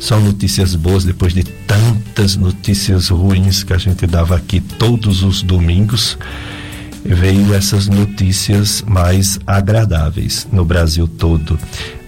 São 0.00 0.20
notícias 0.20 0.74
boas 0.74 1.04
depois 1.04 1.34
de 1.34 1.42
tantas 1.42 2.36
notícias 2.36 3.08
ruins 3.08 3.64
que 3.64 3.72
a 3.72 3.78
gente 3.78 4.06
dava 4.06 4.36
aqui 4.36 4.60
todos 4.60 5.22
os 5.22 5.42
domingos. 5.42 6.16
Veio 7.04 7.54
essas 7.54 7.88
notícias 7.88 8.82
mais 8.86 9.38
agradáveis. 9.46 10.46
No 10.52 10.64
Brasil 10.64 11.08
todo, 11.08 11.58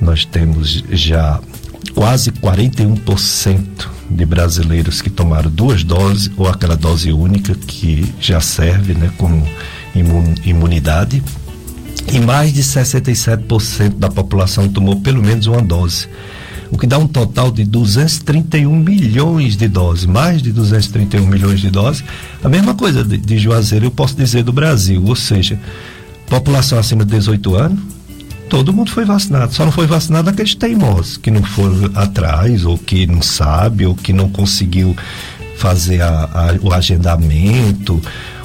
nós 0.01 0.25
temos 0.25 0.85
já 0.91 1.41
quase 1.95 2.31
41% 2.31 3.89
de 4.11 4.27
brasileiros 4.27 5.01
que 5.01 5.11
tomaram 5.11 5.51
duas 5.51 5.85
doses 5.85 6.31
ou 6.37 6.49
aquela 6.49 6.77
dose 6.77 7.13
única 7.13 7.55
que 7.55 8.13
já 8.21 8.41
serve, 8.41 8.95
né, 8.95 9.11
como 9.17 9.47
imunidade 10.45 11.23
e 12.13 12.19
mais 12.19 12.53
de 12.53 12.63
67% 12.63 13.97
da 13.97 14.09
população 14.09 14.69
tomou 14.69 15.01
pelo 15.01 15.23
menos 15.23 15.47
uma 15.47 15.63
dose, 15.63 16.09
o 16.71 16.79
que 16.79 16.87
dá 16.87 16.99
um 16.99 17.07
total 17.07 17.51
de 17.51 17.65
231 17.65 18.75
milhões 18.77 19.57
de 19.57 19.69
doses, 19.69 20.07
mais 20.07 20.43
de 20.43 20.53
231 20.53 21.27
milhões 21.27 21.61
de 21.61 21.71
doses. 21.71 22.05
A 22.43 22.49
mesma 22.49 22.75
coisa 22.75 23.05
de, 23.05 23.17
de 23.17 23.39
Juazeiro 23.39 23.87
eu 23.87 23.91
posso 23.91 24.15
dizer 24.15 24.43
do 24.43 24.53
Brasil, 24.53 25.03
ou 25.05 25.17
seja, 25.17 25.59
população 26.29 26.79
acima 26.79 27.05
de 27.05 27.11
18 27.11 27.55
anos, 27.55 27.81
todo 28.49 28.73
mundo 28.73 28.91
foi 28.91 29.05
vacinado, 29.05 29.55
só 29.55 29.65
não 29.65 29.73
foi 29.73 29.87
vacinado 29.87 30.31
aqueles 30.31 30.55
teimosos 30.55 31.17
que 31.17 31.31
não 31.31 31.43
foram 31.43 31.91
atrás, 31.95 32.65
ou 32.65 32.77
que 32.77 33.07
não 33.07 33.23
sabe, 33.23 33.87
ou 33.87 33.95
que 33.95 34.13
não 34.13 34.29
conseguiu 34.29 34.97
fazer 35.57 36.01
a, 36.01 36.25
a, 36.25 36.57
o 36.61 36.73
agendamento, 36.73 38.01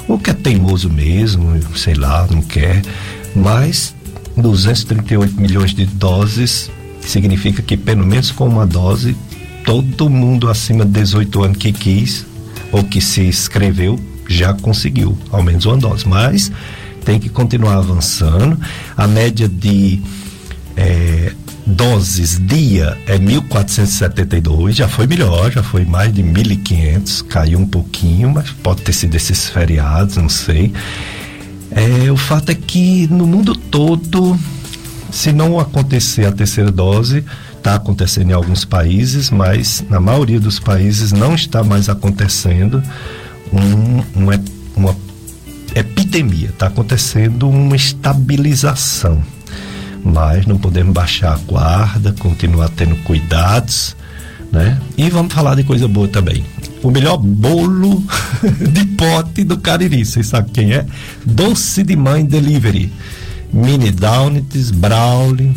ou 0.08 0.18
que 0.18 0.30
é 0.30 0.34
teimoso 0.34 0.88
mesmo, 0.88 1.60
sei 1.76 1.94
lá, 1.94 2.26
não 2.30 2.42
quer, 2.42 2.82
mas 3.34 3.94
238 4.36 5.40
milhões 5.40 5.74
de 5.74 5.86
doses 5.86 6.70
significa 7.00 7.62
que 7.62 7.76
pelo 7.76 8.06
menos 8.06 8.30
com 8.30 8.46
uma 8.46 8.66
dose 8.66 9.16
todo 9.64 10.08
mundo 10.08 10.48
acima 10.48 10.84
de 10.84 10.92
18 10.92 11.42
anos 11.44 11.56
que 11.58 11.72
quis 11.72 12.26
ou 12.70 12.84
que 12.84 13.00
se 13.00 13.22
inscreveu 13.22 13.98
já 14.28 14.52
conseguiu 14.54 15.16
ao 15.30 15.42
menos 15.42 15.64
uma 15.66 15.76
dose, 15.76 16.06
mas 16.06 16.50
tem 17.04 17.18
que 17.20 17.28
continuar 17.28 17.76
avançando. 17.76 18.58
A 18.96 19.06
média 19.06 19.48
de 19.48 20.02
é, 20.76 21.32
doses 21.66 22.38
dia 22.46 22.96
é 23.06 23.18
1.472, 23.18 24.72
já 24.72 24.88
foi 24.88 25.06
melhor, 25.06 25.50
já 25.50 25.62
foi 25.62 25.84
mais 25.84 26.14
de 26.14 26.22
1.500, 26.22 27.26
caiu 27.26 27.58
um 27.58 27.66
pouquinho, 27.66 28.30
mas 28.30 28.50
pode 28.50 28.82
ter 28.82 28.92
sido 28.92 29.16
esses 29.16 29.48
feriados, 29.48 30.16
não 30.16 30.28
sei. 30.28 30.72
É, 31.70 32.10
o 32.10 32.16
fato 32.16 32.50
é 32.50 32.54
que 32.54 33.08
no 33.08 33.26
mundo 33.26 33.54
todo, 33.56 34.38
se 35.10 35.32
não 35.32 35.58
acontecer 35.58 36.24
a 36.24 36.32
terceira 36.32 36.70
dose, 36.70 37.24
está 37.56 37.74
acontecendo 37.74 38.30
em 38.30 38.34
alguns 38.34 38.64
países, 38.64 39.28
mas 39.28 39.84
na 39.90 39.98
maioria 39.98 40.38
dos 40.38 40.60
países 40.60 41.10
não 41.10 41.34
está 41.34 41.64
mais 41.64 41.88
acontecendo 41.88 42.80
um, 43.52 44.02
uma, 44.14 44.40
uma 44.76 44.96
epidemia, 45.74 46.50
está 46.50 46.68
acontecendo 46.68 47.48
uma 47.48 47.74
estabilização 47.74 49.20
mas 50.04 50.46
não 50.46 50.58
podemos 50.58 50.92
baixar 50.92 51.34
a 51.34 51.38
guarda, 51.38 52.14
continuar 52.18 52.68
tendo 52.70 52.96
cuidados, 53.04 53.96
né? 54.52 54.80
E 54.96 55.08
vamos 55.10 55.32
falar 55.32 55.54
de 55.54 55.64
coisa 55.64 55.88
boa 55.88 56.08
também. 56.08 56.44
O 56.82 56.90
melhor 56.90 57.16
bolo 57.16 58.04
de 58.72 58.84
pote 58.96 59.44
do 59.44 59.58
Cariri, 59.58 60.04
vocês 60.04 60.26
sabem 60.26 60.52
quem 60.52 60.72
é? 60.72 60.86
Doce 61.24 61.82
de 61.82 61.96
Mãe 61.96 62.24
Delivery. 62.24 62.92
Mini 63.52 63.90
Donuts, 63.90 64.70
Brownie 64.70 65.56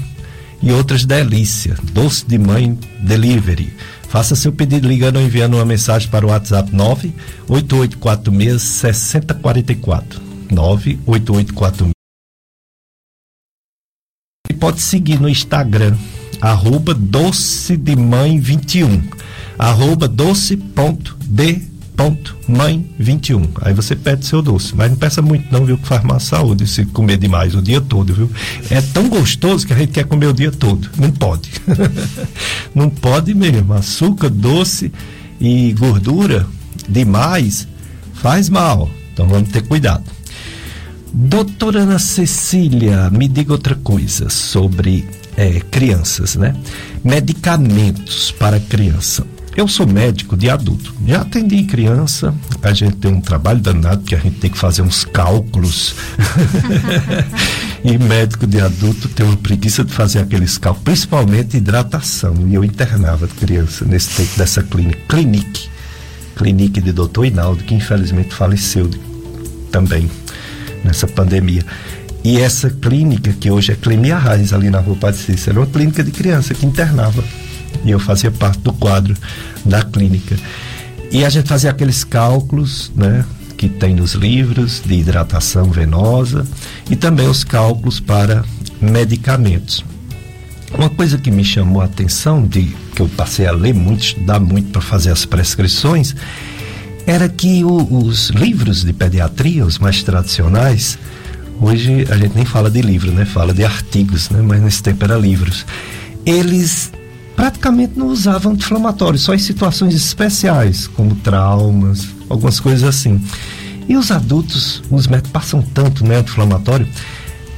e 0.62 0.72
outras 0.72 1.06
delícias. 1.06 1.78
Doce 1.94 2.26
de 2.26 2.38
Mãe 2.38 2.78
Delivery. 3.02 3.74
Faça 4.08 4.36
seu 4.36 4.52
pedido 4.52 4.88
ligando 4.88 5.18
ou 5.18 5.22
enviando 5.22 5.56
uma 5.56 5.66
mensagem 5.66 6.10
para 6.10 6.26
o 6.26 6.30
WhatsApp 6.30 6.74
98846 6.74 8.62
6044. 8.62 10.22
98846 10.50 11.99
pode 14.60 14.82
seguir 14.82 15.20
no 15.20 15.30
Instagram, 15.30 15.96
arroba 16.42 16.94
doce 16.94 17.78
de 17.78 17.96
mãe 17.96 18.40
21, 18.40 19.02
arroba 19.58 20.08
doce.d.mãe 20.08 20.56
21. 23.00 23.50
Aí 23.62 23.74
você 23.74 23.96
pede 23.96 24.26
seu 24.26 24.42
doce, 24.42 24.76
mas 24.76 24.92
não 24.92 24.98
peça 24.98 25.22
muito 25.22 25.52
não, 25.52 25.66
viu, 25.66 25.78
que 25.78 25.88
faz 25.88 26.04
má 26.04 26.20
saúde 26.20 26.68
se 26.68 26.86
comer 26.86 27.18
demais 27.18 27.56
o 27.56 27.62
dia 27.62 27.80
todo, 27.80 28.14
viu? 28.14 28.30
É 28.70 28.82
tão 28.82 29.08
gostoso 29.08 29.66
que 29.66 29.74
a 29.74 29.78
gente 29.78 29.94
quer 29.94 30.04
comer 30.06 30.28
o 30.28 30.34
dia 30.34 30.52
todo. 30.52 30.90
Não 30.98 31.10
pode. 31.12 31.50
não 32.76 32.90
pode 32.90 33.34
mesmo. 33.34 33.74
Açúcar, 33.74 34.30
doce 34.30 34.92
e 35.40 35.74
gordura 35.74 36.46
demais 36.88 37.66
faz 38.16 38.50
mal. 38.50 38.90
Então 39.14 39.28
vamos 39.28 39.50
ter 39.50 39.62
cuidado. 39.62 40.19
Doutora 41.12 41.82
Ana 41.82 41.98
Cecília, 41.98 43.10
me 43.10 43.28
diga 43.28 43.52
outra 43.52 43.76
coisa 43.76 44.30
sobre 44.30 45.08
é, 45.36 45.60
crianças, 45.60 46.36
né? 46.36 46.56
Medicamentos 47.04 48.32
para 48.32 48.60
criança. 48.60 49.26
Eu 49.56 49.68
sou 49.68 49.88
médico 49.88 50.38
de 50.38 50.50
adulto. 50.50 50.94
Já 51.06 51.22
atendi 51.22 51.64
criança. 51.64 52.34
A 52.62 52.72
gente 52.74 52.98
tem 52.98 53.12
um 53.12 53.20
trabalho 53.20 53.60
danado 53.60 54.04
que 54.04 54.14
a 54.14 54.20
gente 54.20 54.38
tem 54.38 54.52
que 54.52 54.58
fazer 54.58 54.84
uns 54.84 55.04
cálculos. 55.04 55.96
e 57.84 57.98
médico 57.98 58.46
de 58.46 58.62
adulto 58.62 59.10
tem 59.10 59.26
uma 59.26 59.36
preguiça 59.36 59.84
de 59.84 59.92
fazer 59.92 60.20
aqueles 60.20 60.58
cálculos, 60.60 60.84
principalmente 60.86 61.58
hidratação. 61.58 62.36
E 62.48 62.54
eu 62.54 62.64
internava 62.64 63.28
criança 63.28 63.84
nesse 63.84 64.16
tempo 64.16 64.38
dessa 64.38 64.62
clínica. 64.62 65.00
Clinique. 65.10 65.70
Clinique 66.38 66.80
de 66.80 66.92
doutor 66.92 67.26
Hinaldo, 67.26 67.64
que 67.64 67.74
infelizmente 67.74 68.34
faleceu 68.34 68.90
também 69.72 70.10
nessa 70.84 71.08
pandemia. 71.08 71.64
E 72.24 72.40
essa 72.40 72.70
clínica, 72.70 73.32
que 73.32 73.50
hoje 73.50 73.72
é 73.72 73.76
Clínica 73.76 74.18
Raiz, 74.18 74.52
ali 74.52 74.70
na 74.70 74.80
rua 74.80 74.96
Padre 74.96 75.20
Cícero, 75.20 75.52
era 75.52 75.60
uma 75.62 75.68
clínica 75.68 76.04
de 76.04 76.12
criança 76.12 76.54
que 76.54 76.66
internava. 76.66 77.24
E 77.86 77.92
eu 77.92 78.00
fazia 78.00 78.32
parte 78.32 78.60
do 78.60 78.74
quadro 78.74 79.16
da 79.64 79.82
clínica. 79.84 80.36
E 81.12 81.24
a 81.24 81.30
gente 81.30 81.48
fazia 81.48 81.70
aqueles 81.70 82.04
cálculos, 82.04 82.92
né? 82.96 83.24
que 83.60 83.68
tem 83.68 83.94
nos 83.94 84.14
livros 84.14 84.82
de 84.86 84.94
hidratação 84.94 85.66
venosa 85.66 86.48
e 86.90 86.96
também 86.96 87.28
os 87.28 87.44
cálculos 87.44 88.00
para 88.00 88.46
medicamentos. 88.80 89.84
Uma 90.74 90.90
coisa 90.90 91.18
que 91.18 91.30
me 91.30 91.44
chamou 91.44 91.82
a 91.82 91.86
atenção, 91.86 92.48
de 92.48 92.74
que 92.96 93.02
eu 93.02 93.10
passei 93.10 93.48
a 93.48 93.52
ler 93.52 93.74
muito, 93.74 94.02
estudar 94.02 94.40
muito 94.40 94.72
para 94.72 94.80
fazer 94.80 95.12
as 95.12 95.26
prescrições, 95.26 96.16
era 97.10 97.28
que 97.28 97.64
o, 97.64 98.06
os 98.06 98.30
livros 98.30 98.84
de 98.84 98.94
pediatria, 98.94 99.66
os 99.66 99.80
mais 99.80 100.04
tradicionais, 100.04 100.96
hoje 101.60 102.06
a 102.08 102.16
gente 102.16 102.36
nem 102.36 102.46
fala 102.46 102.70
de 102.70 102.84
livro, 102.84 103.12
né? 103.12 103.26
Fala 103.26 103.52
de 103.52 103.66
artigos, 103.66 104.30
né? 104.30 104.44
Mas 104.44 104.62
nesse 104.62 104.84
tempo 104.84 105.04
era 105.04 105.18
livros. 105.18 105.66
Eles 106.24 106.92
praticamente 107.36 107.98
não 107.98 108.10
usavam 108.10 108.52
anti-inflamatórios, 108.52 109.24
só 109.24 109.34
em 109.34 109.40
situações 109.40 109.96
especiais, 109.96 110.86
como 110.86 111.16
traumas, 111.16 112.08
algumas 112.30 112.60
coisas 112.60 112.84
assim. 112.88 113.20
E 113.88 113.98
os 113.98 114.12
adultos, 114.12 114.84
os 114.92 115.08
médicos 115.08 115.32
passam 115.32 115.64
tanto 115.64 116.06
né, 116.06 116.18
anti-inflamatório, 116.18 116.88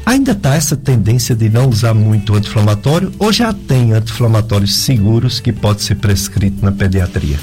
ainda 0.05 0.31
está 0.31 0.55
essa 0.55 0.77
tendência 0.77 1.35
de 1.35 1.49
não 1.49 1.67
usar 1.67 1.93
muito 1.93 2.33
anti-inflamatório 2.33 3.11
ou 3.19 3.33
já 3.33 3.51
tem 3.51 3.91
anti-inflamatórios 3.91 4.77
seguros 4.77 5.41
que 5.41 5.51
pode 5.51 5.81
ser 5.81 5.95
prescrito 5.95 6.63
na 6.63 6.71
pediatria? 6.71 7.37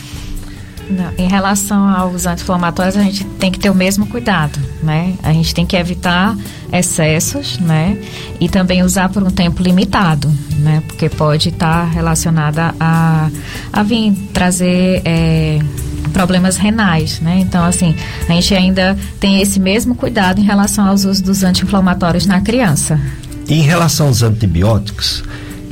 Não, 0.90 1.12
em 1.18 1.28
relação 1.28 1.86
aos 1.86 2.26
anti-inflamatórios, 2.26 2.96
a 2.96 3.02
gente 3.02 3.24
tem 3.24 3.52
que 3.52 3.58
ter 3.58 3.68
o 3.68 3.74
mesmo 3.74 4.06
cuidado, 4.06 4.58
né? 4.82 5.14
A 5.22 5.32
gente 5.32 5.54
tem 5.54 5.66
que 5.66 5.76
evitar 5.76 6.36
excessos, 6.72 7.58
né? 7.58 7.98
E 8.40 8.48
também 8.48 8.82
usar 8.82 9.10
por 9.10 9.22
um 9.22 9.30
tempo 9.30 9.62
limitado, 9.62 10.32
né? 10.58 10.82
Porque 10.86 11.08
pode 11.10 11.50
estar 11.50 11.84
relacionada 11.84 12.74
a, 12.80 13.30
a 13.70 13.82
vir 13.82 14.14
trazer 14.32 15.02
é, 15.04 15.58
problemas 16.12 16.56
renais, 16.56 17.20
né? 17.20 17.38
Então, 17.40 17.64
assim, 17.64 17.94
a 18.26 18.32
gente 18.32 18.54
ainda 18.54 18.96
tem 19.20 19.42
esse 19.42 19.60
mesmo 19.60 19.94
cuidado 19.94 20.40
em 20.40 20.44
relação 20.44 20.88
aos 20.88 21.04
usos 21.04 21.20
dos 21.20 21.42
anti-inflamatórios 21.42 22.24
na 22.24 22.40
criança. 22.40 22.98
Em 23.46 23.60
relação 23.60 24.06
aos 24.06 24.22
antibióticos, 24.22 25.22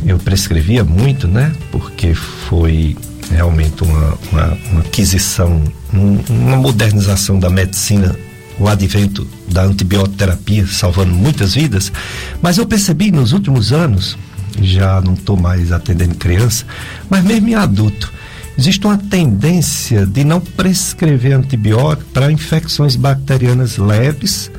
eu 0.05 0.19
prescrevia 0.19 0.85
muito, 0.85 1.27
né? 1.27 1.53
Porque 1.73 2.15
foi 2.15 2.97
realmente 3.31 3.83
uma, 3.83 4.19
uma, 4.31 4.59
uma 4.71 4.81
aquisição, 4.81 5.63
um, 5.93 6.19
uma 6.29 6.57
modernização 6.57 7.39
da 7.39 7.51
medicina, 7.51 8.17
o 8.59 8.69
advento 8.69 9.27
da 9.49 9.63
antibioterapia 9.63 10.67
salvando 10.67 11.13
muitas 11.13 11.55
vidas, 11.55 11.93
mas 12.41 12.59
eu 12.59 12.67
percebi 12.67 13.11
nos 13.11 13.33
últimos 13.33 13.73
anos, 13.73 14.17
já 14.61 15.01
não 15.01 15.15
estou 15.15 15.37
mais 15.37 15.73
atendendo 15.73 16.15
criança, 16.15 16.65
mas 17.11 17.23
mesmo 17.23 17.49
em 17.49 17.55
adulto, 17.55 18.13
existe 18.59 18.87
uma 18.87 18.97
tendência 18.97 20.07
de 20.07 20.25
não 20.25 20.41
prescrever 20.41 21.37
antibiótico 21.37 22.11
para 22.13 22.33
infecções 22.33 22.97
bacterianas 22.97 23.77
leves 23.77 24.51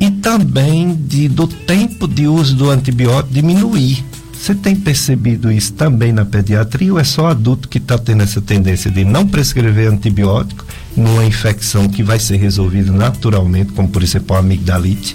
e 0.00 0.10
também 0.10 0.94
de, 0.94 1.28
do 1.28 1.46
tempo 1.46 2.08
de 2.08 2.26
uso 2.26 2.56
do 2.56 2.70
antibiótico 2.70 3.34
diminuir. 3.34 4.04
Você 4.42 4.56
tem 4.56 4.74
percebido 4.74 5.52
isso 5.52 5.72
também 5.74 6.10
na 6.10 6.24
pediatria 6.24 6.92
ou 6.92 6.98
é 6.98 7.04
só 7.04 7.28
adulto 7.28 7.68
que 7.68 7.78
está 7.78 7.96
tendo 7.96 8.24
essa 8.24 8.40
tendência 8.40 8.90
de 8.90 9.04
não 9.04 9.24
prescrever 9.24 9.88
antibiótico 9.88 10.66
numa 10.96 11.24
infecção 11.24 11.88
que 11.88 12.02
vai 12.02 12.18
ser 12.18 12.38
resolvida 12.38 12.90
naturalmente, 12.90 13.70
como 13.70 13.88
por 13.88 14.02
exemplo 14.02 14.34
a 14.34 14.40
amigdalite? 14.40 15.14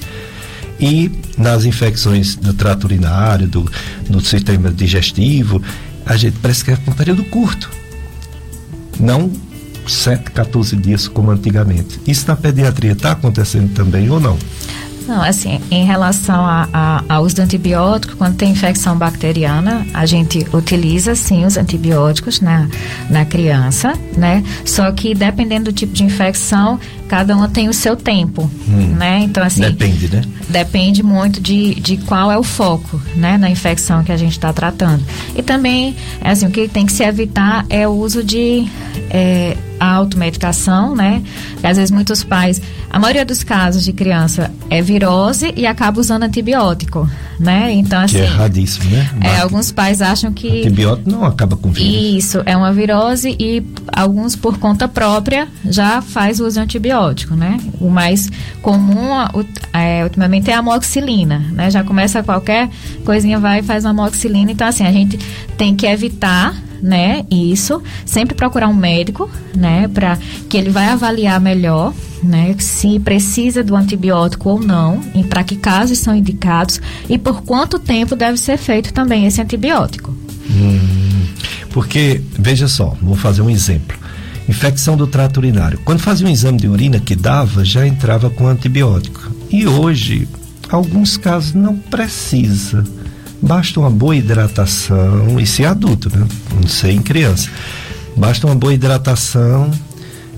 E 0.80 1.12
nas 1.38 1.66
infecções 1.66 2.38
do 2.38 2.54
trato 2.54 2.86
urinário, 2.86 3.50
do, 3.50 3.70
do 4.10 4.22
sistema 4.22 4.72
digestivo, 4.72 5.62
a 6.06 6.16
gente 6.16 6.40
prescreve 6.40 6.84
por 6.84 6.94
um 6.94 6.96
período 6.96 7.26
curto. 7.26 7.70
Não 8.98 9.30
7, 9.86 10.32
14 10.32 10.74
dias 10.78 11.10
como 11.10 11.32
antigamente. 11.32 12.00
Isso 12.08 12.26
na 12.30 12.36
pediatria 12.38 12.94
está 12.94 13.12
acontecendo 13.12 13.74
também 13.74 14.10
ou 14.10 14.22
não? 14.22 14.38
Não, 15.08 15.22
assim, 15.22 15.62
em 15.72 15.86
relação 15.86 16.46
a, 16.46 16.68
a, 16.74 17.04
ao 17.08 17.24
uso 17.24 17.38
do 17.38 17.42
antibiótico, 17.42 18.18
quando 18.18 18.36
tem 18.36 18.52
infecção 18.52 18.98
bacteriana, 18.98 19.88
a 19.94 20.06
gente 20.06 20.46
utiliza 20.52 21.16
sim 21.16 21.46
os 21.46 21.56
antibióticos 21.56 22.42
na, 22.42 22.68
na 23.10 23.24
criança, 23.24 23.94
né? 24.18 24.44
Só 24.66 24.92
que 24.92 25.16
dependendo 25.16 25.72
do 25.72 25.74
tipo 25.74 25.94
de 25.94 26.04
infecção, 26.04 26.78
cada 27.08 27.36
uma 27.36 27.48
tem 27.48 27.70
o 27.70 27.74
seu 27.74 27.96
tempo, 27.96 28.50
hum, 28.68 28.96
né? 28.98 29.20
Então, 29.24 29.44
assim. 29.44 29.62
Depende, 29.62 30.14
né? 30.14 30.22
Depende 30.50 31.04
muito 31.04 31.42
de, 31.42 31.76
de 31.76 31.98
qual 31.98 32.32
é 32.32 32.38
o 32.38 32.44
foco, 32.44 33.02
né? 33.16 33.38
Na 33.38 33.50
infecção 33.50 34.04
que 34.04 34.12
a 34.12 34.18
gente 34.18 34.34
está 34.34 34.52
tratando. 34.54 35.04
E 35.36 35.42
também, 35.42 35.96
assim, 36.22 36.48
o 36.48 36.52
que 36.52 36.68
tem 36.68 36.86
que 36.86 36.92
se 36.92 37.04
evitar 37.04 37.66
é 37.70 37.88
o 37.88 37.92
uso 37.92 38.24
de. 38.24 38.66
É, 39.10 39.56
automedicação, 39.80 40.96
né? 40.96 41.22
às 41.64 41.78
vezes 41.78 41.92
muitos 41.92 42.24
pais, 42.24 42.62
a 42.90 43.00
maioria 43.00 43.26
dos 43.26 43.44
casos 43.44 43.84
de 43.84 43.92
criança 43.92 44.52
é 44.70 44.82
virose 44.82 45.54
e 45.56 45.66
acaba 45.66 46.00
usando 46.00 46.24
antibiótico, 46.24 47.10
né? 47.40 47.72
Então 47.74 48.00
assim, 48.00 48.16
que 48.16 48.22
é 48.22 48.26
erradíssimo, 48.26 48.90
né? 48.90 49.10
É, 49.22 49.42
alguns 49.42 49.72
pais 49.72 50.02
acham 50.02 50.32
que 50.32 50.62
antibiótico 50.62 51.10
não 51.10 51.26
acaba 51.26 51.58
com 51.58 51.72
vírus. 51.72 52.26
Isso, 52.26 52.42
é 52.46 52.56
uma 52.56 52.72
virose 52.72 53.36
e 53.40 53.64
alguns 53.92 54.36
por 54.36 54.58
conta 54.58 54.88
própria 54.88 55.48
já 55.66 56.02
faz 56.02 56.40
uso 56.40 56.54
de 56.54 56.60
antibiótico, 56.60 56.97
né? 57.36 57.58
O 57.80 57.90
mais 57.90 58.30
comum 58.62 59.10
é, 59.74 60.04
ultimamente 60.04 60.50
é 60.50 60.54
a 60.54 60.60
amoxicilina, 60.60 61.40
né? 61.52 61.70
Já 61.70 61.84
começa 61.84 62.24
qualquer 62.24 62.70
coisinha 63.06 63.40
vai 63.40 63.60
e 63.60 63.64
faz 63.64 63.86
uma 63.86 63.92
amoxicilina, 63.92 64.52
então 64.52 64.68
assim, 64.68 64.86
a 64.86 64.92
gente 64.92 65.18
tem 65.58 65.76
que 65.76 65.86
evitar 65.86 66.56
né? 66.82 67.26
Isso, 67.30 67.82
sempre 68.06 68.36
procurar 68.36 68.68
um 68.68 68.74
médico, 68.74 69.30
né, 69.56 69.88
para 69.88 70.18
que 70.50 70.58
ele 70.58 70.70
vai 70.70 70.90
avaliar 70.90 71.40
melhor, 71.40 71.94
né, 72.24 72.56
se 72.60 73.00
precisa 73.00 73.64
do 73.64 73.76
antibiótico 73.76 74.50
ou 74.50 74.62
não, 74.62 75.02
e 75.14 75.24
para 75.24 75.44
que 75.44 75.56
casos 75.56 75.98
são 76.00 76.16
indicados 76.16 76.82
e 77.10 77.18
por 77.18 77.42
quanto 77.42 77.80
tempo 77.80 78.16
deve 78.16 78.38
ser 78.38 78.58
feito 78.58 78.94
também 78.94 79.26
esse 79.26 79.42
antibiótico. 79.42 80.16
Hum, 80.50 81.26
porque 81.72 82.22
veja 82.38 82.68
só, 82.68 82.96
vou 83.02 83.16
fazer 83.16 83.42
um 83.42 83.50
exemplo. 83.50 83.98
Infecção 84.48 84.96
do 84.96 85.08
trato 85.08 85.38
urinário. 85.38 85.80
Quando 85.84 86.00
fazia 86.00 86.28
um 86.28 86.32
exame 86.32 86.58
de 86.58 86.68
urina 86.68 87.00
que 87.00 87.16
dava, 87.16 87.66
já 87.66 87.86
entrava 87.86 88.30
com 88.30 88.48
antibiótico. 88.48 89.32
E 89.50 89.68
hoje, 89.68 90.28
alguns 90.70 91.18
casos 91.18 91.54
não 91.54 91.76
precisa 91.76 92.84
Basta 93.42 93.80
uma 93.80 93.90
boa 93.90 94.16
hidratação, 94.16 95.40
isso 95.40 95.62
é 95.62 95.66
adulto, 95.66 96.10
né? 96.10 96.28
Não 96.56 96.68
sei 96.68 96.94
em 96.94 97.02
criança. 97.02 97.50
Basta 98.16 98.48
uma 98.48 98.56
boa 98.56 98.74
hidratação 98.74 99.70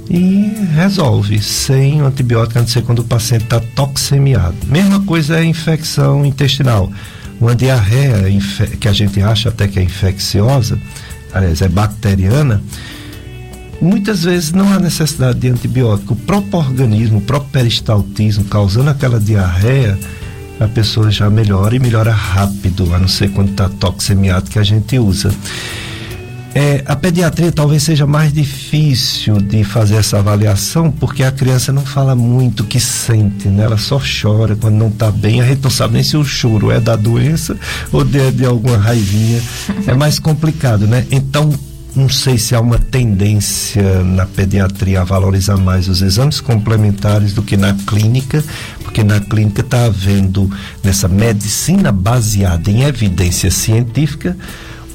e 0.10 0.52
resolve, 0.76 1.42
sem 1.42 2.02
o 2.02 2.06
antibiótico, 2.06 2.60
a 2.60 2.62
não 2.62 2.68
ser 2.68 2.84
quando 2.84 3.00
o 3.00 3.06
paciente 3.06 3.46
está 3.46 3.60
toxemiado. 3.60 4.56
Mesma 4.68 5.00
coisa 5.02 5.38
é 5.38 5.40
a 5.40 5.46
infecção 5.46 6.26
intestinal. 6.26 6.92
Uma 7.40 7.56
diarreia 7.56 8.18
que 8.80 8.88
a 8.88 8.92
gente 8.92 9.22
acha 9.22 9.48
até 9.48 9.66
que 9.66 9.80
é 9.80 9.84
infecciosa, 9.84 10.78
aliás, 11.34 11.62
é 11.62 11.70
bacteriana, 11.70 12.62
muitas 13.82 14.24
vezes 14.24 14.52
não 14.52 14.72
há 14.72 14.80
necessidade 14.80 15.40
de 15.40 15.50
antibiótico. 15.50 16.14
O 16.14 16.18
próprio 16.18 16.60
organismo, 16.60 17.20
o 17.20 17.22
próprio 17.22 17.52
peristaltismo 17.52 18.46
causando 18.46 18.90
aquela 18.90 19.20
diarreia, 19.20 19.98
a 20.60 20.68
pessoa 20.68 21.10
já 21.10 21.30
melhora 21.30 21.76
e 21.76 21.80
melhora 21.80 22.12
rápido, 22.12 22.94
a 22.94 23.00
não 23.00 23.08
ser 23.08 23.30
quando 23.32 23.52
está 23.52 23.70
toxemiado 23.70 24.50
que 24.50 24.60
a 24.60 24.64
gente 24.64 25.00
usa. 25.00 25.34
É, 26.54 26.84
a 26.88 26.96
pediatria 26.96 27.52
talvez 27.52 27.84
seja 27.84 28.08
mais 28.08 28.34
difícil 28.34 29.36
de 29.38 29.64
fazer 29.64 29.98
essa 29.98 30.18
avaliação 30.18 30.92
porque 30.92 31.24
a 31.24 31.32
criança 31.32 31.72
não 31.72 31.86
fala 31.86 32.16
muito 32.16 32.64
o 32.64 32.66
que 32.66 32.80
sente, 32.80 33.48
né? 33.48 33.66
Ela 33.66 33.78
só 33.78 34.00
chora 34.00 34.56
quando 34.56 34.76
não 34.76 34.88
está 34.88 35.12
bem. 35.12 35.42
A 35.42 35.46
gente 35.46 35.64
não 35.64 35.70
sabe 35.70 35.94
nem 35.94 36.04
se 36.04 36.18
o 36.18 36.26
choro 36.26 36.72
é 36.72 36.80
da 36.80 36.96
doença 36.96 37.56
ou 37.92 38.04
de, 38.04 38.32
de 38.32 38.46
alguma 38.46 38.78
raivinha. 38.78 39.42
É 39.86 39.94
mais 39.94 40.18
complicado, 40.18 40.88
né? 40.88 41.06
Então, 41.12 41.54
não 41.96 42.08
sei 42.08 42.38
se 42.38 42.54
há 42.54 42.62
uma 42.62 42.78
tendência 42.78 44.04
na 44.04 44.26
pediatria 44.26 45.02
a 45.02 45.04
valorizar 45.04 45.58
mais 45.58 45.88
os 45.88 46.02
exames 46.02 46.40
complementares 46.40 47.34
do 47.34 47.42
que 47.42 47.58
na 47.58 47.74
clínica, 47.74 48.44
porque 48.84 49.04
na 49.04 49.20
clínica 49.20 49.62
está 49.62 49.86
havendo, 49.86 50.50
nessa 50.84 51.08
medicina 51.08 51.92
baseada 51.92 52.70
em 52.70 52.84
evidência 52.84 53.50
científica, 53.50 54.38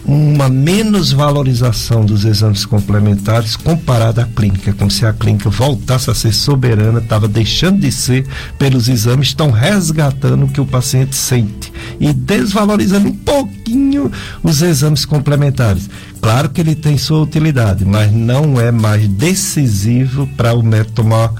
uma 0.04 0.48
menos 0.48 1.12
valorização 1.12 2.04
dos 2.04 2.24
exames 2.24 2.66
complementares 2.66 3.56
comparada 3.56 4.22
à 4.22 4.26
clínica, 4.26 4.72
como 4.74 4.90
se 4.90 5.06
a 5.06 5.12
clínica 5.12 5.48
voltasse 5.48 6.10
a 6.10 6.14
ser 6.14 6.32
soberana, 6.32 6.98
estava 6.98 7.26
deixando 7.26 7.80
de 7.80 7.90
ser 7.90 8.26
pelos 8.58 8.88
exames, 8.88 9.28
estão 9.28 9.50
resgatando 9.50 10.44
o 10.44 10.48
que 10.48 10.60
o 10.60 10.66
paciente 10.66 11.16
sente 11.16 11.72
e 11.98 12.12
desvalorizando 12.12 13.08
um 13.08 13.14
pouquinho 13.14 14.12
os 14.42 14.60
exames 14.60 15.04
complementares. 15.04 15.88
Claro 16.20 16.50
que 16.50 16.60
ele 16.60 16.74
tem 16.74 16.98
sua 16.98 17.22
utilidade, 17.22 17.84
mas 17.84 18.12
não 18.12 18.60
é 18.60 18.70
mais 18.70 19.08
decisivo 19.08 20.26
para 20.36 20.54
o 20.54 20.62
médico 20.62 20.92
tomar 20.92 21.32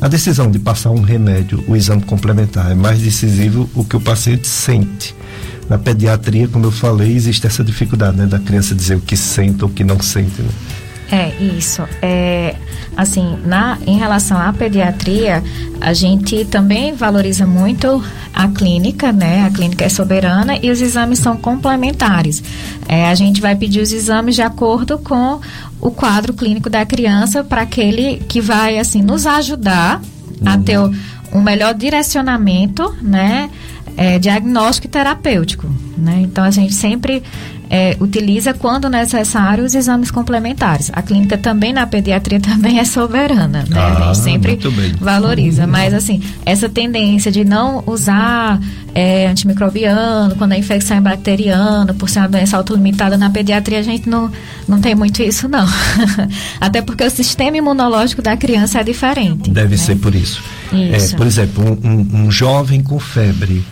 a 0.00 0.08
decisão 0.08 0.50
de 0.50 0.58
passar 0.58 0.90
um 0.90 1.00
remédio, 1.00 1.64
o 1.66 1.74
exame 1.74 2.02
complementar. 2.02 2.70
É 2.70 2.74
mais 2.74 2.98
decisivo 3.00 3.68
o 3.74 3.82
que 3.84 3.96
o 3.96 4.00
paciente 4.00 4.46
sente. 4.46 5.14
Na 5.68 5.78
pediatria, 5.78 6.46
como 6.48 6.66
eu 6.66 6.70
falei, 6.70 7.12
existe 7.12 7.46
essa 7.46 7.64
dificuldade, 7.64 8.16
né, 8.16 8.26
da 8.26 8.38
criança 8.38 8.74
dizer 8.74 8.96
o 8.96 9.00
que 9.00 9.16
sente 9.16 9.64
ou 9.64 9.70
o 9.70 9.72
que 9.72 9.82
não 9.82 10.00
sente. 10.00 10.40
Né? 10.40 10.48
É, 11.10 11.32
isso. 11.40 11.82
É, 12.02 12.56
assim, 12.96 13.38
na, 13.44 13.78
em 13.86 13.96
relação 13.96 14.38
à 14.38 14.52
pediatria, 14.52 15.42
a 15.80 15.92
gente 15.92 16.44
também 16.44 16.94
valoriza 16.94 17.46
muito 17.46 18.02
a 18.34 18.48
clínica, 18.48 19.12
né? 19.12 19.46
A 19.46 19.50
clínica 19.50 19.84
é 19.84 19.88
soberana 19.88 20.58
e 20.60 20.70
os 20.70 20.80
exames 20.80 21.18
são 21.18 21.36
complementares. 21.36 22.42
É, 22.88 23.08
a 23.08 23.14
gente 23.14 23.40
vai 23.40 23.54
pedir 23.54 23.80
os 23.80 23.92
exames 23.92 24.34
de 24.34 24.42
acordo 24.42 24.98
com 24.98 25.40
o 25.80 25.90
quadro 25.90 26.34
clínico 26.34 26.68
da 26.68 26.84
criança 26.84 27.44
para 27.44 27.62
aquele 27.62 28.18
que 28.28 28.40
vai, 28.40 28.78
assim, 28.78 29.00
nos 29.00 29.26
ajudar 29.26 30.00
uhum. 30.40 30.48
a 30.48 30.58
ter 30.58 30.78
o, 30.78 30.92
um 31.32 31.40
melhor 31.40 31.72
direcionamento, 31.72 32.94
né? 33.00 33.48
É, 33.96 34.18
diagnóstico 34.18 34.86
e 34.86 34.90
terapêutico, 34.90 35.68
né? 35.96 36.20
Então 36.22 36.44
a 36.44 36.50
gente 36.50 36.74
sempre 36.74 37.22
é, 37.68 37.96
utiliza 38.00 38.54
quando 38.54 38.88
necessário 38.88 39.64
os 39.64 39.74
exames 39.74 40.10
complementares. 40.10 40.90
A 40.92 41.02
clínica 41.02 41.36
também 41.36 41.72
na 41.72 41.86
pediatria 41.86 42.38
também 42.40 42.78
é 42.78 42.84
soberana, 42.84 43.64
né? 43.68 43.76
Ah, 43.76 44.10
a 44.10 44.14
gente 44.14 44.18
sempre 44.18 44.58
valoriza. 45.00 45.66
Mas 45.66 45.92
assim, 45.92 46.22
essa 46.44 46.68
tendência 46.68 47.30
de 47.30 47.44
não 47.44 47.82
usar 47.86 48.60
é, 48.94 49.26
antimicrobiano, 49.26 50.36
quando 50.36 50.52
a 50.52 50.58
infecção 50.58 50.96
é 50.96 51.00
bacteriana, 51.00 51.92
por 51.92 52.08
ser 52.08 52.20
uma 52.20 52.28
doença 52.28 52.56
autolimitada 52.56 53.16
na 53.18 53.30
pediatria, 53.30 53.80
a 53.80 53.82
gente 53.82 54.08
não, 54.08 54.30
não 54.66 54.80
tem 54.80 54.94
muito 54.94 55.22
isso, 55.22 55.48
não. 55.48 55.66
Até 56.60 56.80
porque 56.80 57.04
o 57.04 57.10
sistema 57.10 57.56
imunológico 57.56 58.22
da 58.22 58.36
criança 58.36 58.80
é 58.80 58.84
diferente. 58.84 59.50
Deve 59.50 59.70
né? 59.70 59.76
ser 59.76 59.96
por 59.96 60.14
isso. 60.14 60.42
isso. 60.72 61.14
É, 61.14 61.16
por 61.16 61.26
exemplo, 61.26 61.78
um, 61.84 62.26
um 62.26 62.30
jovem 62.30 62.82
com 62.82 62.98
febre. 62.98 63.64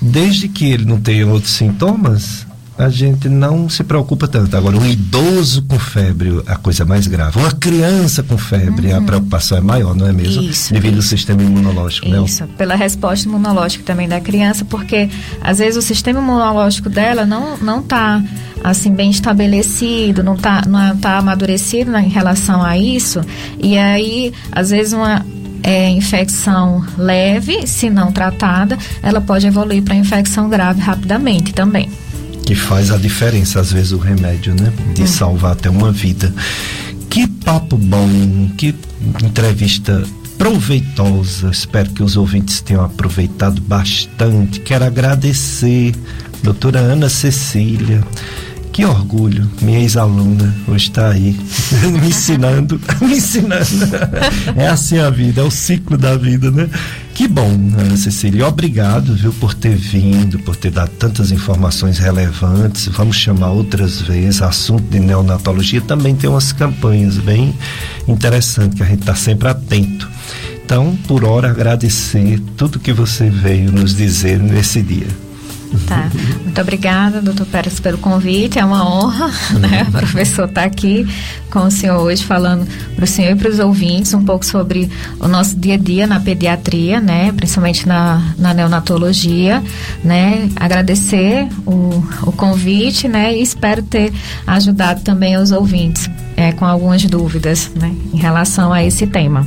Desde 0.00 0.48
que 0.48 0.66
ele 0.66 0.84
não 0.84 1.00
tenha 1.00 1.26
outros 1.26 1.52
sintomas, 1.52 2.46
a 2.78 2.88
gente 2.88 3.28
não 3.28 3.68
se 3.68 3.82
preocupa 3.82 4.28
tanto. 4.28 4.56
Agora, 4.56 4.76
um 4.76 4.86
idoso 4.86 5.62
com 5.62 5.78
febre, 5.78 6.40
a 6.46 6.54
coisa 6.54 6.84
mais 6.84 7.08
grave. 7.08 7.36
Uma 7.36 7.50
criança 7.50 8.22
com 8.22 8.38
febre, 8.38 8.92
uhum. 8.92 8.98
a 8.98 9.02
preocupação 9.02 9.58
é 9.58 9.60
maior, 9.60 9.96
não 9.96 10.06
é 10.06 10.12
mesmo? 10.12 10.44
Isso. 10.44 10.72
Devido 10.72 10.96
ao 10.96 11.02
sistema 11.02 11.42
imunológico, 11.42 12.08
né? 12.08 12.22
Isso, 12.24 12.46
pela 12.56 12.76
resposta 12.76 13.26
imunológica 13.26 13.82
também 13.84 14.08
da 14.08 14.20
criança, 14.20 14.64
porque 14.64 15.10
às 15.40 15.58
vezes 15.58 15.76
o 15.76 15.82
sistema 15.82 16.20
imunológico 16.20 16.88
dela 16.88 17.26
não 17.26 17.56
não 17.58 17.80
está 17.80 18.22
assim 18.62 18.92
bem 18.92 19.10
estabelecido, 19.10 20.22
não 20.22 20.34
está 20.34 20.62
não 20.66 20.96
tá 20.96 21.18
amadurecido 21.18 21.90
né, 21.90 22.02
em 22.02 22.08
relação 22.08 22.62
a 22.62 22.78
isso. 22.78 23.20
E 23.60 23.76
aí, 23.76 24.32
às 24.52 24.70
vezes 24.70 24.92
uma 24.92 25.26
é, 25.62 25.88
infecção 25.88 26.84
leve, 26.96 27.66
se 27.66 27.90
não 27.90 28.12
tratada, 28.12 28.78
ela 29.02 29.20
pode 29.20 29.46
evoluir 29.46 29.82
para 29.82 29.94
infecção 29.94 30.48
grave 30.48 30.80
rapidamente 30.80 31.52
também 31.52 31.88
que 32.48 32.54
faz 32.54 32.90
a 32.90 32.96
diferença, 32.96 33.60
às 33.60 33.70
vezes, 33.70 33.92
o 33.92 33.98
remédio, 33.98 34.54
né? 34.54 34.72
De 34.94 35.02
hum. 35.02 35.06
salvar 35.06 35.52
até 35.52 35.68
uma 35.68 35.92
vida. 35.92 36.34
Que 37.10 37.26
papo 37.26 37.76
bom, 37.76 38.08
que 38.56 38.74
entrevista 39.22 40.02
proveitosa. 40.38 41.50
Espero 41.50 41.90
que 41.90 42.02
os 42.02 42.16
ouvintes 42.16 42.62
tenham 42.62 42.82
aproveitado 42.82 43.60
bastante. 43.60 44.60
Quero 44.60 44.86
agradecer, 44.86 45.94
doutora 46.42 46.78
Ana 46.78 47.10
Cecília. 47.10 48.02
Que 48.78 48.84
orgulho, 48.84 49.50
minha 49.60 49.80
ex-aluna 49.80 50.54
hoje 50.68 50.88
está 50.88 51.10
aí 51.10 51.36
me 52.00 52.10
ensinando, 52.10 52.80
me 53.02 53.16
ensinando. 53.16 53.66
É 54.54 54.68
assim 54.68 55.00
a 55.00 55.10
vida, 55.10 55.40
é 55.40 55.44
o 55.44 55.50
ciclo 55.50 55.98
da 55.98 56.16
vida, 56.16 56.48
né? 56.52 56.70
Que 57.12 57.26
bom, 57.26 57.50
Ana 57.76 57.96
Cecília. 57.96 58.46
Obrigado, 58.46 59.16
viu, 59.16 59.32
por 59.32 59.52
ter 59.52 59.74
vindo, 59.74 60.38
por 60.38 60.54
ter 60.54 60.70
dado 60.70 60.90
tantas 60.90 61.32
informações 61.32 61.98
relevantes. 61.98 62.86
Vamos 62.86 63.16
chamar 63.16 63.50
outras 63.50 64.00
vezes. 64.00 64.42
Assunto 64.42 64.88
de 64.88 65.00
neonatologia 65.00 65.80
também 65.80 66.14
tem 66.14 66.30
umas 66.30 66.52
campanhas 66.52 67.16
bem 67.16 67.52
interessantes 68.06 68.76
que 68.76 68.84
a 68.84 68.86
gente 68.86 69.00
está 69.00 69.16
sempre 69.16 69.48
atento. 69.48 70.08
Então, 70.64 70.96
por 71.08 71.24
hora, 71.24 71.50
agradecer 71.50 72.40
tudo 72.56 72.78
que 72.78 72.92
você 72.92 73.28
veio 73.28 73.72
nos 73.72 73.96
dizer 73.96 74.38
nesse 74.38 74.80
dia. 74.82 75.27
Tá. 75.86 76.10
Muito 76.42 76.60
obrigada, 76.60 77.20
doutor 77.20 77.46
Pérez, 77.46 77.80
pelo 77.80 77.98
convite. 77.98 78.58
É 78.58 78.64
uma 78.64 78.88
honra, 78.88 79.28
né, 79.58 79.86
o 79.88 79.92
professor 79.92 80.46
estar 80.48 80.62
tá 80.62 80.66
aqui 80.66 81.06
com 81.50 81.60
o 81.60 81.70
senhor 81.70 82.00
hoje 82.00 82.24
falando 82.24 82.66
para 82.94 83.04
o 83.04 83.06
senhor 83.06 83.32
e 83.32 83.34
para 83.34 83.48
os 83.48 83.58
ouvintes 83.58 84.12
um 84.12 84.22
pouco 84.22 84.44
sobre 84.44 84.90
o 85.18 85.26
nosso 85.26 85.56
dia 85.56 85.74
a 85.74 85.78
dia 85.78 86.06
na 86.06 86.20
pediatria, 86.20 87.00
né, 87.00 87.32
principalmente 87.32 87.86
na, 87.86 88.34
na 88.38 88.52
neonatologia, 88.52 89.62
né. 90.02 90.48
Agradecer 90.56 91.48
o, 91.66 92.02
o 92.22 92.32
convite, 92.32 93.08
né, 93.08 93.36
e 93.36 93.42
espero 93.42 93.82
ter 93.82 94.12
ajudado 94.46 95.00
também 95.02 95.36
os 95.36 95.52
ouvintes 95.52 96.08
é, 96.36 96.52
com 96.52 96.64
algumas 96.64 97.04
dúvidas, 97.04 97.70
né, 97.74 97.94
em 98.12 98.18
relação 98.18 98.72
a 98.72 98.84
esse 98.84 99.06
tema 99.06 99.46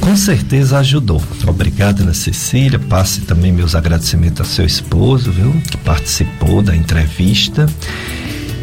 com 0.00 0.16
certeza 0.16 0.78
ajudou. 0.78 1.22
Obrigado, 1.46 2.02
Ana 2.02 2.14
Cecília. 2.14 2.78
Passe 2.78 3.22
também 3.22 3.52
meus 3.52 3.74
agradecimentos 3.74 4.40
ao 4.40 4.46
seu 4.46 4.64
esposo, 4.64 5.30
viu? 5.30 5.52
Que 5.70 5.76
participou 5.76 6.62
da 6.62 6.74
entrevista. 6.74 7.66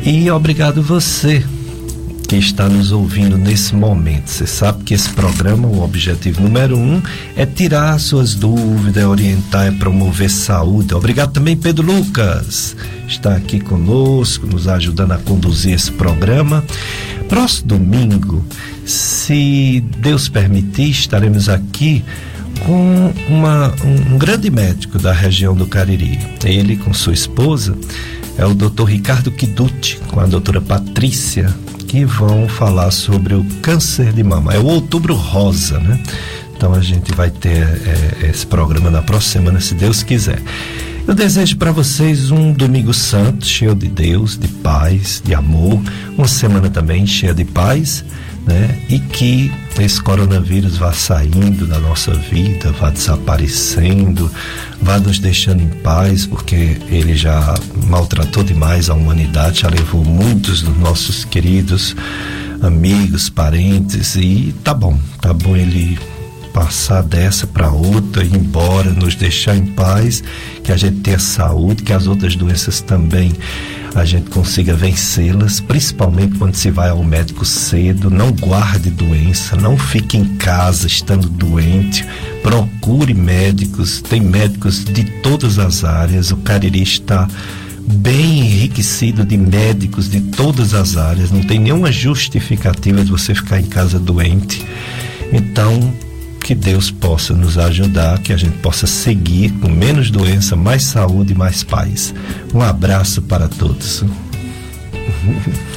E 0.04 0.30
obrigado 0.32 0.82
você 0.82 1.44
que 2.30 2.36
está 2.36 2.70
nos 2.70 2.92
ouvindo 2.92 3.40
nesse 3.40 3.74
momento. 3.74 4.28
Você 4.28 4.46
sabe 4.46 4.84
que 4.84 4.94
esse 4.94 5.10
programa, 5.10 5.68
o 5.68 5.82
objetivo 5.82 6.44
número 6.44 6.78
um, 6.78 7.02
é 7.36 7.44
tirar 7.44 8.00
suas 8.00 8.36
dúvidas, 8.36 9.02
é 9.02 9.08
orientar, 9.08 9.66
é 9.66 9.72
promover 9.72 10.30
saúde. 10.30 10.94
Obrigado 10.94 11.32
também, 11.32 11.58
Pedro 11.58 11.92
Lucas, 11.92 12.76
está 13.08 13.36
aqui 13.36 13.60
conosco, 13.60 14.46
nos 14.46 14.68
ajudando 14.68 15.14
a 15.14 15.18
conduzir 15.18 15.74
esse 15.74 15.92
programa. 15.92 16.64
Próximo 17.28 17.70
domingo 17.70 18.46
se 18.86 19.84
Deus 19.98 20.30
permitir, 20.30 20.92
estaremos 20.92 21.50
aqui 21.50 22.06
com 22.64 23.12
uma, 23.28 23.74
um, 23.84 24.14
um 24.14 24.18
grande 24.20 24.52
médico 24.52 25.00
da 25.00 25.12
região 25.12 25.56
do 25.56 25.66
Cariri. 25.66 26.20
Ele 26.46 26.78
com 26.78 26.94
sua 26.94 27.14
esposa 27.14 27.76
é 28.38 28.46
o 28.46 28.54
Dr. 28.54 28.84
Ricardo 28.84 29.32
Kiduti, 29.32 30.00
com 30.08 30.20
a 30.20 30.28
doutora 30.28 30.62
Patrícia, 30.62 31.52
que 31.90 32.06
vão 32.06 32.48
falar 32.48 32.92
sobre 32.92 33.34
o 33.34 33.44
câncer 33.64 34.14
de 34.14 34.24
mama. 34.24 34.54
É 34.54 34.60
o 34.60 34.66
outubro 34.66 35.16
rosa, 35.16 35.80
né? 35.80 36.00
Então 36.56 36.76
a 36.76 36.82
gente 36.82 37.12
vai 37.16 37.32
ter 37.32 37.64
é, 37.64 38.30
esse 38.30 38.46
programa 38.46 38.92
na 38.92 39.02
próxima 39.02 39.32
semana, 39.32 39.60
se 39.60 39.74
Deus 39.74 40.04
quiser. 40.04 40.40
Eu 41.08 41.16
desejo 41.16 41.58
para 41.58 41.72
vocês 41.72 42.30
um 42.30 42.54
domingo 42.54 42.94
santo, 42.94 43.44
cheio 43.44 43.74
de 43.74 43.88
Deus, 43.88 44.38
de 44.38 44.48
paz, 44.48 45.20
de 45.26 45.34
amor, 45.34 45.82
uma 46.16 46.28
semana 46.28 46.70
também 46.70 47.08
cheia 47.08 47.34
de 47.34 47.44
paz 47.44 48.06
né? 48.46 48.80
E 48.90 49.00
que 49.00 49.52
esse 49.80 50.02
coronavírus 50.02 50.78
vá 50.78 50.92
saindo 50.92 51.66
da 51.66 51.80
nossa 51.80 52.14
vida, 52.14 52.72
vá 52.74 52.90
desaparecendo, 52.90 54.30
vá 54.82 55.00
nos 55.00 55.20
deixando 55.20 55.64
em 55.64 55.70
paz, 55.70 56.26
porque 56.26 56.78
ele 56.90 57.16
já 57.16 57.56
maltratou 57.88 58.44
demais 58.44 58.90
a 58.90 58.94
humanidade, 58.94 59.62
já 59.62 59.70
levou 59.70 60.04
muitos 60.04 60.62
dos 60.62 60.78
nossos 60.78 61.24
queridos 61.26 61.96
amigos, 62.62 63.30
parentes 63.30 64.16
e 64.16 64.54
tá 64.64 64.74
bom, 64.74 65.00
tá 65.22 65.34
bom 65.34 65.56
ele 65.56 65.98
passar 66.60 67.02
dessa 67.04 67.48
para 67.48 67.72
outra, 67.72 68.22
ir 68.22 68.36
embora, 68.36 68.92
nos 68.92 69.16
deixar 69.16 69.56
em 69.56 69.66
paz, 69.68 70.22
que 70.62 70.74
a 70.74 70.76
gente 70.76 71.00
tenha 71.00 71.18
saúde, 71.18 71.84
que 71.84 71.94
as 71.94 72.06
outras 72.06 72.36
doenças 72.36 72.82
também 72.82 73.32
a 73.96 74.04
gente 74.04 74.30
consiga 74.30 74.76
vencê-las, 74.76 75.62
principalmente 75.62 76.38
quando 76.38 76.56
se 76.56 76.70
vai 76.70 76.90
ao 76.90 77.02
médico 77.02 77.46
cedo. 77.46 78.10
Não 78.10 78.34
guarde 78.34 78.90
doença, 78.90 79.56
não 79.56 79.78
fique 79.78 80.18
em 80.18 80.36
casa 80.36 80.86
estando 80.86 81.30
doente. 81.30 82.06
Procure 82.44 83.14
médicos, 83.14 84.02
tem 84.02 84.20
médicos 84.20 84.84
de 84.84 85.06
todas 85.22 85.58
as 85.58 85.86
áreas. 85.86 86.30
O 86.30 86.38
Cariri 86.38 86.84
está 86.84 87.26
bem 87.88 88.42
enriquecido 88.42 89.24
de 89.24 89.38
médicos 89.38 90.10
de 90.10 90.20
todas 90.20 90.74
as 90.74 90.98
áreas. 90.98 91.32
Não 91.32 91.42
tem 91.42 91.58
nenhuma 91.58 91.90
justificativa 91.90 93.02
de 93.02 93.10
você 93.10 93.34
ficar 93.34 93.62
em 93.62 93.66
casa 93.66 93.98
doente. 93.98 94.64
Então, 95.32 95.94
que 96.50 96.56
Deus 96.56 96.90
possa 96.90 97.32
nos 97.36 97.60
ajudar, 97.60 98.18
que 98.18 98.34
a 98.34 98.38
gente 98.38 98.58
possa 98.58 98.88
seguir 98.88 99.52
com 99.60 99.70
menos 99.70 100.10
doença, 100.10 100.56
mais 100.56 100.82
saúde 100.82 101.34
e 101.34 101.36
mais 101.36 101.64
paz. 101.64 102.12
Um 102.52 102.60
abraço 102.60 103.22
para 103.22 103.48
todos. 103.48 104.04